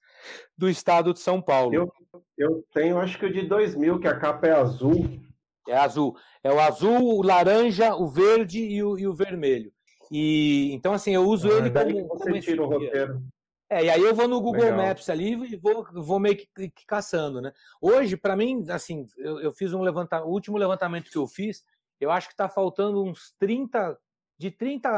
do 0.56 0.70
estado 0.70 1.12
de 1.12 1.20
São 1.20 1.42
Paulo. 1.42 1.74
Eu, 1.74 1.92
eu 2.38 2.66
tenho, 2.74 3.00
acho 3.00 3.18
que 3.18 3.26
o 3.26 3.34
de 3.34 3.44
2000, 3.44 4.00
que 4.00 4.08
a 4.08 4.18
capa 4.18 4.48
é 4.48 4.52
azul. 4.52 5.20
É 5.68 5.78
azul. 5.78 6.18
É 6.44 6.52
o 6.52 6.60
azul, 6.60 7.18
o 7.18 7.22
laranja, 7.22 7.96
o 7.96 8.08
verde 8.08 8.60
e 8.60 8.84
o, 8.84 8.98
e 8.98 9.08
o 9.08 9.14
vermelho. 9.14 9.72
E 10.12 10.72
então 10.74 10.94
assim, 10.94 11.14
eu 11.14 11.24
uso 11.24 11.50
ah, 11.52 11.58
ele 11.58 11.72
como, 11.72 12.08
você 12.08 12.40
tira 12.40 12.64
o 12.64 12.68
roteiro. 12.68 13.22
É, 13.70 13.86
e 13.86 13.90
aí 13.90 14.02
eu 14.02 14.16
vou 14.16 14.28
no 14.28 14.42
Google 14.42 14.64
Legal. 14.64 14.88
Maps 14.88 15.10
ali 15.10 15.34
e 15.34 15.56
vou, 15.56 15.86
vou 15.94 16.20
meio 16.20 16.36
que, 16.36 16.48
que 16.70 16.86
caçando, 16.88 17.40
né? 17.40 17.54
Hoje, 17.80 18.18
para 18.18 18.36
mim, 18.36 18.66
assim, 18.70 19.06
eu, 19.16 19.40
eu 19.42 19.52
fiz 19.52 19.74
um 19.74 19.82
levantamento, 19.82 20.28
o 20.28 20.32
último 20.32 20.58
levantamento 20.58 21.12
que 21.12 21.18
eu 21.18 21.28
fiz, 21.28 21.64
eu 22.00 22.10
acho 22.10 22.28
que 22.28 22.34
está 22.34 22.50
faltando 22.50 23.04
uns 23.04 23.36
30 23.38 23.96
de 24.40 24.50
30, 24.50 24.90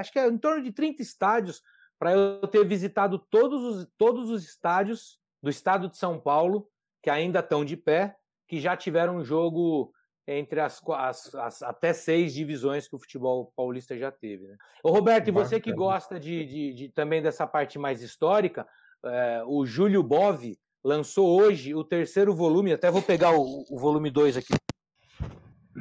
acho 0.00 0.10
que 0.10 0.18
é 0.18 0.26
em 0.26 0.38
torno 0.38 0.62
de 0.62 0.72
30 0.72 1.02
estádios, 1.02 1.62
para 1.98 2.12
eu 2.12 2.48
ter 2.48 2.64
visitado 2.64 3.18
todos 3.18 3.62
os, 3.62 3.88
todos 3.96 4.28
os 4.30 4.42
estádios 4.42 5.20
do 5.42 5.50
estado 5.50 5.88
de 5.88 5.96
São 5.96 6.18
Paulo, 6.18 6.68
que 7.02 7.10
ainda 7.10 7.40
estão 7.40 7.64
de 7.64 7.76
pé, 7.76 8.16
que 8.48 8.60
já 8.60 8.76
tiveram 8.76 9.16
um 9.16 9.24
jogo 9.24 9.92
entre 10.26 10.60
as, 10.60 10.82
as, 10.88 11.34
as, 11.36 11.62
até 11.62 11.92
seis 11.92 12.34
divisões 12.34 12.88
que 12.88 12.96
o 12.96 12.98
futebol 12.98 13.52
paulista 13.54 13.96
já 13.96 14.10
teve. 14.10 14.48
Né? 14.48 14.56
Ô, 14.82 14.90
Roberto, 14.90 15.28
e 15.28 15.30
você 15.32 15.60
que 15.60 15.72
gosta 15.72 16.18
de, 16.18 16.44
de, 16.44 16.72
de 16.72 16.88
também 16.88 17.22
dessa 17.22 17.46
parte 17.46 17.78
mais 17.78 18.02
histórica, 18.02 18.66
é, 19.04 19.42
o 19.46 19.64
Júlio 19.64 20.02
Bove 20.02 20.58
lançou 20.82 21.40
hoje 21.40 21.74
o 21.74 21.84
terceiro 21.84 22.34
volume, 22.34 22.72
até 22.72 22.90
vou 22.90 23.02
pegar 23.02 23.32
o, 23.36 23.64
o 23.70 23.78
volume 23.78 24.10
2 24.10 24.36
aqui 24.36 24.54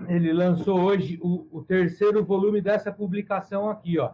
ele 0.07 0.33
lançou 0.33 0.81
hoje 0.81 1.17
o, 1.21 1.47
o, 1.51 1.63
terceiro 1.63 2.23
volume 2.23 2.61
dessa 2.61 2.91
publicação 2.91 3.69
aqui, 3.69 3.97
ó. 3.97 4.13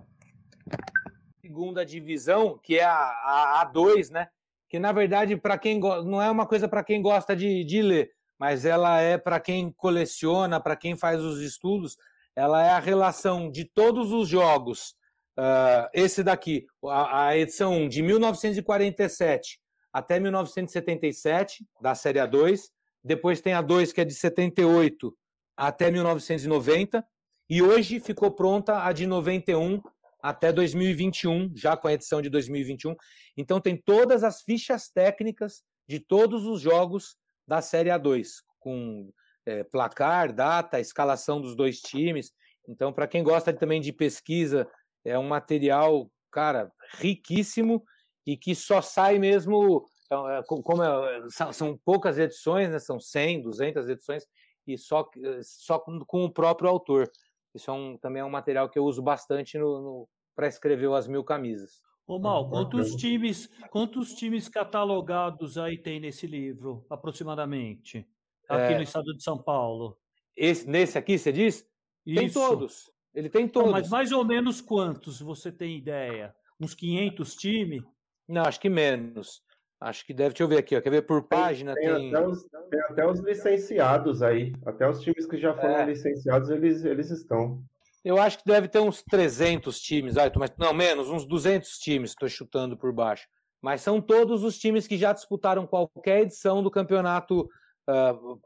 Segunda 1.41 1.85
divisão, 1.85 2.57
que 2.57 2.77
é 2.77 2.83
a, 2.83 2.93
a 2.93 3.71
A2, 3.73 4.11
né? 4.11 4.29
Que 4.71 4.79
na 4.79 4.93
verdade, 4.93 5.35
para 5.35 5.57
quem 5.57 5.81
não 5.81 6.21
é 6.21 6.31
uma 6.31 6.47
coisa 6.47 6.65
para 6.65 6.81
quem 6.81 7.01
gosta 7.01 7.35
de, 7.35 7.65
de 7.65 7.81
ler, 7.81 8.09
mas 8.39 8.63
ela 8.63 9.01
é 9.01 9.17
para 9.17 9.37
quem 9.37 9.69
coleciona, 9.69 10.61
para 10.61 10.77
quem 10.77 10.95
faz 10.95 11.21
os 11.21 11.41
estudos, 11.41 11.97
ela 12.33 12.65
é 12.65 12.69
a 12.69 12.79
relação 12.79 13.51
de 13.51 13.65
todos 13.65 14.13
os 14.13 14.29
jogos. 14.29 14.95
Uh, 15.37 15.91
esse 15.93 16.23
daqui, 16.23 16.65
a, 16.85 17.27
a 17.27 17.37
edição 17.37 17.73
1, 17.79 17.89
de 17.89 18.01
1947 18.01 19.59
até 19.91 20.21
1977, 20.21 21.65
da 21.81 21.93
série 21.93 22.19
A2. 22.19 22.61
Depois 23.03 23.41
tem 23.41 23.51
a 23.51 23.61
2, 23.61 23.91
que 23.91 23.99
é 23.99 24.05
de 24.05 24.13
78 24.13 25.13
até 25.57 25.91
1990, 25.91 27.05
E 27.49 27.61
hoje 27.61 27.99
ficou 27.99 28.31
pronta 28.31 28.85
a 28.85 28.93
de 28.93 29.05
91 29.05 29.81
até 30.21 30.51
2021, 30.51 31.51
já 31.55 31.75
com 31.75 31.87
a 31.87 31.93
edição 31.93 32.21
de 32.21 32.29
2021. 32.29 32.95
Então 33.37 33.59
tem 33.59 33.75
todas 33.75 34.23
as 34.23 34.41
fichas 34.41 34.89
técnicas 34.89 35.63
de 35.87 35.99
todos 35.99 36.45
os 36.45 36.61
jogos 36.61 37.15
da 37.47 37.61
Série 37.61 37.89
A2, 37.89 38.27
com 38.59 39.11
é, 39.45 39.63
placar, 39.63 40.33
data, 40.33 40.79
escalação 40.79 41.41
dos 41.41 41.55
dois 41.55 41.79
times. 41.79 42.31
Então, 42.67 42.93
para 42.93 43.07
quem 43.07 43.23
gosta 43.23 43.51
também 43.51 43.81
de 43.81 43.91
pesquisa, 43.91 44.69
é 45.03 45.17
um 45.17 45.27
material, 45.27 46.09
cara, 46.31 46.71
riquíssimo 46.99 47.83
e 48.25 48.37
que 48.37 48.53
só 48.53 48.81
sai 48.81 49.17
mesmo, 49.17 49.85
é, 50.11 50.39
é, 50.39 50.43
como 50.43 50.83
é, 50.83 51.23
são 51.51 51.77
poucas 51.83 52.17
edições, 52.17 52.69
né, 52.69 52.79
são 52.79 52.99
100, 52.99 53.41
200 53.41 53.89
edições, 53.89 54.25
e 54.67 54.77
só, 54.77 55.09
só 55.41 55.79
com, 55.79 55.99
com 56.05 56.23
o 56.25 56.31
próprio 56.31 56.69
autor. 56.69 57.09
Isso 57.53 57.69
é 57.69 57.73
um, 57.73 57.97
também 57.97 58.21
é 58.21 58.25
um 58.25 58.29
material 58.29 58.69
que 58.69 58.79
eu 58.79 58.85
uso 58.85 59.01
bastante 59.01 59.57
no, 59.57 59.81
no 59.81 60.09
para 60.35 60.47
escrever 60.47 60.87
o 60.87 60.95
As 60.95 61.07
Mil 61.07 61.23
Camisas. 61.23 61.81
Ô 62.07 62.19
Mal, 62.19 62.49
quantos 62.49 62.95
times, 62.95 63.49
quantos 63.69 64.13
times 64.13 64.49
catalogados 64.49 65.57
aí 65.57 65.77
tem 65.77 65.99
nesse 65.99 66.27
livro, 66.27 66.85
aproximadamente? 66.89 68.07
Aqui 68.49 68.73
é... 68.73 68.77
no 68.77 68.83
estado 68.83 69.15
de 69.15 69.23
São 69.23 69.41
Paulo. 69.41 69.97
Esse, 70.35 70.67
nesse 70.67 70.97
aqui, 70.97 71.17
você 71.17 71.31
diz? 71.31 71.65
Isso. 72.05 72.19
Tem 72.19 72.29
todos. 72.29 72.91
Ele 73.13 73.29
tem 73.29 73.47
todos. 73.47 73.71
Não, 73.71 73.79
mas 73.79 73.89
mais 73.89 74.11
ou 74.11 74.25
menos 74.25 74.61
quantos 74.61 75.21
você 75.21 75.51
tem 75.51 75.77
ideia? 75.77 76.35
Uns 76.59 76.73
500 76.73 77.35
times? 77.35 77.83
Não, 78.27 78.43
acho 78.43 78.59
que 78.59 78.69
menos. 78.69 79.43
Acho 79.81 80.05
que 80.05 80.13
deve, 80.13 80.29
deixa 80.29 80.43
eu 80.43 80.47
ver 80.47 80.59
aqui, 80.59 80.77
ó. 80.77 80.81
quer 80.81 80.91
ver 80.91 81.01
por 81.01 81.23
página? 81.23 81.73
Tem, 81.73 81.87
tem... 81.87 82.15
Até 82.15 82.27
os, 82.27 82.43
tem, 82.69 82.81
Até 82.81 83.07
os, 83.07 83.19
licenciados 83.19 84.21
aí. 84.21 84.53
Até 84.63 84.87
os 84.87 85.01
times 85.01 85.25
que 85.25 85.37
já 85.37 85.55
foram 85.55 85.77
é. 85.77 85.85
licenciados, 85.85 86.51
eles, 86.51 86.85
eles 86.85 87.09
estão. 87.09 87.63
Eu 88.05 88.19
acho 88.19 88.37
que 88.37 88.45
deve 88.45 88.67
ter 88.67 88.77
uns 88.77 89.01
300 89.01 89.79
times, 89.79 90.17
ah, 90.17 90.31
mas 90.37 90.51
não 90.55 90.71
menos, 90.71 91.09
uns 91.09 91.25
200 91.25 91.79
times, 91.79 92.11
estou 92.11 92.29
chutando 92.29 92.77
por 92.77 92.93
baixo. 92.93 93.27
Mas 93.59 93.81
são 93.81 93.99
todos 93.99 94.43
os 94.43 94.57
times 94.59 94.85
que 94.85 94.97
já 94.97 95.13
disputaram 95.13 95.65
qualquer 95.65 96.21
edição 96.21 96.61
do 96.61 96.69
campeonato 96.69 97.49
uh, 97.89 98.39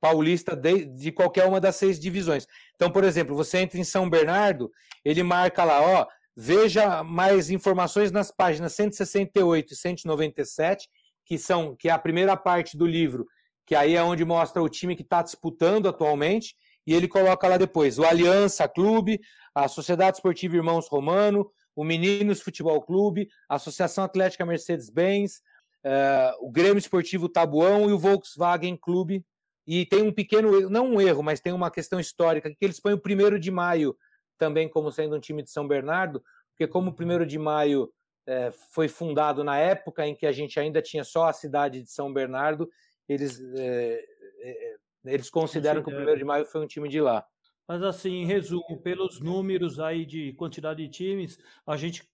paulista 0.00 0.56
de, 0.56 0.84
de, 0.86 1.12
qualquer 1.12 1.44
uma 1.46 1.60
das 1.60 1.76
seis 1.76 2.00
divisões. 2.00 2.46
Então, 2.74 2.90
por 2.90 3.04
exemplo, 3.04 3.34
você 3.36 3.58
entra 3.58 3.78
em 3.78 3.84
São 3.84 4.10
Bernardo, 4.10 4.70
ele 5.04 5.22
marca 5.22 5.62
lá, 5.64 5.80
ó, 5.82 6.06
veja 6.36 7.02
mais 7.02 7.50
informações 7.50 8.10
nas 8.10 8.30
páginas 8.30 8.72
168 8.74 9.72
e 9.72 9.76
197, 9.76 10.88
que 11.24 11.38
são 11.38 11.76
que 11.76 11.88
é 11.88 11.92
a 11.92 11.98
primeira 11.98 12.36
parte 12.36 12.76
do 12.76 12.86
livro, 12.86 13.26
que 13.66 13.74
aí 13.74 13.94
é 13.94 14.02
onde 14.02 14.24
mostra 14.24 14.62
o 14.62 14.68
time 14.68 14.96
que 14.96 15.02
está 15.02 15.22
disputando 15.22 15.88
atualmente 15.88 16.54
e 16.86 16.94
ele 16.94 17.06
coloca 17.06 17.46
lá 17.46 17.56
depois 17.56 17.98
o 17.98 18.04
Aliança 18.04 18.68
Clube, 18.68 19.20
a 19.54 19.68
Sociedade 19.68 20.16
Esportiva 20.16 20.56
Irmãos 20.56 20.88
Romano, 20.88 21.50
o 21.74 21.84
Meninos 21.84 22.40
Futebol 22.40 22.80
Clube, 22.82 23.28
a 23.48 23.56
Associação 23.56 24.04
Atlética 24.04 24.44
Mercedes-Benz, 24.44 25.40
uh, 25.84 26.46
o 26.46 26.50
Grêmio 26.50 26.78
Esportivo 26.78 27.28
Tabuão 27.28 27.88
e 27.88 27.92
o 27.92 27.98
Volkswagen 27.98 28.76
Clube. 28.76 29.24
E 29.66 29.86
tem 29.86 30.02
um 30.02 30.12
pequeno 30.12 30.68
não 30.68 30.86
um 30.86 31.00
erro, 31.00 31.22
mas 31.22 31.40
tem 31.40 31.52
uma 31.52 31.70
questão 31.70 32.00
histórica, 32.00 32.50
que 32.50 32.64
eles 32.64 32.80
põem 32.80 32.94
o 32.94 33.00
primeiro 33.00 33.38
de 33.38 33.50
maio 33.50 33.94
também 34.40 34.70
como 34.70 34.90
sendo 34.90 35.14
um 35.14 35.20
time 35.20 35.42
de 35.42 35.50
São 35.50 35.68
Bernardo, 35.68 36.24
porque 36.50 36.66
como 36.66 36.90
o 36.90 36.94
primeiro 36.94 37.26
de 37.26 37.38
maio 37.38 37.92
é, 38.26 38.50
foi 38.72 38.88
fundado 38.88 39.44
na 39.44 39.58
época 39.58 40.06
em 40.06 40.16
que 40.16 40.26
a 40.26 40.32
gente 40.32 40.58
ainda 40.58 40.80
tinha 40.80 41.04
só 41.04 41.28
a 41.28 41.32
cidade 41.32 41.82
de 41.82 41.90
São 41.90 42.10
Bernardo, 42.10 42.68
eles 43.06 43.38
é, 43.54 44.02
é, 44.40 44.76
eles 45.04 45.28
consideram 45.28 45.82
que 45.82 45.90
o 45.90 45.94
primeiro 45.94 46.18
de 46.18 46.24
maio 46.24 46.46
foi 46.46 46.62
um 46.62 46.66
time 46.66 46.88
de 46.88 47.00
lá. 47.00 47.24
Mas 47.68 47.82
assim, 47.82 48.22
em 48.22 48.26
resumo, 48.26 48.80
pelos 48.82 49.20
números 49.20 49.78
aí 49.78 50.06
de 50.06 50.32
quantidade 50.32 50.82
de 50.82 50.90
times, 50.90 51.38
a 51.66 51.76
gente 51.76 52.08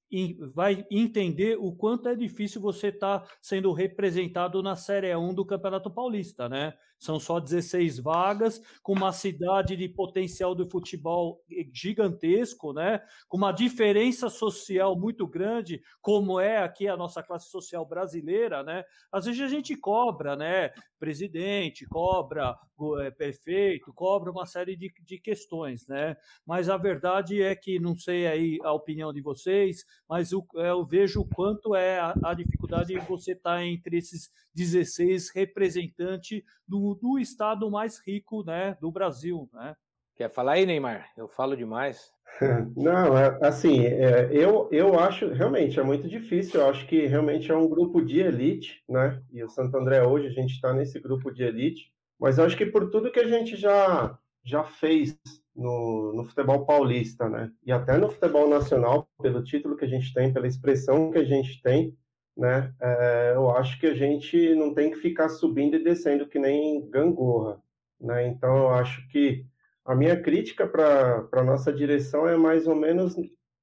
vai 0.55 0.87
entender 0.91 1.57
o 1.59 1.73
quanto 1.73 2.09
é 2.09 2.15
difícil 2.15 2.61
você 2.61 2.89
estar 2.89 3.21
tá 3.21 3.29
sendo 3.43 3.73
representado 3.73 4.63
na 4.63 4.77
Série 4.77 5.15
1 5.15 5.35
do 5.35 5.45
Campeonato 5.45 5.91
Paulista, 5.91 6.49
né? 6.49 6.75
São 6.99 7.21
só 7.21 7.39
16 7.39 7.99
vagas, 7.99 8.61
com 8.83 8.95
uma 8.95 9.13
cidade 9.13 9.77
de 9.77 9.87
potencial 9.89 10.55
do 10.55 10.69
futebol 10.69 11.45
gigantesco, 11.73 12.73
né? 12.73 13.03
Com 13.29 13.37
uma 13.37 13.53
diferença 13.53 14.31
social 14.31 14.99
muito 14.99 15.27
grande, 15.27 15.83
como 16.01 16.41
é 16.41 16.59
aqui 16.59 16.89
a 16.89 16.97
nossa 16.97 17.23
classe 17.23 17.51
social 17.51 17.85
brasileira, 17.85 18.63
né? 18.63 18.85
Às 19.13 19.27
vezes 19.27 19.43
a 19.43 19.49
gente 19.49 19.77
cobra, 19.77 20.37
né? 20.37 20.71
Presidente, 20.99 21.87
cobra 21.87 22.57
é, 23.01 23.11
prefeito, 23.11 23.93
cobra 23.93 24.31
uma 24.31 24.47
série 24.47 24.77
de, 24.77 24.93
de 25.03 25.19
questões, 25.19 25.87
né? 25.87 26.17
Mas 26.47 26.71
a 26.71 26.79
verdade 26.79 27.43
é 27.43 27.55
que, 27.55 27.79
não 27.79 27.95
sei 27.97 28.27
aí 28.27 28.59
a 28.63 28.73
opinião 28.73 29.13
de 29.13 29.21
vocês, 29.21 29.85
mas 30.09 30.33
eu, 30.33 30.47
é, 30.57 30.71
eu 30.71 30.85
vejo 30.85 31.21
o 31.21 31.29
quanto 31.29 31.75
é 31.75 31.99
a, 31.99 32.15
a 32.25 32.35
dificuldade 32.35 32.95
de 32.95 32.99
você 33.01 33.33
estar 33.33 33.57
tá 33.57 33.65
entre 33.65 33.99
esses 33.99 34.31
16 34.55 35.31
representantes 35.31 36.43
do, 36.67 36.95
do 36.95 37.19
estado 37.19 37.71
mais 37.71 37.99
rico 38.07 38.45
né, 38.45 38.77
do 38.81 38.91
Brasil. 38.91 39.49
Né? 39.53 39.77
Quer 40.15 40.31
falar 40.31 40.53
aí, 40.53 40.67
Neymar? 40.67 41.11
Eu 41.17 41.29
falo 41.29 41.57
demais. 41.57 42.11
Não, 42.77 43.17
é, 43.17 43.39
assim, 43.43 43.85
é, 43.87 44.29
eu, 44.33 44.69
eu 44.73 44.99
acho 44.99 45.29
realmente 45.29 45.79
é 45.79 45.83
muito 45.83 46.09
difícil. 46.09 46.61
Eu 46.61 46.71
acho 46.71 46.87
que 46.87 47.07
realmente 47.07 47.51
é 47.51 47.57
um 47.57 47.69
grupo 47.69 48.03
de 48.03 48.21
elite, 48.21 48.83
né? 48.89 49.23
E 49.33 49.43
o 49.43 49.49
Santo 49.49 49.77
André 49.77 50.03
hoje 50.03 50.27
a 50.27 50.31
gente 50.31 50.55
está 50.55 50.73
nesse 50.73 50.99
grupo 51.01 51.31
de 51.31 51.45
elite. 51.45 51.93
Mas 52.19 52.39
eu 52.39 52.45
acho 52.45 52.57
que 52.57 52.67
por 52.67 52.91
tudo 52.91 53.11
que 53.11 53.21
a 53.21 53.29
gente 53.29 53.57
já 53.57 54.19
já 54.45 54.63
fez 54.63 55.19
no, 55.57 56.13
no, 56.13 56.25
futebol 56.25 56.67
paulista, 56.67 57.29
né? 57.29 57.51
E 57.65 57.73
até 57.73 57.97
no 57.97 58.11
futebol 58.11 58.49
nacional, 58.49 59.09
pelo 59.23 59.43
título 59.43 59.77
que 59.77 59.85
a 59.85 59.89
gente 59.89 60.13
tem, 60.13 60.33
pela 60.33 60.47
expressão 60.47 61.11
que 61.11 61.19
a 61.19 61.25
gente 61.25 61.61
tem, 61.63 61.97
né? 62.37 62.75
É, 62.81 63.33
eu 63.35 63.51
acho 63.51 63.81
que 63.81 63.87
a 63.87 63.95
gente 63.95 64.55
não 64.55 64.75
tem 64.75 64.91
que 64.91 64.99
ficar 64.99 65.29
subindo 65.29 65.77
e 65.77 65.83
descendo 65.83 66.29
que 66.29 66.39
nem 66.39 66.89
gangorra, 66.91 67.61
né? 68.01 68.27
Então, 68.29 68.57
eu 68.57 68.69
acho 68.71 69.09
que 69.09 69.47
a 69.85 69.95
minha 69.95 70.21
crítica 70.21 70.67
para 70.67 71.27
a 71.33 71.45
nossa 71.45 71.73
direção 71.73 72.29
é 72.29 72.37
mais 72.37 72.67
ou 72.67 72.75
menos 72.75 73.15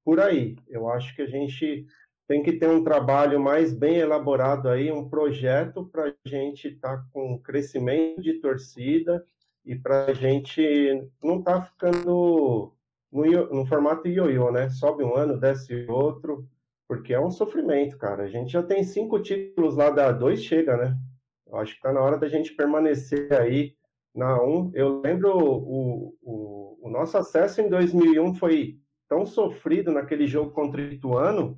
por 0.04 0.18
aí. 0.18 0.56
Eu 0.68 0.88
acho 0.88 1.14
que 1.14 1.22
a 1.22 1.26
gente 1.26 1.86
tem 2.26 2.42
que 2.42 2.54
ter 2.54 2.68
um 2.68 2.82
trabalho 2.82 3.38
mais 3.38 3.72
bem 3.72 3.96
elaborado 3.96 4.68
aí, 4.68 4.90
um 4.90 5.08
projeto 5.08 5.84
para 5.86 6.08
a 6.08 6.28
gente 6.28 6.68
estar 6.68 6.96
tá 6.96 7.04
com 7.12 7.38
crescimento 7.38 8.22
de 8.22 8.34
torcida, 8.40 9.24
e 9.64 9.74
para 9.74 10.06
a 10.06 10.12
gente 10.12 11.08
não 11.22 11.42
tá 11.42 11.62
ficando 11.62 12.72
no, 13.10 13.24
no 13.24 13.66
formato 13.66 14.08
ioiô, 14.08 14.50
né? 14.50 14.68
Sobe 14.68 15.04
um 15.04 15.14
ano, 15.16 15.38
desce 15.38 15.86
outro, 15.88 16.46
porque 16.88 17.14
é 17.14 17.20
um 17.20 17.30
sofrimento, 17.30 17.96
cara. 17.96 18.24
A 18.24 18.28
gente 18.28 18.52
já 18.52 18.62
tem 18.62 18.82
cinco 18.82 19.20
títulos 19.20 19.76
lá 19.76 19.90
da 19.90 20.12
dois, 20.12 20.42
chega, 20.42 20.76
né? 20.76 20.96
Eu 21.46 21.56
acho 21.58 21.72
que 21.72 21.78
está 21.78 21.92
na 21.92 22.00
hora 22.00 22.18
da 22.18 22.28
gente 22.28 22.54
permanecer 22.54 23.32
aí 23.32 23.74
na 24.14 24.42
1. 24.42 24.46
Um. 24.46 24.70
Eu 24.74 25.00
lembro 25.00 25.36
o, 25.36 26.14
o, 26.22 26.78
o, 26.82 26.90
nosso 26.90 27.16
acesso 27.16 27.60
em 27.60 27.68
2001 27.68 28.34
foi 28.34 28.78
tão 29.08 29.24
sofrido 29.24 29.92
naquele 29.92 30.26
jogo 30.26 30.50
contra 30.50 30.80
o 30.80 30.84
Ituano. 30.84 31.54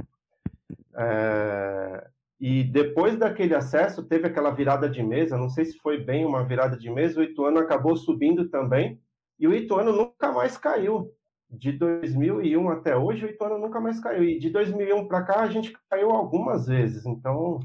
É, 0.94 2.08
e 2.38 2.62
depois 2.64 3.16
daquele 3.16 3.54
acesso, 3.54 4.04
teve 4.04 4.26
aquela 4.26 4.50
virada 4.50 4.88
de 4.88 5.02
mesa, 5.02 5.38
não 5.38 5.48
sei 5.48 5.64
se 5.64 5.78
foi 5.78 5.98
bem 5.98 6.24
uma 6.24 6.44
virada 6.44 6.76
de 6.76 6.90
mesa, 6.90 7.20
o 7.20 7.22
Ituano 7.22 7.58
acabou 7.58 7.96
subindo 7.96 8.48
também, 8.48 9.00
e 9.38 9.46
o 9.48 9.54
Ituano 9.54 9.92
nunca 9.92 10.30
mais 10.32 10.56
caiu. 10.56 11.12
De 11.48 11.72
2001 11.72 12.68
até 12.70 12.96
hoje, 12.96 13.24
o 13.24 13.28
Ituano 13.30 13.58
nunca 13.58 13.80
mais 13.80 14.00
caiu. 14.00 14.24
E 14.24 14.38
de 14.38 14.50
2001 14.50 15.06
para 15.06 15.22
cá, 15.22 15.40
a 15.40 15.48
gente 15.48 15.72
caiu 15.88 16.10
algumas 16.10 16.66
vezes. 16.66 17.06
Então, 17.06 17.60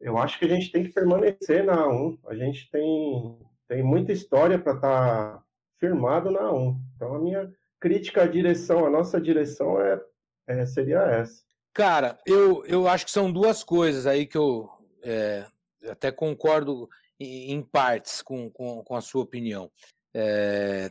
eu 0.00 0.16
acho 0.18 0.38
que 0.38 0.44
a 0.44 0.48
gente 0.48 0.72
tem 0.72 0.84
que 0.84 0.92
permanecer 0.92 1.64
na 1.64 1.76
A1. 1.76 2.18
A 2.26 2.34
gente 2.34 2.70
tem, 2.70 3.38
tem 3.68 3.82
muita 3.82 4.12
história 4.12 4.58
para 4.58 4.74
estar 4.74 5.34
tá 5.34 5.42
firmado 5.78 6.30
na 6.30 6.40
A1. 6.40 6.76
Então, 6.96 7.14
a 7.14 7.18
minha 7.18 7.52
crítica 7.78 8.22
à 8.22 8.26
direção, 8.26 8.86
a 8.86 8.90
nossa 8.90 9.20
direção, 9.20 9.80
é, 9.80 10.00
é 10.48 10.66
seria 10.66 11.00
essa. 11.02 11.45
Cara, 11.76 12.18
eu, 12.24 12.64
eu 12.64 12.88
acho 12.88 13.04
que 13.04 13.10
são 13.10 13.30
duas 13.30 13.62
coisas 13.62 14.06
aí 14.06 14.24
que 14.24 14.38
eu 14.38 14.66
é, 15.02 15.44
até 15.90 16.10
concordo 16.10 16.88
em, 17.20 17.52
em 17.52 17.60
partes 17.60 18.22
com, 18.22 18.48
com, 18.48 18.82
com, 18.82 18.96
a 18.96 19.02
sua 19.02 19.22
opinião. 19.22 19.70
É, 20.14 20.90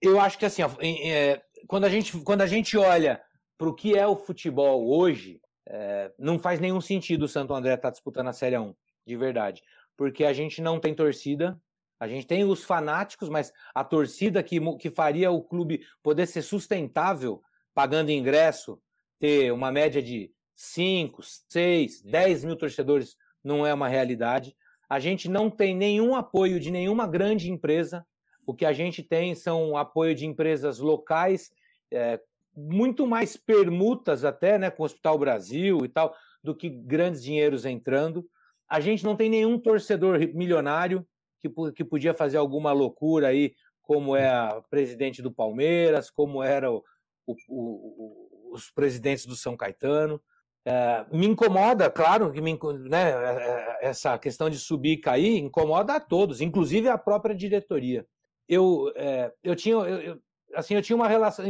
eu 0.00 0.20
acho 0.20 0.38
que 0.38 0.46
assim, 0.46 0.62
é, 0.62 1.42
quando, 1.66 1.86
a 1.86 1.88
gente, 1.88 2.16
quando 2.20 2.42
a 2.42 2.46
gente 2.46 2.76
olha 2.78 3.20
para 3.58 3.68
o 3.68 3.74
que 3.74 3.98
é 3.98 4.06
o 4.06 4.14
futebol 4.14 4.88
hoje, 4.88 5.40
é, 5.68 6.12
não 6.16 6.38
faz 6.38 6.60
nenhum 6.60 6.80
sentido 6.80 7.24
o 7.24 7.28
Santo 7.28 7.52
André 7.52 7.74
estar 7.74 7.88
tá 7.88 7.90
disputando 7.90 8.28
a 8.28 8.32
Série 8.32 8.56
1, 8.56 8.72
de 9.04 9.16
verdade. 9.16 9.60
Porque 9.96 10.24
a 10.24 10.32
gente 10.32 10.62
não 10.62 10.78
tem 10.78 10.94
torcida, 10.94 11.60
a 11.98 12.06
gente 12.06 12.28
tem 12.28 12.44
os 12.44 12.62
fanáticos, 12.62 13.28
mas 13.28 13.52
a 13.74 13.82
torcida 13.82 14.40
que, 14.40 14.60
que 14.76 14.88
faria 14.88 15.32
o 15.32 15.42
clube 15.42 15.84
poder 16.00 16.26
ser 16.26 16.42
sustentável, 16.42 17.42
pagando 17.74 18.12
ingresso, 18.12 18.80
ter 19.20 19.52
uma 19.52 19.70
média 19.70 20.02
de 20.02 20.32
5, 20.56 21.22
6, 21.48 22.02
10 22.02 22.44
mil 22.44 22.56
torcedores 22.56 23.16
não 23.44 23.66
é 23.66 23.72
uma 23.72 23.88
realidade. 23.88 24.56
A 24.88 24.98
gente 24.98 25.28
não 25.28 25.48
tem 25.48 25.76
nenhum 25.76 26.16
apoio 26.16 26.58
de 26.58 26.70
nenhuma 26.70 27.06
grande 27.06 27.50
empresa. 27.50 28.04
O 28.44 28.54
que 28.54 28.64
a 28.64 28.72
gente 28.72 29.02
tem 29.02 29.34
são 29.34 29.76
apoio 29.76 30.14
de 30.14 30.26
empresas 30.26 30.78
locais, 30.78 31.52
é, 31.92 32.20
muito 32.56 33.06
mais 33.06 33.36
permutas 33.36 34.24
até, 34.24 34.58
né, 34.58 34.70
com 34.70 34.82
o 34.82 34.86
Hospital 34.86 35.18
Brasil 35.18 35.84
e 35.84 35.88
tal, 35.88 36.14
do 36.42 36.54
que 36.54 36.68
grandes 36.68 37.22
dinheiros 37.22 37.64
entrando. 37.64 38.28
A 38.68 38.80
gente 38.80 39.04
não 39.04 39.16
tem 39.16 39.30
nenhum 39.30 39.58
torcedor 39.58 40.18
milionário 40.34 41.06
que, 41.40 41.48
que 41.74 41.84
podia 41.84 42.14
fazer 42.14 42.38
alguma 42.38 42.72
loucura 42.72 43.28
aí, 43.28 43.54
como 43.82 44.16
é 44.16 44.28
a 44.28 44.62
presidente 44.70 45.22
do 45.22 45.32
Palmeiras, 45.32 46.10
como 46.10 46.42
era 46.42 46.70
o, 46.70 46.82
o, 47.26 47.34
o, 47.48 48.29
os 48.50 48.70
presidentes 48.70 49.26
do 49.26 49.36
São 49.36 49.56
Caetano. 49.56 50.20
É, 50.64 51.06
me 51.10 51.26
incomoda, 51.26 51.90
claro, 51.90 52.30
que 52.32 52.40
me, 52.40 52.58
né, 52.88 53.10
é, 53.10 53.78
é, 53.82 53.88
essa 53.88 54.18
questão 54.18 54.50
de 54.50 54.58
subir 54.58 54.92
e 54.92 55.00
cair 55.00 55.38
incomoda 55.38 55.94
a 55.94 56.00
todos, 56.00 56.40
inclusive 56.40 56.88
a 56.88 56.98
própria 56.98 57.34
diretoria. 57.34 58.06
Eu, 58.46 58.92
é, 58.94 59.32
eu 59.42 59.56
tinha, 59.56 59.74
eu, 59.76 60.20
assim, 60.54 60.74
eu 60.74 60.82
tinha 60.82 60.96
uma 60.96 61.08
relação 61.08 61.44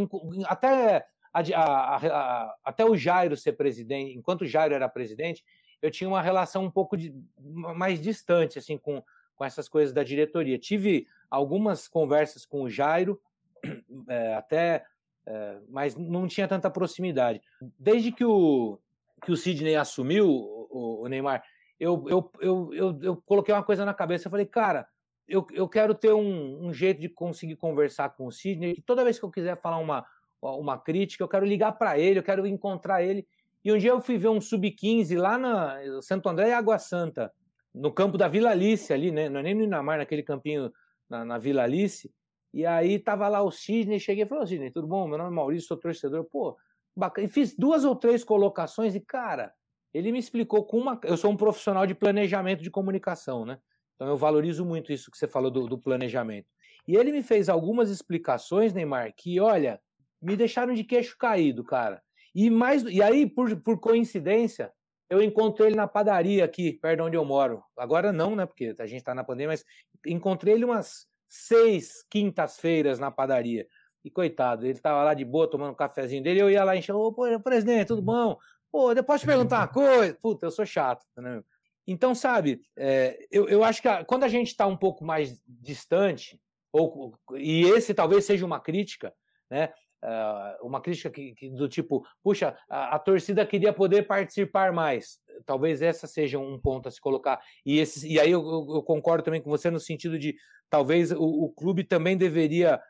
até 0.47 1.07
a, 1.33 1.41
a, 1.41 1.97
a, 1.97 2.55
até 2.65 2.85
o 2.85 2.97
Jairo 2.97 3.37
ser 3.37 3.53
presidente, 3.53 4.17
enquanto 4.17 4.43
o 4.43 4.47
Jairo 4.47 4.75
era 4.75 4.89
presidente, 4.89 5.45
eu 5.83 5.91
tinha 5.91 6.09
uma 6.09 6.23
relação 6.23 6.65
um 6.65 6.71
pouco 6.71 6.97
de, 6.97 7.15
mais 7.39 8.01
distante 8.01 8.59
assim 8.59 8.77
com, 8.77 9.03
com 9.35 9.45
essas 9.45 9.69
coisas 9.69 9.95
da 9.95 10.03
diretoria. 10.03 10.59
Tive 10.59 11.07
algumas 11.31 11.89
conversas 11.89 12.45
com 12.45 12.63
o 12.63 12.71
Jairo, 12.71 13.21
é, 14.09 14.35
até, 14.35 14.85
é, 15.27 15.59
mas 15.69 15.97
não 15.97 16.27
tinha 16.27 16.49
tanta 16.49 16.71
proximidade. 16.71 17.41
Desde 17.79 18.13
que 18.13 18.25
o 18.25 18.79
que 19.25 19.31
o 19.31 19.37
Sidney 19.37 19.77
assumiu, 19.77 20.27
o, 20.29 21.03
o 21.03 21.09
Neymar, 21.09 21.43
eu, 21.79 22.05
eu, 22.09 22.33
eu, 22.41 22.75
eu, 22.75 22.99
eu 23.03 23.17
coloquei 23.27 23.55
uma 23.55 23.63
coisa 23.63 23.85
na 23.85 23.95
cabeça. 23.95 24.27
Eu 24.27 24.31
falei, 24.31 24.47
cara, 24.47 24.87
eu, 25.29 25.47
eu 25.53 25.69
quero 25.69 25.95
ter 25.95 26.13
um, 26.13 26.67
um 26.67 26.73
jeito 26.73 27.01
de 27.01 27.09
conseguir 27.09 27.57
conversar 27.57 28.11
com 28.11 28.27
o 28.27 28.33
Sidney. 28.33 28.75
Que 28.75 28.83
toda 28.83 29.05
vez 29.05 29.19
que 29.19 29.25
eu 29.25 29.31
quiser 29.31 29.57
falar 29.57 29.79
uma, 29.79 30.05
uma 30.43 30.79
crítica, 30.79 31.23
eu 31.23 31.29
quero 31.29 31.47
ligar 31.47 31.73
para 31.73 31.99
ele, 31.99 32.19
eu 32.19 32.23
quero 32.23 32.47
encontrar 32.47 33.03
ele. 33.03 33.27
E 33.65 33.73
um 33.73 33.79
dia 33.79 33.91
eu 33.91 34.01
fui 34.01 34.17
ver 34.17 34.29
um 34.29 34.41
sub-15 34.41 35.17
lá 35.19 35.39
na 35.39 35.79
Santo 36.03 36.29
André 36.29 36.49
e 36.49 36.53
Água 36.53 36.79
Santa, 36.79 37.31
no 37.75 37.93
campo 37.93 38.17
da 38.17 38.27
Vila 38.27 38.51
Alice, 38.51 38.93
ali, 38.93 39.11
né? 39.11 39.29
Não 39.29 39.41
é 39.41 39.43
nem 39.43 39.55
no 39.55 39.63
Inamar, 39.63 39.99
naquele 39.99 40.23
campinho 40.23 40.73
na, 41.09 41.25
na 41.25 41.39
Vila 41.39 41.63
Alice. 41.63 42.11
E 42.53 42.67
aí 42.67 42.99
tava 42.99 43.29
lá 43.29 43.43
o 43.43 43.51
Sidney, 43.51 44.01
cheguei 44.01 44.25
e 44.25 44.27
falei, 44.27 44.47
Sidney, 44.47 44.71
tudo 44.71 44.87
bom? 44.87 45.07
Meu 45.07 45.19
nome 45.19 45.31
é 45.31 45.35
Maurício, 45.35 45.69
sou 45.69 45.77
torcedor. 45.77 46.25
Pô, 46.25 46.57
bacana. 46.97 47.27
E 47.27 47.31
fiz 47.31 47.55
duas 47.57 47.85
ou 47.85 47.95
três 47.95 48.25
colocações 48.25 48.95
e, 48.95 49.01
cara, 49.01 49.53
ele 49.95 50.13
me 50.13 50.19
explicou 50.19 50.65
com 50.65 50.79
uma. 50.79 51.01
Eu 51.05 51.17
sou 51.17 51.31
um 51.31 51.37
profissional 51.37 51.87
de 51.87 51.95
planejamento 51.95 52.63
de 52.63 52.71
comunicação, 52.71 53.45
né? 53.45 53.59
Então 53.95 54.09
eu 54.09 54.17
valorizo 54.17 54.65
muito 54.65 54.93
isso 54.93 55.11
que 55.11 55.19
você 55.19 55.29
falou 55.29 55.51
do, 55.51 55.69
do 55.69 55.79
planejamento. 55.79 56.49
E 56.89 56.97
ele 56.97 57.13
me 57.13 57.23
fez 57.23 57.49
algumas 57.49 57.91
explicações, 57.91 58.73
Neymar, 58.73 59.13
que, 59.17 59.39
olha, 59.39 59.81
me 60.21 60.37
deixaram 60.37 60.75
de 60.75 60.83
queixo 60.85 61.17
caído, 61.19 61.63
cara. 61.63 62.03
E 62.35 62.49
mais, 62.49 62.83
e 62.85 63.03
aí, 63.03 63.29
por, 63.29 63.55
por 63.61 63.79
coincidência, 63.79 64.73
eu 65.09 65.21
encontrei 65.21 65.69
ele 65.69 65.77
na 65.77 65.89
padaria 65.89 66.45
aqui, 66.45 66.73
perto 66.73 66.97
de 66.97 67.03
onde 67.03 67.17
eu 67.17 67.25
moro. 67.25 67.63
Agora 67.77 68.13
não, 68.13 68.37
né? 68.37 68.47
Porque 68.47 68.75
a 68.79 68.87
gente 68.87 69.01
está 69.01 69.15
na 69.15 69.25
pandemia, 69.25 69.49
mas 69.49 69.65
encontrei 70.07 70.55
ele 70.55 70.65
umas 70.65 71.10
seis 71.31 72.05
quintas-feiras 72.11 72.99
na 72.99 73.11
padaria. 73.11 73.67
E 74.05 74.11
coitado, 74.11 74.67
ele 74.67 74.73
estava 74.73 75.05
lá 75.05 75.15
de 75.15 75.25
boa 75.25 75.49
tomando 75.49 75.73
um 75.73 75.77
cafezinho 75.77 76.23
dele, 76.23 76.41
eu 76.43 76.51
ia 76.51 76.65
lá 76.65 76.77
encher, 76.77 76.93
ô, 76.95 77.15
presidente, 77.43 77.89
tudo 77.89 78.03
bom? 78.03 78.37
Pô, 78.73 78.95
depois 78.95 79.21
te 79.21 79.27
perguntar 79.27 79.61
uma 79.61 79.69
coisa. 79.69 80.15
Puta, 80.21 80.47
eu 80.47 80.51
sou 80.51 80.67
chato, 80.67 81.07
né? 81.17 81.43
Então, 81.87 82.15
sabe, 82.15 82.63
é, 82.77 83.27
eu, 83.31 83.49
eu 83.49 83.65
acho 83.65 83.83
que 83.83 83.89
a, 83.89 84.05
quando 84.05 84.25
a 84.25 84.29
gente 84.29 84.49
está 84.49 84.67
um 84.67 84.77
pouco 84.77 85.05
mais 85.05 85.41
distante, 85.47 86.41
ou, 86.73 87.15
e 87.35 87.63
esse 87.65 87.93
talvez 87.93 88.25
seja 88.25 88.47
uma 88.47 88.61
crítica, 88.61 89.13
né? 89.51 89.73
Uh, 90.03 90.67
uma 90.67 90.81
crítica 90.81 91.11
que, 91.11 91.35
que, 91.35 91.51
do 91.51 91.69
tipo, 91.69 92.07
puxa, 92.23 92.57
a, 92.71 92.97
a, 92.97 92.99
torcida 92.99 93.45
queria 93.45 93.71
poder 93.71 94.07
participar 94.07 94.73
mais. 94.73 95.19
Talvez 95.45 95.83
essa 95.83 96.07
seja 96.07 96.39
um 96.39 96.59
ponto 96.59 96.89
a 96.89 96.91
se 96.91 96.99
colocar. 96.99 97.39
E, 97.67 97.79
esse, 97.79 98.09
e 98.09 98.19
aí 98.19 98.31
eu, 98.31 98.41
eu 98.41 98.83
concordo 98.83 99.25
também 99.25 99.43
com 99.43 99.51
você 99.51 99.71
no 99.71 99.79
sentido 99.79 100.19
de 100.19 100.35
talvez 100.71 101.13
o, 101.13 101.23
o 101.23 101.51
clube 101.51 101.85
também 101.85 102.17
deveria, 102.17 102.81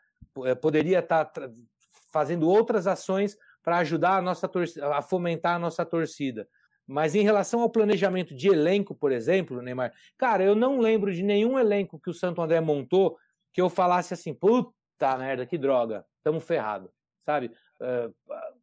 eh, 0.45 0.55
poderia 0.55 1.01
estar 1.01 1.25
tá 1.25 1.51
fazendo 2.13 2.49
outras 2.49 2.87
ações 2.87 3.37
para 3.61 3.79
ajudar 3.79 4.19
a 4.19 4.23
nossa 4.23 4.47
torcida, 4.47 4.95
a 4.95 5.03
fomentar 5.03 5.57
a 5.57 5.59
nossa 5.59 5.85
torcida. 5.85 6.49
Mas 6.87 7.17
em 7.17 7.25
relação 7.25 7.61
ao 7.61 7.71
planejamento 7.71 8.37
de 8.37 8.49
elenco, 8.49 8.95
por 8.95 9.11
exemplo, 9.11 9.61
Neymar, 9.61 9.93
cara, 10.17 10.45
eu 10.45 10.55
não 10.55 10.79
lembro 10.79 11.13
de 11.13 11.25
nenhum 11.25 11.59
elenco 11.59 11.99
que 11.99 12.11
o 12.11 12.15
Santo 12.15 12.41
André 12.41 12.61
montou 12.61 13.17
que 13.53 13.61
eu 13.61 13.69
falasse 13.69 14.15
assim, 14.15 14.33
puta 14.33 15.19
merda, 15.19 15.45
que 15.45 15.59
droga, 15.59 16.05
estamos 16.19 16.45
ferrados 16.45 17.00
sabe? 17.25 17.51
Uh, 17.81 18.15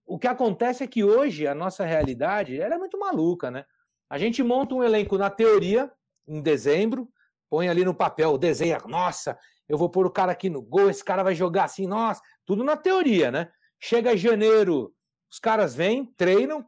o 0.05 0.17
que 0.17 0.27
acontece 0.27 0.83
é 0.83 0.87
que 0.87 1.03
hoje 1.03 1.47
a 1.47 1.55
nossa 1.55 1.85
realidade 1.85 2.59
é 2.59 2.77
muito 2.77 2.97
maluca, 2.97 3.51
né? 3.51 3.65
A 4.09 4.17
gente 4.17 4.41
monta 4.41 4.75
um 4.75 4.83
elenco 4.83 5.17
na 5.17 5.29
teoria, 5.29 5.91
em 6.27 6.41
dezembro, 6.41 7.09
põe 7.49 7.67
ali 7.67 7.83
no 7.83 7.93
papel, 7.93 8.37
desenha, 8.37 8.77
nossa, 8.85 9.37
eu 9.67 9.77
vou 9.77 9.89
pôr 9.89 10.05
o 10.05 10.11
cara 10.11 10.31
aqui 10.31 10.49
no 10.49 10.61
gol, 10.61 10.89
esse 10.89 11.03
cara 11.03 11.23
vai 11.23 11.35
jogar 11.35 11.65
assim, 11.65 11.87
nossa, 11.87 12.21
tudo 12.45 12.63
na 12.63 12.77
teoria, 12.77 13.31
né? 13.31 13.49
Chega 13.79 14.15
janeiro, 14.15 14.93
os 15.29 15.39
caras 15.39 15.75
vêm, 15.75 16.05
treinam, 16.17 16.65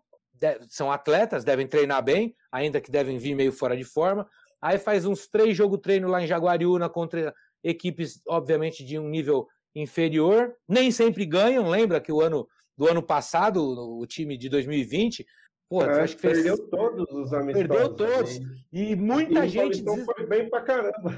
são 0.67 0.91
atletas, 0.91 1.43
devem 1.43 1.67
treinar 1.67 2.03
bem, 2.03 2.35
ainda 2.51 2.81
que 2.81 2.91
devem 2.91 3.17
vir 3.17 3.35
meio 3.35 3.51
fora 3.51 3.75
de 3.75 3.83
forma. 3.83 4.27
Aí 4.61 4.77
faz 4.77 5.05
uns 5.05 5.27
três 5.27 5.55
jogos 5.55 5.79
treino 5.81 6.07
lá 6.07 6.21
em 6.21 6.27
Jaguariúna 6.27 6.89
contra 6.89 7.33
equipes, 7.63 8.21
obviamente, 8.27 8.83
de 8.83 8.99
um 8.99 9.07
nível 9.07 9.47
inferior, 9.81 10.55
nem 10.67 10.91
sempre 10.91 11.25
ganham. 11.25 11.69
Lembra 11.69 11.99
que 11.99 12.11
o 12.11 12.21
ano 12.21 12.47
do 12.77 12.87
ano 12.87 13.03
passado, 13.03 13.61
o 13.61 14.05
time 14.05 14.37
de 14.37 14.47
2020, 14.47 15.25
pô, 15.69 15.83
é, 15.83 16.01
acho 16.01 16.15
que 16.15 16.21
fez... 16.21 16.37
perdeu 16.37 16.57
todos 16.69 17.11
os 17.11 17.33
amistosos. 17.33 17.67
Perdeu 17.67 17.93
todos. 17.93 18.39
E 18.71 18.95
muita 18.95 19.45
e 19.45 19.49
gente 19.49 19.81
des... 19.81 20.05
foi 20.05 20.25
bem 20.25 20.49
pra 20.49 20.61
caramba. 20.61 21.17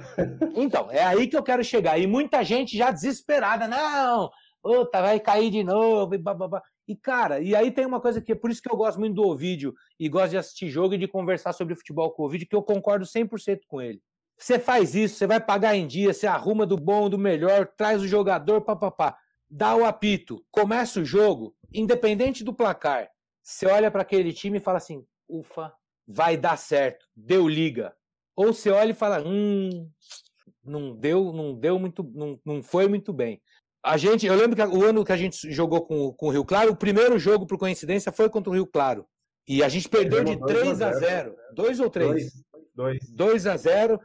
Então, 0.56 0.90
é 0.90 1.04
aí 1.04 1.28
que 1.28 1.38
eu 1.38 1.44
quero 1.44 1.64
chegar. 1.64 2.00
E 2.00 2.08
muita 2.08 2.44
gente 2.44 2.76
já 2.76 2.90
desesperada, 2.90 3.68
não, 3.68 4.32
puta, 4.62 5.02
vai 5.02 5.20
cair 5.20 5.52
de 5.52 5.64
novo, 5.64 6.16
e 6.16 6.18
bababá. 6.18 6.62
E, 6.88 6.96
cara, 6.96 7.40
e 7.40 7.56
aí 7.56 7.72
tem 7.72 7.86
uma 7.86 8.02
coisa 8.02 8.20
que 8.20 8.32
é 8.32 8.36
por 8.36 8.52
isso 8.52 8.62
que 8.62 8.72
eu 8.72 8.76
gosto 8.76 9.00
muito 9.00 9.16
do 9.16 9.28
Ovidio 9.28 9.74
e 10.00 10.10
gosto 10.10 10.32
de 10.32 10.38
assistir 10.38 10.70
jogo 10.70 10.96
e 10.96 10.98
de 10.98 11.08
conversar 11.08 11.54
sobre 11.54 11.76
futebol 11.76 12.12
com 12.12 12.24
o 12.24 12.26
Ovidio, 12.26 12.48
que 12.48 12.56
eu 12.56 12.64
concordo 12.64 13.06
100% 13.06 13.62
com 13.68 13.82
ele. 13.82 14.02
Você 14.42 14.58
faz 14.58 14.96
isso, 14.96 15.18
você 15.18 15.28
vai 15.28 15.40
pagar 15.40 15.76
em 15.76 15.86
dia, 15.86 16.12
você 16.12 16.26
arruma 16.26 16.66
do 16.66 16.76
bom, 16.76 17.08
do 17.08 17.18
melhor, 17.18 17.68
traz 17.78 18.02
o 18.02 18.08
jogador, 18.08 18.62
papapá. 18.62 19.16
Dá 19.48 19.76
o 19.76 19.86
apito, 19.86 20.44
começa 20.50 21.00
o 21.00 21.06
jogo, 21.06 21.56
independente 21.72 22.44
do 22.44 22.52
placar. 22.52 23.08
Você 23.44 23.68
olha 23.68 23.92
para 23.92 24.02
aquele 24.02 24.34
time 24.34 24.58
e 24.58 24.62
fala 24.62 24.80
assim: 24.80 25.06
ufa, 25.30 25.72
vai 26.08 26.38
dar 26.38 26.58
certo, 26.58 27.06
deu 27.16 27.48
liga. 27.48 27.94
Ou 28.36 28.48
você 28.48 28.72
olha 28.72 28.90
e 28.90 28.96
fala: 28.96 29.22
hum, 29.24 29.88
não 30.64 30.96
deu, 30.96 31.32
não 31.32 31.54
deu 31.54 31.78
muito, 31.78 32.02
não, 32.12 32.40
não 32.44 32.64
foi 32.64 32.88
muito 32.88 33.14
bem. 33.14 33.40
A 33.84 33.96
gente, 33.96 34.26
eu 34.26 34.36
lembro 34.36 34.56
que 34.56 34.64
o 34.64 34.84
ano 34.84 35.06
que 35.06 35.12
a 35.12 35.18
gente 35.18 35.52
jogou 35.52 35.86
com, 35.86 36.14
com 36.14 36.28
o 36.28 36.32
Rio 36.32 36.46
Claro, 36.46 36.72
o 36.72 36.76
primeiro 36.76 37.20
jogo, 37.20 37.46
por 37.46 37.60
coincidência, 37.60 38.12
foi 38.12 38.28
contra 38.28 38.50
o 38.50 38.54
Rio 38.56 38.66
Claro. 38.66 39.06
E 39.48 39.64
a 39.64 39.70
gente 39.70 39.88
perdeu 39.88 40.24
de 40.24 40.40
3 40.40 40.82
a 40.82 40.94
0. 40.94 41.36
2 41.54 41.80
ou 41.80 41.90
3? 41.92 42.32
2. 42.74 43.12
2 43.12 43.48
a 43.48 43.58
0 43.58 44.00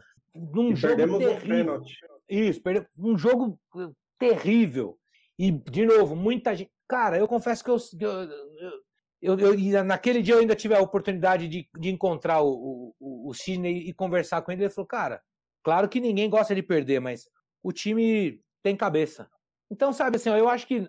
num 0.53 0.73
e 0.73 0.77
jogo 0.77 1.19
terrível. 1.19 1.83
Isso, 2.29 2.63
perdeu, 2.63 2.87
um 2.99 3.17
jogo 3.17 3.59
uh, 3.75 3.95
terrível. 4.19 4.99
E, 5.39 5.51
de 5.51 5.87
novo, 5.87 6.17
muita 6.17 6.55
gente. 6.55 6.71
Cara, 6.89 7.19
eu 7.19 7.27
confesso 7.29 7.65
que 7.65 7.71
eu, 7.71 7.79
eu, 9.21 9.39
eu, 9.39 9.55
eu 9.55 9.85
naquele 9.85 10.23
dia 10.23 10.35
eu 10.35 10.41
ainda 10.41 10.55
tive 10.55 10.75
a 10.75 10.81
oportunidade 10.81 11.49
de, 11.49 11.69
de 11.79 11.91
encontrar 11.91 12.43
o, 12.43 12.95
o, 12.99 13.29
o 13.31 13.35
Sidney 13.35 13.89
e 13.89 13.93
conversar 13.93 14.43
com 14.43 14.53
ele. 14.53 14.65
Ele 14.65 14.71
falou, 14.71 14.87
cara, 14.87 15.21
claro 15.63 15.89
que 15.89 16.01
ninguém 16.01 16.31
gosta 16.31 16.55
de 16.55 16.63
perder, 16.63 17.01
mas 17.01 17.29
o 17.63 17.73
time 17.73 18.41
tem 18.63 18.77
cabeça. 18.77 19.29
Então, 19.71 19.93
sabe 19.93 20.17
assim, 20.17 20.31
eu 20.31 20.49
acho 20.49 20.67
que 20.67 20.89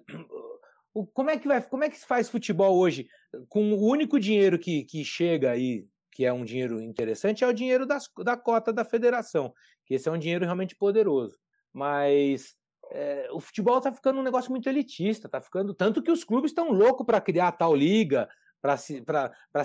como 1.13 1.29
é 1.29 1.37
que 1.37 1.47
vai, 1.47 1.61
como 1.61 1.83
é 1.83 1.89
que 1.89 1.97
se 1.97 2.05
faz 2.05 2.29
futebol 2.29 2.75
hoje 2.77 3.07
com 3.49 3.73
o 3.73 3.87
único 3.87 4.19
dinheiro 4.19 4.57
que, 4.57 4.83
que 4.83 5.03
chega 5.03 5.51
aí 5.51 5.85
que 6.17 6.25
é 6.25 6.33
um 6.33 6.43
dinheiro 6.43 6.81
interessante, 6.81 7.43
é 7.43 7.47
o 7.47 7.53
dinheiro 7.53 7.85
das, 7.85 8.09
da 8.25 8.35
cota 8.35 8.73
da 8.73 8.83
federação, 8.83 9.53
que 9.85 9.93
esse 9.93 10.09
é 10.09 10.11
um 10.11 10.17
dinheiro 10.17 10.45
realmente 10.45 10.75
poderoso. 10.75 11.37
Mas 11.71 12.55
é, 12.89 13.29
o 13.31 13.39
futebol 13.39 13.77
está 13.77 13.91
ficando 13.91 14.19
um 14.19 14.23
negócio 14.23 14.49
muito 14.49 14.67
elitista, 14.67 15.29
tá 15.29 15.39
ficando 15.39 15.75
tanto 15.75 16.01
que 16.01 16.09
os 16.09 16.23
clubes 16.23 16.49
estão 16.49 16.71
loucos 16.71 17.05
para 17.05 17.21
criar 17.21 17.51
tal 17.51 17.75
liga, 17.75 18.27
para 18.59 18.75
se, 18.77 19.05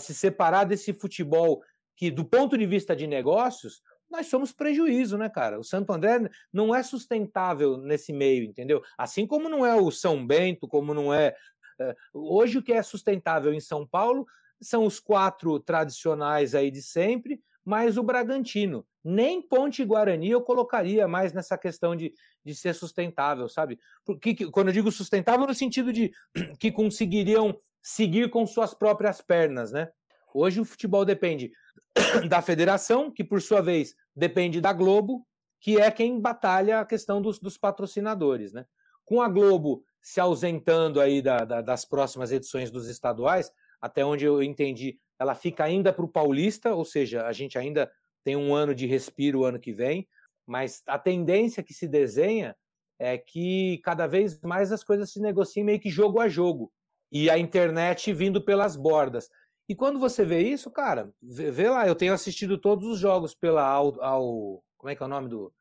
se 0.01 0.15
separar 0.15 0.65
desse 0.65 0.93
futebol 0.93 1.63
que, 1.97 2.11
do 2.11 2.23
ponto 2.23 2.59
de 2.59 2.67
vista 2.67 2.95
de 2.95 3.07
negócios, 3.07 3.81
nós 4.11 4.27
somos 4.27 4.53
prejuízo, 4.53 5.17
né, 5.17 5.31
cara? 5.31 5.59
O 5.59 5.65
Santo 5.65 5.91
André 5.91 6.29
não 6.53 6.75
é 6.75 6.83
sustentável 6.83 7.79
nesse 7.79 8.13
meio, 8.13 8.45
entendeu? 8.45 8.83
Assim 8.99 9.27
como 9.27 9.49
não 9.49 9.65
é 9.65 9.75
o 9.75 9.91
São 9.91 10.27
Bento, 10.27 10.69
como 10.69 10.93
não 10.93 11.15
é. 11.15 11.35
é 11.81 11.97
hoje 12.13 12.59
o 12.59 12.63
que 12.63 12.75
é 12.75 12.83
sustentável 12.83 13.55
em 13.55 13.61
São 13.61 13.87
Paulo 13.87 14.27
são 14.63 14.87
os 14.87 15.01
quatro 15.01 15.59
tradicionais 15.61 16.55
aí 16.55 16.71
de 16.71 16.81
sempre, 16.81 17.43
mais 17.65 17.99
o 17.99 18.03
Bragantino. 18.03 18.87
Nem 19.05 19.43
Ponte 19.43 19.85
Guarani 19.85 20.31
eu 20.31 20.41
colocaria 20.41 21.09
mais 21.09 21.33
nessa 21.33 21.59
questão 21.59 21.97
de, 21.97 22.15
de 22.45 22.55
ser 22.55 22.75
sustentável, 22.75 23.49
sabe? 23.49 23.79
Porque 24.05 24.51
quando 24.51 24.69
eu 24.69 24.73
digo 24.73 24.93
sustentável, 24.93 25.47
no 25.47 25.55
sentido 25.55 25.93
de 25.93 26.13
que 26.59 26.71
conseguiriam 26.71 27.59
seguir 27.83 28.31
com 28.31 28.47
suas 28.47 28.73
próprias 28.73 29.21
pernas, 29.21 29.73
né? 29.73 29.91
Hoje 30.33 30.61
o 30.61 30.65
futebol 30.65 31.05
depende 31.05 31.53
da 32.29 32.41
federação, 32.41 33.11
que 33.11 33.25
por 33.25 33.43
sua 33.43 33.61
vez 33.61 33.95
depende 34.15 34.61
da 34.61 34.73
Globo, 34.73 35.27
que 35.61 35.79
é 35.79 35.91
quem 35.91 36.21
batalha 36.21 36.81
a 36.81 36.87
questão 36.87 37.21
dos, 37.21 37.39
dos 37.39 37.59
patrocinadores, 37.59 38.53
né? 38.53 38.67
Com 39.05 39.21
a 39.21 39.29
Globo 39.29 39.85
se 40.01 40.21
ausentando 40.21 41.01
aí 41.01 41.21
da, 41.21 41.45
da, 41.45 41.61
das 41.61 41.85
próximas 41.85 42.33
edições 42.33 42.71
dos 42.71 42.89
estaduais, 42.89 43.53
até 43.83 44.05
onde 44.05 44.25
eu 44.25 44.43
entendi, 44.43 44.97
ela 45.19 45.35
fica 45.35 45.65
ainda 45.65 45.93
para 45.93 46.05
o 46.05 46.09
Paulista, 46.09 46.73
ou 46.73 46.85
seja, 46.85 47.27
a 47.27 47.33
gente 47.33 47.59
ainda 47.59 47.91
tem 48.25 48.37
um 48.37 48.55
ano 48.55 48.75
de 48.75 48.87
respiro 48.87 49.41
o 49.41 49.45
ano 49.45 49.59
que 49.59 49.73
vem, 49.73 50.09
mas 50.47 50.83
a 50.87 50.99
tendência 50.99 51.63
que 51.63 51.75
se 51.75 51.89
desenha 51.89 52.57
é 52.99 53.19
que 53.19 53.79
cada 53.85 54.07
vez 54.07 54.41
mais 54.41 54.71
as 54.71 54.85
coisas 54.85 55.11
se 55.11 55.21
negociem 55.21 55.65
meio 55.65 55.81
que 55.81 55.91
jogo 55.91 56.21
a 56.21 56.29
jogo 56.29 56.73
e 57.11 57.29
a 57.29 57.37
internet 57.37 58.13
vindo 58.13 58.41
pelas 58.41 58.77
bordas. 58.77 59.29
E 59.69 59.75
quando 59.75 59.99
você 59.99 60.25
vê 60.25 60.41
isso, 60.41 60.71
cara, 60.71 61.13
vê, 61.21 61.51
vê 61.51 61.69
lá, 61.69 61.87
eu 61.87 61.95
tenho 61.95 62.13
assistido 62.13 62.57
todos 62.57 62.87
os 62.87 62.99
jogos 62.99 63.35
pela 63.35 63.67
ao, 63.67 64.01
ao 64.03 64.63
como 64.79 64.91
é 64.91 64.95
que 64.95 65.03
é 65.03 65.07
o 65.07 65.09
nome 65.09 65.29
do 65.29 65.53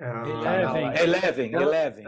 Eleven. 0.00 0.96
Eleven, 0.96 1.52
Eleven. 1.52 2.06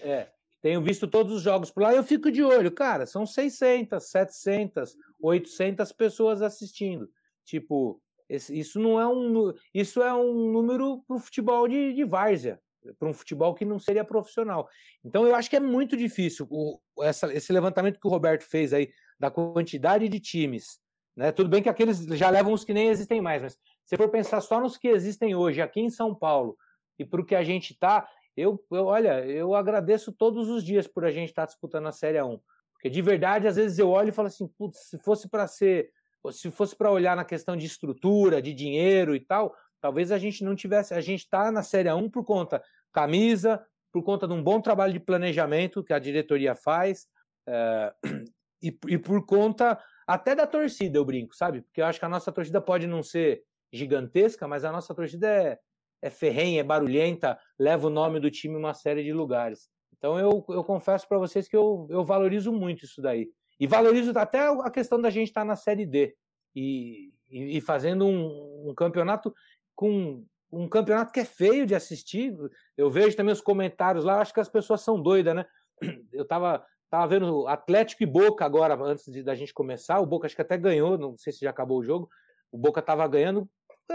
É, 0.00 0.28
tenho 0.62 0.82
visto 0.82 1.06
todos 1.06 1.32
os 1.32 1.42
jogos 1.42 1.70
por 1.70 1.82
lá 1.82 1.94
eu 1.94 2.04
fico 2.04 2.30
de 2.30 2.42
olho, 2.42 2.70
cara, 2.70 3.06
são 3.06 3.24
600, 3.24 4.02
700, 4.10 4.96
800 5.20 5.92
pessoas 5.92 6.42
assistindo. 6.42 7.10
Tipo, 7.44 8.00
esse, 8.28 8.56
isso 8.56 8.78
não 8.78 9.00
é 9.00 9.06
um 9.08 9.52
isso 9.74 10.02
é 10.02 10.14
um 10.14 10.52
número 10.52 11.02
para 11.06 11.16
o 11.16 11.20
futebol 11.20 11.66
de, 11.66 11.92
de 11.94 12.04
várzea, 12.04 12.60
para 12.98 13.08
um 13.08 13.12
futebol 13.12 13.54
que 13.54 13.64
não 13.64 13.78
seria 13.78 14.04
profissional. 14.04 14.68
Então 15.04 15.26
eu 15.26 15.34
acho 15.34 15.50
que 15.50 15.56
é 15.56 15.60
muito 15.60 15.96
difícil 15.96 16.46
o, 16.50 16.78
essa, 17.00 17.32
esse 17.32 17.52
levantamento 17.52 17.98
que 17.98 18.06
o 18.06 18.10
Roberto 18.10 18.42
fez 18.42 18.72
aí 18.72 18.90
da 19.18 19.30
quantidade 19.30 20.08
de 20.08 20.20
times, 20.20 20.78
né? 21.16 21.32
Tudo 21.32 21.50
bem 21.50 21.62
que 21.62 21.68
aqueles 21.68 22.04
já 22.06 22.30
levam 22.30 22.52
os 22.52 22.64
que 22.64 22.72
nem 22.72 22.88
existem 22.88 23.20
mais, 23.20 23.42
mas 23.42 23.58
se 23.84 23.96
for 23.96 24.08
pensar 24.08 24.40
só 24.40 24.60
nos 24.60 24.76
que 24.76 24.88
existem 24.88 25.34
hoje 25.34 25.60
aqui 25.60 25.80
em 25.80 25.90
São 25.90 26.14
Paulo 26.14 26.56
e 26.98 27.04
para 27.04 27.20
o 27.20 27.24
que 27.24 27.34
a 27.34 27.42
gente 27.42 27.72
está, 27.72 28.06
eu, 28.36 28.64
eu, 28.70 28.86
olha, 28.86 29.24
eu 29.26 29.54
agradeço 29.54 30.12
todos 30.12 30.48
os 30.48 30.64
dias 30.64 30.86
por 30.86 31.04
a 31.04 31.10
gente 31.10 31.30
estar 31.30 31.42
tá 31.42 31.46
disputando 31.46 31.86
a 31.86 31.92
Série 31.92 32.22
1. 32.22 32.40
Porque 32.72 32.88
de 32.88 33.02
verdade, 33.02 33.46
às 33.46 33.56
vezes 33.56 33.78
eu 33.78 33.90
olho 33.90 34.08
e 34.08 34.12
falo 34.12 34.28
assim, 34.28 34.48
putz, 34.48 34.88
se 34.88 34.98
fosse 34.98 35.28
para 35.28 35.46
ser 35.46 35.92
se 36.32 36.50
fosse 36.50 36.76
para 36.76 36.90
olhar 36.90 37.16
na 37.16 37.24
questão 37.24 37.56
de 37.56 37.64
estrutura, 37.64 38.42
de 38.42 38.52
dinheiro 38.52 39.16
e 39.16 39.20
tal, 39.20 39.56
talvez 39.80 40.12
a 40.12 40.18
gente 40.18 40.44
não 40.44 40.54
tivesse. 40.54 40.92
A 40.92 41.00
gente 41.00 41.20
está 41.20 41.50
na 41.50 41.62
Série 41.62 41.90
1 41.90 42.10
por 42.10 42.24
conta 42.24 42.62
camisa, 42.92 43.64
por 43.90 44.02
conta 44.02 44.26
de 44.28 44.34
um 44.34 44.42
bom 44.42 44.60
trabalho 44.60 44.92
de 44.92 45.00
planejamento 45.00 45.82
que 45.82 45.92
a 45.92 45.98
diretoria 45.98 46.54
faz, 46.54 47.06
é, 47.46 47.94
e, 48.62 48.76
e, 48.88 48.98
por 48.98 49.24
conta 49.24 49.82
até 50.06 50.34
da 50.34 50.46
torcida, 50.46 50.98
eu 50.98 51.04
brinco, 51.04 51.34
sabe? 51.34 51.62
Porque 51.62 51.80
eu 51.80 51.86
acho 51.86 51.98
que 51.98 52.04
a 52.04 52.08
nossa 52.08 52.30
torcida 52.30 52.60
pode 52.60 52.86
não 52.86 53.02
ser 53.02 53.42
gigantesca, 53.72 54.46
mas 54.46 54.64
a 54.64 54.72
nossa 54.72 54.94
torcida 54.94 55.26
é, 55.26 55.58
é 56.02 56.10
ferrenha, 56.10 56.60
é 56.60 56.64
barulhenta, 56.64 57.38
leva 57.58 57.86
o 57.86 57.90
nome 57.90 58.20
do 58.20 58.30
time 58.30 58.56
uma 58.56 58.74
série 58.74 59.02
de 59.02 59.12
lugares. 59.12 59.68
Então 59.96 60.18
eu, 60.18 60.44
eu 60.48 60.64
confesso 60.64 61.06
para 61.06 61.18
vocês 61.18 61.46
que 61.46 61.56
eu, 61.56 61.86
eu 61.90 62.04
valorizo 62.04 62.52
muito 62.52 62.84
isso 62.84 63.02
daí. 63.02 63.28
E 63.58 63.66
valorizo 63.66 64.18
até 64.18 64.40
a 64.40 64.70
questão 64.70 64.98
da 64.98 65.10
gente 65.10 65.28
estar 65.28 65.42
tá 65.42 65.44
na 65.44 65.54
Série 65.54 65.84
D 65.84 66.16
e, 66.56 67.12
e, 67.28 67.58
e 67.58 67.60
fazendo 67.60 68.06
um, 68.06 68.70
um, 68.70 68.74
campeonato 68.74 69.34
com 69.74 70.24
um 70.50 70.66
campeonato 70.66 71.12
que 71.12 71.20
é 71.20 71.24
feio 71.26 71.66
de 71.66 71.74
assistir. 71.74 72.34
Eu 72.74 72.90
vejo 72.90 73.14
também 73.14 73.34
os 73.34 73.42
comentários 73.42 74.02
lá, 74.02 74.20
acho 74.20 74.32
que 74.32 74.40
as 74.40 74.48
pessoas 74.48 74.80
são 74.80 75.00
doidas, 75.00 75.34
né? 75.34 75.44
Eu 76.10 76.26
tava, 76.26 76.64
tava 76.88 77.06
vendo 77.06 77.46
Atlético 77.46 78.02
e 78.02 78.06
Boca 78.06 78.46
agora, 78.46 78.74
antes 78.82 79.04
de, 79.12 79.22
da 79.22 79.34
gente 79.34 79.52
começar. 79.52 80.00
O 80.00 80.06
Boca 80.06 80.26
acho 80.26 80.34
que 80.34 80.42
até 80.42 80.56
ganhou, 80.56 80.96
não 80.96 81.14
sei 81.18 81.30
se 81.30 81.40
já 81.40 81.50
acabou 81.50 81.80
o 81.80 81.84
jogo. 81.84 82.08
O 82.50 82.56
Boca 82.56 82.80
tava 82.80 83.06
ganhando. 83.06 83.46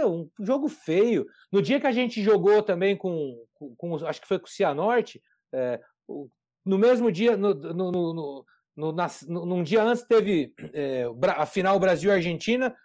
Um 0.03 0.27
jogo 0.39 0.67
feio. 0.67 1.27
No 1.51 1.61
dia 1.61 1.79
que 1.79 1.85
a 1.85 1.91
gente 1.91 2.23
jogou 2.23 2.63
também 2.63 2.97
com, 2.97 3.39
com, 3.53 3.75
com 3.75 3.95
acho 4.07 4.19
que 4.19 4.27
foi 4.27 4.39
com 4.39 4.47
o 4.47 4.49
Cianorte, 4.49 5.21
é, 5.53 5.79
no 6.65 6.77
mesmo 6.79 7.11
dia, 7.11 7.37
no, 7.37 7.53
no, 7.53 7.91
no, 7.91 8.45
no, 8.75 8.91
na, 8.91 9.07
num 9.27 9.63
dia 9.63 9.83
antes 9.83 10.03
teve 10.03 10.53
é, 10.73 11.05
a 11.37 11.45
final 11.45 11.79
Brasil-Argentina. 11.79 12.75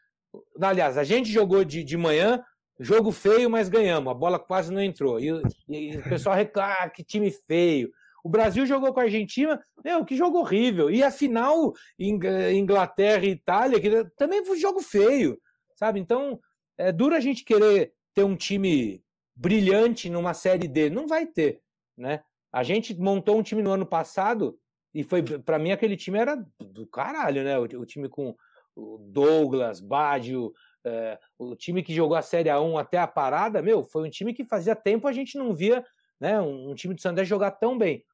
Aliás, 0.61 0.99
a 0.99 1.05
gente 1.05 1.33
jogou 1.33 1.65
de, 1.65 1.83
de 1.83 1.97
manhã, 1.97 2.45
jogo 2.79 3.11
feio, 3.11 3.49
mas 3.49 3.69
ganhamos. 3.69 4.11
A 4.11 4.15
bola 4.15 4.39
quase 4.39 4.73
não 4.73 4.83
entrou. 4.83 5.19
E, 5.19 5.29
e 5.69 5.97
o 5.97 6.03
pessoal 6.05 6.37
reclama, 6.37 6.75
ah, 6.81 6.91
que 6.91 7.03
time 7.03 7.31
feio. 7.31 7.91
O 8.23 8.29
Brasil 8.29 8.67
jogou 8.67 8.93
com 8.93 9.01
a 9.01 9.05
Argentina, 9.05 9.61
meu, 9.83 10.05
que 10.05 10.15
jogo 10.15 10.39
horrível. 10.39 10.91
E 10.91 11.03
a 11.03 11.11
final, 11.11 11.73
Inglaterra 11.99 13.25
e 13.25 13.31
Itália, 13.31 13.81
que 13.81 14.05
também 14.17 14.45
foi 14.45 14.57
um 14.57 14.61
jogo 14.61 14.81
feio, 14.81 15.41
sabe? 15.75 15.99
Então, 15.99 16.39
é 16.81 16.91
duro 16.91 17.15
a 17.15 17.21
gente 17.21 17.45
querer 17.45 17.93
ter 18.15 18.25
um 18.25 18.35
time 18.35 19.05
brilhante 19.37 20.09
numa 20.09 20.33
Série 20.33 20.67
D. 20.67 20.89
Não 20.89 21.07
vai 21.07 21.27
ter, 21.27 21.61
né? 21.97 22.23
A 22.53 22.63
gente 22.63 22.99
montou 22.99 23.39
um 23.39 23.43
time 23.43 23.63
no 23.63 23.71
ano 23.71 23.87
passado 23.87 24.59
e 24.95 25.05
foi, 25.05 25.23
para 25.23 25.59
mim, 25.59 25.71
aquele 25.71 25.97
time 25.97 26.19
era 26.19 26.37
do 26.59 26.87
caralho, 26.87 27.45
né? 27.45 27.59
O, 27.59 27.63
o 27.63 27.87
time 27.87 28.09
com 28.09 28.35
o 28.75 28.99
Douglas, 28.99 29.81
Badio, 29.81 30.53
é, 30.85 31.19
o 31.39 31.55
time 31.55 31.83
que 31.83 31.95
jogou 31.95 32.17
a 32.17 32.23
Série 32.23 32.49
A1 32.49 32.81
até 32.81 32.99
a 32.99 33.07
parada, 33.07 33.61
meu, 33.61 33.85
foi 33.85 34.07
um 34.07 34.11
time 34.11 34.33
que 34.33 34.45
fazia 34.45 34.75
tempo 34.75 35.07
a 35.07 35.13
gente 35.13 35.37
não 35.37 35.55
via 35.55 35.85
né, 36.19 36.41
um, 36.41 36.71
um 36.71 36.75
time 36.75 36.95
do 36.95 37.01
Sandé 37.01 37.25
jogar 37.25 37.53
tão 37.53 37.77
bem. 37.77 38.05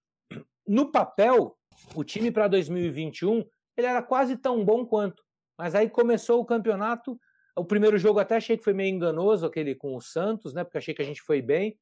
No 0.67 0.91
papel, 0.91 1.57
o 1.95 2.03
time 2.03 2.33
para 2.33 2.49
2021 2.49 3.45
ele 3.77 3.87
era 3.87 4.03
quase 4.03 4.37
tão 4.37 4.65
bom 4.65 4.85
quanto. 4.85 5.23
Mas 5.57 5.75
aí 5.75 5.89
começou 5.89 6.41
o 6.41 6.45
campeonato. 6.45 7.19
O 7.57 7.65
primeiro 7.65 7.97
jogo 7.99 8.19
até 8.19 8.37
achei 8.37 8.57
que 8.57 8.65
foi 8.65 8.75
meio 8.75 8.95
enganoso, 8.95 9.47
aquele 9.47 9.75
com 9.75 9.97
o 9.97 10.01
Santos, 10.01 10.53
né? 10.53 10.63
Porque 10.63 10.79
achei 10.79 10.95
que 10.95 11.03
a 11.03 11.07
gente 11.07 11.23
foi 11.23 11.41
bem. 11.41 11.79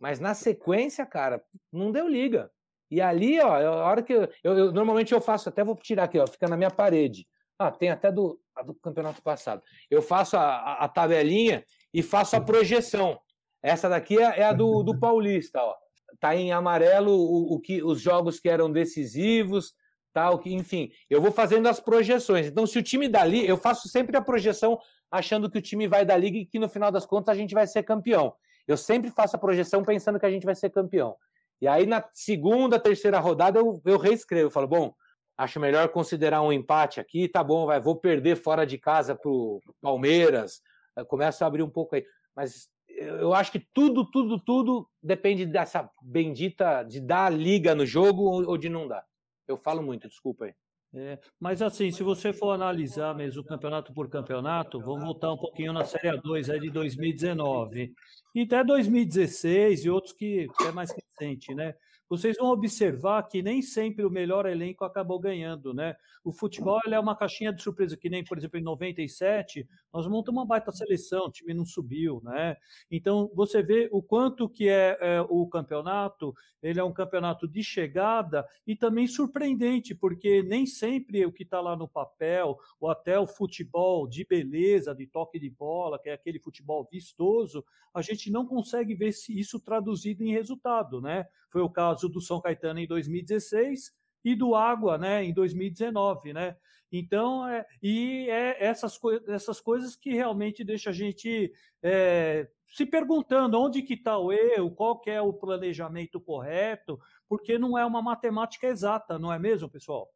Mas 0.00 0.20
na 0.20 0.34
sequência, 0.34 1.06
cara, 1.06 1.42
não 1.72 1.90
deu 1.90 2.08
liga. 2.08 2.50
E 2.90 3.00
ali, 3.00 3.40
ó, 3.40 3.58
é 3.58 3.66
a 3.66 3.70
hora 3.70 4.02
que 4.02 4.12
eu, 4.12 4.28
eu, 4.42 4.72
normalmente 4.72 5.12
eu 5.12 5.20
faço, 5.20 5.48
até 5.48 5.64
vou 5.64 5.74
tirar 5.76 6.04
aqui, 6.04 6.18
ó, 6.18 6.26
fica 6.26 6.46
na 6.46 6.56
minha 6.56 6.70
parede. 6.70 7.26
Ah, 7.58 7.70
tem 7.70 7.90
até 7.90 8.10
do, 8.12 8.38
do 8.64 8.74
campeonato 8.74 9.22
passado. 9.22 9.62
Eu 9.90 10.02
faço 10.02 10.36
a, 10.36 10.42
a, 10.42 10.84
a, 10.84 10.88
tabelinha 10.88 11.64
e 11.92 12.02
faço 12.02 12.36
a 12.36 12.40
projeção. 12.40 13.18
Essa 13.62 13.88
daqui 13.88 14.18
é, 14.18 14.40
é 14.40 14.44
a 14.44 14.52
do, 14.52 14.82
do 14.82 14.98
Paulista, 14.98 15.60
ó. 15.60 15.74
Tá 16.20 16.34
em 16.36 16.52
amarelo 16.52 17.12
o, 17.12 17.54
o, 17.54 17.60
que 17.60 17.82
os 17.82 18.00
jogos 18.00 18.38
que 18.38 18.48
eram 18.48 18.70
decisivos, 18.70 19.74
tal, 20.12 20.38
que, 20.38 20.54
enfim, 20.54 20.90
eu 21.10 21.20
vou 21.20 21.32
fazendo 21.32 21.68
as 21.68 21.80
projeções. 21.80 22.46
Então, 22.46 22.66
se 22.66 22.78
o 22.78 22.82
time 22.82 23.08
dali, 23.08 23.46
eu 23.46 23.56
faço 23.56 23.88
sempre 23.88 24.16
a 24.16 24.22
projeção 24.22 24.78
achando 25.10 25.50
que 25.50 25.58
o 25.58 25.62
time 25.62 25.86
vai 25.86 26.04
da 26.04 26.16
liga 26.16 26.38
e 26.38 26.46
que 26.46 26.58
no 26.58 26.68
final 26.68 26.90
das 26.90 27.06
contas 27.06 27.34
a 27.34 27.38
gente 27.38 27.54
vai 27.54 27.66
ser 27.66 27.82
campeão. 27.82 28.34
Eu 28.66 28.76
sempre 28.76 29.10
faço 29.10 29.36
a 29.36 29.38
projeção 29.38 29.84
pensando 29.84 30.18
que 30.18 30.26
a 30.26 30.30
gente 30.30 30.46
vai 30.46 30.54
ser 30.54 30.70
campeão. 30.70 31.16
E 31.60 31.68
aí, 31.68 31.86
na 31.86 32.04
segunda, 32.12 32.78
terceira 32.78 33.18
rodada, 33.18 33.58
eu, 33.58 33.80
eu 33.84 33.98
reescrevo. 33.98 34.46
Eu 34.46 34.50
falo, 34.50 34.66
bom, 34.66 34.94
acho 35.36 35.60
melhor 35.60 35.88
considerar 35.88 36.42
um 36.42 36.52
empate 36.52 37.00
aqui, 37.00 37.28
tá 37.28 37.42
bom, 37.42 37.66
vai, 37.66 37.80
vou 37.80 37.96
perder 37.96 38.36
fora 38.36 38.66
de 38.66 38.78
casa 38.78 39.14
pro 39.14 39.60
Palmeiras. 39.80 40.60
Eu 40.96 41.06
começo 41.06 41.42
a 41.44 41.46
abrir 41.46 41.62
um 41.62 41.70
pouco 41.70 41.94
aí. 41.94 42.04
Mas 42.34 42.68
eu 42.88 43.34
acho 43.34 43.52
que 43.52 43.60
tudo, 43.72 44.08
tudo, 44.10 44.38
tudo 44.38 44.88
depende 45.02 45.46
dessa 45.46 45.88
bendita 46.02 46.82
de 46.82 47.00
dar 47.00 47.32
liga 47.32 47.74
no 47.74 47.84
jogo 47.84 48.22
ou 48.22 48.56
de 48.56 48.68
não 48.68 48.86
dar. 48.86 49.04
Eu 49.46 49.56
falo 49.56 49.82
muito, 49.82 50.08
desculpa 50.08 50.46
aí. 50.46 50.54
É, 50.96 51.18
mas 51.40 51.60
assim, 51.60 51.90
se 51.90 52.04
você 52.04 52.32
for 52.32 52.52
analisar 52.52 53.16
mesmo 53.16 53.42
campeonato 53.42 53.92
por 53.92 54.08
campeonato, 54.08 54.78
vamos 54.80 55.02
voltar 55.02 55.32
um 55.32 55.36
pouquinho 55.36 55.72
na 55.72 55.84
Série 55.84 56.16
A2 56.16 56.54
é 56.54 56.58
de 56.58 56.70
2019 56.70 57.92
e 58.32 58.42
até 58.42 58.62
2016 58.62 59.84
e 59.84 59.90
outros 59.90 60.12
que 60.12 60.46
é 60.60 60.70
mais 60.70 60.92
recente, 60.92 61.52
né? 61.52 61.74
Vocês 62.08 62.36
vão 62.38 62.48
observar 62.48 63.22
que 63.24 63.42
nem 63.42 63.62
sempre 63.62 64.04
o 64.04 64.10
melhor 64.10 64.46
elenco 64.46 64.84
acabou 64.84 65.18
ganhando, 65.18 65.72
né? 65.72 65.96
O 66.22 66.32
futebol 66.32 66.80
é 66.86 66.98
uma 66.98 67.16
caixinha 67.16 67.52
de 67.52 67.62
surpresa, 67.62 67.96
que 67.96 68.08
nem, 68.08 68.24
por 68.24 68.38
exemplo, 68.38 68.58
em 68.58 68.62
97, 68.62 69.66
nós 69.92 70.06
montamos 70.06 70.40
uma 70.40 70.46
baita 70.46 70.72
seleção, 70.72 71.26
o 71.26 71.30
time 71.30 71.54
não 71.54 71.64
subiu, 71.64 72.20
né? 72.22 72.56
Então, 72.90 73.30
você 73.34 73.62
vê 73.62 73.88
o 73.92 74.02
quanto 74.02 74.48
que 74.48 74.68
é, 74.68 74.96
é 75.00 75.20
o 75.22 75.46
campeonato, 75.46 76.34
ele 76.62 76.80
é 76.80 76.84
um 76.84 76.92
campeonato 76.92 77.46
de 77.46 77.62
chegada 77.62 78.46
e 78.66 78.74
também 78.74 79.06
surpreendente, 79.06 79.94
porque 79.94 80.42
nem 80.42 80.66
sempre 80.66 81.24
o 81.26 81.32
que 81.32 81.42
está 81.42 81.60
lá 81.60 81.76
no 81.76 81.88
papel, 81.88 82.58
ou 82.80 82.90
até 82.90 83.18
o 83.18 83.26
futebol 83.26 84.06
de 84.06 84.24
beleza, 84.24 84.94
de 84.94 85.06
toque 85.06 85.38
de 85.38 85.50
bola, 85.50 85.98
que 85.98 86.08
é 86.08 86.12
aquele 86.12 86.38
futebol 86.38 86.86
vistoso, 86.90 87.64
a 87.92 88.02
gente 88.02 88.30
não 88.30 88.44
consegue 88.44 88.94
ver 88.94 89.12
se 89.12 89.38
isso 89.38 89.60
traduzido 89.60 90.24
em 90.24 90.32
resultado, 90.32 91.00
né? 91.00 91.26
Foi 91.54 91.62
o 91.62 91.70
caso 91.70 92.08
do 92.08 92.20
São 92.20 92.40
Caetano 92.40 92.80
em 92.80 92.86
2016 92.88 93.92
e 94.24 94.34
do 94.34 94.56
Água, 94.56 94.98
né, 94.98 95.22
em 95.22 95.32
2019, 95.32 96.32
né? 96.32 96.56
Então, 96.90 97.46
é, 97.48 97.64
e 97.80 98.28
é 98.28 98.56
essas, 98.64 98.98
co 98.98 99.12
essas 99.28 99.60
coisas 99.60 99.94
que 99.94 100.12
realmente 100.12 100.64
deixa 100.64 100.90
a 100.90 100.92
gente 100.92 101.52
é, 101.80 102.48
se 102.72 102.84
perguntando 102.84 103.56
onde 103.56 103.82
que 103.82 103.94
está 103.94 104.18
o 104.18 104.32
erro, 104.32 104.72
qual 104.72 104.98
que 104.98 105.10
é 105.10 105.20
o 105.20 105.32
planejamento 105.32 106.20
correto, 106.20 106.98
porque 107.28 107.56
não 107.56 107.78
é 107.78 107.86
uma 107.86 108.02
matemática 108.02 108.66
exata, 108.66 109.16
não 109.16 109.32
é 109.32 109.38
mesmo, 109.38 109.68
pessoal? 109.68 110.08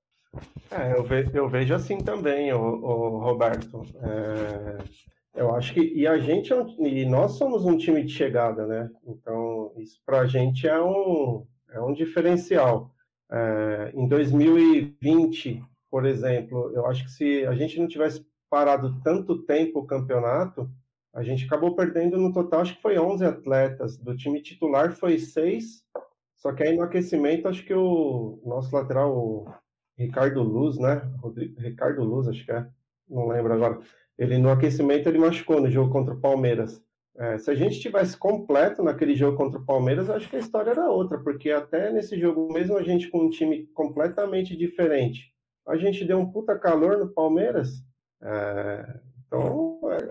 É, 0.73 0.93
eu, 0.99 1.05
ve 1.05 1.31
eu 1.33 1.49
vejo 1.49 1.73
assim 1.73 1.99
também, 1.99 2.53
o, 2.53 3.19
Roberto. 3.19 3.83
É, 4.03 4.79
eu 5.35 5.55
acho 5.55 5.75
que 5.75 5.81
e 5.81 6.07
a 6.07 6.19
gente 6.19 6.53
é 6.53 6.57
e 6.81 7.05
nós 7.07 7.33
somos 7.33 7.65
um 7.65 7.77
time 7.77 8.03
de 8.03 8.13
chegada, 8.13 8.67
né? 8.67 8.91
Então 9.07 9.73
isso 9.77 10.01
para 10.05 10.21
a 10.21 10.27
gente 10.27 10.67
é 10.67 10.81
um 10.81 11.47
é 11.71 11.81
um 11.81 11.93
diferencial. 11.93 12.95
É, 13.31 13.93
em 13.95 14.09
2020, 14.09 15.63
por 15.91 16.07
exemplo, 16.07 16.73
eu 16.75 16.87
acho 16.87 17.05
que 17.05 17.11
se 17.11 17.47
a 17.47 17.55
gente 17.55 17.79
não 17.79 17.87
tivesse 17.87 18.27
parado 18.51 19.01
tanto 19.03 19.43
tempo 19.45 19.81
o 19.81 19.87
campeonato, 19.87 20.71
a 21.13 21.23
gente 21.23 21.45
acabou 21.45 21.75
perdendo 21.75 22.17
no 22.19 22.33
total, 22.33 22.61
acho 22.61 22.77
que 22.77 22.83
foi 22.83 22.99
11 22.99 23.25
atletas. 23.25 23.97
Do 23.99 24.17
time 24.17 24.43
titular 24.43 24.93
foi 24.93 25.19
seis, 25.19 25.83
só 26.37 26.53
que 26.53 26.63
aí 26.63 26.77
no 26.77 26.83
aquecimento, 26.83 27.49
acho 27.49 27.65
que 27.65 27.75
o 27.75 28.41
nosso 28.45 28.75
lateral, 28.75 29.17
o 29.17 29.53
Ricardo 29.97 30.43
Luz, 30.43 30.79
né? 30.79 31.03
Ricardo 31.59 32.05
Luz, 32.05 32.29
acho 32.29 32.45
que 32.45 32.53
é, 32.53 32.67
não 33.09 33.27
lembro 33.29 33.53
agora. 33.53 33.81
Ele 34.19 34.39
no 34.39 34.51
aquecimento 34.51 35.09
ele 35.09 35.19
machucou 35.19 35.61
no 35.61 35.71
jogo 35.71 35.93
contra 35.93 36.15
o 36.15 36.21
Palmeiras. 36.21 36.83
É, 37.17 37.37
se 37.39 37.51
a 37.51 37.55
gente 37.55 37.81
tivesse 37.81 38.17
completo 38.17 38.83
naquele 38.83 39.15
jogo 39.15 39.37
contra 39.37 39.59
o 39.59 39.65
Palmeiras, 39.65 40.09
acho 40.09 40.29
que 40.29 40.37
a 40.37 40.41
história 40.41 40.71
era 40.71 40.91
outra, 40.91 41.19
porque 41.19 41.51
até 41.51 41.91
nesse 41.91 42.19
jogo 42.19 42.53
mesmo 42.53 42.77
a 42.77 42.83
gente 42.83 43.09
com 43.09 43.25
um 43.25 43.31
time 43.31 43.67
completamente 43.75 44.57
diferente, 44.57 45.33
a 45.67 45.77
gente 45.77 46.05
deu 46.05 46.19
um 46.19 46.31
puta 46.31 46.59
calor 46.59 46.97
no 46.99 47.09
Palmeiras. 47.09 47.83
É, 48.23 49.01
então, 49.27 49.81
é, 49.91 50.09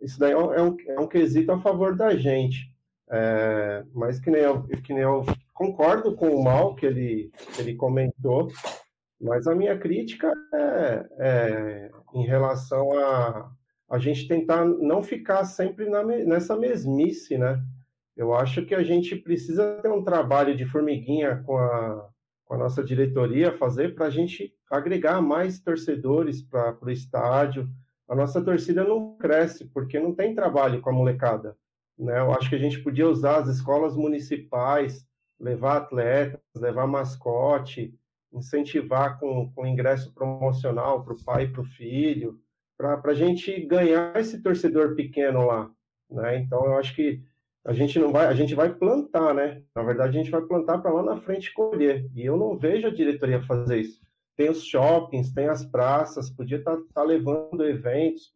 isso 0.00 0.18
daí 0.18 0.32
é 0.32 0.36
um, 0.36 0.76
é 0.86 1.00
um 1.00 1.06
quesito 1.06 1.50
a 1.50 1.60
favor 1.60 1.96
da 1.96 2.14
gente. 2.14 2.70
É, 3.10 3.84
mas 3.92 4.20
que 4.20 4.30
nem, 4.30 4.42
eu, 4.42 4.62
que 4.62 4.94
nem 4.94 5.02
eu 5.02 5.24
concordo 5.52 6.14
com 6.14 6.28
o 6.28 6.44
mal 6.44 6.76
que 6.76 6.86
ele, 6.86 7.32
que 7.54 7.60
ele 7.60 7.74
comentou, 7.74 8.48
mas 9.20 9.46
a 9.46 9.54
minha 9.54 9.78
crítica 9.78 10.32
é, 10.54 11.06
é 11.18 11.90
em 12.14 12.24
relação 12.24 12.92
a 12.98 13.50
a 13.90 13.98
gente 13.98 14.28
tentar 14.28 14.64
não 14.64 15.02
ficar 15.02 15.44
sempre 15.44 15.90
na, 15.90 16.04
nessa 16.04 16.56
mesmice, 16.56 17.36
né? 17.36 17.60
Eu 18.16 18.32
acho 18.32 18.64
que 18.64 18.74
a 18.74 18.84
gente 18.84 19.16
precisa 19.16 19.80
ter 19.82 19.90
um 19.90 20.04
trabalho 20.04 20.56
de 20.56 20.64
formiguinha 20.64 21.42
com 21.44 21.58
a, 21.58 22.08
com 22.44 22.54
a 22.54 22.58
nossa 22.58 22.84
diretoria 22.84 23.58
fazer 23.58 23.96
para 23.96 24.06
a 24.06 24.10
gente 24.10 24.54
agregar 24.70 25.20
mais 25.20 25.58
torcedores 25.58 26.40
para 26.40 26.78
o 26.80 26.90
estádio. 26.90 27.68
A 28.08 28.14
nossa 28.14 28.40
torcida 28.40 28.84
não 28.84 29.16
cresce 29.16 29.64
porque 29.64 29.98
não 29.98 30.14
tem 30.14 30.36
trabalho 30.36 30.80
com 30.80 30.90
a 30.90 30.92
molecada. 30.92 31.56
Né? 31.98 32.20
Eu 32.20 32.32
acho 32.32 32.48
que 32.48 32.56
a 32.56 32.60
gente 32.60 32.78
podia 32.80 33.08
usar 33.08 33.38
as 33.38 33.48
escolas 33.48 33.96
municipais, 33.96 35.04
levar 35.38 35.78
atletas, 35.78 36.40
levar 36.54 36.86
mascote, 36.86 37.92
incentivar 38.32 39.18
com, 39.18 39.50
com 39.52 39.66
ingresso 39.66 40.12
promocional 40.12 41.04
para 41.04 41.14
o 41.14 41.24
pai 41.24 41.48
para 41.48 41.60
o 41.60 41.64
filho 41.64 42.38
para 42.80 43.12
a 43.12 43.14
gente 43.14 43.60
ganhar 43.66 44.18
esse 44.18 44.42
torcedor 44.42 44.94
pequeno 44.94 45.46
lá, 45.46 45.70
né? 46.10 46.38
Então 46.38 46.64
eu 46.64 46.78
acho 46.78 46.94
que 46.94 47.22
a 47.64 47.74
gente 47.74 47.98
não 47.98 48.10
vai, 48.10 48.26
a 48.26 48.34
gente 48.34 48.54
vai 48.54 48.72
plantar, 48.72 49.34
né? 49.34 49.62
Na 49.74 49.82
verdade 49.82 50.16
a 50.16 50.22
gente 50.22 50.30
vai 50.30 50.40
plantar 50.40 50.78
para 50.78 50.92
lá 50.92 51.02
na 51.02 51.20
frente 51.20 51.52
colher. 51.52 52.08
E 52.14 52.24
eu 52.24 52.38
não 52.38 52.56
vejo 52.56 52.86
a 52.86 52.94
diretoria 52.94 53.42
fazer 53.42 53.80
isso. 53.80 54.00
Tem 54.34 54.48
os 54.48 54.64
shoppings, 54.64 55.32
tem 55.34 55.48
as 55.48 55.62
praças, 55.62 56.30
podia 56.30 56.56
estar 56.56 56.76
tá, 56.76 56.82
tá 56.94 57.02
levando 57.02 57.66
eventos, 57.66 58.32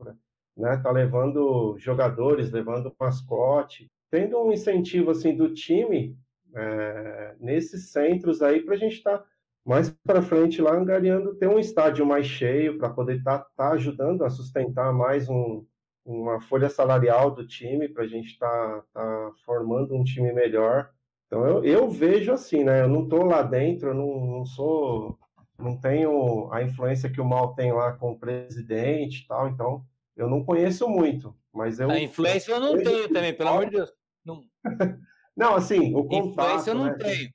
né? 0.56 0.76
Tá 0.76 0.90
levando 0.90 1.76
jogadores, 1.78 2.52
levando 2.52 2.94
mascote, 3.00 3.90
tendo 4.10 4.38
um 4.42 4.52
incentivo 4.52 5.10
assim 5.10 5.34
do 5.34 5.54
time 5.54 6.16
é, 6.54 7.34
nesses 7.40 7.90
centros 7.90 8.42
aí 8.42 8.60
para 8.60 8.74
a 8.74 8.78
gente 8.78 8.96
estar 8.96 9.18
tá 9.18 9.26
mais 9.64 9.88
para 9.88 10.20
frente 10.20 10.60
lá 10.60 10.72
angariando 10.72 11.34
ter 11.36 11.48
um 11.48 11.58
estádio 11.58 12.04
mais 12.04 12.26
cheio 12.26 12.76
para 12.76 12.90
poder 12.90 13.16
estar 13.16 13.38
tá, 13.38 13.46
tá 13.56 13.68
ajudando 13.70 14.22
a 14.22 14.30
sustentar 14.30 14.92
mais 14.92 15.28
um, 15.28 15.64
uma 16.04 16.40
folha 16.40 16.68
salarial 16.68 17.30
do 17.30 17.46
time 17.46 17.88
para 17.88 18.04
a 18.04 18.06
gente 18.06 18.32
estar 18.32 18.48
tá, 18.48 18.84
tá 18.92 19.32
formando 19.44 19.94
um 19.94 20.04
time 20.04 20.32
melhor. 20.32 20.90
Então 21.26 21.46
eu, 21.46 21.64
eu 21.64 21.90
vejo 21.90 22.30
assim, 22.30 22.62
né? 22.62 22.82
Eu 22.82 22.88
não 22.88 23.04
estou 23.04 23.24
lá 23.24 23.42
dentro, 23.42 23.88
eu 23.88 23.94
não, 23.94 24.26
não 24.26 24.44
sou, 24.44 25.18
não 25.58 25.80
tenho 25.80 26.52
a 26.52 26.62
influência 26.62 27.10
que 27.10 27.20
o 27.20 27.24
Mal 27.24 27.54
tem 27.54 27.72
lá 27.72 27.92
com 27.92 28.12
o 28.12 28.18
presidente 28.18 29.22
e 29.22 29.26
tal, 29.26 29.48
então 29.48 29.82
eu 30.14 30.28
não 30.28 30.44
conheço 30.44 30.86
muito, 30.88 31.34
mas 31.52 31.80
eu 31.80 31.90
a 31.90 31.98
influência 31.98 32.52
eu 32.52 32.60
não 32.60 32.76
tenho 32.76 33.08
também, 33.08 33.34
pelo 33.34 33.48
amor 33.48 33.64
de 33.64 33.72
Deus. 33.72 33.92
Não, 34.24 34.44
não 35.34 35.54
assim, 35.54 35.94
o 35.94 36.04
contato. 36.04 36.28
Influência 36.28 36.70
eu 36.70 36.74
não 36.74 36.84
né? 36.84 36.96
tenho. 36.98 37.30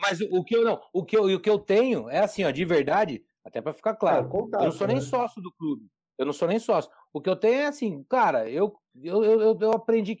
Mas 0.00 0.20
o 0.20 0.44
que 0.44 0.56
eu 0.56 0.64
não, 0.64 0.80
o 0.92 1.04
que 1.04 1.16
eu, 1.16 1.24
o 1.24 1.40
que 1.40 1.50
eu 1.50 1.58
tenho 1.58 2.08
é 2.08 2.20
assim, 2.20 2.44
ó, 2.44 2.50
de 2.50 2.64
verdade, 2.64 3.24
até 3.44 3.60
para 3.60 3.72
ficar 3.72 3.94
claro. 3.94 4.26
É, 4.26 4.30
contato, 4.30 4.62
eu 4.62 4.66
não 4.66 4.72
sou 4.72 4.86
nem 4.86 4.96
né? 4.96 5.02
sócio 5.02 5.42
do 5.42 5.52
clube. 5.52 5.86
Eu 6.16 6.26
não 6.26 6.32
sou 6.32 6.46
nem 6.46 6.58
sócio. 6.58 6.90
O 7.12 7.20
que 7.20 7.28
eu 7.28 7.36
tenho 7.36 7.54
é 7.54 7.66
assim, 7.66 8.04
cara, 8.04 8.48
eu, 8.48 8.76
eu, 9.02 9.24
eu, 9.24 9.58
eu 9.60 9.72
aprendi 9.72 10.18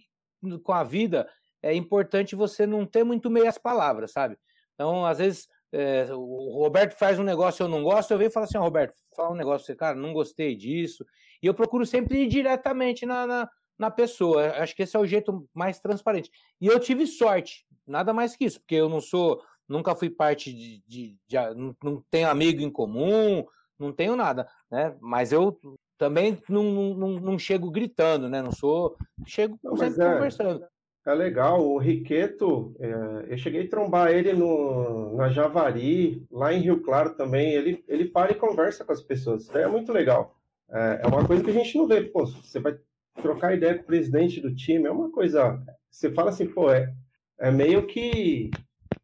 com 0.62 0.72
a 0.72 0.82
vida 0.82 1.28
é 1.62 1.74
importante 1.74 2.36
você 2.36 2.66
não 2.66 2.84
ter 2.84 3.04
muito 3.04 3.30
meias 3.30 3.56
palavras, 3.56 4.12
sabe? 4.12 4.36
Então, 4.74 5.06
às 5.06 5.18
vezes, 5.18 5.48
é, 5.72 6.06
o 6.12 6.58
Roberto 6.58 6.92
faz 6.98 7.18
um 7.18 7.22
negócio 7.22 7.62
eu 7.62 7.68
não 7.68 7.82
gosto, 7.82 8.10
eu 8.10 8.18
venho 8.18 8.28
e 8.28 8.32
falo 8.32 8.44
assim, 8.44 8.58
Roberto, 8.58 8.94
fala 9.16 9.30
um 9.30 9.36
negócio, 9.36 9.66
você, 9.66 9.74
cara, 9.74 9.96
não 9.96 10.12
gostei 10.12 10.54
disso. 10.54 11.06
E 11.42 11.46
eu 11.46 11.54
procuro 11.54 11.86
sempre 11.86 12.22
ir 12.22 12.28
diretamente 12.28 13.06
na, 13.06 13.26
na, 13.26 13.50
na 13.78 13.90
pessoa. 13.90 14.50
Acho 14.52 14.74
que 14.74 14.82
esse 14.82 14.96
é 14.96 15.00
o 15.00 15.06
jeito 15.06 15.48
mais 15.52 15.78
transparente. 15.78 16.30
E 16.60 16.66
eu 16.66 16.78
tive 16.78 17.06
sorte, 17.06 17.66
nada 17.86 18.12
mais 18.12 18.36
que 18.36 18.44
isso, 18.44 18.60
porque 18.60 18.74
eu 18.74 18.88
não 18.88 19.00
sou, 19.00 19.42
nunca 19.68 19.94
fui 19.94 20.10
parte 20.10 20.52
de, 20.52 20.82
de, 20.86 21.18
de 21.26 21.54
não, 21.54 21.76
não, 21.82 22.04
tenho 22.10 22.28
amigo 22.28 22.62
em 22.62 22.70
comum, 22.70 23.44
não 23.78 23.92
tenho 23.92 24.16
nada, 24.16 24.48
né? 24.70 24.96
Mas 25.00 25.32
eu 25.32 25.58
também 25.98 26.38
não, 26.48 26.94
não, 26.94 27.08
não 27.20 27.38
chego 27.38 27.70
gritando, 27.70 28.28
né? 28.28 28.42
Não 28.42 28.52
sou, 28.52 28.96
chego 29.26 29.58
não, 29.62 29.76
sempre 29.76 30.02
é, 30.02 30.12
conversando. 30.14 30.66
É 31.06 31.14
legal, 31.14 31.62
o 31.62 31.76
Riqueto, 31.78 32.74
é, 32.80 33.26
eu 33.28 33.36
cheguei 33.36 33.66
a 33.66 33.68
trombar 33.68 34.10
ele 34.10 34.32
no, 34.32 35.14
na 35.16 35.28
Javari, 35.28 36.26
lá 36.30 36.52
em 36.52 36.60
Rio 36.60 36.82
Claro 36.82 37.14
também, 37.14 37.52
ele, 37.52 37.84
ele 37.86 38.06
para 38.06 38.32
e 38.32 38.36
conversa 38.36 38.84
com 38.84 38.92
as 38.92 39.02
pessoas, 39.02 39.54
é 39.54 39.66
muito 39.66 39.92
legal. 39.92 40.34
É, 40.70 41.00
é 41.02 41.06
uma 41.06 41.26
coisa 41.26 41.44
que 41.44 41.50
a 41.50 41.54
gente 41.54 41.76
não 41.76 41.86
vê, 41.86 42.02
pô, 42.02 42.24
você 42.24 42.58
vai 42.58 42.78
trocar 43.20 43.54
ideia 43.54 43.74
com 43.74 43.82
o 43.82 43.86
presidente 43.86 44.40
do 44.40 44.54
time, 44.54 44.86
é 44.86 44.90
uma 44.90 45.10
coisa, 45.10 45.62
você 45.90 46.10
fala 46.10 46.30
assim, 46.30 46.46
pô, 46.46 46.70
é, 46.70 46.92
é 47.38 47.50
meio 47.50 47.86
que, 47.86 48.50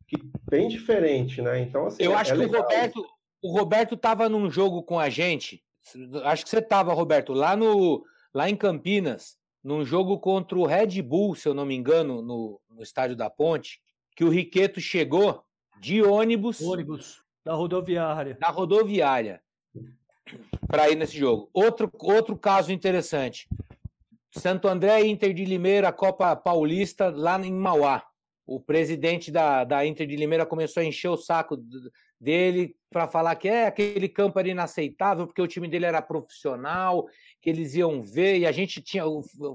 que 0.06 0.16
bem 0.48 0.68
diferente, 0.68 1.40
né? 1.40 1.60
Então, 1.60 1.86
assim, 1.86 2.02
eu 2.02 2.12
é, 2.12 2.14
acho 2.16 2.34
é 2.34 2.36
que 2.36 2.44
o 2.44 2.60
Roberto, 2.60 3.06
o 3.42 3.52
Roberto 3.52 3.94
estava 3.94 4.28
num 4.28 4.50
jogo 4.50 4.82
com 4.82 4.98
a 4.98 5.08
gente. 5.08 5.62
Acho 6.24 6.44
que 6.44 6.50
você 6.50 6.58
estava, 6.58 6.92
Roberto, 6.92 7.32
lá 7.32 7.56
no 7.56 8.04
lá 8.32 8.48
em 8.48 8.56
Campinas, 8.56 9.36
num 9.62 9.84
jogo 9.84 10.18
contra 10.18 10.56
o 10.56 10.66
Red 10.66 11.02
Bull, 11.02 11.34
se 11.34 11.48
eu 11.48 11.54
não 11.54 11.66
me 11.66 11.74
engano, 11.74 12.22
no, 12.22 12.60
no 12.70 12.82
estádio 12.82 13.16
da 13.16 13.28
Ponte, 13.28 13.80
que 14.14 14.24
o 14.24 14.28
Riqueto 14.28 14.80
chegou 14.80 15.44
de 15.80 16.02
ônibus, 16.02 16.60
ônibus 16.60 17.22
da 17.44 17.54
rodoviária, 17.54 18.36
da 18.40 18.48
rodoviária, 18.48 19.42
para 20.68 20.90
ir 20.90 20.96
nesse 20.96 21.16
jogo. 21.16 21.48
Outro 21.52 21.90
outro 21.98 22.36
caso 22.36 22.72
interessante. 22.72 23.48
Santo 24.32 24.68
André 24.68 25.04
Inter 25.06 25.34
de 25.34 25.44
Limeira, 25.44 25.92
Copa 25.92 26.34
Paulista, 26.36 27.10
lá 27.10 27.38
em 27.44 27.52
Mauá. 27.52 28.02
O 28.46 28.60
presidente 28.60 29.30
da, 29.30 29.64
da 29.64 29.84
Inter 29.84 30.06
de 30.06 30.16
Limeira 30.16 30.46
começou 30.46 30.80
a 30.80 30.86
encher 30.86 31.08
o 31.08 31.16
saco 31.16 31.56
dele 32.20 32.76
para 32.88 33.08
falar 33.08 33.34
que 33.36 33.48
é 33.48 33.66
aquele 33.66 34.08
campo 34.08 34.38
era 34.38 34.48
inaceitável, 34.48 35.26
porque 35.26 35.42
o 35.42 35.46
time 35.46 35.68
dele 35.68 35.86
era 35.86 36.02
profissional, 36.02 37.06
que 37.40 37.50
eles 37.50 37.74
iam 37.74 38.02
ver, 38.02 38.38
e 38.38 38.46
a 38.46 38.52
gente 38.52 38.80
tinha. 38.80 39.04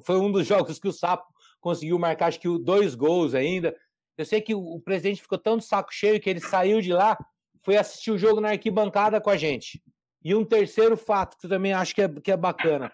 Foi 0.03 0.17
um 0.17 0.31
dos 0.31 0.45
jogos 0.47 0.79
que 0.79 0.87
o 0.87 0.93
Sapo 0.93 1.25
conseguiu 1.61 1.97
marcar, 1.97 2.27
acho 2.27 2.39
que 2.39 2.59
dois 2.59 2.95
gols 2.95 3.33
ainda. 3.33 3.75
Eu 4.17 4.25
sei 4.25 4.41
que 4.41 4.55
o, 4.55 4.79
presidente 4.79 5.21
ficou 5.21 5.37
tão 5.37 5.57
de 5.57 5.65
saco 5.65 5.93
cheio 5.93 6.21
que 6.21 6.29
ele 6.29 6.39
saiu 6.39 6.79
de 6.79 6.93
lá, 6.93 7.17
foi 7.63 7.75
assistir 7.75 8.11
o 8.11 8.17
jogo 8.17 8.39
na 8.39 8.49
arquibancada 8.49 9.19
com 9.19 9.29
a 9.29 9.35
gente. 9.35 9.81
E 10.23 10.33
um 10.33 10.45
terceiro 10.45 10.95
fato, 10.95 11.37
que 11.37 11.45
eu 11.45 11.49
também 11.49 11.73
acho 11.73 11.93
que 11.93 12.01
é, 12.01 12.07
que 12.07 12.31
é 12.31 12.37
bacana 12.37 12.91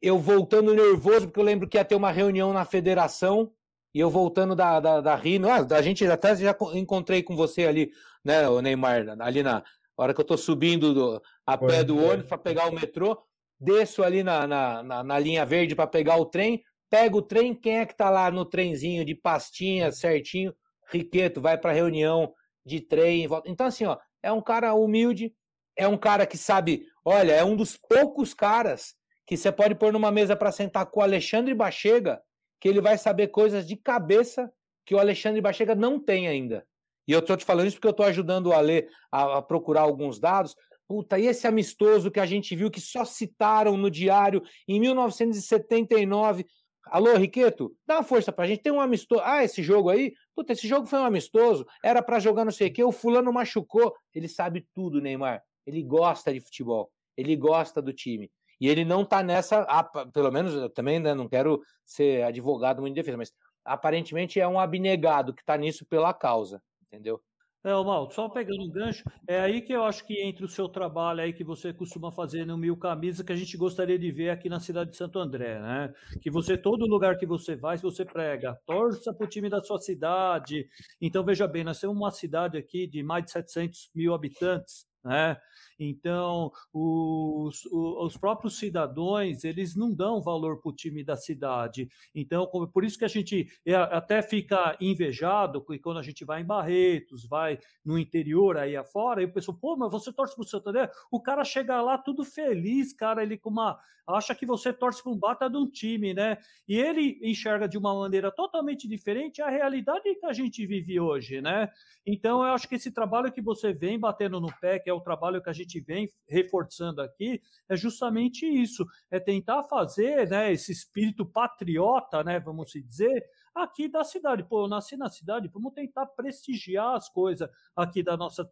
eu 0.00 0.18
voltando 0.18 0.74
nervoso, 0.74 1.26
porque 1.26 1.40
eu 1.40 1.44
lembro 1.44 1.68
que 1.68 1.76
ia 1.76 1.84
ter 1.84 1.94
uma 1.94 2.10
reunião 2.10 2.52
na 2.52 2.64
federação, 2.64 3.52
e 3.94 4.00
eu 4.00 4.08
voltando 4.08 4.54
da, 4.54 4.80
da, 4.80 5.00
da 5.00 5.16
Rino, 5.16 5.48
ah, 5.48 5.66
a 5.76 5.82
gente 5.82 6.06
até 6.06 6.34
já 6.36 6.56
encontrei 6.74 7.22
com 7.22 7.36
você 7.36 7.66
ali, 7.66 7.92
né, 8.24 8.48
o 8.48 8.60
Neymar, 8.60 9.16
ali 9.20 9.42
na 9.42 9.64
hora 9.96 10.14
que 10.14 10.20
eu 10.20 10.24
tô 10.24 10.36
subindo 10.36 10.94
do, 10.94 11.22
a 11.46 11.58
Foi, 11.58 11.68
pé 11.68 11.84
do 11.84 11.98
ônibus 11.98 12.26
para 12.26 12.38
pegar 12.38 12.68
o 12.68 12.72
metrô, 12.72 13.20
desço 13.58 14.02
ali 14.02 14.22
na, 14.22 14.46
na, 14.46 14.82
na, 14.82 15.04
na 15.04 15.18
linha 15.18 15.44
verde 15.44 15.74
para 15.74 15.86
pegar 15.86 16.16
o 16.16 16.24
trem, 16.24 16.62
pego 16.88 17.18
o 17.18 17.22
trem, 17.22 17.54
quem 17.54 17.78
é 17.78 17.86
que 17.86 17.96
tá 17.96 18.08
lá 18.08 18.30
no 18.30 18.44
trenzinho 18.44 19.04
de 19.04 19.14
pastinha 19.14 19.92
certinho? 19.92 20.54
Riqueto, 20.90 21.40
vai 21.40 21.58
para 21.58 21.72
reunião 21.72 22.32
de 22.64 22.80
trem, 22.80 23.26
volta. 23.26 23.48
Então, 23.50 23.66
assim, 23.66 23.84
ó, 23.84 23.98
é 24.22 24.32
um 24.32 24.40
cara 24.40 24.74
humilde, 24.74 25.34
é 25.76 25.86
um 25.86 25.96
cara 25.96 26.26
que 26.26 26.38
sabe, 26.38 26.86
olha, 27.04 27.32
é 27.32 27.44
um 27.44 27.56
dos 27.56 27.76
poucos 27.76 28.34
caras 28.34 28.94
que 29.30 29.36
você 29.36 29.52
pode 29.52 29.76
pôr 29.76 29.92
numa 29.92 30.10
mesa 30.10 30.34
para 30.34 30.50
sentar 30.50 30.84
com 30.86 30.98
o 30.98 31.02
Alexandre 31.04 31.54
Bachega, 31.54 32.20
que 32.60 32.68
ele 32.68 32.80
vai 32.80 32.98
saber 32.98 33.28
coisas 33.28 33.64
de 33.64 33.76
cabeça 33.76 34.52
que 34.84 34.92
o 34.92 34.98
Alexandre 34.98 35.40
Bachega 35.40 35.72
não 35.72 36.00
tem 36.00 36.26
ainda. 36.26 36.66
E 37.06 37.12
eu 37.12 37.20
estou 37.20 37.36
te 37.36 37.44
falando 37.44 37.68
isso 37.68 37.76
porque 37.76 37.86
eu 37.86 37.92
estou 37.92 38.06
ajudando 38.06 38.48
o 38.48 38.52
Ale 38.52 38.88
a, 39.08 39.38
a, 39.38 39.42
procurar 39.42 39.82
alguns 39.82 40.18
dados. 40.18 40.56
Puta, 40.88 41.16
e 41.16 41.28
esse 41.28 41.46
amistoso 41.46 42.10
que 42.10 42.18
a 42.18 42.26
gente 42.26 42.56
viu 42.56 42.72
que 42.72 42.80
só 42.80 43.04
citaram 43.04 43.76
no 43.76 43.88
diário 43.88 44.42
em 44.66 44.80
1979. 44.80 46.44
Alô, 46.86 47.16
Riqueto, 47.16 47.72
dá 47.86 47.98
uma 47.98 48.02
força 48.02 48.32
pra 48.32 48.48
gente. 48.48 48.62
Tem 48.62 48.72
um 48.72 48.80
amistoso. 48.80 49.22
Ah, 49.24 49.44
esse 49.44 49.62
jogo 49.62 49.90
aí? 49.90 50.12
Puta, 50.34 50.54
esse 50.54 50.66
jogo 50.66 50.88
foi 50.88 50.98
um 50.98 51.04
amistoso. 51.04 51.64
Era 51.84 52.02
para 52.02 52.18
jogar 52.18 52.44
não 52.44 52.50
sei 52.50 52.66
o 52.66 52.72
quê. 52.72 52.82
O 52.82 52.90
fulano 52.90 53.32
machucou. 53.32 53.94
Ele 54.12 54.26
sabe 54.26 54.66
tudo, 54.74 55.00
Neymar. 55.00 55.40
Ele 55.64 55.84
gosta 55.84 56.32
de 56.32 56.40
futebol. 56.40 56.90
Ele 57.16 57.36
gosta 57.36 57.80
do 57.80 57.92
time. 57.92 58.28
E 58.60 58.68
ele 58.68 58.84
não 58.84 59.04
tá 59.04 59.22
nessa, 59.22 59.64
pelo 60.12 60.30
menos 60.30 60.54
eu 60.54 60.68
também 60.70 61.00
né, 61.00 61.14
não 61.14 61.28
quero 61.28 61.62
ser 61.84 62.24
advogado 62.24 62.80
muito 62.80 62.94
de 62.94 63.00
defesa, 63.00 63.16
mas 63.16 63.32
aparentemente 63.64 64.38
é 64.40 64.46
um 64.46 64.60
abnegado 64.60 65.34
que 65.34 65.42
está 65.42 65.56
nisso 65.56 65.86
pela 65.86 66.12
causa, 66.12 66.62
entendeu? 66.82 67.22
É, 67.62 67.72
Mal, 67.74 68.10
só 68.10 68.26
pegando 68.26 68.62
um 68.62 68.70
gancho, 68.70 69.04
é 69.28 69.38
aí 69.38 69.60
que 69.60 69.70
eu 69.70 69.84
acho 69.84 70.06
que 70.06 70.18
entre 70.22 70.42
o 70.42 70.48
seu 70.48 70.66
trabalho 70.66 71.20
aí 71.20 71.30
que 71.30 71.44
você 71.44 71.74
costuma 71.74 72.10
fazer 72.10 72.46
no 72.46 72.56
Mil 72.56 72.74
Camisa, 72.74 73.22
que 73.22 73.32
a 73.32 73.36
gente 73.36 73.54
gostaria 73.54 73.98
de 73.98 74.10
ver 74.10 74.30
aqui 74.30 74.48
na 74.48 74.58
cidade 74.58 74.92
de 74.92 74.96
Santo 74.96 75.18
André, 75.18 75.60
né? 75.60 75.92
Que 76.22 76.30
você, 76.30 76.56
todo 76.56 76.86
lugar 76.86 77.18
que 77.18 77.26
você 77.26 77.54
vai, 77.56 77.76
você 77.76 78.02
prega, 78.02 78.58
torça 78.64 79.12
para 79.12 79.26
o 79.26 79.28
time 79.28 79.50
da 79.50 79.60
sua 79.60 79.78
cidade. 79.78 80.66
Então, 80.98 81.22
veja 81.22 81.46
bem, 81.46 81.62
nós 81.62 81.78
temos 81.78 81.94
uma 81.94 82.10
cidade 82.10 82.56
aqui 82.56 82.86
de 82.86 83.02
mais 83.02 83.26
de 83.26 83.32
700 83.32 83.90
mil 83.94 84.14
habitantes, 84.14 84.86
né? 85.04 85.36
Então, 85.80 86.52
os, 86.72 87.64
os 87.72 88.16
próprios 88.18 88.58
cidadãos, 88.58 89.42
eles 89.44 89.74
não 89.74 89.92
dão 89.92 90.20
valor 90.20 90.60
para 90.60 90.70
o 90.70 90.74
time 90.74 91.02
da 91.02 91.16
cidade. 91.16 91.88
Então, 92.14 92.46
por 92.46 92.84
isso 92.84 92.98
que 92.98 93.04
a 93.06 93.08
gente 93.08 93.48
é, 93.64 93.74
até 93.74 94.20
fica 94.20 94.76
invejado 94.78 95.64
quando 95.82 95.98
a 95.98 96.02
gente 96.02 96.22
vai 96.22 96.42
em 96.42 96.46
Barretos, 96.46 97.26
vai 97.26 97.58
no 97.82 97.98
interior 97.98 98.58
aí 98.58 98.76
afora, 98.76 99.22
e 99.22 99.24
o 99.24 99.32
pessoal, 99.32 99.56
pô, 99.58 99.74
mas 99.76 99.90
você 99.90 100.12
torce 100.12 100.34
para 100.34 100.42
o 100.42 100.46
Santander? 100.46 100.90
O 101.10 101.20
cara 101.20 101.42
chega 101.44 101.80
lá 101.80 101.96
tudo 101.96 102.24
feliz, 102.24 102.92
cara, 102.92 103.22
ele 103.22 103.38
com 103.38 103.48
uma 103.48 103.78
acha 104.14 104.34
que 104.34 104.46
você 104.46 104.72
torce 104.72 105.02
para 105.02 105.12
um 105.12 105.16
bata 105.16 105.48
de 105.48 105.56
um 105.56 105.68
time, 105.68 106.14
né? 106.14 106.38
E 106.68 106.76
ele 106.76 107.18
enxerga 107.22 107.68
de 107.68 107.78
uma 107.78 107.94
maneira 107.94 108.30
totalmente 108.30 108.88
diferente 108.88 109.42
a 109.42 109.48
realidade 109.48 110.14
que 110.14 110.26
a 110.26 110.32
gente 110.32 110.66
vive 110.66 110.98
hoje, 110.98 111.40
né? 111.40 111.70
Então, 112.06 112.42
eu 112.44 112.52
acho 112.52 112.68
que 112.68 112.74
esse 112.74 112.90
trabalho 112.90 113.32
que 113.32 113.40
você 113.40 113.72
vem 113.72 113.98
batendo 113.98 114.40
no 114.40 114.52
pé, 114.60 114.78
que 114.78 114.90
é 114.90 114.92
o 114.92 115.00
trabalho 115.00 115.42
que 115.42 115.50
a 115.50 115.52
gente 115.52 115.69
gente 115.70 115.80
vem 115.80 116.10
reforçando 116.28 117.00
aqui 117.00 117.40
é 117.68 117.76
justamente 117.76 118.46
isso, 118.46 118.86
é 119.10 119.20
tentar 119.20 119.62
fazer 119.64 120.28
né, 120.28 120.52
esse 120.52 120.72
espírito 120.72 121.24
patriota, 121.24 122.24
né, 122.24 122.40
vamos 122.40 122.72
dizer, 122.72 123.24
aqui 123.54 123.88
da 123.88 124.04
cidade. 124.04 124.44
Pô, 124.44 124.64
eu 124.64 124.68
nasci 124.68 124.96
na 124.96 125.08
cidade, 125.08 125.50
vamos 125.52 125.72
tentar 125.72 126.06
prestigiar 126.06 126.96
as 126.96 127.08
coisas 127.08 127.48
aqui 127.76 128.02
da 128.02 128.16
nossa 128.16 128.48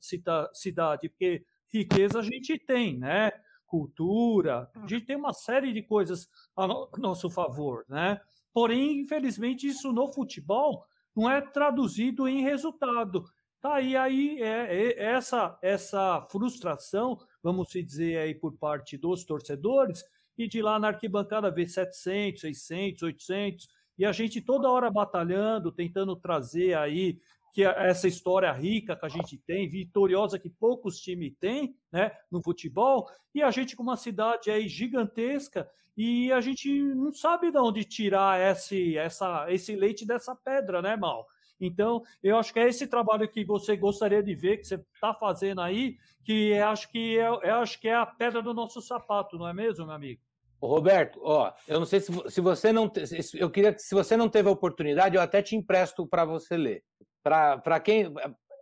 cidade, 0.53 1.09
porque 1.09 1.45
riqueza 1.73 2.21
a 2.21 2.23
gente 2.23 2.59
tem, 2.59 2.99
né? 2.99 3.31
Cultura, 3.67 4.71
a 4.75 4.87
gente 4.87 5.05
tem 5.05 5.17
uma 5.17 5.35
série 5.35 5.75
de 5.75 5.83
coisas 5.83 6.27
a 6.57 6.67
nosso 6.97 7.29
favor, 7.29 7.85
né? 7.87 8.19
Porém, 8.53 9.01
infelizmente, 9.01 9.67
isso 9.67 9.93
no 9.93 10.11
futebol 10.11 10.87
não 11.15 11.31
é 11.31 11.41
traduzido 11.41 12.27
em 12.27 12.43
resultado. 12.43 13.25
Tá 13.61 13.75
aí, 13.75 13.97
aí 13.97 14.41
é, 14.41 14.93
é, 14.93 15.05
essa 15.15 15.59
essa 15.61 16.25
frustração, 16.31 17.19
vamos 17.43 17.69
dizer 17.69 18.19
aí 18.19 18.35
por 18.35 18.57
parte 18.57 18.97
dos 18.97 19.25
torcedores, 19.25 20.05
e 20.37 20.47
de 20.47 20.63
lá 20.63 20.79
na 20.79 20.89
arquibancada 20.89 21.51
ver 21.51 21.67
700, 21.67 22.41
600, 22.41 23.03
800, 23.03 23.69
e 23.99 24.05
a 24.07 24.13
gente 24.13 24.41
toda 24.41 24.71
hora 24.71 24.89
batalhando, 24.89 25.73
tentando 25.73 26.15
trazer 26.15 26.75
aí 26.79 27.21
que 27.53 27.65
essa 27.65 28.07
história 28.07 28.53
rica 28.53 28.95
que 28.95 29.05
a 29.05 29.09
gente 29.09 29.37
tem, 29.39 29.69
vitoriosa 29.69 30.39
que 30.39 30.49
poucos 30.49 31.01
times 31.01 31.35
têm, 31.41 31.75
né, 31.91 32.13
no 32.31 32.41
futebol, 32.41 33.09
e 33.35 33.43
a 33.43 33.51
gente 33.51 33.75
com 33.75 33.83
uma 33.83 33.97
cidade 33.97 34.51
aí 34.51 34.69
gigantesca 34.69 35.69
e 35.97 36.31
a 36.31 36.41
gente 36.41 36.71
não 36.95 37.13
sabe 37.13 37.51
de 37.51 37.59
onde 37.59 37.83
tirar 37.83 38.41
esse 38.41 38.97
essa 38.97 39.47
esse 39.53 39.75
leite 39.75 40.07
dessa 40.07 40.37
pedra, 40.37 40.81
né, 40.81 40.97
Mal? 40.97 41.27
Então, 41.61 42.03
eu 42.23 42.37
acho 42.37 42.53
que 42.53 42.61
é 42.61 42.69
esse 42.69 42.87
trabalho 42.87 43.29
que 43.29 43.45
você 43.45 43.77
gostaria 43.77 44.23
de 44.23 44.35
ver, 44.35 44.59
que 44.59 44.67
você 44.67 44.77
está 44.95 45.13
fazendo 45.13 45.61
aí, 45.61 45.97
que 46.25 46.55
acho 46.59 46.91
que 46.91 47.19
é, 47.19 47.27
eu 47.27 47.55
acho 47.57 47.81
que 47.81 47.89
é 47.89 47.95
a 47.95 48.07
pedra 48.07 48.43
do 48.43 48.55
nosso 48.55 48.81
sapato, 48.81 49.39
não 49.39 49.49
é 49.49 49.53
mesmo, 49.53 49.87
meu 49.87 49.95
amigo? 49.95 50.21
Roberto, 50.61 51.21
ó, 51.23 51.53
eu 51.69 51.79
não 51.79 51.87
sei 51.87 52.01
se, 52.01 52.13
se 52.29 52.41
você 52.41 52.73
não. 52.73 52.91
Eu 53.35 53.49
queria 53.49 53.73
que, 53.73 53.81
se 53.81 53.95
você 53.95 54.17
não 54.17 54.29
teve 54.29 54.49
a 54.49 54.53
oportunidade, 54.53 55.15
eu 55.15 55.23
até 55.23 55.41
te 55.41 55.55
empresto 55.55 56.07
para 56.07 56.25
você 56.25 56.57
ler. 56.57 56.83
Para 57.23 57.81
quem. 57.81 58.13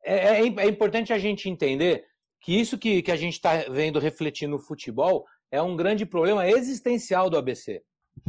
É, 0.04 0.14
é, 0.14 0.42
é, 0.42 0.68
importante 0.68 1.12
a 1.12 1.18
gente 1.18 1.48
entender 1.48 2.04
que 2.40 2.54
isso 2.54 2.78
que, 2.78 3.02
que 3.02 3.10
a 3.10 3.16
gente 3.16 3.32
está 3.32 3.64
vendo 3.70 3.98
refletir 3.98 4.46
no 4.46 4.58
futebol 4.58 5.26
é 5.50 5.60
um 5.60 5.74
grande 5.74 6.04
problema 6.04 6.48
existencial 6.48 7.30
do 7.30 7.38
ABC. 7.38 7.82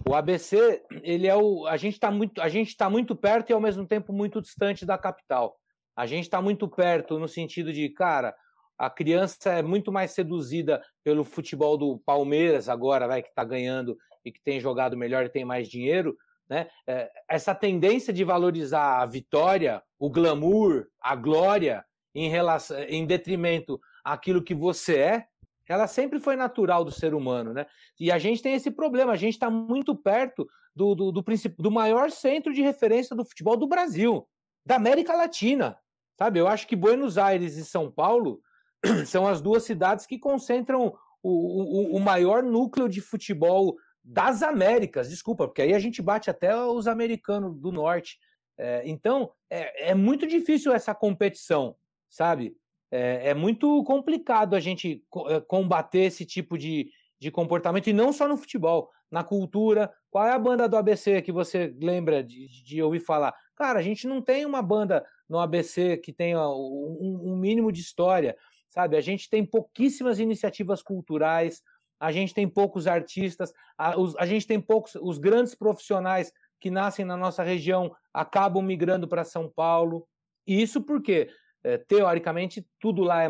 O 0.05 0.13
ABC, 0.13 0.83
ele 1.01 1.27
é 1.27 1.35
o. 1.35 1.65
A 1.67 1.77
gente 1.77 1.93
está 1.93 2.11
muito, 2.11 2.41
a 2.41 2.49
gente 2.49 2.75
tá 2.75 2.89
muito 2.89 3.15
perto 3.15 3.49
e 3.49 3.53
ao 3.53 3.61
mesmo 3.61 3.85
tempo 3.85 4.13
muito 4.13 4.41
distante 4.41 4.85
da 4.85 4.97
capital. 4.97 5.57
A 5.95 6.05
gente 6.05 6.23
está 6.23 6.41
muito 6.41 6.67
perto 6.67 7.17
no 7.17 7.27
sentido 7.27 7.73
de, 7.73 7.89
cara, 7.89 8.35
a 8.77 8.89
criança 8.89 9.51
é 9.51 9.61
muito 9.63 9.91
mais 9.91 10.11
seduzida 10.11 10.81
pelo 11.03 11.23
futebol 11.23 11.77
do 11.77 11.97
Palmeiras 12.05 12.69
agora, 12.69 13.07
vai 13.07 13.23
que 13.23 13.29
está 13.29 13.43
ganhando 13.43 13.97
e 14.23 14.31
que 14.31 14.41
tem 14.41 14.59
jogado 14.59 14.95
melhor 14.95 15.25
e 15.25 15.29
tem 15.29 15.43
mais 15.43 15.67
dinheiro, 15.67 16.15
né? 16.47 16.67
É, 16.85 17.09
essa 17.27 17.55
tendência 17.55 18.13
de 18.13 18.23
valorizar 18.23 19.01
a 19.01 19.05
vitória, 19.05 19.81
o 19.97 20.09
glamour, 20.09 20.87
a 21.01 21.15
glória 21.15 21.83
em 22.13 22.29
relação, 22.29 22.79
em 22.83 23.05
detrimento 23.05 23.79
àquilo 24.03 24.43
que 24.43 24.53
você 24.53 24.97
é, 24.99 25.25
ela 25.73 25.87
sempre 25.87 26.19
foi 26.19 26.35
natural 26.35 26.83
do 26.83 26.91
ser 26.91 27.13
humano, 27.13 27.53
né? 27.53 27.65
E 27.99 28.11
a 28.11 28.17
gente 28.17 28.41
tem 28.41 28.53
esse 28.53 28.71
problema, 28.71 29.11
a 29.11 29.17
gente 29.17 29.33
está 29.33 29.49
muito 29.49 29.95
perto 29.95 30.47
do, 30.75 30.95
do, 30.95 31.11
do, 31.11 31.25
do 31.57 31.71
maior 31.71 32.11
centro 32.11 32.53
de 32.53 32.61
referência 32.61 33.15
do 33.15 33.25
futebol 33.25 33.57
do 33.57 33.67
Brasil, 33.67 34.27
da 34.65 34.75
América 34.75 35.13
Latina, 35.13 35.77
sabe? 36.17 36.39
Eu 36.39 36.47
acho 36.47 36.67
que 36.67 36.75
Buenos 36.75 37.17
Aires 37.17 37.57
e 37.57 37.65
São 37.65 37.91
Paulo 37.91 38.41
são 39.05 39.27
as 39.27 39.41
duas 39.41 39.63
cidades 39.63 40.05
que 40.05 40.19
concentram 40.19 40.93
o, 41.21 41.93
o, 41.93 41.95
o 41.97 41.99
maior 41.99 42.43
núcleo 42.43 42.87
de 42.87 43.01
futebol 43.01 43.75
das 44.03 44.41
Américas, 44.41 45.09
desculpa, 45.09 45.47
porque 45.47 45.61
aí 45.61 45.73
a 45.73 45.79
gente 45.79 46.01
bate 46.01 46.29
até 46.29 46.55
os 46.55 46.87
americanos 46.87 47.59
do 47.59 47.71
norte. 47.71 48.17
É, 48.57 48.81
então, 48.85 49.29
é, 49.49 49.89
é 49.91 49.93
muito 49.93 50.25
difícil 50.25 50.71
essa 50.71 50.95
competição, 50.95 51.75
sabe? 52.09 52.55
É, 52.91 53.29
é 53.29 53.33
muito 53.33 53.83
complicado 53.83 54.55
a 54.55 54.59
gente 54.59 55.03
eh, 55.29 55.41
combater 55.41 56.01
esse 56.01 56.25
tipo 56.25 56.57
de, 56.57 56.89
de 57.19 57.29
comportamento, 57.29 57.87
e 57.87 57.93
não 57.93 58.13
só 58.13 58.27
no 58.27 58.37
futebol, 58.37 58.89
na 59.11 59.23
cultura. 59.23 59.91
Qual 60.09 60.25
é 60.25 60.31
a 60.31 60.39
banda 60.39 60.67
do 60.67 60.77
ABC 60.77 61.21
que 61.21 61.31
você 61.31 61.73
lembra 61.79 62.23
de, 62.23 62.47
de 62.63 62.81
ouvir 62.81 62.99
falar? 62.99 63.33
Cara, 63.55 63.79
a 63.79 63.81
gente 63.81 64.07
não 64.07 64.21
tem 64.21 64.45
uma 64.45 64.61
banda 64.61 65.05
no 65.27 65.39
ABC 65.39 65.97
que 65.97 66.13
tenha 66.13 66.47
um, 66.47 67.21
um 67.23 67.35
mínimo 67.35 67.71
de 67.71 67.81
história, 67.81 68.37
sabe? 68.69 68.95
A 68.95 69.01
gente 69.01 69.29
tem 69.29 69.45
pouquíssimas 69.45 70.19
iniciativas 70.19 70.81
culturais, 70.81 71.61
a 71.99 72.11
gente 72.11 72.33
tem 72.33 72.47
poucos 72.47 72.87
artistas, 72.87 73.51
a, 73.77 73.99
os, 73.99 74.15
a 74.17 74.25
gente 74.25 74.45
tem 74.45 74.61
poucos, 74.61 74.95
os 74.95 75.17
grandes 75.17 75.55
profissionais 75.55 76.31
que 76.59 76.69
nascem 76.69 77.05
na 77.05 77.17
nossa 77.17 77.43
região 77.43 77.95
acabam 78.13 78.63
migrando 78.63 79.07
para 79.07 79.23
São 79.23 79.49
Paulo. 79.49 80.07
E 80.45 80.61
isso 80.61 80.81
porque 80.81 81.29
é, 81.63 81.77
teoricamente, 81.77 82.65
tudo 82.79 83.03
lá 83.03 83.23
é, 83.23 83.29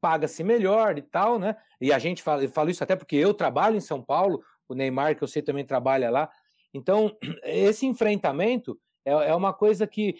paga-se 0.00 0.42
melhor 0.44 0.98
e 0.98 1.02
tal, 1.02 1.38
né? 1.38 1.56
E 1.80 1.92
a 1.92 1.98
gente 1.98 2.22
fala, 2.22 2.44
eu 2.44 2.50
falo 2.50 2.70
isso 2.70 2.82
até 2.82 2.94
porque 2.96 3.16
eu 3.16 3.34
trabalho 3.34 3.76
em 3.76 3.80
São 3.80 4.02
Paulo, 4.02 4.42
o 4.68 4.74
Neymar, 4.74 5.16
que 5.16 5.22
eu 5.22 5.28
sei 5.28 5.42
também 5.42 5.64
trabalha 5.64 6.10
lá. 6.10 6.30
Então, 6.72 7.16
esse 7.44 7.86
enfrentamento 7.86 8.78
é, 9.04 9.10
é 9.12 9.34
uma 9.34 9.52
coisa 9.52 9.86
que 9.86 10.16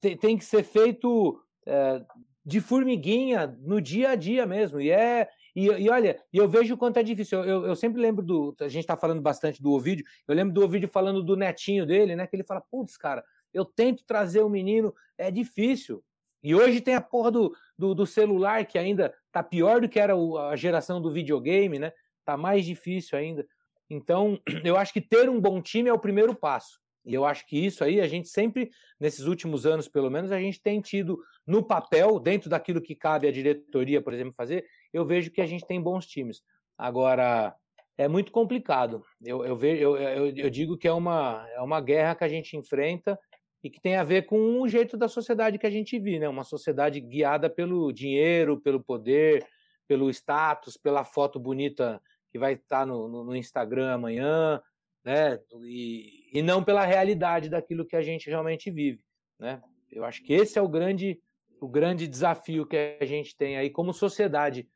tem, 0.00 0.16
tem 0.16 0.38
que 0.38 0.44
ser 0.44 0.62
feito 0.62 1.40
é, 1.66 2.02
de 2.44 2.60
formiguinha 2.60 3.46
no 3.60 3.80
dia 3.80 4.10
a 4.10 4.14
dia 4.14 4.46
mesmo. 4.46 4.80
E 4.80 4.90
é. 4.90 5.28
E, 5.54 5.66
e 5.66 5.90
olha, 5.90 6.22
eu 6.32 6.48
vejo 6.48 6.74
o 6.74 6.76
quanto 6.76 6.98
é 6.98 7.02
difícil. 7.02 7.42
Eu, 7.44 7.66
eu 7.66 7.76
sempre 7.76 8.00
lembro 8.00 8.24
do. 8.24 8.54
A 8.60 8.68
gente 8.68 8.84
está 8.84 8.96
falando 8.96 9.20
bastante 9.20 9.62
do 9.62 9.72
Ovidio. 9.72 10.04
Eu 10.26 10.34
lembro 10.34 10.54
do 10.54 10.64
Ovidio 10.64 10.88
falando 10.88 11.22
do 11.22 11.36
netinho 11.36 11.84
dele, 11.84 12.16
né? 12.16 12.26
Que 12.26 12.36
ele 12.36 12.44
fala: 12.44 12.60
putz, 12.60 12.96
cara, 12.96 13.24
eu 13.52 13.64
tento 13.64 14.04
trazer 14.04 14.42
o 14.42 14.48
menino, 14.48 14.94
é 15.18 15.30
difícil. 15.30 16.02
E 16.42 16.54
hoje 16.54 16.80
tem 16.80 16.94
a 16.94 17.00
porra 17.00 17.30
do, 17.30 17.54
do, 17.78 17.94
do, 17.94 18.06
celular 18.06 18.64
que 18.64 18.78
ainda 18.78 19.14
tá 19.30 19.42
pior 19.42 19.80
do 19.80 19.88
que 19.88 20.00
era 20.00 20.14
a 20.48 20.56
geração 20.56 21.00
do 21.00 21.10
videogame, 21.10 21.78
né? 21.78 21.92
Tá 22.24 22.36
mais 22.36 22.64
difícil 22.64 23.18
ainda. 23.18 23.46
Então, 23.88 24.40
eu 24.64 24.76
acho 24.76 24.92
que 24.92 25.00
ter 25.00 25.28
um 25.28 25.40
bom 25.40 25.60
time 25.60 25.90
é 25.90 25.92
o 25.92 25.98
primeiro 25.98 26.34
passo. 26.34 26.80
E 27.04 27.14
eu 27.14 27.24
acho 27.24 27.46
que 27.46 27.58
isso 27.58 27.82
aí 27.82 28.00
a 28.00 28.06
gente 28.06 28.28
sempre, 28.28 28.70
nesses 28.98 29.26
últimos 29.26 29.66
anos 29.66 29.88
pelo 29.88 30.10
menos, 30.10 30.30
a 30.32 30.38
gente 30.38 30.60
tem 30.60 30.80
tido 30.80 31.18
no 31.46 31.62
papel, 31.62 32.18
dentro 32.18 32.48
daquilo 32.48 32.80
que 32.80 32.94
cabe 32.94 33.26
à 33.26 33.32
diretoria, 33.32 34.02
por 34.02 34.12
exemplo, 34.12 34.34
fazer, 34.34 34.64
eu 34.92 35.04
vejo 35.04 35.30
que 35.30 35.40
a 35.40 35.46
gente 35.46 35.66
tem 35.66 35.80
bons 35.80 36.06
times. 36.06 36.42
Agora, 36.76 37.54
é 37.96 38.06
muito 38.06 38.32
complicado. 38.32 39.04
Eu, 39.22 39.44
eu, 39.44 39.56
vejo, 39.56 39.82
eu, 39.82 39.96
eu, 39.96 40.36
eu 40.36 40.50
digo 40.50 40.76
que 40.76 40.88
é 40.88 40.92
uma, 40.92 41.46
é 41.54 41.60
uma 41.60 41.80
guerra 41.80 42.14
que 42.14 42.24
a 42.24 42.28
gente 42.28 42.56
enfrenta 42.56 43.18
e 43.62 43.68
que 43.68 43.80
tem 43.80 43.96
a 43.96 44.04
ver 44.04 44.26
com 44.26 44.60
o 44.60 44.68
jeito 44.68 44.96
da 44.96 45.08
sociedade 45.08 45.58
que 45.58 45.66
a 45.66 45.70
gente 45.70 45.98
vive, 45.98 46.18
né? 46.18 46.28
Uma 46.28 46.44
sociedade 46.44 47.00
guiada 47.00 47.50
pelo 47.50 47.92
dinheiro, 47.92 48.60
pelo 48.60 48.82
poder, 48.82 49.46
pelo 49.86 50.08
status, 50.10 50.76
pela 50.76 51.04
foto 51.04 51.38
bonita 51.38 52.00
que 52.30 52.38
vai 52.38 52.54
estar 52.54 52.86
no, 52.86 53.24
no, 53.24 53.36
Instagram 53.36 53.92
amanhã, 53.92 54.62
né? 55.04 55.38
E, 55.64 56.30
e 56.32 56.42
não 56.42 56.62
pela 56.62 56.84
realidade 56.84 57.50
daquilo 57.50 57.86
que 57.86 57.96
a 57.96 58.02
gente 58.02 58.30
realmente 58.30 58.70
vive, 58.70 59.02
né? 59.38 59.60
Eu 59.90 60.04
acho 60.04 60.22
que 60.22 60.32
esse 60.32 60.58
é 60.58 60.62
o 60.62 60.68
grande, 60.68 61.20
o 61.60 61.68
grande 61.68 62.06
desafio 62.06 62.66
que 62.66 62.96
a 63.00 63.04
gente 63.04 63.36
tem 63.36 63.56
aí 63.56 63.68
como 63.68 63.92
sociedade 63.92 64.68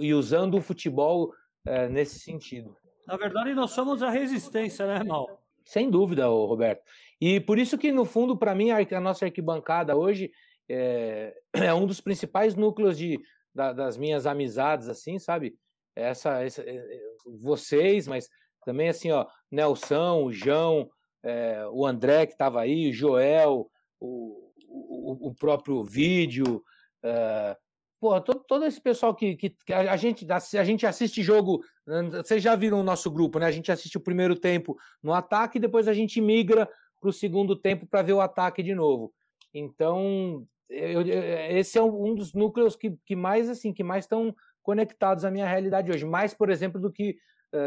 e 0.00 0.14
usando 0.14 0.56
o 0.56 0.62
futebol 0.62 1.32
é, 1.66 1.88
nesse 1.88 2.20
sentido. 2.20 2.76
Na 3.06 3.16
verdade, 3.16 3.54
nós 3.54 3.72
somos 3.72 4.02
a 4.02 4.10
resistência, 4.10 4.86
né, 4.86 5.02
Mal? 5.02 5.42
Sem 5.68 5.90
dúvida, 5.90 6.26
Roberto. 6.26 6.82
E 7.20 7.40
por 7.40 7.58
isso 7.58 7.76
que, 7.76 7.92
no 7.92 8.06
fundo, 8.06 8.38
para 8.38 8.54
mim, 8.54 8.70
a 8.70 9.00
nossa 9.00 9.26
arquibancada 9.26 9.94
hoje 9.94 10.30
é, 10.66 11.36
é, 11.52 11.74
um 11.74 11.84
dos 11.84 12.00
principais 12.00 12.54
núcleos 12.54 12.96
de, 12.96 13.20
da, 13.54 13.74
das 13.74 13.98
minhas 13.98 14.26
amizades, 14.26 14.88
assim, 14.88 15.18
sabe? 15.18 15.58
Essa, 15.94 16.42
essa, 16.42 16.62
é, 16.62 16.74
é, 16.74 17.00
vocês, 17.42 18.08
mas 18.08 18.30
também 18.64 18.88
assim, 18.88 19.10
ó, 19.10 19.26
Nelson, 19.52 20.24
o 20.24 20.32
João, 20.32 20.88
é, 21.22 21.62
o 21.70 21.84
André 21.84 22.24
que 22.24 22.32
estava 22.32 22.62
aí, 22.62 22.88
o 22.88 22.92
Joel, 22.94 23.70
o, 24.00 24.50
o, 24.66 25.28
o 25.28 25.34
próprio 25.34 25.84
vídeo, 25.84 26.64
é, 27.04 27.54
Pô, 28.00 28.20
todo, 28.20 28.40
todo 28.40 28.64
esse 28.64 28.80
pessoal 28.80 29.14
que, 29.14 29.36
que, 29.36 29.72
a, 29.72 29.96
gente, 29.96 30.26
a 30.30 30.64
gente 30.64 30.86
assiste 30.86 31.22
jogo. 31.22 31.64
Vocês 32.12 32.42
já 32.42 32.54
viram 32.54 32.80
o 32.80 32.84
nosso 32.84 33.10
grupo, 33.10 33.38
né? 33.38 33.46
A 33.46 33.50
gente 33.50 33.72
assiste 33.72 33.96
o 33.96 34.00
primeiro 34.00 34.36
tempo 34.36 34.78
no 35.02 35.12
ataque 35.12 35.58
e 35.58 35.60
depois 35.60 35.88
a 35.88 35.92
gente 35.92 36.20
migra 36.20 36.68
para 37.00 37.10
o 37.10 37.12
segundo 37.12 37.56
tempo 37.56 37.86
para 37.86 38.02
ver 38.02 38.12
o 38.12 38.20
ataque 38.20 38.62
de 38.62 38.74
novo. 38.74 39.12
Então, 39.52 40.46
eu, 40.68 41.02
eu, 41.02 41.56
esse 41.56 41.76
é 41.76 41.82
um 41.82 42.14
dos 42.14 42.32
núcleos 42.32 42.76
que, 42.76 42.96
que 43.04 43.16
mais 43.16 43.48
assim, 43.48 43.72
que 43.72 43.82
mais 43.82 44.04
estão 44.04 44.34
conectados 44.62 45.24
à 45.24 45.30
minha 45.30 45.46
realidade 45.46 45.90
hoje. 45.90 46.04
Mais, 46.04 46.32
por 46.32 46.50
exemplo, 46.50 46.80
do 46.80 46.92
que, 46.92 47.16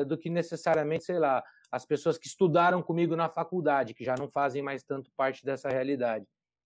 do 0.07 0.17
que 0.17 0.29
necessariamente, 0.29 1.03
sei 1.03 1.19
lá, 1.19 1.43
as 1.71 1.85
pessoas 1.85 2.17
que 2.17 2.27
estudaram 2.27 2.81
comigo 2.81 3.15
na 3.15 3.27
faculdade, 3.27 3.93
que 3.93 4.03
já 4.03 4.15
não 4.17 4.29
fazem 4.29 4.61
mais 4.61 4.83
tanto 4.83 5.11
parte 5.17 5.43
dessa 5.43 5.67
realidade. 5.67 6.25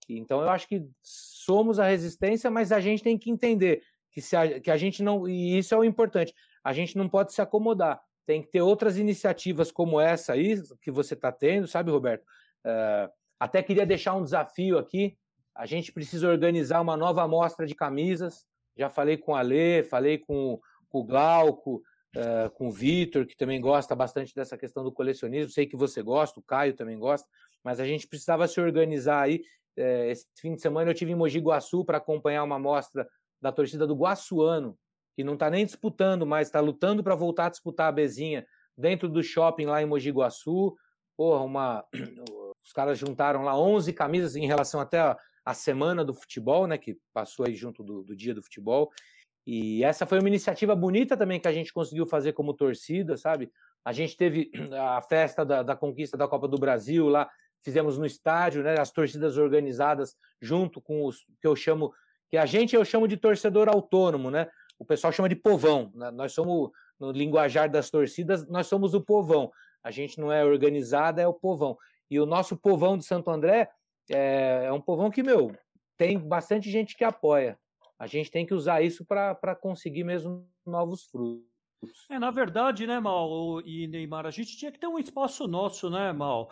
Então 0.10 0.41
eu 0.41 0.49
acho 0.49 0.68
que 0.68 0.86
somos 1.02 1.80
a 1.80 1.88
resistência, 1.88 2.49
mas 2.52 2.72
a 2.72 2.80
gente 2.80 3.03
tem 3.03 3.18
que 3.18 3.30
entender 3.30 3.82
que, 4.11 4.22
se 4.22 4.36
a, 4.36 4.60
que 4.60 4.72
a 4.72 4.77
gente 4.77 5.03
não. 5.03 5.27
E 5.27 5.57
isso 5.57 5.73
é 5.73 5.77
o 5.77 5.84
importante. 5.84 6.34
A 6.64 6.72
gente 6.73 6.98
não 6.98 7.10
pode 7.10 7.34
se 7.34 7.41
acomodar. 7.41 8.02
Tem 8.26 8.41
que 8.41 8.49
ter 8.49 8.61
outras 8.61 8.98
iniciativas 8.98 9.72
como 9.72 9.99
essa 9.99 10.34
aí 10.34 10.61
que 10.82 10.90
você 10.90 11.14
está 11.14 11.32
tendo, 11.32 11.68
sabe, 11.68 11.91
Roberto? 11.91 12.23
Uh, 12.65 13.11
até 13.40 13.61
queria 13.61 13.86
deixar 13.86 14.15
um 14.15 14.23
desafio 14.23 14.77
aqui. 14.77 15.18
A 15.53 15.65
gente 15.65 15.91
precisa 15.91 16.27
organizar 16.27 16.82
uma 16.82 16.98
nova 16.98 17.23
amostra 17.23 17.68
de 17.68 17.76
camisas. 17.76 18.45
Já 18.76 18.90
falei 18.90 19.18
com 19.18 19.36
a 19.36 19.41
Lê, 19.41 19.84
falei 19.84 20.18
com, 20.18 20.60
com 20.90 20.99
o 20.99 21.03
Glauco, 21.03 21.84
uh, 22.15 22.49
com 22.52 22.69
o 22.69 22.72
Vitor, 22.72 23.26
que 23.26 23.38
também 23.38 23.61
gosta 23.61 23.94
bastante 23.95 24.34
dessa 24.34 24.57
questão 24.57 24.84
do 24.84 24.91
colecionismo. 24.91 25.52
Sei 25.52 25.65
que 25.65 25.76
você 25.76 26.02
gosta, 26.02 26.40
o 26.40 26.44
Caio 26.44 26.73
também 26.73 26.98
gosta, 26.98 27.27
mas 27.64 27.80
a 27.80 27.86
gente 27.86 28.07
precisava 28.07 28.48
se 28.48 28.60
organizar 28.60 29.22
aí 29.22 29.44
é, 29.77 30.10
esse 30.10 30.26
fim 30.39 30.56
de 30.56 30.61
semana 30.61 30.89
eu 30.89 30.95
tive 30.95 31.11
em 31.11 31.15
Mogi 31.15 31.39
Guaçu 31.39 31.84
para 31.84 31.97
acompanhar 31.97 32.43
uma 32.43 32.60
mostra 32.60 33.07
da 33.41 33.52
torcida 33.52 33.85
do 33.85 33.95
Guaçuano, 33.95 34.77
que 35.15 35.23
não 35.23 35.34
está 35.34 35.49
nem 35.49 35.65
disputando, 35.65 36.26
mas 36.26 36.47
está 36.47 36.60
lutando 36.60 37.03
para 37.03 37.15
voltar 37.15 37.47
a 37.47 37.49
disputar 37.49 37.88
a 37.88 37.91
Bezinha 37.91 38.45
dentro 38.77 39.07
do 39.07 39.23
shopping 39.23 39.65
lá 39.65 39.81
em 39.81 39.85
Mogi 39.85 40.11
Guaçu. 40.11 40.76
Porra, 41.15 41.43
uma... 41.43 41.85
os 42.64 42.72
caras 42.73 42.97
juntaram 42.97 43.43
lá 43.43 43.57
11 43.57 43.93
camisas 43.93 44.35
em 44.35 44.47
relação 44.47 44.80
até 44.80 44.99
a, 44.99 45.53
semana 45.53 46.03
do 46.03 46.14
futebol, 46.14 46.65
né, 46.65 46.77
que 46.77 46.97
passou 47.14 47.45
aí 47.45 47.53
junto 47.56 47.84
do, 47.84 48.03
do 48.03 48.15
dia 48.15 48.34
do 48.34 48.41
futebol. 48.41 48.91
E 49.45 49.84
essa 49.84 50.07
foi 50.07 50.19
uma 50.19 50.27
iniciativa 50.27 50.76
bonita 50.76 51.15
também 51.15 51.39
que 51.39 51.47
a 51.47 51.53
gente 51.53 51.72
conseguiu 51.72 52.07
fazer 52.07 52.34
como 52.34 52.53
torcida, 52.53 53.15
sabe? 53.15 53.52
A 53.85 53.93
gente 53.93 54.18
teve 54.18 54.49
a 54.73 54.99
festa 55.02 55.45
da, 55.45 55.61
da 55.61 55.76
conquista 55.76 56.18
da 56.18 56.27
Copa 56.27 56.47
do 56.47 56.57
Brasil 56.57 57.07
lá 57.07 57.30
fizemos 57.66 57.98
no 57.98 58.06
estádio, 58.06 58.62
né, 58.62 58.80
as 58.80 58.92
torcidas 58.92 59.38
organizadas 59.38 60.16
junto 60.40 60.80
com 60.80 61.04
os 61.04 61.26
que 61.42 61.48
eu 61.48 61.56
chamo, 61.56 61.92
que 62.30 62.38
a 62.38 62.46
gente 62.46 62.76
eu 62.76 62.86
chamo 62.86 63.08
de 63.08 63.18
torcedor 63.18 63.68
autônomo, 63.68 64.30
né? 64.30 64.48
O 64.78 64.86
pessoal 64.86 65.12
chama 65.12 65.28
de 65.28 65.36
povão. 65.36 65.92
Né? 65.96 66.12
Nós 66.12 66.32
somos 66.32 66.70
no 67.00 67.12
linguajar 67.12 67.68
das 67.68 67.90
torcidas, 67.90 68.48
nós 68.48 68.68
somos 68.68 68.94
o 68.94 69.02
povão. 69.02 69.52
A 69.84 69.90
gente 69.90 70.20
não 70.20 70.32
é 70.32 70.46
organizada, 70.46 71.24
é 71.24 71.28
o 71.28 71.34
povão. 71.34 71.76
E 72.08 72.20
o 72.20 72.26
nosso 72.28 72.56
povão 72.56 72.98
de 73.00 73.04
Santo 73.04 73.32
André 73.32 73.68
é, 74.12 74.66
é 74.66 74.72
um 74.72 74.82
povão 74.82 75.10
que, 75.10 75.24
meu, 75.24 75.52
tem 75.98 76.20
bastante 76.20 76.70
gente 76.70 76.96
que 76.96 77.04
apoia. 77.04 77.58
A 77.98 78.06
gente 78.06 78.30
tem 78.30 78.46
que 78.46 78.54
usar 78.54 78.84
isso 78.84 79.04
para 79.04 79.56
conseguir 79.56 80.04
mesmo 80.04 80.48
novos 80.64 81.06
frutos. 81.06 81.55
É, 82.07 82.20
na 82.20 82.30
verdade, 82.30 82.86
né, 82.86 82.99
Mal 82.99 83.62
e 83.66 83.88
Neymar, 83.88 84.28
a 84.28 84.32
gente 84.32 84.56
tinha 84.56 84.72
que 84.72 84.80
ter 84.80 84.86
um 84.86 84.99
espaço 84.99 85.48
nosso, 85.48 85.90
né, 85.90 86.14
Mal? 86.14 86.52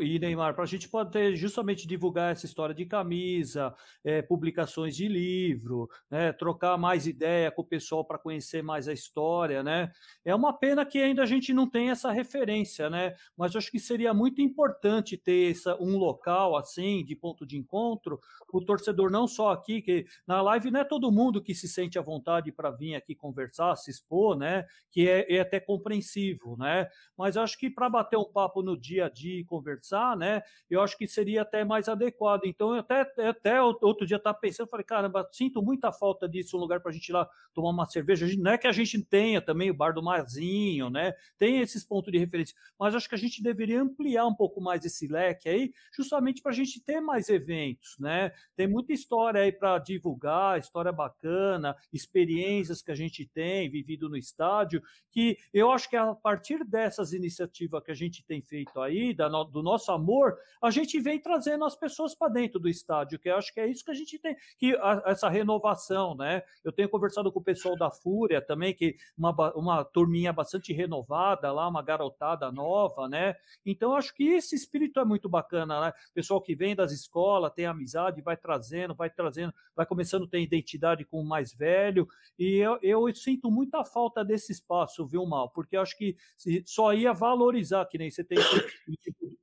E 0.00 0.18
Neymar, 0.18 0.54
para 0.54 0.64
a 0.64 0.66
gente 0.66 0.88
poder 0.88 1.36
justamente 1.36 1.86
divulgar 1.86 2.32
essa 2.32 2.46
história 2.46 2.74
de 2.74 2.86
camisa, 2.86 3.74
é, 4.02 4.22
publicações 4.22 4.96
de 4.96 5.06
livro, 5.06 5.90
né, 6.10 6.32
trocar 6.32 6.78
mais 6.78 7.06
ideia 7.06 7.50
com 7.50 7.60
o 7.60 7.66
pessoal 7.66 8.02
para 8.02 8.18
conhecer 8.18 8.62
mais 8.62 8.88
a 8.88 8.94
história, 8.94 9.62
né. 9.62 9.92
É 10.24 10.34
uma 10.34 10.54
pena 10.58 10.86
que 10.86 10.98
ainda 10.98 11.22
a 11.22 11.26
gente 11.26 11.52
não 11.52 11.68
tem 11.68 11.90
essa 11.90 12.10
referência, 12.10 12.88
né, 12.88 13.14
mas 13.36 13.54
acho 13.54 13.70
que 13.70 13.78
seria 13.78 14.14
muito 14.14 14.40
importante 14.40 15.18
ter 15.18 15.50
essa, 15.50 15.76
um 15.78 15.98
local 15.98 16.56
assim, 16.56 17.04
de 17.04 17.14
ponto 17.14 17.44
de 17.46 17.58
encontro, 17.58 18.18
o 18.50 18.64
torcedor 18.64 19.10
não 19.10 19.28
só 19.28 19.50
aqui, 19.52 19.82
que 19.82 20.06
na 20.26 20.40
live 20.40 20.70
não 20.70 20.80
é 20.80 20.84
todo 20.84 21.12
mundo 21.12 21.42
que 21.42 21.54
se 21.54 21.68
sente 21.68 21.98
à 21.98 22.02
vontade 22.02 22.50
para 22.50 22.70
vir 22.70 22.94
aqui 22.94 23.14
conversar, 23.14 23.76
se 23.76 23.90
expor, 23.90 24.34
né, 24.36 24.64
que 24.94 25.08
é, 25.08 25.26
é 25.28 25.40
até 25.40 25.58
compreensível, 25.58 26.56
né? 26.56 26.88
Mas 27.18 27.36
acho 27.36 27.58
que 27.58 27.68
para 27.68 27.90
bater 27.90 28.16
um 28.16 28.24
papo 28.24 28.62
no 28.62 28.78
dia 28.78 29.06
a 29.06 29.08
dia 29.08 29.40
e 29.40 29.44
conversar, 29.44 30.16
né? 30.16 30.40
Eu 30.70 30.80
acho 30.80 30.96
que 30.96 31.08
seria 31.08 31.42
até 31.42 31.64
mais 31.64 31.88
adequado. 31.88 32.42
Então, 32.44 32.72
eu 32.72 32.78
até, 32.78 33.00
até 33.28 33.60
outro 33.60 34.06
dia 34.06 34.18
estava 34.18 34.38
pensando, 34.38 34.68
falei, 34.68 34.84
caramba, 34.84 35.28
sinto 35.32 35.60
muita 35.60 35.90
falta 35.90 36.28
disso, 36.28 36.56
um 36.56 36.60
lugar 36.60 36.80
para 36.80 36.92
a 36.92 36.94
gente 36.94 37.08
ir 37.08 37.12
lá 37.12 37.28
tomar 37.52 37.70
uma 37.70 37.86
cerveja. 37.86 38.24
Não 38.38 38.52
é 38.52 38.56
que 38.56 38.68
a 38.68 38.72
gente 38.72 39.02
tenha 39.02 39.42
também 39.42 39.68
o 39.68 39.74
bar 39.74 39.92
do 39.92 40.00
Marzinho, 40.02 40.88
né? 40.88 41.12
Tem 41.36 41.58
esses 41.58 41.84
pontos 41.84 42.12
de 42.12 42.18
referência, 42.18 42.54
mas 42.78 42.94
acho 42.94 43.08
que 43.08 43.16
a 43.16 43.18
gente 43.18 43.42
deveria 43.42 43.82
ampliar 43.82 44.26
um 44.26 44.34
pouco 44.34 44.60
mais 44.60 44.84
esse 44.84 45.08
leque 45.08 45.48
aí, 45.48 45.72
justamente 45.92 46.40
para 46.40 46.52
a 46.52 46.54
gente 46.54 46.80
ter 46.80 47.00
mais 47.00 47.28
eventos, 47.28 47.96
né? 47.98 48.30
Tem 48.54 48.68
muita 48.68 48.92
história 48.92 49.40
aí 49.40 49.50
para 49.50 49.76
divulgar, 49.80 50.56
história 50.56 50.92
bacana, 50.92 51.76
experiências 51.92 52.80
que 52.80 52.92
a 52.92 52.94
gente 52.94 53.26
tem 53.26 53.68
vivido 53.68 54.08
no 54.08 54.16
estado 54.16 54.44
estádio, 54.54 54.82
que 55.10 55.38
eu 55.52 55.70
acho 55.70 55.88
que 55.88 55.96
a 55.96 56.14
partir 56.14 56.64
dessas 56.64 57.12
iniciativas 57.12 57.82
que 57.82 57.90
a 57.90 57.94
gente 57.94 58.24
tem 58.24 58.42
feito 58.42 58.80
aí, 58.80 59.14
da 59.14 59.28
do 59.28 59.62
nosso 59.62 59.90
amor, 59.92 60.36
a 60.62 60.70
gente 60.70 61.00
vem 61.00 61.20
trazendo 61.20 61.64
as 61.64 61.76
pessoas 61.76 62.14
para 62.14 62.32
dentro 62.32 62.58
do 62.58 62.68
estádio, 62.68 63.18
que 63.18 63.28
eu 63.28 63.36
acho 63.36 63.52
que 63.52 63.60
é 63.60 63.66
isso 63.66 63.84
que 63.84 63.90
a 63.90 63.94
gente 63.94 64.18
tem, 64.18 64.36
que 64.58 64.76
a, 64.76 65.02
essa 65.06 65.28
renovação, 65.28 66.14
né? 66.14 66.42
Eu 66.64 66.72
tenho 66.72 66.88
conversado 66.88 67.30
com 67.32 67.38
o 67.40 67.44
pessoal 67.44 67.76
da 67.76 67.90
Fúria 67.90 68.40
também, 68.40 68.74
que 68.74 68.96
uma, 69.16 69.32
uma 69.54 69.84
turminha 69.84 70.32
bastante 70.32 70.72
renovada 70.72 71.52
lá, 71.52 71.68
uma 71.68 71.82
garotada 71.82 72.50
nova, 72.50 73.08
né? 73.08 73.36
Então, 73.64 73.94
acho 73.94 74.14
que 74.14 74.28
esse 74.28 74.54
espírito 74.54 75.00
é 75.00 75.04
muito 75.04 75.28
bacana, 75.28 75.80
né? 75.80 75.92
Pessoal 76.12 76.40
que 76.40 76.54
vem 76.54 76.74
das 76.74 76.92
escolas, 76.92 77.52
tem 77.52 77.66
amizade, 77.66 78.20
vai 78.20 78.36
trazendo, 78.36 78.94
vai 78.94 79.10
trazendo, 79.10 79.54
vai 79.76 79.86
começando 79.86 80.24
a 80.24 80.28
ter 80.28 80.40
identidade 80.40 81.04
com 81.04 81.20
o 81.20 81.24
mais 81.24 81.52
velho, 81.52 82.08
e 82.38 82.56
eu, 82.56 82.78
eu 82.82 83.14
sinto 83.14 83.50
muita 83.50 83.84
falta 83.84 84.24
desse 84.24 84.43
espaço, 84.52 85.06
viu, 85.06 85.24
Mal? 85.26 85.50
Porque 85.50 85.76
acho 85.76 85.96
que 85.96 86.16
só 86.64 86.92
ia 86.92 87.12
valorizar, 87.12 87.86
que 87.86 87.98
nem 87.98 88.10
você 88.10 88.24
tem 88.24 88.38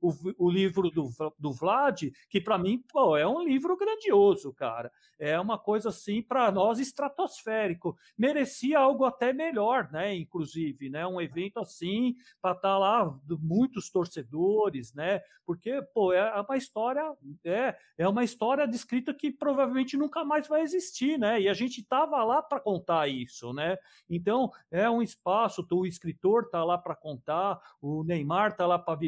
o, 0.00 0.12
o, 0.36 0.50
livro 0.50 0.90
do, 0.90 1.08
do 1.38 1.52
Vlad, 1.52 2.02
que 2.28 2.40
para 2.40 2.58
mim 2.58 2.82
pô, 2.92 3.16
é 3.16 3.26
um 3.26 3.42
livro 3.42 3.76
grandioso, 3.76 4.52
cara. 4.52 4.90
É 5.18 5.38
uma 5.38 5.56
coisa 5.56 5.90
assim, 5.90 6.20
para 6.20 6.50
nós, 6.50 6.80
estratosférico. 6.80 7.96
Merecia 8.18 8.80
algo 8.80 9.04
até 9.04 9.32
melhor, 9.32 9.88
né? 9.92 10.14
Inclusive, 10.14 10.90
né? 10.90 11.06
Um 11.06 11.20
evento 11.20 11.60
assim, 11.60 12.16
para 12.40 12.52
estar 12.52 12.70
tá 12.70 12.78
lá 12.78 13.18
muitos 13.40 13.88
torcedores, 13.88 14.92
né? 14.92 15.20
Porque, 15.46 15.80
pô, 15.94 16.12
é 16.12 16.40
uma 16.40 16.56
história, 16.56 17.02
é, 17.44 17.76
é 17.98 18.08
uma 18.08 18.24
história 18.24 18.66
descrita 18.66 19.14
que 19.14 19.30
provavelmente 19.30 19.96
nunca 19.96 20.24
mais 20.24 20.48
vai 20.48 20.62
existir, 20.62 21.18
né? 21.18 21.40
E 21.40 21.48
a 21.48 21.54
gente 21.54 21.84
tava 21.84 22.22
lá 22.24 22.42
para 22.42 22.60
contar 22.60 23.08
isso, 23.08 23.52
né? 23.52 23.76
Então, 24.10 24.50
é 24.70 24.88
um 24.92 25.02
espaço, 25.02 25.66
o 25.70 25.86
escritor 25.86 26.48
tá 26.50 26.64
lá 26.64 26.78
para 26.78 26.94
contar, 26.94 27.60
o 27.80 28.04
Neymar 28.04 28.56
tá 28.56 28.66
lá 28.66 28.78
para 28.78 28.98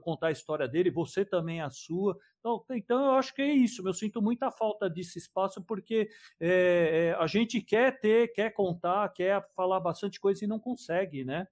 contar 0.00 0.28
a 0.28 0.32
história 0.32 0.68
dele, 0.68 0.90
você 0.90 1.24
também 1.24 1.60
a 1.60 1.70
sua. 1.70 2.18
Então, 2.38 2.64
então 2.70 3.04
eu 3.06 3.12
acho 3.12 3.34
que 3.34 3.42
é 3.42 3.52
isso. 3.52 3.86
Eu 3.86 3.92
sinto 3.92 4.22
muita 4.22 4.50
falta 4.50 4.88
desse 4.88 5.18
espaço 5.18 5.62
porque 5.62 6.08
é, 6.38 7.16
a 7.18 7.26
gente 7.26 7.60
quer 7.60 8.00
ter, 8.00 8.32
quer 8.32 8.50
contar, 8.50 9.08
quer 9.10 9.46
falar 9.54 9.80
bastante 9.80 10.20
coisa 10.20 10.44
e 10.44 10.48
não 10.48 10.58
consegue, 10.58 11.24
né? 11.24 11.46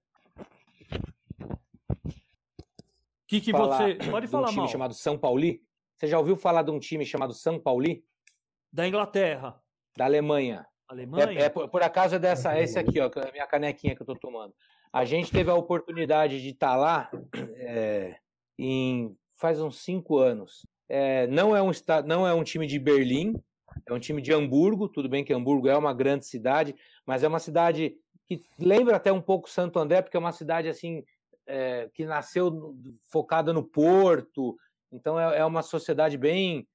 O 1.89 3.27
que, 3.27 3.41
que 3.41 3.51
você. 3.51 3.95
Pode 4.09 4.27
falar, 4.27 4.47
um 4.47 4.49
time 4.49 4.61
mal. 4.61 4.67
chamado 4.67 4.93
São 4.93 5.17
Pauli? 5.17 5.63
Você 5.95 6.07
já 6.07 6.17
ouviu 6.17 6.35
falar 6.35 6.63
de 6.63 6.71
um 6.71 6.79
time 6.79 7.05
chamado 7.05 7.33
São 7.33 7.59
Pauli? 7.59 8.03
Da 8.71 8.87
Inglaterra. 8.87 9.61
Da 9.95 10.05
Alemanha. 10.05 10.65
Alemanha? 10.89 11.39
É, 11.39 11.43
é 11.43 11.49
por, 11.49 11.69
por, 11.69 11.83
acaso 11.83 12.15
é 12.15 12.19
dessa, 12.19 12.57
é 12.57 12.63
esse 12.63 12.77
aqui, 12.77 12.99
ó, 12.99 13.05
a 13.07 13.31
minha 13.31 13.45
canequinha 13.45 13.95
que 13.95 14.01
eu 14.01 14.05
tô 14.05 14.15
tomando. 14.15 14.53
A 14.91 15.05
gente 15.05 15.31
teve 15.31 15.51
a 15.51 15.55
oportunidade 15.55 16.41
de 16.41 16.49
estar 16.49 16.71
tá 16.71 16.75
lá 16.75 17.11
é, 17.57 18.15
em, 18.57 19.15
faz 19.35 19.61
uns 19.61 19.83
cinco 19.83 20.17
anos. 20.17 20.65
É, 20.89 21.27
não, 21.27 21.55
é 21.55 21.61
um, 21.61 21.69
não 22.05 22.27
é 22.27 22.33
um 22.33 22.43
time 22.43 22.65
de 22.65 22.79
Berlim, 22.79 23.35
é 23.85 23.93
um 23.93 23.99
time 23.99 24.19
de 24.19 24.33
Hamburgo. 24.33 24.89
Tudo 24.89 25.07
bem 25.07 25.23
que 25.23 25.31
Hamburgo 25.31 25.67
é 25.67 25.77
uma 25.77 25.93
grande 25.93 26.25
cidade, 26.25 26.75
mas 27.05 27.23
é 27.23 27.27
uma 27.27 27.39
cidade 27.39 27.95
que 28.25 28.43
lembra 28.59 28.95
até 28.95 29.11
um 29.11 29.21
pouco 29.21 29.49
Santo 29.49 29.77
André, 29.77 30.01
porque 30.01 30.17
é 30.17 30.19
uma 30.19 30.31
cidade 30.31 30.67
assim 30.67 31.03
é, 31.45 31.87
que 31.93 32.05
nasceu 32.05 32.75
focada 33.11 33.53
no 33.53 33.63
porto. 33.63 34.57
Então 34.91 35.19
é, 35.19 35.37
é 35.37 35.45
uma 35.45 35.61
sociedade 35.61 36.17
bem 36.17 36.67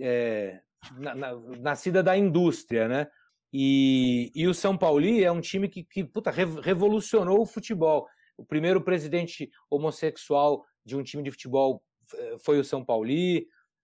é, 0.00 0.60
na, 0.96 1.14
na, 1.16 1.34
nascida 1.60 2.00
da 2.00 2.16
indústria, 2.16 2.86
né? 2.86 3.08
E, 3.52 4.30
e 4.34 4.46
o 4.46 4.54
São 4.54 4.76
Paulo 4.76 5.04
é 5.06 5.30
um 5.30 5.40
time 5.40 5.68
que, 5.68 5.84
que 5.84 6.04
puta, 6.04 6.30
revolucionou 6.30 7.40
o 7.40 7.46
futebol. 7.46 8.06
O 8.36 8.44
primeiro 8.44 8.82
presidente 8.82 9.50
homossexual 9.70 10.64
de 10.84 10.96
um 10.96 11.02
time 11.02 11.22
de 11.22 11.30
futebol 11.30 11.82
eh, 12.14 12.36
foi 12.38 12.58
o 12.58 12.64
São 12.64 12.84
Paulo. 12.84 13.08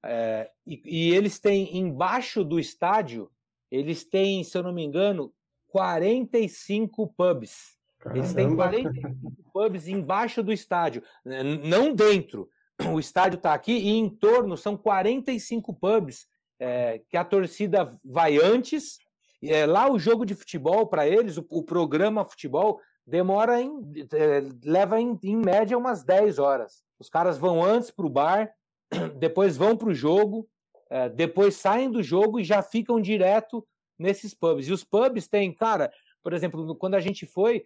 É, 0.05 0.51
e, 0.67 0.83
e, 0.85 1.15
eles 1.15 1.39
têm 1.39 1.77
embaixo 1.77 2.45
do 2.45 2.59
estádio, 2.59 3.31
eles 3.71 4.05
têm, 4.05 4.43
se 4.45 4.59
eu 4.59 4.63
não 4.63 4.73
me 4.73 4.83
engano, 4.83 5.33
45 5.69 7.15
pubs. 7.17 7.79
Caramba. 7.99 8.19
Eles 8.19 8.35
têm 8.35 8.55
45 8.55 9.33
pubs 9.53 9.89
embaixo 9.89 10.43
do 10.43 10.53
estádio, 10.53 11.03
não 11.25 11.95
dentro. 11.95 12.49
O 12.93 12.99
estádio 12.99 13.37
está 13.37 13.55
aqui 13.55 13.73
e 13.73 13.91
em 13.91 14.09
torno 14.09 14.57
são 14.57 14.77
45 14.77 15.73
pubs 15.75 16.27
é, 16.59 17.01
que 17.09 17.17
a 17.17 17.25
torcida 17.25 17.97
vai 18.05 18.39
antes 18.39 18.99
é, 19.43 19.67
lá 19.67 19.91
o 19.91 19.99
jogo 19.99 20.25
de 20.25 20.35
futebol, 20.35 20.87
para 20.87 21.07
eles, 21.07 21.37
o, 21.37 21.47
o, 21.51 21.63
programa 21.63 22.25
futebol, 22.25 22.81
demora 23.07 23.61
em. 23.61 23.83
É, 24.13 24.43
leva 24.65 25.01
em, 25.01 25.19
em, 25.23 25.37
média 25.37 25.77
umas 25.77 26.05
10 26.05 26.39
horas. 26.39 26.83
Os 26.99 27.09
caras 27.09 27.39
vão 27.39 27.63
antes 27.65 27.91
para 27.91 28.07
o 28.07 28.11
bar, 28.11 28.53
depois 29.19 29.57
vão 29.57 29.77
para 29.77 29.89
o 29.89 29.95
jogo, 29.95 30.49
é, 30.89 31.09
depois 31.09 31.57
saem 31.57 31.91
do 31.91 32.03
jogo 32.03 32.39
e 32.39 32.45
já 32.45 32.63
ficam 32.63 33.01
direto 33.01 33.67
nesses 33.99 34.35
pubs. 34.35 34.69
E 34.69 34.73
os 34.73 34.85
pubs 34.85 35.27
têm, 35.29 35.53
cara, 35.53 35.93
por 36.23 36.33
exemplo, 36.33 36.75
quando 36.77 36.95
a 36.95 37.01
gente 37.01 37.27
foi, 37.27 37.65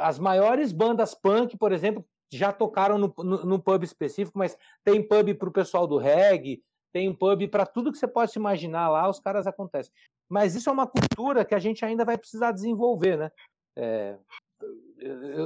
as 0.00 0.18
maiores 0.18 0.72
bandas 0.72 1.14
punk, 1.14 1.56
por 1.56 1.72
exemplo, 1.72 2.04
já 2.30 2.52
tocaram 2.52 2.98
no, 2.98 3.14
no, 3.16 3.58
pub 3.58 3.82
específico, 3.82 4.38
mas 4.38 4.56
tem 4.84 5.02
pub 5.02 5.34
para 5.34 5.48
o 5.48 5.52
pessoal 5.52 5.86
do 5.86 5.96
reggae, 5.96 6.62
tem 6.92 7.12
pub 7.12 7.48
para 7.48 7.64
tudo 7.64 7.92
que 7.92 7.98
você 7.98 8.08
possa 8.08 8.38
imaginar 8.38 8.88
lá, 8.88 9.08
os 9.08 9.20
caras 9.20 9.46
acontecem. 9.46 9.92
Mas 10.28 10.54
isso 10.54 10.68
é 10.68 10.72
uma 10.72 10.86
cultura 10.86 11.44
que 11.44 11.54
a 11.54 11.58
gente 11.58 11.84
ainda 11.84 12.04
vai 12.04 12.18
precisar 12.18 12.52
desenvolver, 12.52 13.16
né? 13.16 13.30
É, 13.76 14.18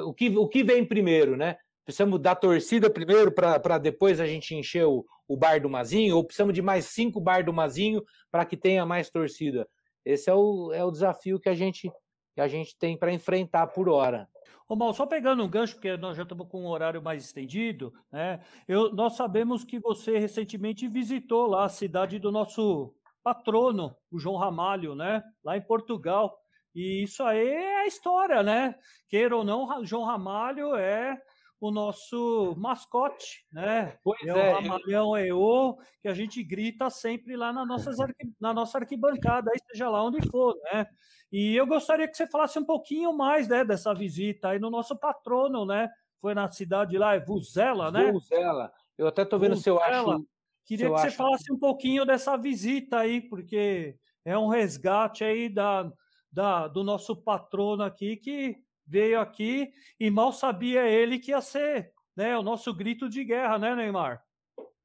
o, 0.04 0.12
que, 0.12 0.28
o 0.36 0.48
que 0.48 0.64
vem 0.64 0.84
primeiro, 0.84 1.36
né? 1.36 1.56
Precisamos 1.84 2.20
da 2.20 2.34
torcida 2.34 2.88
primeiro 2.88 3.32
para 3.32 3.78
depois 3.78 4.20
a 4.20 4.26
gente 4.26 4.54
encher 4.54 4.86
o, 4.86 5.04
o 5.26 5.36
bar 5.36 5.60
do 5.60 5.68
Mazinho, 5.68 6.16
ou 6.16 6.24
precisamos 6.24 6.54
de 6.54 6.62
mais 6.62 6.86
cinco 6.86 7.20
bar 7.20 7.44
do 7.44 7.52
Mazinho 7.52 8.02
para 8.30 8.44
que 8.44 8.56
tenha 8.56 8.86
mais 8.86 9.10
torcida? 9.10 9.68
Esse 10.04 10.30
é 10.30 10.34
o, 10.34 10.72
é 10.72 10.84
o 10.84 10.90
desafio 10.90 11.38
que 11.38 11.48
a 11.48 11.54
gente, 11.54 11.90
que 12.34 12.40
a 12.40 12.48
gente 12.48 12.76
tem 12.78 12.96
para 12.96 13.12
enfrentar 13.12 13.68
por 13.68 13.88
hora. 13.88 14.28
Ô, 14.68 14.76
Mal, 14.76 14.94
só 14.94 15.06
pegando 15.06 15.44
um 15.44 15.48
gancho, 15.48 15.74
porque 15.74 15.96
nós 15.96 16.16
já 16.16 16.22
estamos 16.22 16.48
com 16.48 16.62
um 16.62 16.68
horário 16.68 17.02
mais 17.02 17.24
estendido, 17.24 17.92
né? 18.10 18.40
Eu, 18.66 18.92
nós 18.92 19.16
sabemos 19.16 19.64
que 19.64 19.78
você 19.78 20.18
recentemente 20.18 20.88
visitou 20.88 21.46
lá 21.46 21.64
a 21.64 21.68
cidade 21.68 22.18
do 22.18 22.32
nosso 22.32 22.94
patrono, 23.22 23.96
o 24.10 24.18
João 24.18 24.36
Ramalho, 24.36 24.94
né? 24.94 25.22
Lá 25.44 25.56
em 25.56 25.62
Portugal. 25.62 26.36
E 26.74 27.02
isso 27.02 27.22
aí 27.22 27.46
é 27.48 27.80
a 27.80 27.86
história, 27.86 28.42
né? 28.42 28.74
Queira 29.08 29.36
ou 29.36 29.44
não, 29.44 29.84
João 29.84 30.04
Ramalho 30.04 30.74
é 30.74 31.20
o 31.60 31.70
nosso 31.70 32.56
mascote, 32.58 33.46
né? 33.52 33.96
Pois 34.02 34.20
é, 34.22 34.28
é 34.28 34.34
o 34.34 34.54
Ramalhão 34.54 35.16
eu... 35.16 35.78
É 35.80 35.84
que 36.02 36.08
a 36.08 36.14
gente 36.14 36.42
grita 36.42 36.90
sempre 36.90 37.36
lá 37.36 37.52
na, 37.52 37.64
nossas 37.64 38.00
arqui... 38.00 38.32
na 38.40 38.52
nossa 38.52 38.78
arquibancada, 38.78 39.50
aí 39.52 39.60
seja 39.70 39.88
lá 39.88 40.02
onde 40.02 40.28
for, 40.28 40.56
né? 40.64 40.88
E 41.30 41.54
eu 41.54 41.64
gostaria 41.64 42.08
que 42.08 42.16
você 42.16 42.26
falasse 42.26 42.58
um 42.58 42.64
pouquinho 42.64 43.12
mais 43.12 43.46
né, 43.46 43.64
dessa 43.64 43.94
visita 43.94 44.48
aí 44.48 44.58
no 44.58 44.70
nosso 44.70 44.96
patrono, 44.96 45.64
né? 45.64 45.88
Foi 46.20 46.34
na 46.34 46.48
cidade 46.48 46.98
lá, 46.98 47.14
é 47.14 47.20
Vuzela, 47.20 47.92
né? 47.92 48.10
Vuzela. 48.10 48.72
Eu 48.98 49.06
até 49.06 49.22
estou 49.22 49.38
vendo 49.38 49.54
Vuzela. 49.54 49.78
se 49.80 49.88
eu 49.88 49.98
acho 49.98 50.26
Queria 50.64 50.86
que 50.86 50.92
você 50.92 51.10
falasse 51.10 51.52
um 51.52 51.58
pouquinho 51.58 52.04
dessa 52.04 52.36
visita 52.36 52.98
aí, 52.98 53.20
porque 53.20 53.96
é 54.24 54.36
um 54.38 54.48
resgate 54.48 55.24
aí 55.24 55.48
da, 55.48 55.90
da, 56.30 56.68
do 56.68 56.84
nosso 56.84 57.16
patrono 57.16 57.82
aqui 57.82 58.16
que 58.16 58.56
veio 58.86 59.20
aqui 59.20 59.70
e 59.98 60.10
mal 60.10 60.32
sabia 60.32 60.88
ele 60.88 61.18
que 61.18 61.30
ia 61.30 61.40
ser 61.40 61.92
né, 62.16 62.36
o 62.36 62.42
nosso 62.42 62.74
grito 62.74 63.08
de 63.08 63.24
guerra, 63.24 63.58
né, 63.58 63.74
Neymar? 63.74 64.22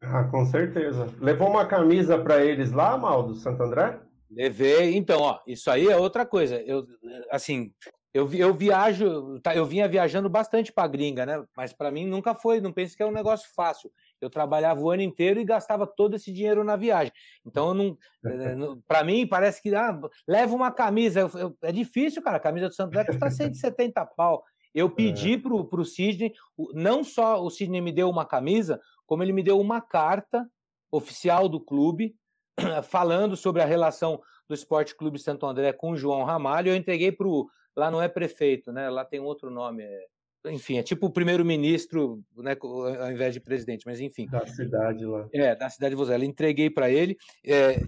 Ah, 0.02 0.24
com 0.26 0.46
certeza. 0.46 1.14
Levou 1.20 1.50
uma 1.50 1.66
camisa 1.66 2.18
para 2.18 2.44
eles 2.44 2.72
lá, 2.72 2.98
Mal, 2.98 3.24
do 3.24 3.36
Santo 3.36 3.64
André? 3.64 4.00
Levei. 4.30 4.96
Então, 4.96 5.22
ó, 5.22 5.40
isso 5.48 5.70
aí 5.72 5.88
é 5.88 5.98
outra 5.98 6.26
coisa. 6.26 6.62
Eu, 6.62 6.86
assim, 7.32 7.74
eu, 8.14 8.32
eu 8.34 8.54
viajo, 8.54 9.40
tá, 9.42 9.56
eu 9.56 9.66
vinha 9.66 9.88
viajando 9.88 10.30
bastante 10.30 10.72
para 10.72 10.88
gringa, 10.88 11.26
né? 11.26 11.44
Mas 11.56 11.74
para 11.74 11.92
mim 11.92 12.06
nunca 12.06 12.36
foi, 12.36 12.62
não 12.62 12.72
pense 12.72 12.96
que 12.96 13.04
é 13.04 13.06
um 13.06 13.12
negócio 13.12 13.50
fácil. 13.56 13.92
Eu 14.22 14.30
trabalhava 14.30 14.82
o 14.82 14.90
ano 14.90 15.02
inteiro 15.02 15.40
e 15.40 15.46
gastava 15.46 15.86
todo 15.86 16.16
esse 16.16 16.32
dinheiro 16.32 16.64
na 16.64 16.76
viagem. 16.76 17.12
Então, 17.46 17.74
não, 17.74 17.98
eh, 18.26 18.56
para 18.88 19.04
mim, 19.04 19.28
parece 19.28 19.62
que 19.62 19.74
ah, 19.76 20.00
leva 20.28 20.56
uma 20.56 20.72
camisa. 20.72 21.22
Eu, 21.22 21.30
eu, 21.36 21.58
é 21.62 21.72
difícil, 21.72 22.22
cara. 22.22 22.38
A 22.38 22.42
camisa 22.42 22.68
do 22.68 22.74
Santo 22.74 22.90
André 22.90 23.06
custa 23.06 23.30
170 23.32 24.06
pau. 24.06 24.44
Eu 24.74 24.90
pedi 24.90 25.34
é. 25.34 25.38
pro, 25.38 25.66
pro 25.66 25.86
Sidney, 25.86 26.34
não 26.74 27.04
só 27.04 27.44
o 27.44 27.50
Sidney 27.50 27.82
me 27.82 27.92
deu 27.92 28.10
uma 28.10 28.26
camisa, 28.26 28.80
como 29.06 29.24
ele 29.24 29.34
me 29.34 29.42
deu 29.42 29.60
uma 29.60 29.82
carta 29.82 30.48
oficial 30.92 31.50
do 31.50 31.60
clube, 31.60 32.16
falando 32.84 33.36
sobre 33.36 33.62
a 33.62 33.66
relação 33.66 34.22
do 34.48 34.54
Esporte 34.54 34.96
Clube 34.96 35.20
Santo 35.20 35.46
André 35.46 35.74
com 35.74 35.92
o 35.92 35.98
João 35.98 36.24
Ramalho. 36.24 36.70
Eu 36.70 36.76
entreguei 36.76 37.12
pro 37.12 37.50
lá 37.78 37.92
não 37.92 38.02
é 38.02 38.10
prefeito, 38.10 38.72
né? 38.72 38.90
Lá 38.90 39.06
tem 39.06 39.20
outro 39.20 39.52
nome. 39.52 39.84
É, 39.84 40.06
enfim, 40.46 40.78
é 40.78 40.84
tipo 40.84 41.08
o 41.08 41.12
primeiro-ministro, 41.12 42.24
né, 42.38 42.56
ao 42.62 43.12
invés 43.12 43.34
de 43.34 43.40
presidente, 43.40 43.86
mas 43.86 44.00
enfim. 44.00 44.26
Da 44.28 44.46
cidade 44.46 45.06
lá. 45.06 45.28
É, 45.34 45.56
da 45.56 45.70
cidade 45.70 45.92
de 45.92 45.96
Vozela. 45.96 46.26
Entreguei 46.26 46.70
para 46.70 46.90
ele. 46.90 47.18
É, 47.46 47.82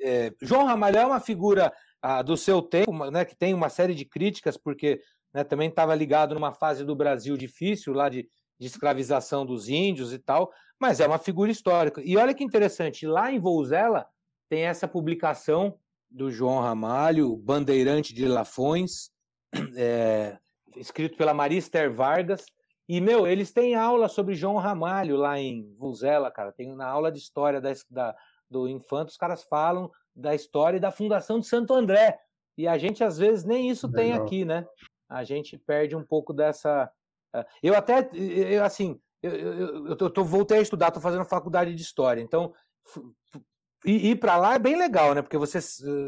é, 0.00 0.32
João 0.42 0.64
Ramalho 0.64 0.98
é 0.98 1.06
uma 1.06 1.20
figura 1.20 1.72
ah, 2.00 2.22
do 2.22 2.36
seu 2.36 2.62
tempo, 2.62 2.92
né, 3.10 3.24
que 3.24 3.36
tem 3.36 3.52
uma 3.54 3.68
série 3.68 3.94
de 3.94 4.04
críticas, 4.04 4.56
porque 4.56 5.00
né, 5.34 5.44
também 5.44 5.68
estava 5.68 5.94
ligado 5.94 6.34
numa 6.34 6.52
fase 6.52 6.84
do 6.84 6.94
Brasil 6.94 7.36
difícil, 7.36 7.92
lá 7.92 8.08
de, 8.08 8.28
de 8.58 8.66
escravização 8.66 9.44
dos 9.44 9.68
índios 9.68 10.12
e 10.12 10.18
tal, 10.18 10.50
mas 10.80 11.00
é 11.00 11.06
uma 11.06 11.18
figura 11.18 11.50
histórica. 11.50 12.00
E 12.04 12.16
olha 12.16 12.34
que 12.34 12.44
interessante, 12.44 13.06
lá 13.06 13.32
em 13.32 13.38
Vouzela 13.38 14.06
tem 14.48 14.62
essa 14.62 14.86
publicação 14.86 15.78
do 16.10 16.30
João 16.30 16.60
Ramalho, 16.60 17.36
Bandeirante 17.36 18.14
de 18.14 18.26
Lafões, 18.26 19.10
é, 19.76 20.38
escrito 20.76 21.16
pela 21.16 21.34
Maria 21.34 21.58
Esther 21.58 21.92
Vargas. 21.92 22.44
E, 22.88 23.00
meu, 23.00 23.26
eles 23.26 23.52
têm 23.52 23.74
aula 23.74 24.08
sobre 24.08 24.34
João 24.34 24.56
Ramalho 24.56 25.16
lá 25.16 25.38
em 25.38 25.74
Vuzela, 25.76 26.30
cara. 26.30 26.52
Tem 26.52 26.74
na 26.74 26.86
aula 26.86 27.10
de 27.10 27.18
história 27.18 27.60
da, 27.60 27.72
da, 27.90 28.16
do 28.48 28.68
Infanto, 28.68 29.10
os 29.10 29.16
caras 29.16 29.42
falam 29.42 29.90
da 30.14 30.34
história 30.34 30.76
e 30.76 30.80
da 30.80 30.90
fundação 30.90 31.40
de 31.40 31.46
Santo 31.46 31.74
André. 31.74 32.18
E 32.56 32.66
a 32.66 32.78
gente, 32.78 33.04
às 33.04 33.18
vezes, 33.18 33.44
nem 33.44 33.68
isso 33.68 33.86
Legal. 33.86 34.02
tem 34.02 34.12
aqui, 34.12 34.44
né? 34.44 34.66
A 35.08 35.24
gente 35.24 35.58
perde 35.58 35.94
um 35.94 36.04
pouco 36.04 36.32
dessa. 36.32 36.90
É, 37.34 37.44
eu 37.62 37.74
até, 37.74 38.08
eu, 38.14 38.64
assim, 38.64 38.98
eu, 39.22 39.32
eu, 39.32 39.86
eu, 39.88 39.96
tô, 39.96 40.24
voltei 40.24 40.58
a 40.58 40.62
estudar, 40.62 40.88
estou 40.88 41.02
fazendo 41.02 41.24
faculdade 41.24 41.74
de 41.74 41.82
história. 41.82 42.20
Então, 42.20 42.52
ir 43.84 44.16
para 44.16 44.36
lá 44.36 44.54
é 44.54 44.58
bem 44.58 44.76
legal, 44.76 45.14
né? 45.14 45.22
Porque 45.22 45.36
você, 45.36 45.58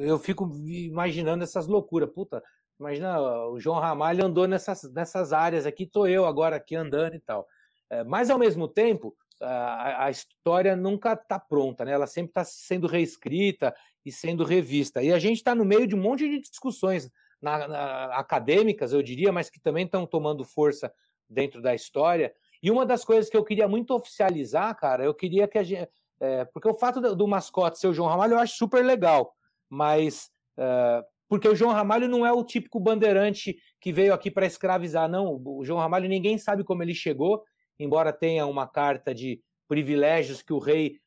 eu 0.03 0.19
fico 0.19 0.51
imaginando 0.65 1.45
essas 1.45 1.67
loucuras. 1.67 2.11
Puta, 2.11 2.43
Imagina, 2.79 3.21
o 3.49 3.59
João 3.59 3.81
Ramalho 3.81 4.25
andou 4.25 4.47
nessas, 4.47 4.83
nessas 4.93 5.33
áreas 5.33 5.67
aqui, 5.67 5.83
estou 5.83 6.07
eu 6.07 6.27
agora 6.27 6.57
aqui 6.57 6.77
andando 6.77 7.15
e 7.15 7.21
tal. 7.21 7.47
É, 7.91 8.05
mas, 8.05 8.31
ao 8.31 8.39
mesmo 8.39 8.69
tempo, 8.69 9.17
a, 9.41 10.05
a 10.05 10.11
história 10.11 10.77
nunca 10.77 11.15
está 11.15 11.39
pronta, 11.39 11.85
né? 11.85 11.93
ela 11.93 12.07
sempre 12.07 12.31
está 12.31 12.45
sendo 12.45 12.87
reescrita 12.87 13.75
e 14.05 14.13
sendo 14.13 14.45
revista. 14.45 15.03
E 15.03 15.13
a 15.13 15.19
gente 15.19 15.39
está 15.39 15.55
no 15.55 15.65
meio 15.65 15.87
de 15.87 15.95
um 15.95 16.01
monte 16.01 16.29
de 16.29 16.41
discussões 16.41 17.11
na, 17.41 17.69
na, 17.69 18.05
acadêmicas, 18.17 18.93
eu 18.93 19.03
diria, 19.03 19.33
mas 19.33 19.51
que 19.51 19.61
também 19.61 19.85
estão 19.85 20.07
tomando 20.07 20.45
força 20.45 20.93
dentro 21.29 21.61
da 21.61 21.75
história. 21.75 22.33
E 22.63 22.71
uma 22.71 22.85
das 22.85 23.05
coisas 23.05 23.31
que 23.31 23.37
eu 23.37 23.45
queria 23.45 23.69
muito 23.69 23.95
oficializar, 23.95 24.75
cara, 24.77 25.05
eu 25.05 25.15
queria 25.15 25.47
que 25.47 25.59
a 25.59 25.63
gente. 25.63 25.89
É, 26.21 26.45
porque 26.47 26.69
o 26.69 26.75
fato 26.75 27.01
do, 27.01 27.15
do, 27.15 27.29
mascote 27.29 27.79
ser 27.79 27.87
o 27.87 27.95
João 27.95 28.09
Ramalho 28.09 28.35
eu 28.35 28.39
acho 28.39 28.57
super 28.57 28.85
legal, 28.85 29.33
mas. 29.69 30.31
É, 30.57 31.05
porque 31.29 31.49
o 31.49 31.55
João 31.55 31.73
Ramalho 31.73 32.09
não 32.09 32.25
é 32.25 32.33
o 32.33 32.43
típico 32.43 32.81
bandeirante 32.81 33.57
que 33.81 33.93
veio 33.93 34.15
aqui 34.15 34.31
para 34.31 34.47
escravizar, 34.47 35.09
não. 35.09 35.41
O 35.45 35.65
João 35.65 35.79
Ramalho 35.79 36.09
ninguém 36.09 36.39
sabe 36.39 36.65
como 36.65 36.83
ele 36.83 36.95
chegou, 36.95 37.43
embora 37.79 38.13
tenha 38.13 38.47
uma 38.47 38.67
carta 38.67 39.15
de 39.15 39.41
privilégios 39.69 40.43
que 40.43 40.53
o 40.53 40.59
rei 40.59 40.99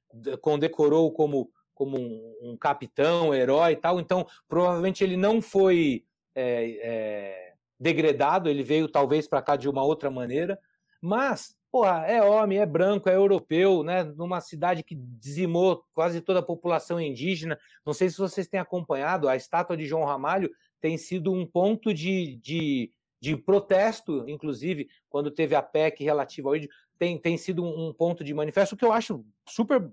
condecorou 0.42 1.12
como, 1.12 1.50
como 1.74 1.98
um, 1.98 2.52
um 2.52 2.58
capitão, 2.58 3.34
herói 3.34 3.74
e 3.74 3.76
tal. 3.76 4.00
Então, 4.00 4.26
provavelmente 4.48 5.04
ele 5.04 5.18
não 5.18 5.42
foi 5.42 6.06
é, 6.36 6.78
é, 6.82 7.54
degradado, 7.80 8.48
ele 8.48 8.64
veio 8.64 8.88
talvez 8.88 9.28
para 9.28 9.42
cá 9.42 9.56
de 9.56 9.68
uma 9.68 9.84
outra 9.84 10.12
maneira, 10.12 10.60
mas 11.02 11.56
porra, 11.72 12.06
é 12.06 12.22
homem, 12.22 12.60
é 12.60 12.66
branco, 12.66 13.10
é 13.10 13.16
europeu, 13.16 13.82
né? 13.82 14.04
Numa 14.04 14.42
cidade 14.42 14.84
que 14.84 14.96
dizimou 14.96 15.84
quase 15.94 16.20
toda 16.20 16.40
a 16.40 16.44
população 16.44 17.00
indígena. 17.00 17.58
Não 17.86 17.94
sei 17.94 18.10
se 18.10 18.18
vocês 18.18 18.48
têm 18.48 18.60
acompanhado, 18.60 19.30
a 19.30 19.36
estátua 19.36 19.78
de 19.78 19.86
João 19.86 20.04
Ramalho 20.04 20.52
tem 20.82 20.98
sido 20.98 21.32
um 21.32 21.46
ponto 21.46 21.94
de, 21.94 22.36
de, 22.38 22.92
de 23.22 23.38
protesto, 23.38 24.28
inclusive, 24.28 24.90
quando 25.10 25.32
teve 25.32 25.56
a 25.56 25.62
PEC 25.62 26.04
relativa 26.04 26.50
ao 26.50 26.56
índio, 26.56 26.70
tem, 27.00 27.18
tem 27.18 27.38
sido 27.38 27.64
um, 27.64 27.94
ponto 27.94 28.24
de 28.24 28.34
manifesto 28.34 28.76
que 28.76 28.84
eu 28.84 28.92
acho 28.92 29.26
super 29.48 29.90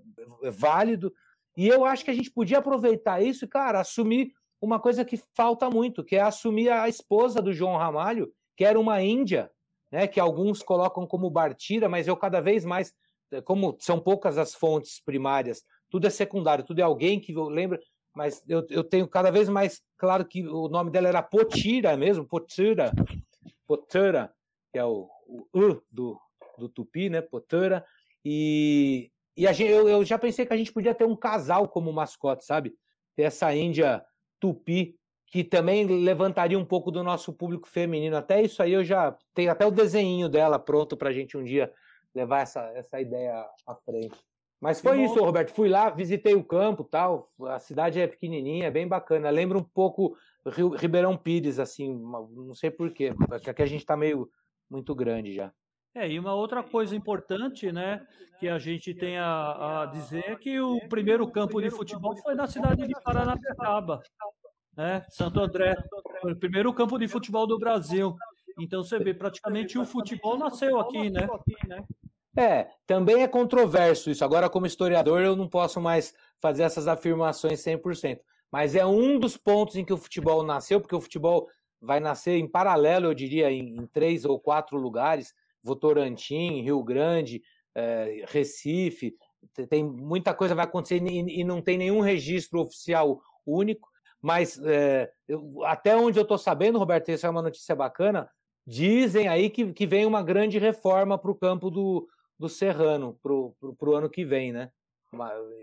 válido. 0.51 1.13
E 1.55 1.67
eu 1.67 1.85
acho 1.85 2.03
que 2.03 2.11
a 2.11 2.13
gente 2.13 2.29
podia 2.29 2.57
aproveitar 2.57 3.21
isso, 3.21 3.47
cara, 3.47 3.79
assumir 3.79 4.33
uma 4.61 4.79
coisa 4.79 5.05
que 5.05 5.19
falta 5.33 5.69
muito, 5.69 6.03
que 6.03 6.15
é 6.15 6.21
assumir 6.21 6.69
a 6.69 6.89
esposa 6.89 7.41
do 7.41 7.53
João 7.53 7.77
Ramalho, 7.77 8.31
que 8.55 8.65
era 8.65 8.79
uma 8.79 9.01
índia, 9.01 9.49
né, 9.91 10.07
que 10.07 10.19
alguns 10.19 10.61
colocam 10.61 11.05
como 11.07 11.29
Bartira, 11.29 11.89
mas 11.89 12.07
eu 12.07 12.15
cada 12.15 12.39
vez 12.39 12.65
mais, 12.65 12.93
eh, 13.31 13.41
como 13.41 13.75
são 13.79 13.99
poucas 13.99 14.37
as 14.37 14.53
fontes 14.53 15.01
primárias, 15.03 15.63
tudo 15.89 16.07
é 16.07 16.09
secundário, 16.09 16.65
tudo 16.65 16.79
é 16.79 16.83
alguém 16.83 17.19
que 17.19 17.33
lembra, 17.33 17.79
mas 18.13 18.43
eu, 18.47 18.65
eu 18.69 18.83
tenho 18.83 19.07
cada 19.07 19.31
vez 19.31 19.49
mais 19.49 19.81
claro 19.97 20.25
que 20.25 20.47
o 20.47 20.67
nome 20.67 20.91
dela 20.91 21.07
era 21.07 21.23
Potira 21.23 21.95
mesmo, 21.97 22.25
Potira, 22.25 22.91
Potira, 23.67 24.31
que 24.71 24.79
é 24.79 24.85
o, 24.85 25.09
o 25.27 25.47
U 25.53 25.81
do, 25.89 26.19
do 26.57 26.69
Tupi, 26.69 27.09
né, 27.09 27.21
Potira, 27.21 27.85
e, 28.23 29.11
e 29.35 29.47
a 29.47 29.53
gente, 29.53 29.71
eu, 29.71 29.87
eu 29.87 30.03
já 30.03 30.19
pensei 30.19 30.45
que 30.45 30.53
a 30.53 30.57
gente 30.57 30.73
podia 30.73 30.93
ter 30.93 31.05
um 31.05 31.15
casal 31.15 31.67
como 31.67 31.93
mascote, 31.93 32.45
sabe? 32.45 32.75
Ter 33.15 33.23
essa 33.23 33.53
Índia 33.55 34.03
Tupi 34.39 34.98
que 35.29 35.43
também 35.43 35.85
levantaria 35.85 36.57
um 36.57 36.65
pouco 36.65 36.91
do 36.91 37.03
nosso 37.03 37.31
público 37.31 37.67
feminino. 37.67 38.17
Até 38.17 38.41
isso 38.41 38.63
aí 38.63 38.73
eu 38.73 38.83
já 38.83 39.15
tenho 39.33 39.51
até 39.51 39.65
o 39.65 39.71
desenho 39.71 40.27
dela 40.27 40.57
pronto 40.57 40.97
para 40.97 41.09
a 41.09 41.13
gente 41.13 41.37
um 41.37 41.43
dia 41.43 41.71
levar 42.15 42.41
essa, 42.41 42.61
essa 42.73 42.99
ideia 42.99 43.45
à 43.67 43.75
frente. 43.75 44.17
Mas 44.59 44.81
foi 44.81 45.03
isso, 45.03 45.23
Roberto. 45.23 45.53
Fui 45.53 45.69
lá, 45.69 45.89
visitei 45.89 46.35
o 46.35 46.43
campo, 46.43 46.83
tal. 46.83 47.29
A 47.47 47.59
cidade 47.59 47.99
é 47.99 48.07
pequenininha, 48.07 48.65
é 48.65 48.71
bem 48.71 48.87
bacana. 48.87 49.29
Lembra 49.29 49.57
um 49.57 49.63
pouco 49.63 50.17
Rio, 50.45 50.69
Ribeirão 50.69 51.15
Pires, 51.15 51.59
assim. 51.59 51.97
Não 51.97 52.53
sei 52.53 52.69
porquê, 52.69 53.13
porque 53.13 53.49
aqui 53.49 53.61
a 53.61 53.67
gente 53.67 53.81
está 53.81 53.95
meio 53.95 54.29
muito 54.69 54.93
grande 54.93 55.33
já. 55.33 55.53
É, 55.95 56.09
e 56.09 56.19
uma 56.19 56.33
outra 56.33 56.61
coisa 56.61 56.95
importante, 56.95 57.71
né, 57.71 58.05
que 58.39 58.47
a 58.47 58.59
gente 58.59 58.93
tem 58.93 59.17
a, 59.17 59.83
a 59.83 59.85
dizer 59.87 60.23
é 60.27 60.35
que 60.35 60.59
o 60.59 60.87
primeiro 60.87 61.27
campo 61.31 61.59
de 61.61 61.71
futebol 61.71 62.15
foi 62.17 62.35
na 62.35 62.45
cidade 62.45 62.85
de 62.85 62.93
Paranapiacaba 63.01 64.01
né? 64.79 65.05
Santo 65.09 65.41
André, 65.41 65.75
o 66.23 66.33
primeiro 66.37 66.73
campo 66.73 66.97
de 66.97 67.05
futebol 67.05 67.45
do 67.45 67.59
Brasil. 67.59 68.15
Então 68.57 68.81
você 68.81 68.97
vê, 68.97 69.13
praticamente 69.13 69.77
o 69.77 69.83
futebol 69.83 70.37
nasceu 70.37 70.79
aqui, 70.79 71.09
né? 71.09 71.27
É, 72.37 72.69
também 72.87 73.21
é 73.21 73.27
controverso 73.27 74.09
isso. 74.09 74.23
Agora, 74.23 74.49
como 74.49 74.65
historiador, 74.65 75.19
eu 75.19 75.35
não 75.35 75.49
posso 75.49 75.81
mais 75.81 76.13
fazer 76.39 76.63
essas 76.63 76.87
afirmações 76.87 77.59
100%. 77.59 78.21
Mas 78.49 78.73
é 78.73 78.85
um 78.85 79.19
dos 79.19 79.35
pontos 79.35 79.75
em 79.75 79.83
que 79.83 79.91
o 79.91 79.97
futebol 79.97 80.43
nasceu, 80.43 80.79
porque 80.79 80.95
o 80.95 81.01
futebol 81.01 81.49
vai 81.81 81.99
nascer 81.99 82.37
em 82.37 82.47
paralelo, 82.47 83.07
eu 83.07 83.13
diria, 83.13 83.51
em, 83.51 83.75
em 83.75 83.85
três 83.87 84.23
ou 84.23 84.39
quatro 84.39 84.77
lugares: 84.77 85.33
Votorantim, 85.61 86.61
Rio 86.61 86.81
Grande, 86.81 87.41
é, 87.75 88.23
Recife. 88.29 89.13
Tem 89.69 89.83
muita 89.83 90.33
coisa 90.33 90.55
vai 90.55 90.63
acontecer 90.63 91.03
e, 91.03 91.41
e 91.41 91.43
não 91.43 91.61
tem 91.61 91.77
nenhum 91.77 91.99
registro 91.99 92.61
oficial 92.61 93.21
único. 93.45 93.88
Mas 94.21 94.59
é, 94.63 95.11
eu, 95.27 95.63
até 95.65 95.95
onde 95.95 96.19
eu 96.19 96.23
estou 96.23 96.37
sabendo, 96.37 96.79
Roberto, 96.79 97.09
isso 97.09 97.25
é 97.25 97.29
uma 97.29 97.41
notícia 97.41 97.75
bacana, 97.75 98.29
dizem 98.65 99.27
aí 99.27 99.49
que, 99.49 99.71
que 99.73 99.87
vem 99.87 100.05
uma 100.05 100.21
grande 100.21 100.59
reforma 100.59 101.17
para 101.17 101.31
o 101.31 101.35
campo 101.35 101.69
do, 101.69 102.07
do 102.37 102.49
Serrano 102.49 103.17
para 103.21 103.33
o 103.33 103.95
ano 103.95 104.09
que 104.09 104.25
vem, 104.25 104.51
né? 104.51 104.71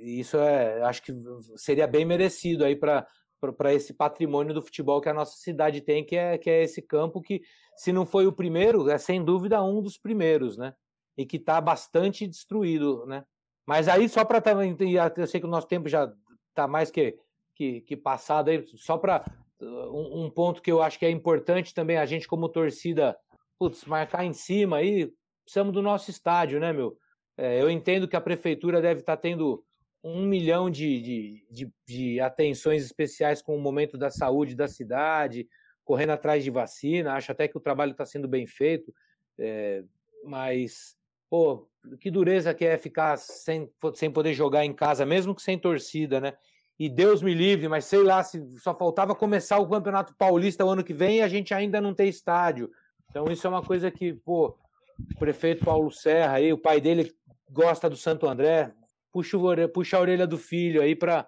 Isso 0.01 0.37
é, 0.39 0.83
acho 0.83 1.03
que 1.03 1.13
seria 1.57 1.87
bem 1.87 2.05
merecido 2.05 2.65
aí 2.65 2.75
para 2.75 3.07
para 3.53 3.73
esse 3.73 3.93
patrimônio 3.93 4.55
do 4.55 4.63
futebol 4.63 5.01
que 5.01 5.09
a 5.09 5.15
nossa 5.15 5.37
cidade 5.37 5.81
tem, 5.81 6.05
que 6.05 6.17
é, 6.17 6.39
que 6.39 6.49
é 6.49 6.63
esse 6.63 6.81
campo 6.81 7.21
que, 7.21 7.43
se 7.77 7.93
não 7.93 8.07
foi 8.07 8.27
o 8.27 8.33
primeiro, 8.33 8.89
é 8.89 8.99
sem 8.99 9.23
dúvida 9.23 9.63
um 9.63 9.83
dos 9.83 9.99
primeiros, 9.99 10.57
né? 10.57 10.75
E 11.17 11.25
que 11.25 11.37
está 11.37 11.61
bastante 11.61 12.27
destruído, 12.27 13.05
né? 13.07 13.25
Mas 13.67 13.89
aí, 13.89 14.09
só 14.09 14.25
para 14.25 14.41
também, 14.41 14.77
eu 15.17 15.27
sei 15.27 15.39
que 15.39 15.47
o 15.47 15.51
nosso 15.51 15.67
tempo 15.67 15.89
já 15.89 16.13
está 16.49 16.67
mais 16.67 16.91
que 16.91 17.19
que, 17.57 17.81
que 17.81 17.97
aí, 17.97 18.65
só 18.77 18.99
para 18.99 19.25
um, 19.61 20.25
um, 20.25 20.31
ponto 20.31 20.61
que 20.61 20.71
eu 20.71 20.83
acho 20.83 20.99
que 20.99 21.07
é 21.07 21.11
importante 21.11 21.73
também, 21.75 21.97
a 21.97 22.05
gente 22.05 22.29
como 22.29 22.49
torcida, 22.49 23.17
putz, 23.59 23.85
marcar 23.87 24.25
em 24.25 24.35
cima 24.35 24.77
aí, 24.77 25.11
precisamos 25.43 25.73
do 25.73 25.83
nosso 25.83 26.11
estádio, 26.11 26.61
né, 26.61 26.73
meu? 26.73 26.97
É, 27.37 27.61
eu 27.61 27.71
entendo 27.71 28.07
que 28.07 28.17
a 28.17 28.21
prefeitura 28.21 28.81
deve 28.81 29.01
estar 29.01 29.17
tá 29.17 29.23
tendo 29.23 29.65
um 30.05 30.27
milhão 30.27 30.71
de, 30.71 31.01
de, 31.01 31.47
de, 31.51 31.73
de, 31.87 32.21
atenções 32.21 32.85
especiais 32.85 33.43
com 33.43 33.57
o 33.57 33.61
momento 33.61 33.99
da 33.99 34.11
saúde 34.11 34.55
da 34.55 34.69
cidade, 34.69 35.49
correndo 35.85 36.11
atrás 36.11 36.45
de 36.45 36.51
vacina, 36.51 37.15
acho 37.15 37.33
até 37.33 37.49
que 37.49 37.57
o 37.57 37.61
trabalho 37.61 37.93
está 37.93 38.05
sendo 38.05 38.29
bem 38.29 38.47
feito, 38.47 38.93
é, 39.39 39.83
mas, 40.25 40.97
pô, 41.29 41.69
que 42.01 42.11
dureza 42.11 42.55
que 42.55 42.65
é 42.65 42.77
ficar 42.79 43.17
sem, 43.17 43.71
sem 43.95 44.11
poder 44.11 44.35
jogar 44.35 44.65
em 44.65 44.73
casa, 44.73 45.07
mesmo 45.07 45.35
que 45.35 45.43
sem 45.43 45.59
torcida, 45.59 46.21
né? 46.21 46.35
E 46.79 46.89
Deus 46.89 47.23
me 47.23 47.35
livre, 47.35 47.69
mas 47.69 47.87
sei 47.87 48.03
lá, 48.03 48.23
se 48.23 48.45
só 48.59 48.75
faltava 48.75 49.15
começar 49.15 49.59
o 49.59 49.69
Campeonato 49.69 50.15
Paulista 50.15 50.65
o 50.65 50.69
ano 50.71 50.85
que 50.85 50.93
vem 50.93 51.19
e 51.19 51.23
a 51.23 51.29
gente 51.29 51.55
ainda 51.55 51.81
não 51.81 51.95
tem 51.95 52.09
estádio. 52.09 52.71
Então 53.09 53.25
isso 53.31 53.47
é 53.47 53.51
uma 53.51 53.63
coisa 53.63 53.91
que, 53.91 54.13
pô, 54.13 54.57
o 55.15 55.19
prefeito 55.19 55.65
Paulo 55.65 55.91
Serra 55.91 56.35
aí, 56.35 56.53
o 56.53 56.59
pai 56.59 56.81
dele 56.81 57.13
gosta 57.51 57.89
do 57.89 57.97
Santo 57.97 58.27
André, 58.27 58.73
puxa, 59.11 59.39
puxa 59.73 59.97
a 59.97 60.01
orelha 60.01 60.27
do 60.27 60.37
filho 60.37 60.83
aí 60.83 60.95
para 60.95 61.27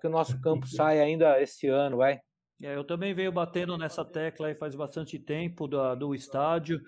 que 0.00 0.06
o 0.06 0.10
nosso 0.10 0.40
campo 0.40 0.66
saia 0.66 1.02
ainda 1.02 1.40
esse 1.42 1.66
ano, 1.68 1.98
vai. 1.98 2.20
É, 2.62 2.74
eu 2.74 2.84
também 2.84 3.12
venho 3.12 3.30
batendo 3.30 3.76
nessa 3.76 4.02
tecla 4.02 4.48
aí 4.48 4.54
faz 4.54 4.74
bastante 4.74 5.18
tempo 5.18 5.68
do, 5.68 5.94
do 5.94 6.14
estádio, 6.14 6.80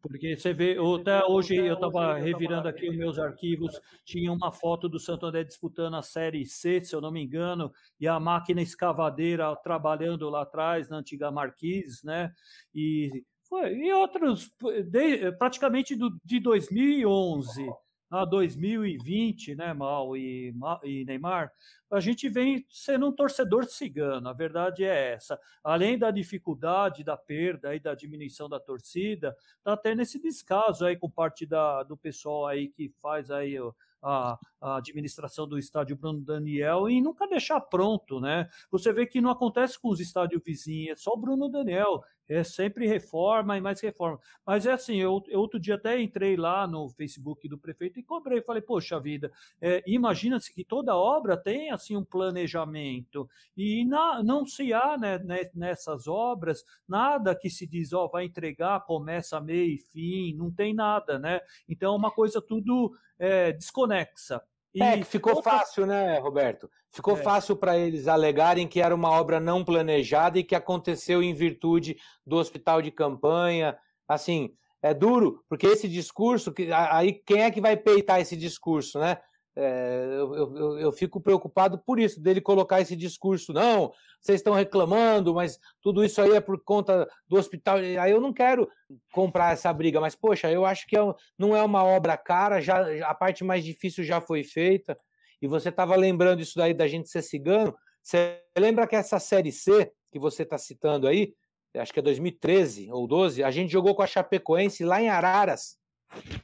porque 0.00 0.36
você 0.36 0.52
vê, 0.52 0.76
até 1.00 1.24
hoje 1.26 1.56
eu 1.56 1.74
estava 1.74 2.14
revirando 2.14 2.68
aqui 2.68 2.88
os 2.88 2.96
meus 2.96 3.18
arquivos, 3.18 3.80
tinha 4.04 4.32
uma 4.32 4.52
foto 4.52 4.88
do 4.88 5.00
Santo 5.00 5.26
André 5.26 5.42
disputando 5.42 5.96
a 5.96 6.02
Série 6.02 6.46
C, 6.46 6.80
se 6.84 6.94
eu 6.94 7.00
não 7.00 7.10
me 7.10 7.24
engano, 7.24 7.72
e 7.98 8.06
a 8.06 8.20
máquina 8.20 8.62
escavadeira 8.62 9.54
trabalhando 9.56 10.30
lá 10.30 10.42
atrás, 10.42 10.88
na 10.88 10.98
antiga 10.98 11.28
Marquise, 11.28 12.06
né? 12.06 12.32
E, 12.72 13.24
foi, 13.48 13.74
e 13.74 13.92
outros, 13.92 14.52
de, 14.90 15.32
praticamente 15.32 15.96
do, 15.96 16.10
de 16.24 16.38
2011 16.38 17.68
a 18.10 18.24
2020, 18.24 19.54
né, 19.54 19.72
Mal 19.72 20.16
e, 20.16 20.54
e, 20.84 21.04
Neymar, 21.04 21.52
a 21.90 22.00
gente 22.00 22.28
vem 22.28 22.64
sendo 22.68 23.06
um 23.06 23.12
torcedor 23.12 23.64
cigano. 23.64 24.28
A 24.28 24.32
verdade 24.32 24.84
é 24.84 25.12
essa. 25.12 25.38
Além 25.62 25.98
da 25.98 26.10
dificuldade, 26.10 27.04
da 27.04 27.16
perda 27.16 27.74
e 27.74 27.80
da 27.80 27.94
diminuição 27.94 28.48
da 28.48 28.58
torcida, 28.60 29.36
tá 29.62 29.76
tendo 29.76 30.02
esse 30.02 30.20
descaso 30.20 30.84
aí 30.84 30.96
com 30.96 31.10
parte 31.10 31.46
da, 31.46 31.82
do 31.82 31.96
pessoal 31.96 32.46
aí 32.46 32.68
que 32.68 32.92
faz 33.00 33.30
aí 33.30 33.56
a, 34.02 34.38
a, 34.60 34.76
administração 34.76 35.48
do 35.48 35.58
estádio 35.58 35.96
Bruno 35.96 36.20
Daniel 36.20 36.88
e 36.88 37.00
nunca 37.00 37.26
deixar 37.26 37.60
pronto, 37.60 38.20
né? 38.20 38.48
Você 38.70 38.92
vê 38.92 39.06
que 39.06 39.20
não 39.20 39.30
acontece 39.30 39.80
com 39.80 39.88
os 39.88 40.00
estádios 40.00 40.42
vizinhos, 40.44 40.98
é 40.98 41.02
só 41.02 41.12
o 41.12 41.16
Bruno 41.16 41.48
Daniel 41.48 42.02
é 42.28 42.42
sempre 42.42 42.86
reforma 42.86 43.56
e 43.56 43.60
mais 43.60 43.80
reforma. 43.80 44.18
Mas 44.44 44.66
é 44.66 44.72
assim, 44.72 44.96
eu, 44.96 45.22
eu, 45.28 45.40
outro 45.40 45.58
dia 45.60 45.76
até 45.76 46.00
entrei 46.00 46.36
lá 46.36 46.66
no 46.66 46.88
Facebook 46.88 47.48
do 47.48 47.58
prefeito 47.58 47.98
e 47.98 48.02
cobrei, 48.02 48.42
falei, 48.42 48.62
poxa 48.62 48.98
vida, 49.00 49.30
é, 49.60 49.82
imagina-se 49.86 50.52
que 50.52 50.64
toda 50.64 50.96
obra 50.96 51.36
tem 51.36 51.70
assim 51.70 51.96
um 51.96 52.04
planejamento 52.04 53.28
e 53.56 53.84
na, 53.84 54.22
não 54.22 54.46
se 54.46 54.72
há 54.72 54.96
né, 54.98 55.20
nessas 55.54 56.06
obras 56.08 56.64
nada 56.88 57.34
que 57.34 57.48
se 57.50 57.66
diz, 57.66 57.92
ó, 57.92 58.08
vai 58.08 58.24
entregar, 58.24 58.84
começa, 58.84 59.40
meio 59.40 59.74
e 59.74 59.78
fim, 59.78 60.34
não 60.34 60.50
tem 60.50 60.74
nada, 60.74 61.18
né? 61.18 61.40
Então 61.68 61.94
é 61.94 61.96
uma 61.96 62.10
coisa 62.10 62.40
tudo 62.40 62.96
é, 63.18 63.52
desconexa. 63.52 64.42
E 64.76 64.82
é 64.82 64.98
que 64.98 65.04
ficou 65.04 65.34
outra... 65.34 65.52
fácil, 65.52 65.86
né, 65.86 66.18
Roberto? 66.18 66.70
Ficou 66.92 67.16
é. 67.16 67.22
fácil 67.22 67.56
para 67.56 67.78
eles 67.78 68.06
alegarem 68.06 68.68
que 68.68 68.80
era 68.80 68.94
uma 68.94 69.10
obra 69.10 69.40
não 69.40 69.64
planejada 69.64 70.38
e 70.38 70.44
que 70.44 70.54
aconteceu 70.54 71.22
em 71.22 71.32
virtude 71.32 71.96
do 72.26 72.36
hospital 72.36 72.82
de 72.82 72.90
campanha. 72.90 73.76
Assim, 74.06 74.54
é 74.82 74.92
duro, 74.92 75.42
porque 75.48 75.66
esse 75.66 75.88
discurso, 75.88 76.52
aí 76.90 77.14
quem 77.26 77.42
é 77.42 77.50
que 77.50 77.60
vai 77.60 77.76
peitar 77.76 78.20
esse 78.20 78.36
discurso, 78.36 78.98
né? 78.98 79.16
É, 79.58 80.04
eu, 80.18 80.54
eu, 80.54 80.78
eu, 80.78 80.92
fico 80.92 81.18
preocupado 81.18 81.78
por 81.78 81.98
isso, 81.98 82.20
dele 82.20 82.42
colocar 82.42 82.78
esse 82.82 82.94
discurso, 82.94 83.54
não, 83.54 83.90
vocês 84.20 84.40
estão 84.40 84.52
reclamando, 84.52 85.34
mas 85.34 85.58
tudo 85.80 86.04
isso 86.04 86.20
aí 86.20 86.32
é 86.32 86.40
por 86.40 86.62
conta 86.62 87.08
do 87.26 87.38
hospital. 87.38 87.78
Aí 87.78 88.10
eu 88.10 88.20
não 88.20 88.34
quero 88.34 88.68
comprar 89.12 89.54
essa 89.54 89.72
briga, 89.72 89.98
mas 89.98 90.14
poxa, 90.14 90.50
eu 90.50 90.66
acho 90.66 90.86
que 90.86 90.98
é, 90.98 91.00
não 91.38 91.56
é 91.56 91.62
uma 91.62 91.82
obra 91.82 92.18
cara, 92.18 92.60
já 92.60 93.08
a 93.08 93.14
parte 93.14 93.42
mais 93.44 93.64
difícil 93.64 94.04
já 94.04 94.20
foi 94.20 94.44
feita. 94.44 94.94
E 95.40 95.46
você 95.46 95.70
estava 95.70 95.96
lembrando 95.96 96.42
isso 96.42 96.56
daí 96.56 96.74
da 96.74 96.86
gente 96.86 97.08
ser 97.08 97.22
cigano. 97.22 97.74
Você 98.02 98.42
lembra 98.58 98.86
que 98.86 98.96
essa 98.96 99.18
série 99.18 99.52
C 99.52 99.90
que 100.12 100.18
você 100.18 100.42
está 100.42 100.58
citando 100.58 101.08
aí, 101.08 101.34
acho 101.74 101.92
que 101.92 102.00
é 102.00 102.02
2013 102.02 102.90
ou 102.92 103.06
12, 103.06 103.42
a 103.42 103.50
gente 103.50 103.72
jogou 103.72 103.94
com 103.94 104.02
a 104.02 104.06
Chapecoense 104.06 104.84
lá 104.84 105.00
em 105.00 105.08
Araras. 105.08 105.78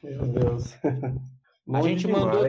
Meu 0.02 0.26
Deus. 0.26 0.74
a 1.72 1.82
gente 1.82 2.06
mandou 2.06 2.46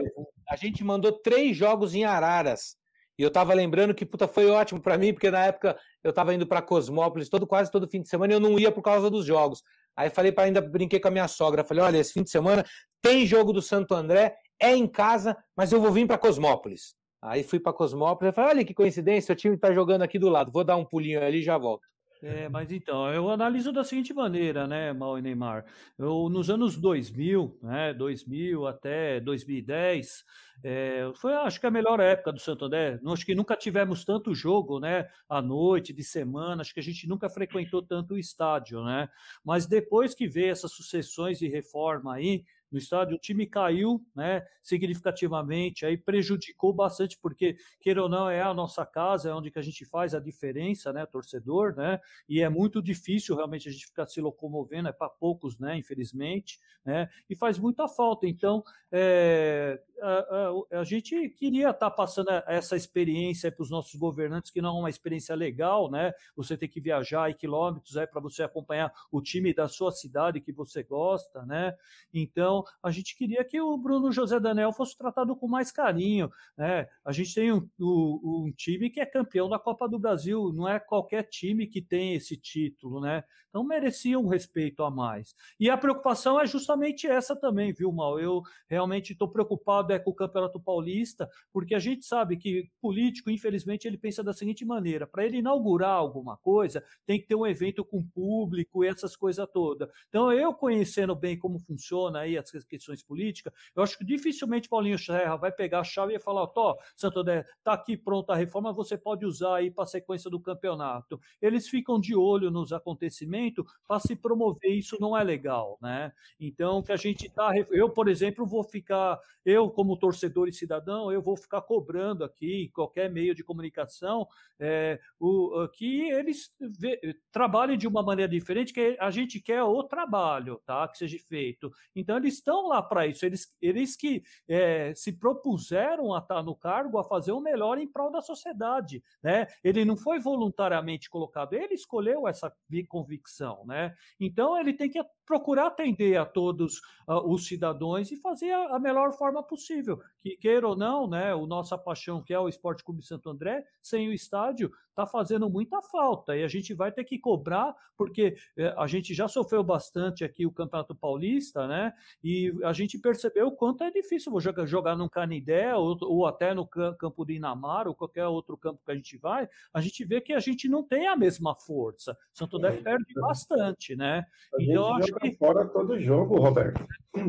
a 0.48 0.56
gente 0.56 0.84
mandou 0.84 1.12
três 1.12 1.56
jogos 1.56 1.94
em 1.94 2.04
Araras. 2.04 2.76
E 3.18 3.22
eu 3.22 3.30
tava 3.30 3.54
lembrando 3.54 3.94
que 3.94 4.04
puta, 4.04 4.26
foi 4.26 4.50
ótimo 4.50 4.80
para 4.80 4.98
mim, 4.98 5.12
porque 5.12 5.30
na 5.30 5.44
época 5.46 5.78
eu 6.02 6.12
tava 6.12 6.34
indo 6.34 6.46
para 6.46 6.60
Cosmópolis 6.60 7.28
todo 7.28 7.46
quase 7.46 7.70
todo 7.70 7.88
fim 7.88 8.02
de 8.02 8.08
semana 8.08 8.32
e 8.32 8.36
eu 8.36 8.40
não 8.40 8.58
ia 8.58 8.72
por 8.72 8.82
causa 8.82 9.08
dos 9.08 9.24
jogos. 9.24 9.62
Aí 9.96 10.10
falei 10.10 10.32
para 10.32 10.44
ainda 10.44 10.60
brinquei 10.60 10.98
com 10.98 11.08
a 11.08 11.10
minha 11.10 11.28
sogra, 11.28 11.62
falei: 11.62 11.84
"Olha, 11.84 11.98
esse 11.98 12.12
fim 12.12 12.24
de 12.24 12.30
semana 12.30 12.64
tem 13.00 13.24
jogo 13.26 13.52
do 13.52 13.62
Santo 13.62 13.94
André, 13.94 14.34
é 14.60 14.74
em 14.74 14.86
casa, 14.88 15.36
mas 15.56 15.72
eu 15.72 15.80
vou 15.80 15.92
vir 15.92 16.06
para 16.06 16.18
Cosmópolis". 16.18 16.96
Aí 17.22 17.42
fui 17.44 17.60
para 17.60 17.72
Cosmópolis, 17.72 18.34
falei: 18.34 18.50
"Olha 18.50 18.64
que 18.64 18.74
coincidência, 18.74 19.32
o 19.32 19.36
time 19.36 19.56
tá 19.56 19.72
jogando 19.72 20.02
aqui 20.02 20.18
do 20.18 20.28
lado, 20.28 20.50
vou 20.52 20.64
dar 20.64 20.76
um 20.76 20.84
pulinho 20.84 21.22
ali 21.22 21.38
e 21.38 21.42
já 21.42 21.56
volto". 21.56 21.86
É, 22.26 22.48
mas 22.48 22.72
então, 22.72 23.12
eu 23.12 23.28
analiso 23.28 23.70
da 23.70 23.84
seguinte 23.84 24.14
maneira, 24.14 24.66
né, 24.66 24.94
Mal 24.94 25.18
e 25.18 25.22
Neymar. 25.22 25.66
Eu, 25.98 26.30
nos 26.30 26.48
anos 26.48 26.74
2000, 26.74 27.58
né, 27.62 27.92
2000 27.92 28.66
até 28.66 29.20
2010, 29.20 30.24
é, 30.62 31.12
foi, 31.16 31.34
acho 31.34 31.60
que 31.60 31.66
a 31.66 31.70
melhor 31.70 32.00
época 32.00 32.32
do 32.32 32.40
Santo 32.40 32.64
André. 32.64 32.98
Acho 33.06 33.26
que 33.26 33.34
nunca 33.34 33.54
tivemos 33.54 34.06
tanto 34.06 34.34
jogo, 34.34 34.80
né, 34.80 35.06
à 35.28 35.42
noite, 35.42 35.92
de 35.92 36.02
semana. 36.02 36.62
Acho 36.62 36.72
que 36.72 36.80
a 36.80 36.82
gente 36.82 37.06
nunca 37.06 37.28
frequentou 37.28 37.82
tanto 37.82 38.14
o 38.14 38.18
estádio, 38.18 38.82
né. 38.82 39.06
Mas 39.44 39.66
depois 39.66 40.14
que 40.14 40.26
veio 40.26 40.50
essas 40.50 40.72
sucessões 40.72 41.38
de 41.38 41.46
reforma 41.46 42.14
aí, 42.14 42.42
no 42.74 42.78
estádio, 42.78 43.14
o 43.16 43.18
time 43.18 43.46
caiu 43.46 44.04
né, 44.14 44.44
significativamente, 44.60 45.86
aí 45.86 45.96
prejudicou 45.96 46.72
bastante, 46.72 47.16
porque, 47.22 47.56
queira 47.80 48.02
ou 48.02 48.08
não, 48.08 48.28
é 48.28 48.42
a 48.42 48.52
nossa 48.52 48.84
casa, 48.84 49.30
é 49.30 49.32
onde 49.32 49.48
que 49.48 49.58
a 49.60 49.62
gente 49.62 49.84
faz 49.84 50.12
a 50.12 50.18
diferença, 50.18 50.92
né, 50.92 51.06
torcedor, 51.06 51.76
né, 51.76 52.00
e 52.28 52.40
é 52.40 52.48
muito 52.48 52.82
difícil 52.82 53.36
realmente 53.36 53.68
a 53.68 53.72
gente 53.72 53.86
ficar 53.86 54.06
se 54.06 54.20
locomovendo, 54.20 54.88
é 54.88 54.92
para 54.92 55.08
poucos, 55.08 55.56
né, 55.56 55.76
infelizmente, 55.78 56.58
né, 56.84 57.08
e 57.30 57.36
faz 57.36 57.58
muita 57.58 57.86
falta. 57.86 58.26
Então, 58.26 58.64
é, 58.90 59.80
a, 60.04 60.76
a, 60.76 60.80
a, 60.80 60.84
gente 60.84 61.30
queria 61.30 61.70
estar 61.70 61.90
tá 61.90 61.90
passando 61.90 62.30
essa 62.46 62.76
experiência 62.76 63.50
para 63.50 63.62
os 63.62 63.70
nossos 63.70 63.94
governantes, 63.94 64.50
que 64.50 64.60
não 64.60 64.76
é 64.76 64.80
uma 64.80 64.90
experiência 64.90 65.34
legal, 65.34 65.90
né? 65.90 66.12
Você 66.36 66.56
tem 66.56 66.68
que 66.68 66.80
viajar 66.80 67.32
quilômetros 67.34 67.96
é, 67.96 68.06
para 68.06 68.20
você 68.20 68.42
acompanhar 68.42 68.92
o 69.10 69.22
time 69.22 69.54
da 69.54 69.66
sua 69.68 69.90
cidade 69.92 70.40
que 70.40 70.52
você 70.52 70.82
gosta, 70.82 71.44
né? 71.46 71.74
Então, 72.12 72.64
a 72.82 72.90
gente 72.90 73.16
queria 73.16 73.44
que 73.44 73.60
o 73.60 73.76
Bruno 73.78 74.12
José 74.12 74.38
Daniel 74.38 74.72
fosse 74.72 74.96
tratado 74.96 75.34
com 75.34 75.48
mais 75.48 75.72
carinho, 75.72 76.30
né? 76.56 76.86
A 77.04 77.12
gente 77.12 77.34
tem 77.34 77.52
um, 77.52 77.68
um, 77.80 78.46
um 78.46 78.52
time 78.54 78.90
que 78.90 79.00
é 79.00 79.06
campeão 79.06 79.48
da 79.48 79.58
Copa 79.58 79.88
do 79.88 79.98
Brasil, 79.98 80.52
não 80.52 80.68
é 80.68 80.78
qualquer 80.78 81.22
time 81.24 81.66
que 81.66 81.80
tem 81.80 82.14
esse 82.14 82.36
título, 82.36 83.00
né? 83.00 83.24
Então 83.54 83.62
merecia 83.62 84.18
um 84.18 84.26
respeito 84.26 84.82
a 84.82 84.90
mais. 84.90 85.32
E 85.60 85.70
a 85.70 85.78
preocupação 85.78 86.40
é 86.40 86.44
justamente 86.44 87.06
essa 87.06 87.36
também, 87.36 87.72
viu, 87.72 87.92
Mal? 87.92 88.18
Eu 88.18 88.42
realmente 88.68 89.12
estou 89.12 89.28
preocupado 89.28 89.92
é 89.94 89.98
com 89.98 90.10
o 90.10 90.14
Campeonato 90.14 90.60
Paulista, 90.60 91.28
porque 91.52 91.74
a 91.74 91.78
gente 91.78 92.04
sabe 92.04 92.36
que 92.36 92.70
político, 92.80 93.30
infelizmente, 93.30 93.86
ele 93.86 93.98
pensa 93.98 94.22
da 94.22 94.32
seguinte 94.32 94.64
maneira: 94.64 95.06
para 95.06 95.24
ele 95.24 95.38
inaugurar 95.38 95.96
alguma 95.96 96.36
coisa, 96.36 96.84
tem 97.06 97.20
que 97.20 97.26
ter 97.26 97.34
um 97.34 97.46
evento 97.46 97.84
com 97.84 98.02
público 98.02 98.84
e 98.84 98.88
essas 98.88 99.16
coisas 99.16 99.46
todas. 99.52 99.88
Então, 100.08 100.32
eu 100.32 100.54
conhecendo 100.54 101.14
bem 101.14 101.38
como 101.38 101.58
funciona 101.58 102.20
aí 102.20 102.36
as 102.36 102.50
questões 102.64 103.02
políticas, 103.02 103.52
eu 103.74 103.82
acho 103.82 103.98
que 103.98 104.04
dificilmente 104.04 104.68
Paulinho 104.68 104.98
Serra 104.98 105.36
vai 105.36 105.52
pegar 105.52 105.80
a 105.80 105.84
chave 105.84 106.14
e 106.14 106.20
falar: 106.20 106.46
Tó, 106.48 106.76
Santo 106.96 107.20
André, 107.20 107.46
está 107.58 107.72
aqui 107.72 107.96
pronta 107.96 108.32
a 108.32 108.36
reforma, 108.36 108.72
você 108.72 108.96
pode 108.96 109.24
usar 109.24 109.56
aí 109.56 109.70
para 109.70 109.84
a 109.84 109.86
sequência 109.86 110.30
do 110.30 110.40
campeonato. 110.40 111.20
Eles 111.40 111.68
ficam 111.68 112.00
de 112.00 112.14
olho 112.14 112.50
nos 112.50 112.72
acontecimentos 112.72 113.64
para 113.86 114.00
se 114.00 114.16
promover, 114.16 114.72
isso 114.72 114.96
não 115.00 115.16
é 115.16 115.22
legal, 115.22 115.78
né? 115.80 116.12
Então, 116.38 116.82
que 116.82 116.92
a 116.92 116.96
gente 116.96 117.26
está. 117.26 117.52
Eu, 117.70 117.90
por 117.90 118.08
exemplo, 118.08 118.46
vou 118.46 118.64
ficar, 118.64 119.18
eu, 119.44 119.70
como 119.74 119.98
torcedor 119.98 120.48
e 120.48 120.52
cidadão, 120.52 121.12
eu 121.12 121.20
vou 121.20 121.36
ficar 121.36 121.60
cobrando 121.62 122.24
aqui, 122.24 122.64
em 122.64 122.70
qualquer 122.70 123.10
meio 123.10 123.34
de 123.34 123.44
comunicação, 123.44 124.26
é, 124.58 124.98
o, 125.20 125.68
que 125.68 126.10
eles 126.10 126.54
vê, 126.78 127.16
trabalhem 127.30 127.76
de 127.76 127.86
uma 127.86 128.02
maneira 128.02 128.30
diferente, 128.30 128.72
que 128.72 128.96
a 128.98 129.10
gente 129.10 129.40
quer 129.40 129.62
o 129.62 129.82
trabalho, 129.82 130.60
tá? 130.64 130.88
Que 130.88 130.98
seja 130.98 131.18
feito. 131.18 131.70
Então, 131.94 132.16
eles 132.16 132.34
estão 132.34 132.68
lá 132.68 132.82
para 132.82 133.06
isso, 133.06 133.26
eles, 133.26 133.54
eles 133.60 133.96
que 133.96 134.22
é, 134.48 134.94
se 134.94 135.12
propuseram 135.12 136.14
a 136.14 136.18
estar 136.18 136.42
no 136.42 136.54
cargo 136.54 136.98
a 136.98 137.04
fazer 137.04 137.32
o 137.32 137.40
melhor 137.40 137.78
em 137.78 137.86
prol 137.86 138.10
da 138.10 138.22
sociedade, 138.22 139.02
né? 139.22 139.46
Ele 139.62 139.84
não 139.84 139.96
foi 139.96 140.18
voluntariamente 140.18 141.10
colocado, 141.10 141.52
ele 141.52 141.74
escolheu 141.74 142.26
essa 142.26 142.50
convicção 142.88 143.34
né? 143.66 143.94
Então 144.18 144.58
ele 144.58 144.72
tem 144.72 144.90
que 144.90 144.98
procurar 145.26 145.66
atender 145.66 146.16
a 146.16 146.24
todos 146.24 146.78
uh, 147.08 147.32
os 147.32 147.46
cidadãos 147.46 148.10
e 148.10 148.16
fazer 148.16 148.50
a, 148.50 148.76
a, 148.76 148.78
melhor 148.78 149.12
forma 149.12 149.42
possível. 149.42 150.00
Que 150.20 150.36
queira 150.36 150.66
ou 150.68 150.76
não, 150.76 151.08
né, 151.08 151.34
o 151.34 151.46
nossa 151.46 151.76
paixão 151.76 152.22
que 152.22 152.32
é 152.32 152.38
o 152.38 152.48
Esporte 152.48 152.84
Clube 152.84 153.02
Santo 153.02 153.30
André, 153.30 153.64
sem 153.80 154.08
o 154.08 154.12
estádio, 154.12 154.70
está 154.94 155.04
fazendo 155.04 155.50
muita 155.50 155.82
falta 155.82 156.36
e 156.36 156.44
a 156.44 156.48
gente 156.48 156.72
vai 156.72 156.90
ter 156.92 157.02
que 157.02 157.18
cobrar 157.18 157.74
porque 157.96 158.36
eh, 158.56 158.72
a 158.76 158.86
gente 158.86 159.12
já 159.12 159.26
sofreu 159.26 159.62
bastante 159.62 160.24
aqui 160.24 160.46
o 160.46 160.52
Campeonato 160.52 160.94
Paulista, 160.94 161.66
né? 161.66 161.92
E 162.22 162.52
a 162.64 162.72
gente 162.72 162.98
percebeu 162.98 163.48
o 163.48 163.52
quanto 163.52 163.82
é 163.82 163.90
difícil 163.90 164.32
jogar, 164.40 164.66
jogar 164.66 164.96
no 164.96 165.10
Canidé 165.10 165.74
ou, 165.74 165.96
ou 166.02 166.26
até 166.26 166.54
no 166.54 166.66
campo 166.66 167.24
do 167.24 167.32
Inamar 167.32 167.88
ou 167.88 167.94
qualquer 167.94 168.26
outro 168.26 168.56
campo 168.56 168.82
que 168.84 168.90
a 168.90 168.94
gente 168.94 169.18
vai, 169.18 169.48
a 169.72 169.80
gente 169.80 170.04
vê 170.04 170.20
que 170.20 170.32
a 170.32 170.40
gente 170.40 170.68
não 170.68 170.82
tem 170.82 171.08
a 171.08 171.16
mesma 171.16 171.54
força. 171.56 172.16
Santo 172.32 172.56
André 172.56 172.76
perde 172.76 173.12
bastante, 173.14 173.96
né? 173.96 174.24
Então, 174.58 174.94
acho 174.94 175.12
que 175.20 175.32
fora 175.32 175.64
todo 175.64 175.98
jogo, 175.98 176.38
Roberto. 176.38 176.84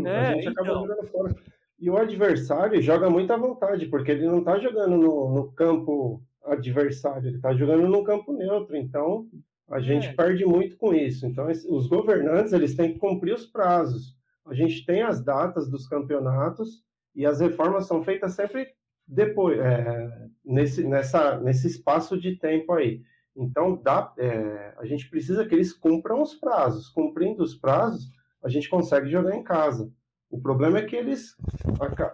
É, 0.06 0.18
a 0.18 0.34
gente 0.34 0.48
acaba 0.48 0.70
então... 0.70 0.82
jogando 0.82 1.07
fora. 1.07 1.36
E 1.80 1.90
o 1.90 1.98
adversário 1.98 2.82
joga 2.82 3.10
muito 3.10 3.32
à 3.32 3.38
vontade, 3.38 3.86
porque 3.88 4.12
ele 4.12 4.26
não 4.26 4.40
está 4.40 4.57
jogando 4.57 4.98
no, 4.98 5.34
no, 5.34 5.52
campo 5.52 6.24
adversário, 6.44 7.28
ele 7.28 7.36
está 7.36 7.53
jogando 7.53 7.88
no 7.88 8.03
campo 8.03 8.32
neutro. 8.32 8.76
Então, 8.78 9.28
a 9.70 9.80
gente 9.80 10.07
é. 10.07 10.14
perde 10.14 10.45
muito 10.45 10.78
com 10.78 10.94
isso. 10.94 11.26
Então, 11.26 11.48
os 11.48 11.88
governantes 11.88 12.53
eles 12.53 12.76
têm 12.76 12.94
que 12.94 12.99
cumprir 12.99 13.34
os 13.34 13.45
prazos. 13.45 14.16
A 14.45 14.53
gente 14.53 14.86
tem 14.86 15.02
as 15.02 15.24
datas 15.24 15.70
dos 15.70 15.88
campeonatos 15.88 16.84
e 17.16 17.26
as 17.26 17.40
reformas 17.40 17.88
são 17.88 18.03
feitas 18.03 18.34
sempre 18.34 18.68
depois, 19.07 19.60
é, 19.60 20.28
nesse, 20.44 20.84
nessa, 20.84 21.40
nesse 21.40 21.68
espaço 21.68 22.20
de 22.20 22.38
tempo 22.38 22.74
aí. 22.74 23.02
Então, 23.36 23.76
dá, 23.82 24.14
é, 24.18 24.74
a 24.78 24.86
gente 24.86 25.10
precisa 25.10 25.45
que 25.45 25.53
eles 25.53 25.74
cumpram 25.74 26.22
os 26.22 26.36
prazos. 26.36 26.90
Cumprindo 26.90 27.44
os 27.44 27.56
prazos, 27.56 28.10
a 28.44 28.49
gente 28.49 28.70
consegue 28.70 29.10
jogar 29.10 29.36
em 29.36 29.44
casa. 29.44 29.91
O 30.30 30.40
problema 30.41 30.80
é 30.80 30.86
que 30.86 30.95
eles 30.95 31.36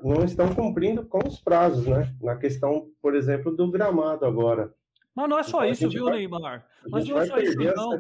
não 0.04 0.24
estão 0.24 0.54
cumprindo 0.54 1.06
com 1.06 1.20
os 1.28 1.40
prazos, 1.40 1.86
né? 1.86 2.14
Na 2.22 2.36
questão, 2.36 2.88
por 3.02 3.16
exemplo, 3.16 3.56
do 3.56 3.70
gramado 3.70 4.26
agora. 4.26 4.74
Mas 5.16 5.30
não 5.30 5.38
é 5.38 5.44
só 5.44 5.60
então, 5.60 5.72
isso, 5.72 5.90
viu, 5.90 6.06
vai, 6.06 6.20
Neymar? 6.20 6.66
Mas 6.90 7.08
não 7.08 7.20
é 7.20 7.26
só 7.26 7.38
isso, 7.38 7.58
não. 7.58 7.94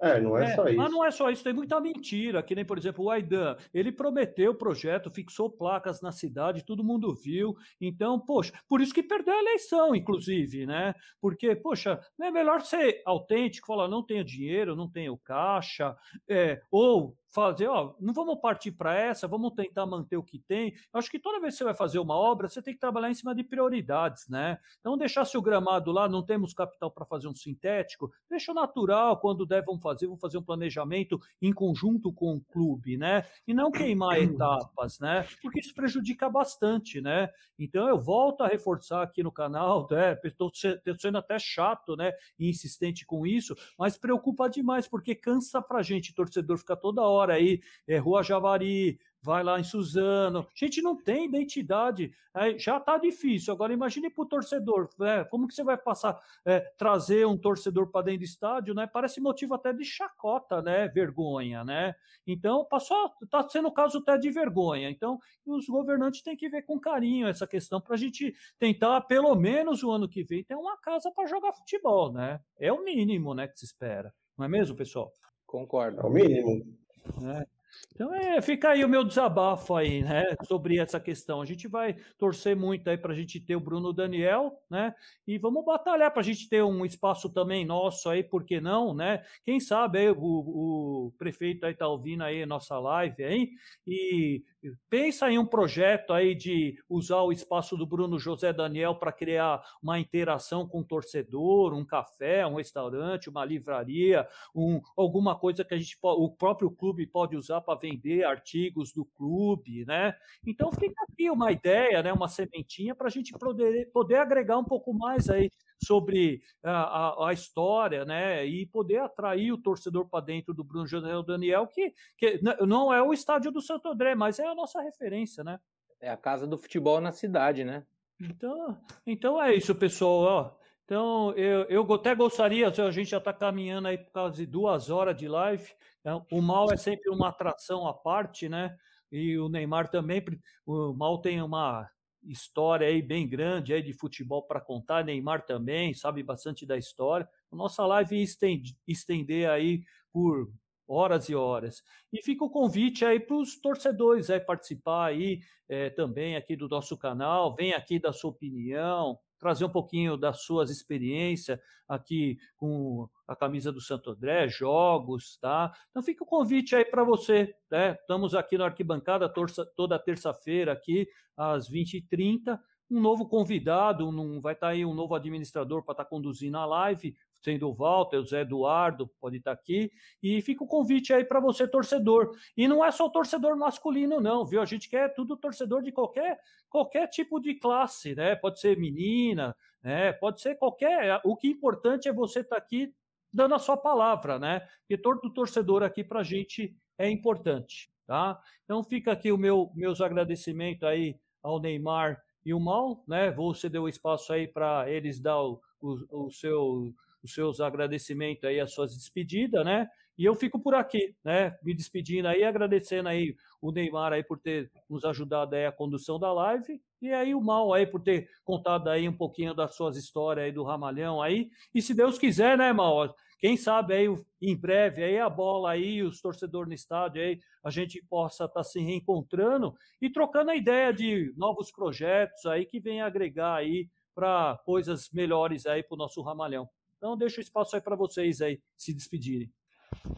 É, 0.00 0.20
não 0.20 0.38
é, 0.38 0.44
é, 0.44 0.54
só 0.54 0.68
isso. 0.68 0.76
Mas 0.76 0.92
não 0.92 1.04
é 1.04 1.10
só 1.10 1.30
isso, 1.30 1.42
tem 1.42 1.52
muita 1.52 1.80
mentira, 1.80 2.42
que 2.42 2.54
nem, 2.54 2.64
por 2.64 2.78
exemplo, 2.78 3.04
o 3.04 3.10
Aidan. 3.10 3.56
Ele 3.72 3.90
prometeu 3.90 4.52
o 4.52 4.54
projeto, 4.54 5.10
fixou 5.10 5.50
placas 5.50 6.00
na 6.00 6.12
cidade, 6.12 6.64
todo 6.64 6.84
mundo 6.84 7.14
viu. 7.14 7.56
Então, 7.80 8.20
poxa, 8.20 8.52
por 8.68 8.80
isso 8.80 8.94
que 8.94 9.02
perdeu 9.02 9.34
a 9.34 9.40
eleição, 9.40 9.94
inclusive, 9.96 10.64
né? 10.64 10.94
Porque, 11.20 11.56
poxa, 11.56 12.00
não 12.18 12.28
é 12.28 12.30
melhor 12.30 12.60
ser 12.60 13.02
autêntico, 13.04 13.66
falar, 13.66 13.88
não 13.88 14.04
tenho 14.04 14.24
dinheiro, 14.24 14.76
não 14.76 14.88
tenho 14.88 15.18
caixa, 15.18 15.96
é, 16.28 16.60
ou 16.70 17.16
fazer, 17.34 17.66
ó, 17.66 17.94
não 17.98 18.14
vamos 18.14 18.38
partir 18.40 18.70
para 18.70 18.94
essa, 18.94 19.26
vamos 19.26 19.52
tentar 19.54 19.84
manter 19.84 20.16
o 20.16 20.22
que 20.22 20.38
tem. 20.38 20.72
Eu 20.92 20.98
acho 20.98 21.10
que 21.10 21.18
toda 21.18 21.40
vez 21.40 21.54
que 21.54 21.58
você 21.58 21.64
vai 21.64 21.74
fazer 21.74 21.98
uma 21.98 22.14
obra, 22.14 22.48
você 22.48 22.62
tem 22.62 22.72
que 22.72 22.78
trabalhar 22.78 23.10
em 23.10 23.14
cima 23.14 23.34
de 23.34 23.42
prioridades, 23.42 24.28
né? 24.28 24.56
Então, 24.78 24.96
deixar 24.96 25.24
seu 25.24 25.42
gramado 25.42 25.90
lá, 25.90 26.08
não 26.08 26.22
temos 26.22 26.54
capital 26.54 26.92
para 26.92 27.04
fazer 27.04 27.26
um 27.26 27.34
sintético, 27.34 28.12
deixa 28.30 28.52
o 28.52 28.54
natural, 28.54 29.18
quando 29.18 29.44
der, 29.44 29.64
vamos 29.64 29.82
fazer, 29.82 30.06
vamos 30.06 30.20
fazer 30.20 30.38
um 30.38 30.42
planejamento 30.42 31.20
em 31.42 31.52
conjunto 31.52 32.12
com 32.12 32.36
o 32.36 32.40
clube, 32.40 32.96
né? 32.96 33.26
E 33.48 33.52
não 33.52 33.72
queimar 33.72 34.22
etapas, 34.22 35.00
né? 35.00 35.26
Porque 35.42 35.58
isso 35.58 35.74
prejudica 35.74 36.30
bastante, 36.30 37.00
né? 37.00 37.28
Então, 37.58 37.88
eu 37.88 37.98
volto 37.98 38.42
a 38.42 38.46
reforçar 38.46 39.02
aqui 39.02 39.24
no 39.24 39.32
canal, 39.32 39.88
né? 39.90 40.16
Estou 40.22 40.52
sendo 40.54 41.18
até 41.18 41.36
chato, 41.38 41.96
né? 41.96 42.12
E 42.38 42.48
insistente 42.48 43.04
com 43.04 43.26
isso, 43.26 43.56
mas 43.76 43.98
preocupa 43.98 44.48
demais, 44.48 44.86
porque 44.86 45.16
cansa 45.16 45.60
pra 45.60 45.82
gente, 45.82 46.14
torcedor, 46.14 46.58
ficar 46.58 46.76
toda 46.76 47.02
hora 47.02 47.23
agora 47.24 47.34
aí, 47.34 47.60
é, 47.88 47.96
Rua 47.96 48.22
Javari, 48.22 48.98
vai 49.22 49.42
lá 49.42 49.58
em 49.58 49.64
Suzano. 49.64 50.40
A 50.40 50.44
gente 50.54 50.82
não 50.82 50.94
tem 50.94 51.24
identidade, 51.24 52.12
é, 52.34 52.58
já 52.58 52.76
está 52.76 52.98
difícil. 52.98 53.54
Agora 53.54 53.72
imagine 53.72 54.10
para 54.10 54.22
o 54.22 54.28
torcedor, 54.28 54.90
é, 55.00 55.24
como 55.24 55.48
que 55.48 55.54
você 55.54 55.64
vai 55.64 55.78
passar, 55.78 56.20
é, 56.44 56.60
trazer 56.76 57.26
um 57.26 57.38
torcedor 57.38 57.90
para 57.90 58.04
dentro 58.04 58.20
do 58.20 58.24
estádio, 58.24 58.74
né? 58.74 58.86
Parece 58.86 59.20
motivo 59.20 59.54
até 59.54 59.72
de 59.72 59.84
chacota, 59.84 60.60
né? 60.60 60.86
Vergonha, 60.88 61.64
né? 61.64 61.94
Então 62.26 62.66
passou, 62.66 63.10
está 63.22 63.48
sendo 63.48 63.72
caso 63.72 63.98
até 63.98 64.18
de 64.18 64.30
vergonha. 64.30 64.90
Então 64.90 65.18
os 65.46 65.66
governantes 65.66 66.20
têm 66.20 66.36
que 66.36 66.50
ver 66.50 66.62
com 66.62 66.78
carinho 66.78 67.26
essa 67.26 67.46
questão 67.46 67.80
para 67.80 67.94
a 67.94 67.98
gente 67.98 68.34
tentar 68.58 69.00
pelo 69.02 69.34
menos 69.34 69.82
o 69.82 69.90
ano 69.90 70.06
que 70.06 70.22
vem 70.22 70.44
ter 70.44 70.54
uma 70.54 70.76
casa 70.76 71.10
para 71.10 71.26
jogar 71.26 71.54
futebol, 71.54 72.12
né? 72.12 72.40
É 72.58 72.70
o 72.70 72.84
mínimo, 72.84 73.32
né? 73.32 73.48
Que 73.48 73.58
se 73.58 73.64
espera, 73.64 74.12
não 74.36 74.44
é 74.44 74.48
mesmo, 74.48 74.76
pessoal? 74.76 75.10
Concordo. 75.46 76.00
É 76.00 76.04
o 76.04 76.10
mínimo. 76.10 76.83
É. 77.22 77.46
Então, 77.94 78.14
é, 78.14 78.40
fica 78.42 78.70
aí 78.70 78.84
o 78.84 78.88
meu 78.88 79.04
desabafo 79.04 79.74
aí, 79.74 80.02
né, 80.02 80.24
sobre 80.46 80.78
essa 80.78 80.98
questão. 80.98 81.40
A 81.40 81.44
gente 81.44 81.68
vai 81.68 81.94
torcer 82.18 82.56
muito 82.56 82.88
aí 82.88 82.96
para 82.98 83.12
a 83.12 83.16
gente 83.16 83.38
ter 83.40 83.56
o 83.56 83.60
Bruno 83.60 83.92
Daniel, 83.92 84.60
né, 84.68 84.94
e 85.26 85.38
vamos 85.38 85.64
batalhar 85.64 86.10
para 86.12 86.20
a 86.20 86.24
gente 86.24 86.48
ter 86.48 86.62
um 86.62 86.84
espaço 86.84 87.28
também 87.30 87.64
nosso 87.64 88.08
aí, 88.08 88.22
por 88.22 88.44
que 88.44 88.60
não, 88.60 88.94
né? 88.94 89.24
Quem 89.44 89.60
sabe 89.60 89.98
aí 89.98 90.10
o, 90.10 90.16
o 90.16 91.12
prefeito 91.18 91.66
aí 91.66 91.74
tá 91.74 91.86
ouvindo 91.86 92.22
aí 92.22 92.44
nossa 92.46 92.78
live 92.78 93.22
aí 93.24 93.50
e 93.86 94.42
pensa 94.88 95.30
em 95.30 95.38
um 95.38 95.46
projeto 95.46 96.12
aí 96.12 96.34
de 96.34 96.76
usar 96.88 97.22
o 97.22 97.32
espaço 97.32 97.76
do 97.76 97.86
Bruno 97.86 98.18
José 98.18 98.52
Daniel 98.52 98.94
para 98.94 99.12
criar 99.12 99.62
uma 99.82 99.98
interação 99.98 100.66
com 100.66 100.80
o 100.80 100.84
torcedor, 100.84 101.74
um 101.74 101.84
café, 101.84 102.46
um 102.46 102.56
restaurante, 102.56 103.28
uma 103.28 103.44
livraria, 103.44 104.26
um, 104.54 104.80
alguma 104.96 105.38
coisa 105.38 105.64
que 105.64 105.74
a 105.74 105.78
gente 105.78 105.96
o 106.02 106.30
próprio 106.30 106.70
clube 106.70 107.06
pode 107.06 107.36
usar 107.36 107.60
para 107.60 107.78
vender 107.78 108.24
artigos 108.24 108.92
do 108.92 109.04
clube, 109.04 109.84
né? 109.86 110.14
Então 110.46 110.70
fica 110.72 110.94
aqui 111.10 111.30
uma 111.30 111.52
ideia, 111.52 112.02
né, 112.02 112.12
uma 112.12 112.28
sementinha 112.28 112.94
para 112.94 113.06
a 113.06 113.10
gente 113.10 113.32
poder, 113.32 113.90
poder 113.92 114.16
agregar 114.16 114.58
um 114.58 114.64
pouco 114.64 114.92
mais 114.92 115.28
aí 115.28 115.50
sobre 115.82 116.42
a, 116.62 116.70
a, 116.70 117.28
a, 117.28 117.32
história, 117.32 118.04
né? 118.04 118.44
E 118.46 118.66
poder 118.66 118.98
atrair 118.98 119.52
o 119.52 119.58
torcedor 119.58 120.08
para 120.08 120.24
dentro 120.24 120.54
do 120.54 120.64
Bruno 120.64 120.86
José 120.86 121.10
Daniel, 121.26 121.66
que, 121.66 121.92
que 122.16 122.40
não 122.66 122.92
é 122.92 123.02
o 123.02 123.12
estádio 123.12 123.50
do 123.50 123.60
Santo 123.60 123.88
André, 123.88 124.14
mas 124.14 124.38
é 124.38 124.46
a 124.46 124.54
nossa 124.54 124.80
referência, 124.80 125.42
né? 125.44 125.58
É 126.00 126.10
a 126.10 126.16
casa 126.16 126.46
do 126.46 126.58
futebol 126.58 127.00
na 127.00 127.12
cidade, 127.12 127.64
né? 127.64 127.84
Então, 128.20 128.78
então 129.06 129.42
é 129.42 129.54
isso, 129.54 129.74
pessoal. 129.74 130.20
Ó. 130.20 130.64
Então, 130.84 131.32
eu, 131.32 131.62
eu 131.64 131.92
até 131.94 132.14
gostaria, 132.14 132.68
a 132.68 132.90
gente 132.90 133.10
já 133.10 133.18
está 133.18 133.32
caminhando 133.32 133.88
aí 133.88 133.96
por 133.96 134.12
causa 134.12 134.36
de 134.36 134.46
duas 134.46 134.90
horas 134.90 135.16
de 135.16 135.26
live. 135.26 135.66
Então, 136.00 136.26
o 136.30 136.42
mal 136.42 136.70
é 136.70 136.76
sempre 136.76 137.10
uma 137.10 137.28
atração 137.28 137.86
à 137.86 137.94
parte, 137.94 138.48
né? 138.48 138.76
E 139.10 139.38
o 139.38 139.48
Neymar 139.48 139.88
também. 139.88 140.22
O 140.66 140.92
mal 140.92 141.20
tem 141.20 141.40
uma 141.40 141.88
história 142.26 142.86
aí 142.86 143.02
bem 143.02 143.28
grande 143.28 143.72
aí 143.72 143.82
de 143.82 143.92
futebol 143.92 144.42
para 144.42 144.60
contar. 144.60 145.04
Neymar 145.04 145.44
também 145.44 145.94
sabe 145.94 146.22
bastante 146.22 146.66
da 146.66 146.76
história. 146.76 147.28
Nossa 147.50 147.84
live 147.86 148.22
estende, 148.22 148.76
estender 148.86 149.48
aí 149.48 149.82
por 150.12 150.50
horas 150.86 151.28
e 151.28 151.34
horas. 151.34 151.82
E 152.12 152.22
fica 152.22 152.44
o 152.44 152.50
convite 152.50 153.04
aí 153.04 153.18
para 153.18 153.36
os 153.36 153.60
torcedores 153.60 154.30
aí 154.30 154.40
participar 154.40 155.06
aí 155.06 155.40
é, 155.68 155.90
também 155.90 156.36
aqui 156.36 156.56
do 156.56 156.68
nosso 156.68 156.96
canal. 156.96 157.54
Vem 157.54 157.72
aqui 157.72 157.98
da 157.98 158.12
sua 158.12 158.30
opinião, 158.30 159.18
trazer 159.44 159.66
um 159.66 159.70
pouquinho 159.70 160.16
das 160.16 160.40
suas 160.40 160.70
experiências 160.70 161.60
aqui 161.86 162.38
com 162.56 163.06
a 163.28 163.36
camisa 163.36 163.70
do 163.70 163.78
Santo 163.78 164.08
André, 164.08 164.48
jogos, 164.48 165.36
tá? 165.36 165.70
Então 165.90 166.02
fica 166.02 166.24
o 166.24 166.26
convite 166.26 166.74
aí 166.74 166.82
para 166.82 167.04
você, 167.04 167.54
né? 167.70 167.92
Estamos 168.00 168.34
aqui 168.34 168.56
na 168.56 168.64
arquibancada 168.64 169.28
torça, 169.28 169.66
toda 169.76 169.98
terça-feira 169.98 170.72
aqui 170.72 171.06
às 171.36 171.70
20h30 171.70 172.58
um 172.90 173.00
novo 173.00 173.26
convidado, 173.26 174.08
um, 174.08 174.40
vai 174.40 174.54
estar 174.54 174.68
tá 174.68 174.72
aí 174.72 174.84
um 174.84 174.94
novo 174.94 175.14
administrador 175.14 175.82
para 175.82 175.92
estar 175.92 176.04
tá 176.04 176.10
conduzindo 176.10 176.56
a 176.56 176.64
live, 176.64 177.14
sendo 177.44 177.68
o 177.68 177.74
Walter, 177.74 178.16
o 178.16 178.26
Zé 178.26 178.40
Eduardo, 178.40 179.06
pode 179.20 179.36
estar 179.36 179.54
tá 179.54 179.60
aqui. 179.60 179.92
E 180.22 180.40
fica 180.40 180.64
o 180.64 180.66
convite 180.66 181.12
aí 181.12 181.24
para 181.24 181.38
você, 181.38 181.68
torcedor. 181.68 182.30
E 182.56 182.66
não 182.66 182.82
é 182.82 182.90
só 182.90 183.08
torcedor 183.08 183.56
masculino, 183.56 184.18
não, 184.20 184.46
viu? 184.46 184.62
A 184.62 184.64
gente 184.64 184.88
quer 184.88 185.12
tudo 185.14 185.36
torcedor 185.36 185.82
de 185.82 185.92
qualquer, 185.92 186.40
qualquer 186.70 187.06
tipo 187.08 187.38
de 187.38 187.54
classe, 187.54 188.14
né? 188.14 188.34
Pode 188.34 188.58
ser 188.58 188.78
menina, 188.78 189.54
né? 189.82 190.12
Pode 190.14 190.40
ser 190.40 190.54
qualquer. 190.54 191.20
O 191.22 191.36
que 191.36 191.48
é 191.48 191.50
importante 191.50 192.08
é 192.08 192.12
você 192.12 192.40
estar 192.40 192.56
aqui 192.56 192.94
dando 193.30 193.54
a 193.54 193.58
sua 193.58 193.76
palavra, 193.76 194.38
né? 194.38 194.66
Porque 194.80 194.96
todo 194.96 195.32
torcedor 195.32 195.82
aqui 195.82 196.02
para 196.02 196.20
a 196.20 196.24
gente 196.24 196.74
é 196.96 197.10
importante, 197.10 197.90
tá? 198.06 198.40
Então 198.64 198.82
fica 198.82 199.12
aqui 199.12 199.30
o 199.30 199.36
meu 199.36 199.70
meus 199.74 200.00
agradecimentos 200.00 200.84
aí 200.84 201.18
ao 201.42 201.60
Neymar 201.60 202.22
e 202.42 202.54
o 202.54 202.60
Mal, 202.60 203.04
né? 203.06 203.30
Vou 203.30 203.52
ceder 203.52 203.82
o 203.82 203.88
espaço 203.88 204.32
aí 204.32 204.48
para 204.48 204.88
eles 204.90 205.20
dar 205.20 205.42
o, 205.42 205.60
o, 205.80 206.26
o 206.26 206.30
seu 206.30 206.94
os 207.24 207.32
seus 207.32 207.58
agradecimentos 207.58 208.44
aí, 208.44 208.60
as 208.60 208.72
suas 208.72 208.94
despedidas, 208.94 209.64
né? 209.64 209.88
E 210.16 210.24
eu 210.24 210.34
fico 210.34 210.60
por 210.60 210.74
aqui, 210.74 211.16
né? 211.24 211.56
Me 211.62 211.74
despedindo 211.74 212.28
aí, 212.28 212.44
agradecendo 212.44 213.08
aí 213.08 213.34
o 213.60 213.72
Neymar 213.72 214.12
aí 214.12 214.22
por 214.22 214.38
ter 214.38 214.70
nos 214.88 215.04
ajudado 215.04 215.56
aí 215.56 215.66
a 215.66 215.72
condução 215.72 216.20
da 216.20 216.32
live 216.32 216.80
e 217.02 217.12
aí 217.12 217.34
o 217.34 217.40
Mal 217.40 217.72
aí 217.72 217.86
por 217.86 218.00
ter 218.00 218.28
contado 218.44 218.88
aí 218.88 219.08
um 219.08 219.16
pouquinho 219.16 219.54
das 219.54 219.74
suas 219.74 219.96
histórias 219.96 220.44
aí 220.44 220.52
do 220.52 220.62
Ramalhão 220.62 221.20
aí. 221.20 221.50
E 221.74 221.82
se 221.82 221.94
Deus 221.94 222.18
quiser, 222.18 222.56
né, 222.56 222.72
Mal? 222.72 223.14
Quem 223.38 223.56
sabe 223.56 223.94
aí 223.94 224.06
em 224.40 224.56
breve 224.56 225.02
aí 225.02 225.18
a 225.18 225.28
bola 225.28 225.70
aí, 225.70 226.02
os 226.02 226.20
torcedores 226.20 226.68
no 226.68 226.74
estádio 226.74 227.22
aí, 227.22 227.38
a 227.64 227.70
gente 227.70 228.02
possa 228.08 228.44
estar 228.44 228.60
tá 228.60 228.64
se 228.64 228.80
reencontrando 228.80 229.74
e 230.00 230.08
trocando 230.08 230.50
a 230.50 230.56
ideia 230.56 230.92
de 230.92 231.32
novos 231.36 231.72
projetos 231.72 232.46
aí 232.46 232.64
que 232.64 232.78
venham 232.78 233.06
agregar 233.06 233.56
aí 233.56 233.88
para 234.14 234.58
coisas 234.64 235.10
melhores 235.12 235.66
aí 235.66 235.82
para 235.82 235.94
o 235.94 235.98
nosso 235.98 236.22
Ramalhão. 236.22 236.68
Então, 237.04 237.18
deixa 237.18 237.38
o 237.38 237.42
espaço 237.42 237.76
aí 237.76 237.82
para 237.82 237.94
vocês 237.94 238.40
aí 238.40 238.58
se 238.78 238.94
despedirem. 238.94 239.52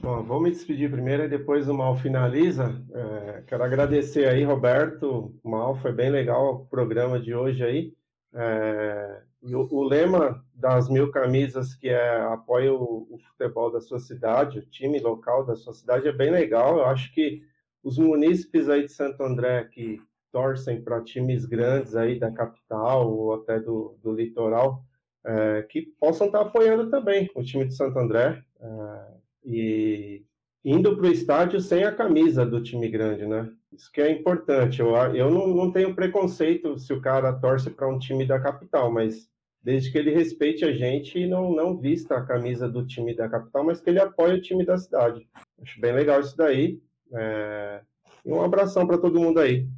Bom, 0.00 0.22
vou 0.22 0.40
me 0.40 0.52
despedir 0.52 0.88
primeiro 0.88 1.24
e 1.24 1.28
depois 1.28 1.68
o 1.68 1.74
Mal 1.74 1.96
finaliza. 1.96 2.80
É, 2.94 3.42
quero 3.44 3.64
agradecer 3.64 4.28
aí, 4.28 4.44
Roberto. 4.44 5.34
Mal, 5.42 5.74
foi 5.74 5.90
bem 5.90 6.10
legal 6.10 6.54
o 6.54 6.66
programa 6.66 7.18
de 7.18 7.34
hoje 7.34 7.64
aí. 7.64 7.92
É, 8.32 9.20
o, 9.42 9.78
o, 9.78 9.82
lema 9.82 10.40
das 10.54 10.88
mil 10.88 11.10
camisas, 11.10 11.74
que 11.74 11.88
é 11.88 12.20
apoia 12.20 12.72
o, 12.72 13.08
o, 13.10 13.18
futebol 13.18 13.72
da 13.72 13.80
sua 13.80 13.98
cidade, 13.98 14.60
o 14.60 14.70
time 14.70 15.00
local 15.00 15.44
da 15.44 15.56
sua 15.56 15.72
cidade, 15.72 16.06
é 16.06 16.12
bem 16.12 16.30
legal. 16.30 16.78
Eu 16.78 16.84
acho 16.84 17.12
que 17.12 17.42
os 17.82 17.98
munícipes 17.98 18.68
aí 18.68 18.84
de 18.84 18.92
Santo 18.92 19.24
André 19.24 19.64
que 19.64 20.00
torcem 20.30 20.80
para 20.80 21.02
times 21.02 21.46
grandes 21.46 21.96
aí 21.96 22.16
da 22.16 22.30
capital 22.30 23.12
ou 23.12 23.34
até 23.34 23.58
do, 23.58 23.98
do 24.00 24.12
litoral, 24.12 24.85
é, 25.26 25.62
que 25.62 25.82
possam 25.98 26.28
estar 26.28 26.40
apoiando 26.40 26.88
também 26.88 27.28
o 27.34 27.42
time 27.42 27.66
de 27.66 27.74
Santo 27.74 27.98
André 27.98 28.42
é, 28.60 29.04
e 29.44 30.24
indo 30.64 30.96
para 30.96 31.06
o 31.06 31.12
estádio 31.12 31.60
sem 31.60 31.84
a 31.84 31.92
camisa 31.92 32.46
do 32.46 32.62
time 32.62 32.88
grande, 32.88 33.26
né? 33.26 33.50
Isso 33.72 33.90
que 33.92 34.00
é 34.00 34.10
importante. 34.10 34.80
Eu, 34.80 34.94
eu 35.14 35.30
não, 35.30 35.48
não 35.48 35.70
tenho 35.70 35.94
preconceito 35.94 36.78
se 36.78 36.92
o 36.92 37.00
cara 37.00 37.32
torce 37.32 37.70
para 37.70 37.88
um 37.88 37.98
time 37.98 38.24
da 38.24 38.40
capital, 38.40 38.90
mas 38.90 39.28
desde 39.62 39.90
que 39.90 39.98
ele 39.98 40.14
respeite 40.14 40.64
a 40.64 40.72
gente 40.72 41.18
e 41.18 41.26
não, 41.26 41.52
não 41.52 41.76
vista 41.76 42.16
a 42.16 42.24
camisa 42.24 42.68
do 42.68 42.86
time 42.86 43.14
da 43.14 43.28
capital, 43.28 43.64
mas 43.64 43.80
que 43.80 43.90
ele 43.90 44.00
apoie 44.00 44.34
o 44.34 44.40
time 44.40 44.64
da 44.64 44.78
cidade. 44.78 45.28
Acho 45.60 45.80
bem 45.80 45.92
legal 45.92 46.20
isso 46.20 46.36
daí. 46.36 46.80
É... 47.12 47.80
E 48.24 48.32
um 48.32 48.42
abração 48.42 48.86
para 48.86 48.98
todo 48.98 49.20
mundo 49.20 49.40
aí. 49.40 49.68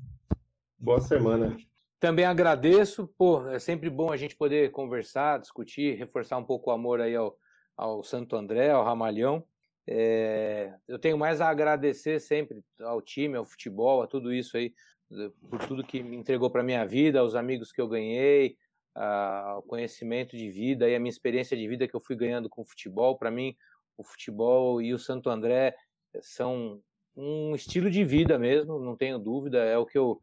Boa 0.79 1.01
semana. 1.01 1.57
Também 2.01 2.25
agradeço, 2.25 3.09
pô, 3.19 3.49
é 3.49 3.59
sempre 3.59 3.91
bom 3.91 4.13
a 4.13 4.17
gente 4.17 4.37
poder 4.37 4.71
conversar, 4.71 5.41
discutir, 5.41 5.97
reforçar 5.97 6.39
um 6.39 6.45
pouco 6.45 6.71
o 6.71 6.73
amor 6.73 7.01
aí 7.01 7.17
ao, 7.17 7.37
ao 7.77 8.05
Santo 8.05 8.37
André, 8.37 8.71
ao 8.71 8.85
Ramalhão. 8.85 9.45
É, 9.85 10.75
eu 10.87 10.99
tenho 10.99 11.19
mais 11.19 11.41
a 11.41 11.49
agradecer 11.49 12.21
sempre 12.21 12.63
ao 12.81 13.03
time, 13.03 13.37
ao 13.37 13.45
futebol, 13.45 14.03
a 14.03 14.07
tudo 14.07 14.33
isso 14.33 14.57
aí, 14.57 14.73
por 15.51 15.67
tudo 15.67 15.83
que 15.83 16.01
me 16.03 16.17
entregou 16.17 16.49
para 16.51 16.63
minha 16.63 16.85
vida, 16.85 17.19
aos 17.19 17.35
amigos 17.35 17.73
que 17.73 17.81
eu 17.81 17.89
ganhei, 17.89 18.57
ao 18.95 19.63
conhecimento 19.63 20.37
de 20.37 20.51
vida 20.51 20.89
e 20.89 20.95
a 20.95 21.01
minha 21.01 21.11
experiência 21.11 21.57
de 21.57 21.67
vida 21.67 21.89
que 21.89 21.97
eu 21.97 22.01
fui 22.01 22.15
ganhando 22.15 22.49
com 22.49 22.63
o 22.63 22.67
futebol. 22.67 23.19
Para 23.19 23.31
mim, 23.31 23.57
o 23.97 24.05
futebol 24.05 24.81
e 24.81 24.95
o 24.95 24.99
Santo 24.99 25.31
André 25.31 25.75
são 26.21 26.81
um 27.17 27.57
estilo 27.57 27.91
de 27.91 28.05
vida 28.05 28.39
mesmo, 28.39 28.79
não 28.79 28.97
tenho 28.97 29.19
dúvida, 29.19 29.65
é 29.65 29.77
o 29.77 29.87
que 29.87 29.99
eu 29.99 30.21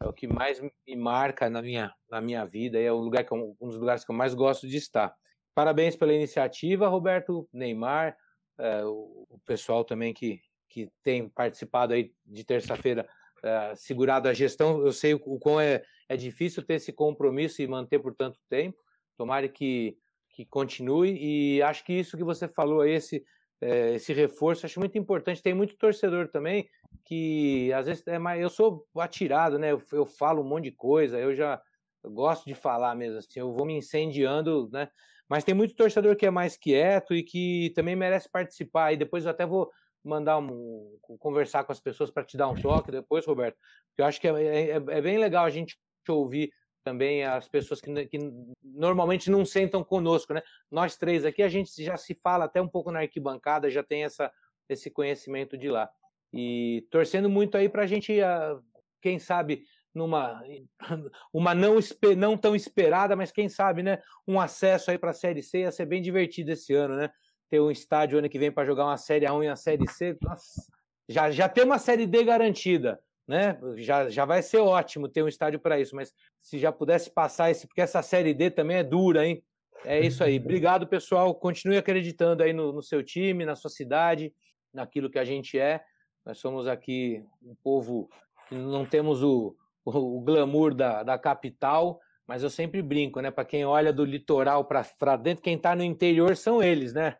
é 0.00 0.06
o 0.06 0.12
que 0.12 0.26
mais 0.26 0.60
me 0.60 0.96
marca 0.96 1.48
na 1.48 1.62
minha, 1.62 1.94
na 2.10 2.20
minha 2.20 2.44
vida, 2.44 2.78
é 2.78 2.90
o 2.92 2.98
lugar 2.98 3.24
que 3.24 3.32
eu, 3.32 3.56
um 3.60 3.68
dos 3.68 3.78
lugares 3.78 4.04
que 4.04 4.10
eu 4.10 4.14
mais 4.14 4.34
gosto 4.34 4.66
de 4.66 4.76
estar. 4.76 5.14
Parabéns 5.54 5.96
pela 5.96 6.12
iniciativa, 6.12 6.88
Roberto, 6.88 7.48
Neymar, 7.52 8.16
é, 8.58 8.84
o, 8.84 9.26
o, 9.28 9.38
pessoal 9.44 9.84
também 9.84 10.14
que, 10.14 10.40
que 10.68 10.88
tem 11.02 11.28
participado 11.28 11.92
aí 11.92 12.12
de 12.24 12.44
terça-feira, 12.44 13.08
é, 13.42 13.74
segurado 13.74 14.28
a 14.28 14.32
gestão. 14.32 14.84
Eu 14.84 14.92
sei 14.92 15.14
o, 15.14 15.20
o 15.24 15.38
quão 15.38 15.60
é, 15.60 15.82
é 16.08 16.16
difícil 16.16 16.62
ter 16.62 16.74
esse 16.74 16.92
compromisso 16.92 17.60
e 17.60 17.66
manter 17.66 17.98
por 17.98 18.14
tanto 18.14 18.38
tempo. 18.48 18.78
Tomara 19.16 19.48
que, 19.48 19.96
que 20.30 20.44
continue. 20.46 21.18
E 21.20 21.62
acho 21.62 21.84
que 21.84 21.92
isso 21.92 22.16
que 22.16 22.24
você 22.24 22.48
falou, 22.48 22.84
esse 22.84 23.24
é, 23.62 23.94
esse 23.94 24.12
reforço, 24.12 24.66
acho 24.66 24.80
muito 24.80 24.98
importante. 24.98 25.42
Tem 25.42 25.54
muito 25.54 25.76
torcedor 25.76 26.28
também 26.28 26.68
que 27.04 27.72
às 27.72 27.86
vezes 27.86 28.06
é 28.06 28.18
mais. 28.18 28.40
Eu 28.40 28.50
sou 28.50 28.86
atirado, 28.96 29.58
né? 29.58 29.72
Eu, 29.72 29.82
eu 29.92 30.06
falo 30.06 30.42
um 30.42 30.48
monte 30.48 30.64
de 30.64 30.72
coisa, 30.72 31.18
eu 31.18 31.34
já 31.34 31.60
eu 32.02 32.10
gosto 32.10 32.44
de 32.44 32.54
falar 32.54 32.94
mesmo, 32.94 33.18
assim, 33.18 33.38
eu 33.38 33.52
vou 33.52 33.64
me 33.64 33.74
incendiando, 33.74 34.68
né? 34.72 34.88
Mas 35.28 35.44
tem 35.44 35.54
muito 35.54 35.74
torcedor 35.74 36.16
que 36.16 36.26
é 36.26 36.30
mais 36.30 36.56
quieto 36.56 37.14
e 37.14 37.22
que 37.22 37.72
também 37.74 37.96
merece 37.96 38.28
participar. 38.28 38.92
E 38.92 38.96
depois 38.96 39.24
eu 39.24 39.30
até 39.30 39.46
vou 39.46 39.70
mandar 40.04 40.38
um, 40.38 40.98
conversar 41.18 41.64
com 41.64 41.72
as 41.72 41.80
pessoas 41.80 42.10
para 42.10 42.24
te 42.24 42.36
dar 42.36 42.48
um 42.48 42.60
toque 42.60 42.90
depois, 42.90 43.24
Roberto. 43.24 43.56
Eu 43.96 44.04
acho 44.04 44.20
que 44.20 44.28
é, 44.28 44.32
é, 44.32 44.70
é, 44.72 45.00
bem 45.00 45.16
legal 45.16 45.44
a 45.44 45.50
gente 45.50 45.78
ouvir 46.08 46.52
também 46.84 47.24
as 47.24 47.48
pessoas 47.48 47.80
que, 47.80 48.06
que, 48.06 48.18
normalmente 48.62 49.30
não 49.30 49.44
sentam 49.44 49.84
conosco, 49.84 50.34
né? 50.34 50.42
Nós 50.68 50.96
três 50.96 51.24
aqui, 51.24 51.42
a 51.42 51.48
gente 51.48 51.82
já 51.82 51.96
se 51.96 52.14
fala 52.14 52.46
até 52.46 52.60
um 52.60 52.68
pouco 52.68 52.90
na 52.90 52.98
arquibancada, 52.98 53.70
já 53.70 53.82
tem 53.82 54.02
essa, 54.02 54.30
esse 54.68 54.90
conhecimento 54.90 55.56
de 55.56 55.70
lá. 55.70 55.88
E 56.32 56.86
torcendo 56.90 57.28
muito 57.28 57.56
aí 57.56 57.68
para 57.68 57.82
a 57.82 57.86
gente, 57.86 58.20
ah, 58.20 58.58
quem 59.00 59.18
sabe, 59.18 59.64
numa 59.94 60.42
uma 61.32 61.54
não, 61.54 61.78
não 62.16 62.36
tão 62.36 62.56
esperada, 62.56 63.14
mas 63.14 63.30
quem 63.30 63.48
sabe, 63.48 63.82
né? 63.82 63.98
Um 64.26 64.40
acesso 64.40 64.90
aí 64.90 64.98
para 64.98 65.10
a 65.10 65.14
Série 65.14 65.42
C 65.42 65.60
ia 65.60 65.72
ser 65.72 65.86
bem 65.86 66.00
divertido 66.00 66.52
esse 66.52 66.72
ano, 66.74 66.96
né? 66.96 67.10
Ter 67.50 67.60
um 67.60 67.70
estádio 67.70 68.18
ano 68.18 68.28
que 68.28 68.38
vem 68.38 68.50
para 68.50 68.64
jogar 68.64 68.84
uma 68.84 68.96
Série 68.96 69.26
A1 69.26 69.44
e 69.44 69.48
uma 69.48 69.56
Série 69.56 69.88
C. 69.88 70.16
Nossa, 70.22 70.62
já, 71.08 71.30
já 71.30 71.48
tem 71.48 71.64
uma 71.64 71.78
Série 71.78 72.06
D 72.06 72.24
garantida 72.24 72.98
né? 73.26 73.58
Já, 73.76 74.08
já 74.10 74.24
vai 74.24 74.42
ser 74.42 74.58
ótimo 74.58 75.08
ter 75.08 75.22
um 75.22 75.28
estádio 75.28 75.60
para 75.60 75.80
isso, 75.80 75.94
mas 75.94 76.12
se 76.40 76.58
já 76.58 76.72
pudesse 76.72 77.10
passar 77.10 77.50
esse, 77.50 77.66
porque 77.66 77.80
essa 77.80 78.02
série 78.02 78.34
D 78.34 78.50
também 78.50 78.78
é 78.78 78.84
dura, 78.84 79.26
hein? 79.26 79.42
É 79.84 80.00
isso 80.00 80.22
aí. 80.22 80.36
Obrigado, 80.40 80.86
pessoal. 80.86 81.34
Continue 81.34 81.76
acreditando 81.76 82.42
aí 82.42 82.52
no, 82.52 82.72
no 82.72 82.82
seu 82.82 83.02
time, 83.02 83.44
na 83.44 83.56
sua 83.56 83.70
cidade, 83.70 84.34
naquilo 84.72 85.10
que 85.10 85.18
a 85.18 85.24
gente 85.24 85.58
é. 85.58 85.82
Nós 86.24 86.38
somos 86.38 86.66
aqui 86.66 87.24
um 87.42 87.54
povo 87.62 88.08
que 88.48 88.54
não 88.54 88.86
temos 88.86 89.22
o, 89.22 89.56
o, 89.84 90.18
o 90.18 90.20
glamour 90.20 90.74
da, 90.74 91.02
da 91.02 91.18
capital, 91.18 92.00
mas 92.26 92.42
eu 92.42 92.50
sempre 92.50 92.80
brinco, 92.80 93.20
né? 93.20 93.30
Para 93.30 93.44
quem 93.44 93.64
olha 93.64 93.92
do 93.92 94.04
litoral 94.04 94.64
para 94.64 95.16
dentro, 95.16 95.42
quem 95.42 95.56
está 95.56 95.74
no 95.74 95.82
interior 95.82 96.36
são 96.36 96.62
eles, 96.62 96.92
né? 96.92 97.16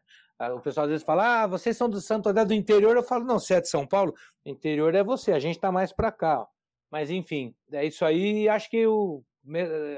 O 0.51 0.61
pessoal 0.61 0.85
às 0.85 0.91
vezes 0.91 1.07
fala, 1.07 1.43
ah, 1.43 1.47
vocês 1.47 1.77
são 1.77 1.89
do 1.89 2.01
Santo 2.01 2.29
André 2.29 2.45
do 2.45 2.55
interior. 2.55 2.97
Eu 2.97 3.03
falo, 3.03 3.25
não, 3.25 3.39
você 3.39 3.55
é 3.55 3.61
de 3.61 3.69
São 3.69 3.87
Paulo? 3.87 4.13
O 4.45 4.49
interior 4.49 4.93
é 4.95 5.05
você, 5.05 5.33
a 5.33 5.39
gente 5.39 5.55
está 5.55 5.71
mais 5.71 5.93
para 5.93 6.11
cá. 6.11 6.45
Mas 6.91 7.11
enfim, 7.11 7.55
é 7.73 7.85
isso 7.85 8.05
aí. 8.05 8.49
Acho 8.49 8.69
que 8.69 8.87
o, 8.87 9.23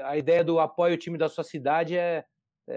a 0.03 0.17
ideia 0.17 0.43
do 0.43 0.59
apoio 0.59 0.93
ao 0.93 0.99
time 0.99 1.17
da 1.17 1.27
sua 1.27 1.43
cidade 1.43 1.97
é 1.97 2.23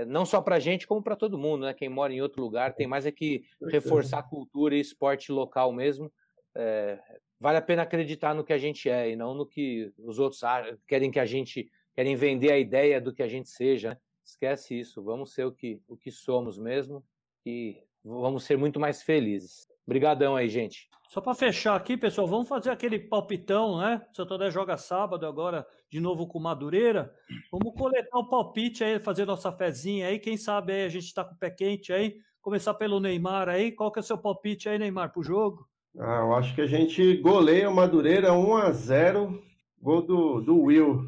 não 0.07 0.27
só 0.27 0.41
para 0.41 0.57
a 0.57 0.61
gente, 0.61 0.87
como 0.87 1.03
para 1.03 1.17
todo 1.17 1.39
mundo, 1.39 1.65
né? 1.65 1.75
Quem 1.75 1.89
mora 1.89 2.13
em 2.13 2.21
outro 2.21 2.43
lugar 2.43 2.75
tem 2.75 2.87
mais 2.87 3.07
é 3.07 3.13
que 3.13 3.45
reforçar 3.71 4.19
a 4.19 4.23
cultura 4.23 4.77
e 4.77 4.81
esporte 4.81 5.33
local 5.33 5.73
mesmo. 5.73 6.13
É, 6.55 6.99
vale 7.41 7.59
a 7.59 7.63
pena 7.63 7.83
acreditar 7.83 8.35
no 8.35 8.45
que 8.45 8.53
a 8.53 8.59
gente 8.59 8.91
é 8.91 9.11
e 9.11 9.17
não 9.17 9.35
no 9.35 9.47
que 9.47 9.93
os 9.99 10.19
outros 10.19 10.43
querem 10.87 11.11
que 11.11 11.21
a 11.21 11.25
gente 11.25 11.71
querem 11.95 12.17
vender 12.17 12.53
a 12.53 12.59
ideia 12.59 13.01
do 13.01 13.13
que 13.13 13.23
a 13.23 13.29
gente 13.29 13.49
seja. 13.49 13.91
Né? 13.91 13.99
Esquece 14.25 14.79
isso, 14.79 15.03
vamos 15.03 15.33
ser 15.33 15.47
o 15.47 15.53
que, 15.53 15.81
o 15.89 15.97
que 15.97 16.11
somos 16.11 16.59
mesmo 16.59 17.03
e 17.47 17.83
vamos 18.05 18.45
ser 18.45 18.59
muito 18.59 18.79
mais 18.79 19.03
felizes. 19.03 19.67
Obrigadão 19.89 20.37
aí, 20.37 20.51
gente. 20.51 20.87
Só 21.09 21.19
para 21.19 21.35
fechar 21.35 21.75
aqui, 21.75 21.97
pessoal, 21.97 22.27
vamos 22.27 22.47
fazer 22.47 22.69
aquele 22.69 22.99
palpitão, 22.99 23.79
né? 23.79 24.03
O 24.13 24.15
Santo 24.15 24.35
André 24.35 24.51
joga 24.51 24.77
sábado 24.77 25.25
agora, 25.25 25.67
de 25.91 25.99
novo 25.99 26.27
com 26.27 26.39
Madureira. 26.39 27.11
Vamos 27.51 27.75
coletar 27.75 28.19
o 28.19 28.29
palpite 28.29 28.85
aí, 28.85 29.01
fazer 29.01 29.25
nossa 29.25 29.51
fezinha 29.51 30.09
aí. 30.09 30.19
Quem 30.19 30.37
sabe 30.37 30.75
aí 30.75 30.85
a 30.85 30.91
gente 30.91 31.07
está 31.07 31.25
com 31.25 31.35
o 31.35 31.39
pé 31.39 31.49
quente 31.49 31.91
aí. 31.91 32.17
Começar 32.43 32.75
pelo 32.75 33.01
Neymar 33.01 33.49
aí. 33.49 33.73
Qual 33.73 33.91
que 33.91 33.99
é 33.99 34.03
o 34.03 34.05
seu 34.05 34.19
palpite 34.19 34.69
aí, 34.69 34.79
Neymar, 34.79 35.11
pro 35.11 35.23
jogo? 35.23 35.67
Ah, 35.99 36.21
eu 36.21 36.35
acho 36.35 36.55
que 36.55 36.61
a 36.61 36.67
gente 36.67 37.17
goleia 37.23 37.71
o 37.71 37.75
Madureira 37.75 38.35
1 38.35 38.57
a 38.59 38.71
0 38.71 39.43
Gol 39.81 40.03
do, 40.03 40.41
do 40.43 40.65
Will. 40.65 41.07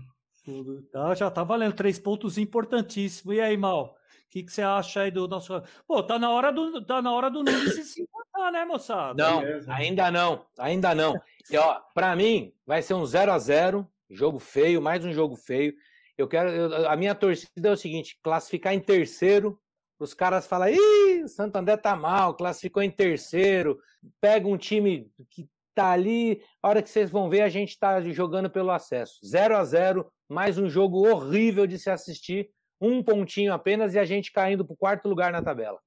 Tá, 0.91 1.15
já 1.15 1.31
tá 1.31 1.45
valendo 1.45 1.75
três 1.75 1.99
pontos 1.99 2.39
importantíssimos. 2.39 3.37
E 3.37 3.43
aí, 3.43 3.59
Mal? 3.59 3.95
que, 4.31 4.45
que 4.45 4.53
você 4.53 4.63
acha 4.63 5.03
aí 5.03 5.11
do 5.11 5.27
nosso. 5.27 5.61
Pô, 5.87 6.03
tá 6.03 6.19
na 6.19 6.31
hora 6.31 6.53
do, 6.53 6.85
tá 6.85 7.03
na 7.03 7.13
hora 7.13 7.29
do 7.29 7.43
Nunes 7.43 7.93
se 7.93 8.09
encontrar, 8.41 8.51
né, 8.51 8.65
moçada? 8.65 9.23
Não, 9.23 9.41
Beleza. 9.41 9.73
ainda 9.73 10.11
não, 10.11 10.47
ainda 10.59 10.95
não. 10.95 11.21
E, 11.51 11.57
ó, 11.57 11.81
pra 11.95 12.17
mim, 12.17 12.53
vai 12.67 12.83
ser 12.83 12.95
um 12.95 13.05
0 13.05 13.33
a 13.33 13.39
0 13.39 13.87
jogo 14.09 14.39
feio, 14.39 14.81
mais 14.81 15.05
um 15.05 15.13
jogo 15.13 15.37
feio. 15.37 15.75
Eu 16.17 16.27
quero. 16.27 16.51
Eu, 16.51 16.89
a 16.89 16.97
minha 16.97 17.15
torcida 17.15 17.69
é 17.69 17.73
o 17.73 17.77
seguinte: 17.77 18.19
classificar 18.23 18.75
em 18.75 18.81
terceiro. 18.81 19.59
Os 19.99 20.15
caras 20.15 20.47
falam, 20.47 20.71
ih, 20.71 21.29
Santo 21.29 21.57
André 21.57 21.77
tá 21.77 21.95
mal, 21.95 22.35
classificou 22.35 22.83
em 22.83 22.91
terceiro. 22.91 23.79
Pega 24.19 24.49
um 24.49 24.57
time 24.57 25.11
que 25.29 25.47
tá 25.75 25.91
ali. 25.91 26.43
A 26.63 26.69
hora 26.71 26.83
que 26.83 26.89
vocês 26.89 27.11
vão 27.11 27.29
ver, 27.29 27.43
a 27.43 27.51
gente 27.51 27.79
tá 27.79 28.01
jogando 28.01 28.49
pelo 28.49 28.71
acesso. 28.71 29.21
0 29.25 29.57
a 29.57 29.65
0 29.65 30.11
mais 30.27 30.57
um 30.57 30.71
jogo 30.71 31.07
horrível 31.07 31.67
de 31.67 31.79
se 31.79 31.91
assistir 31.91 32.49
um 32.81 33.03
pontinho 33.03 33.53
apenas 33.53 33.95
e 33.95 33.99
a 33.99 34.05
gente 34.07 34.33
caindo 34.33 34.65
para 34.65 34.73
o 34.73 34.77
quarto 34.77 35.07
lugar 35.07 35.31
na 35.33 35.43
tabela. 35.43 35.79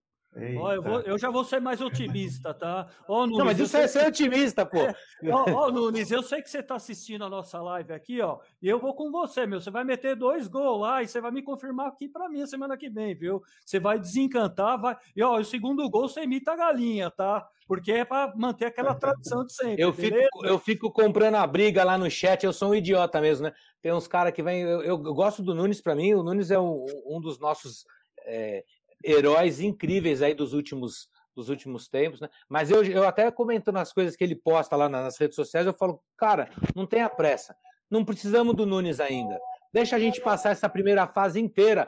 Ó, 0.57 0.73
eu, 0.73 0.81
vou, 0.81 0.99
eu, 1.01 1.18
já 1.18 1.30
vou 1.30 1.43
ser 1.43 1.61
mais 1.61 1.80
otimista, 1.80 2.53
tá? 2.53 2.88
Ó, 3.07 3.22
Nunes, 3.22 3.38
não, 3.38 3.45
mas 3.45 3.60
isso 3.60 3.77
é 3.77 3.88
ser 3.88 4.07
otimista, 4.07 4.65
pô. 4.65 4.80
ó, 5.31 5.51
ó, 5.51 5.72
Nunes, 5.72 6.10
eu 6.11 6.23
sei 6.23 6.41
que 6.41 6.49
você 6.49 6.60
está 6.60 6.76
assistindo 6.76 7.23
a 7.23 7.30
nossa 7.30 7.61
live 7.61 7.93
aqui, 7.93 8.19
ó, 8.22 8.39
e 8.61 8.68
eu 8.68 8.80
vou 8.80 8.95
com 8.95 9.11
você, 9.11 9.45
meu. 9.45 9.61
Você 9.61 9.69
vai 9.69 9.84
meter 9.84 10.15
dois 10.15 10.47
gols 10.47 10.81
lá 10.81 11.03
e 11.03 11.07
você 11.07 11.22
vai 11.22 11.31
me 11.31 11.41
confirmar 11.41 11.88
aqui 11.88 12.07
para 12.10 12.27
mim 12.30 12.41
a 12.41 12.47
semana 12.47 12.77
que 12.77 12.89
vem, 12.89 13.15
viu? 13.15 13.43
Você 13.65 13.80
vai 13.80 13.99
desencantar, 13.99 14.80
vai. 14.80 14.97
E 15.15 15.22
ó, 15.22 15.39
o 15.39 15.45
segundo 15.45 15.88
gol 15.89 16.10
você 16.10 16.23
imita 16.23 16.53
a 16.53 16.55
galinha, 16.55 17.11
tá? 17.11 17.47
Porque 17.68 17.91
é 17.91 18.05
para 18.05 18.34
manter 18.35 18.65
aquela 18.65 18.93
tradição 18.95 19.45
de 19.45 19.53
sempre. 19.53 19.81
Eu 19.81 19.93
fico, 19.93 20.45
eu 20.45 20.60
fico 20.60 20.91
comprando 20.91 21.35
a 21.35 21.47
briga 21.47 21.84
lá 21.84 21.97
no 21.97 22.10
chat, 22.10 22.43
eu 22.43 22.53
sou 22.53 22.72
um 22.72 22.76
idiota 22.76 23.22
mesmo, 23.22 23.45
né? 23.45 23.53
Tem 23.81 23.93
uns 23.93 24.07
caras 24.07 24.34
que 24.34 24.41
vêm. 24.41 24.61
Eu, 24.61 24.81
eu, 24.81 24.97
gosto 24.97 25.43
do 25.43 25.53
Nunes, 25.53 25.81
para 25.81 25.95
mim, 25.95 26.14
o 26.14 26.23
Nunes 26.23 26.51
é 26.51 26.60
um, 26.60 26.85
um 27.05 27.19
dos 27.19 27.39
nossos. 27.39 27.85
É, 28.26 28.64
heróis 29.03 29.59
incríveis 29.59 30.21
aí 30.21 30.34
dos 30.34 30.53
últimos 30.53 31.09
dos 31.35 31.49
últimos 31.49 31.88
tempos, 31.88 32.21
né? 32.21 32.30
Mas 32.47 32.69
eu, 32.69 32.84
eu 32.84 33.07
até 33.07 33.30
comentando 33.31 33.77
as 33.77 33.91
coisas 33.91 34.15
que 34.15 34.23
ele 34.23 34.35
posta 34.35 34.75
lá 34.75 34.88
nas 34.88 35.17
redes 35.17 35.35
sociais, 35.35 35.65
eu 35.65 35.73
falo, 35.73 35.99
cara, 36.15 36.49
não 36.75 36.85
tenha 36.85 37.09
pressa, 37.09 37.55
não 37.89 38.05
precisamos 38.05 38.55
do 38.55 38.65
Nunes 38.65 38.99
ainda. 38.99 39.39
Deixa 39.73 39.95
a 39.95 39.99
gente 39.99 40.21
passar 40.21 40.51
essa 40.51 40.69
primeira 40.69 41.07
fase 41.07 41.39
inteira. 41.39 41.88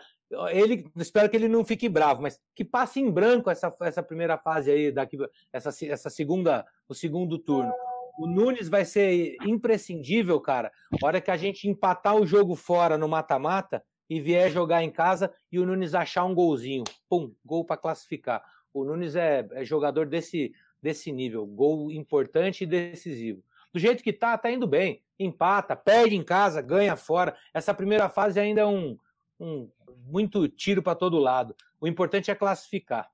Ele, 0.49 0.89
espero 0.95 1.29
que 1.29 1.35
ele 1.35 1.47
não 1.47 1.63
fique 1.63 1.87
bravo, 1.87 2.23
mas 2.23 2.39
que 2.55 2.65
passe 2.65 2.99
em 2.99 3.11
branco 3.11 3.49
essa, 3.49 3.73
essa 3.81 4.01
primeira 4.01 4.37
fase 4.39 4.71
aí, 4.71 4.91
daqui, 4.91 5.17
essa, 5.53 5.69
essa 5.85 6.09
segunda, 6.09 6.65
o 6.89 6.95
segundo 6.95 7.37
turno. 7.37 7.71
O 8.17 8.25
Nunes 8.25 8.67
vai 8.67 8.85
ser 8.85 9.35
imprescindível, 9.45 10.39
cara. 10.41 10.71
A 11.01 11.05
hora 11.05 11.21
que 11.21 11.29
a 11.29 11.37
gente 11.37 11.69
empatar 11.69 12.15
o 12.15 12.25
jogo 12.25 12.55
fora 12.55 12.97
no 12.97 13.07
mata-mata, 13.07 13.83
e 14.09 14.19
vier 14.19 14.51
jogar 14.51 14.83
em 14.83 14.91
casa 14.91 15.33
e 15.51 15.59
o 15.59 15.65
Nunes 15.65 15.95
achar 15.95 16.25
um 16.25 16.35
golzinho, 16.35 16.83
pum, 17.09 17.33
gol 17.43 17.65
para 17.65 17.77
classificar. 17.77 18.43
O 18.73 18.83
Nunes 18.83 19.15
é, 19.15 19.47
é, 19.51 19.63
jogador 19.63 20.05
desse, 20.05 20.53
desse 20.81 21.11
nível, 21.11 21.45
gol 21.45 21.91
importante 21.91 22.63
e 22.63 22.67
decisivo. 22.67 23.43
Do 23.73 23.79
jeito 23.79 24.03
que 24.03 24.13
tá, 24.13 24.37
tá 24.37 24.51
indo 24.51 24.67
bem. 24.67 25.01
Empata, 25.17 25.75
perde 25.75 26.15
em 26.15 26.23
casa, 26.23 26.61
ganha 26.61 26.95
fora. 26.95 27.35
Essa 27.53 27.73
primeira 27.73 28.09
fase 28.09 28.39
ainda 28.39 28.61
é 28.61 28.65
um, 28.65 28.97
um 29.39 29.69
muito 30.05 30.47
tiro 30.47 30.81
para 30.81 30.95
todo 30.95 31.17
lado. 31.17 31.55
O 31.79 31.87
importante 31.87 32.31
é 32.31 32.35
classificar. 32.35 33.09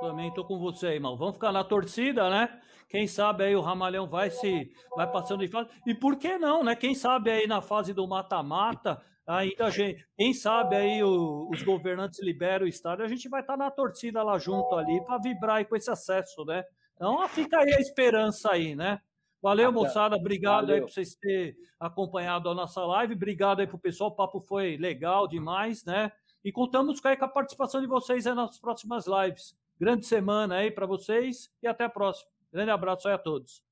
Também 0.00 0.32
tô 0.32 0.44
com 0.44 0.58
você, 0.58 0.88
irmão. 0.88 1.16
Vamos 1.16 1.34
ficar 1.34 1.52
na 1.52 1.64
torcida, 1.64 2.30
né? 2.30 2.60
Quem 2.88 3.06
sabe 3.06 3.44
aí 3.44 3.54
o 3.54 3.60
Ramalhão 3.60 4.08
vai 4.08 4.30
se 4.30 4.70
vai 4.96 5.10
passando 5.10 5.40
de 5.40 5.48
fase. 5.48 5.68
E 5.86 5.94
por 5.94 6.16
que 6.16 6.38
não, 6.38 6.64
né? 6.64 6.74
Quem 6.74 6.94
sabe 6.94 7.30
aí 7.30 7.46
na 7.46 7.60
fase 7.60 7.92
do 7.92 8.06
mata-mata 8.06 9.02
Ainda, 9.28 9.70
gente, 9.70 10.06
quem 10.16 10.32
sabe 10.32 10.74
aí 10.74 11.02
o, 11.02 11.50
os 11.52 11.62
governantes 11.62 12.18
liberam 12.22 12.64
o 12.64 12.68
estádio, 12.68 13.04
a 13.04 13.08
gente 13.08 13.28
vai 13.28 13.42
estar 13.42 13.58
tá 13.58 13.64
na 13.64 13.70
torcida 13.70 14.22
lá 14.22 14.38
junto 14.38 14.74
ali 14.74 15.04
para 15.04 15.18
vibrar 15.18 15.62
com 15.66 15.76
esse 15.76 15.90
acesso, 15.90 16.46
né? 16.46 16.64
Então 16.94 17.28
fica 17.28 17.58
aí 17.58 17.74
a 17.74 17.78
esperança 17.78 18.50
aí, 18.50 18.74
né? 18.74 18.98
Valeu, 19.42 19.70
moçada. 19.70 20.16
Obrigado 20.16 20.68
Valeu. 20.68 20.76
aí 20.76 20.80
por 20.80 20.90
vocês 20.90 21.14
terem 21.14 21.54
acompanhado 21.78 22.48
a 22.48 22.54
nossa 22.54 22.80
live. 22.86 23.14
Obrigado 23.14 23.60
aí 23.60 23.66
pro 23.66 23.78
pessoal. 23.78 24.08
O 24.08 24.16
papo 24.16 24.40
foi 24.40 24.78
legal 24.78 25.28
demais, 25.28 25.84
né? 25.84 26.10
E 26.42 26.50
contamos 26.50 26.98
com 26.98 27.08
a 27.08 27.28
participação 27.28 27.82
de 27.82 27.86
vocês 27.86 28.26
aí 28.26 28.34
nas 28.34 28.58
próximas 28.58 29.04
lives. 29.06 29.54
Grande 29.78 30.06
semana 30.06 30.56
aí 30.56 30.70
para 30.70 30.86
vocês 30.86 31.50
e 31.62 31.66
até 31.66 31.84
a 31.84 31.90
próxima. 31.90 32.30
Grande 32.50 32.70
abraço 32.70 33.06
aí 33.06 33.14
a 33.14 33.18
todos. 33.18 33.62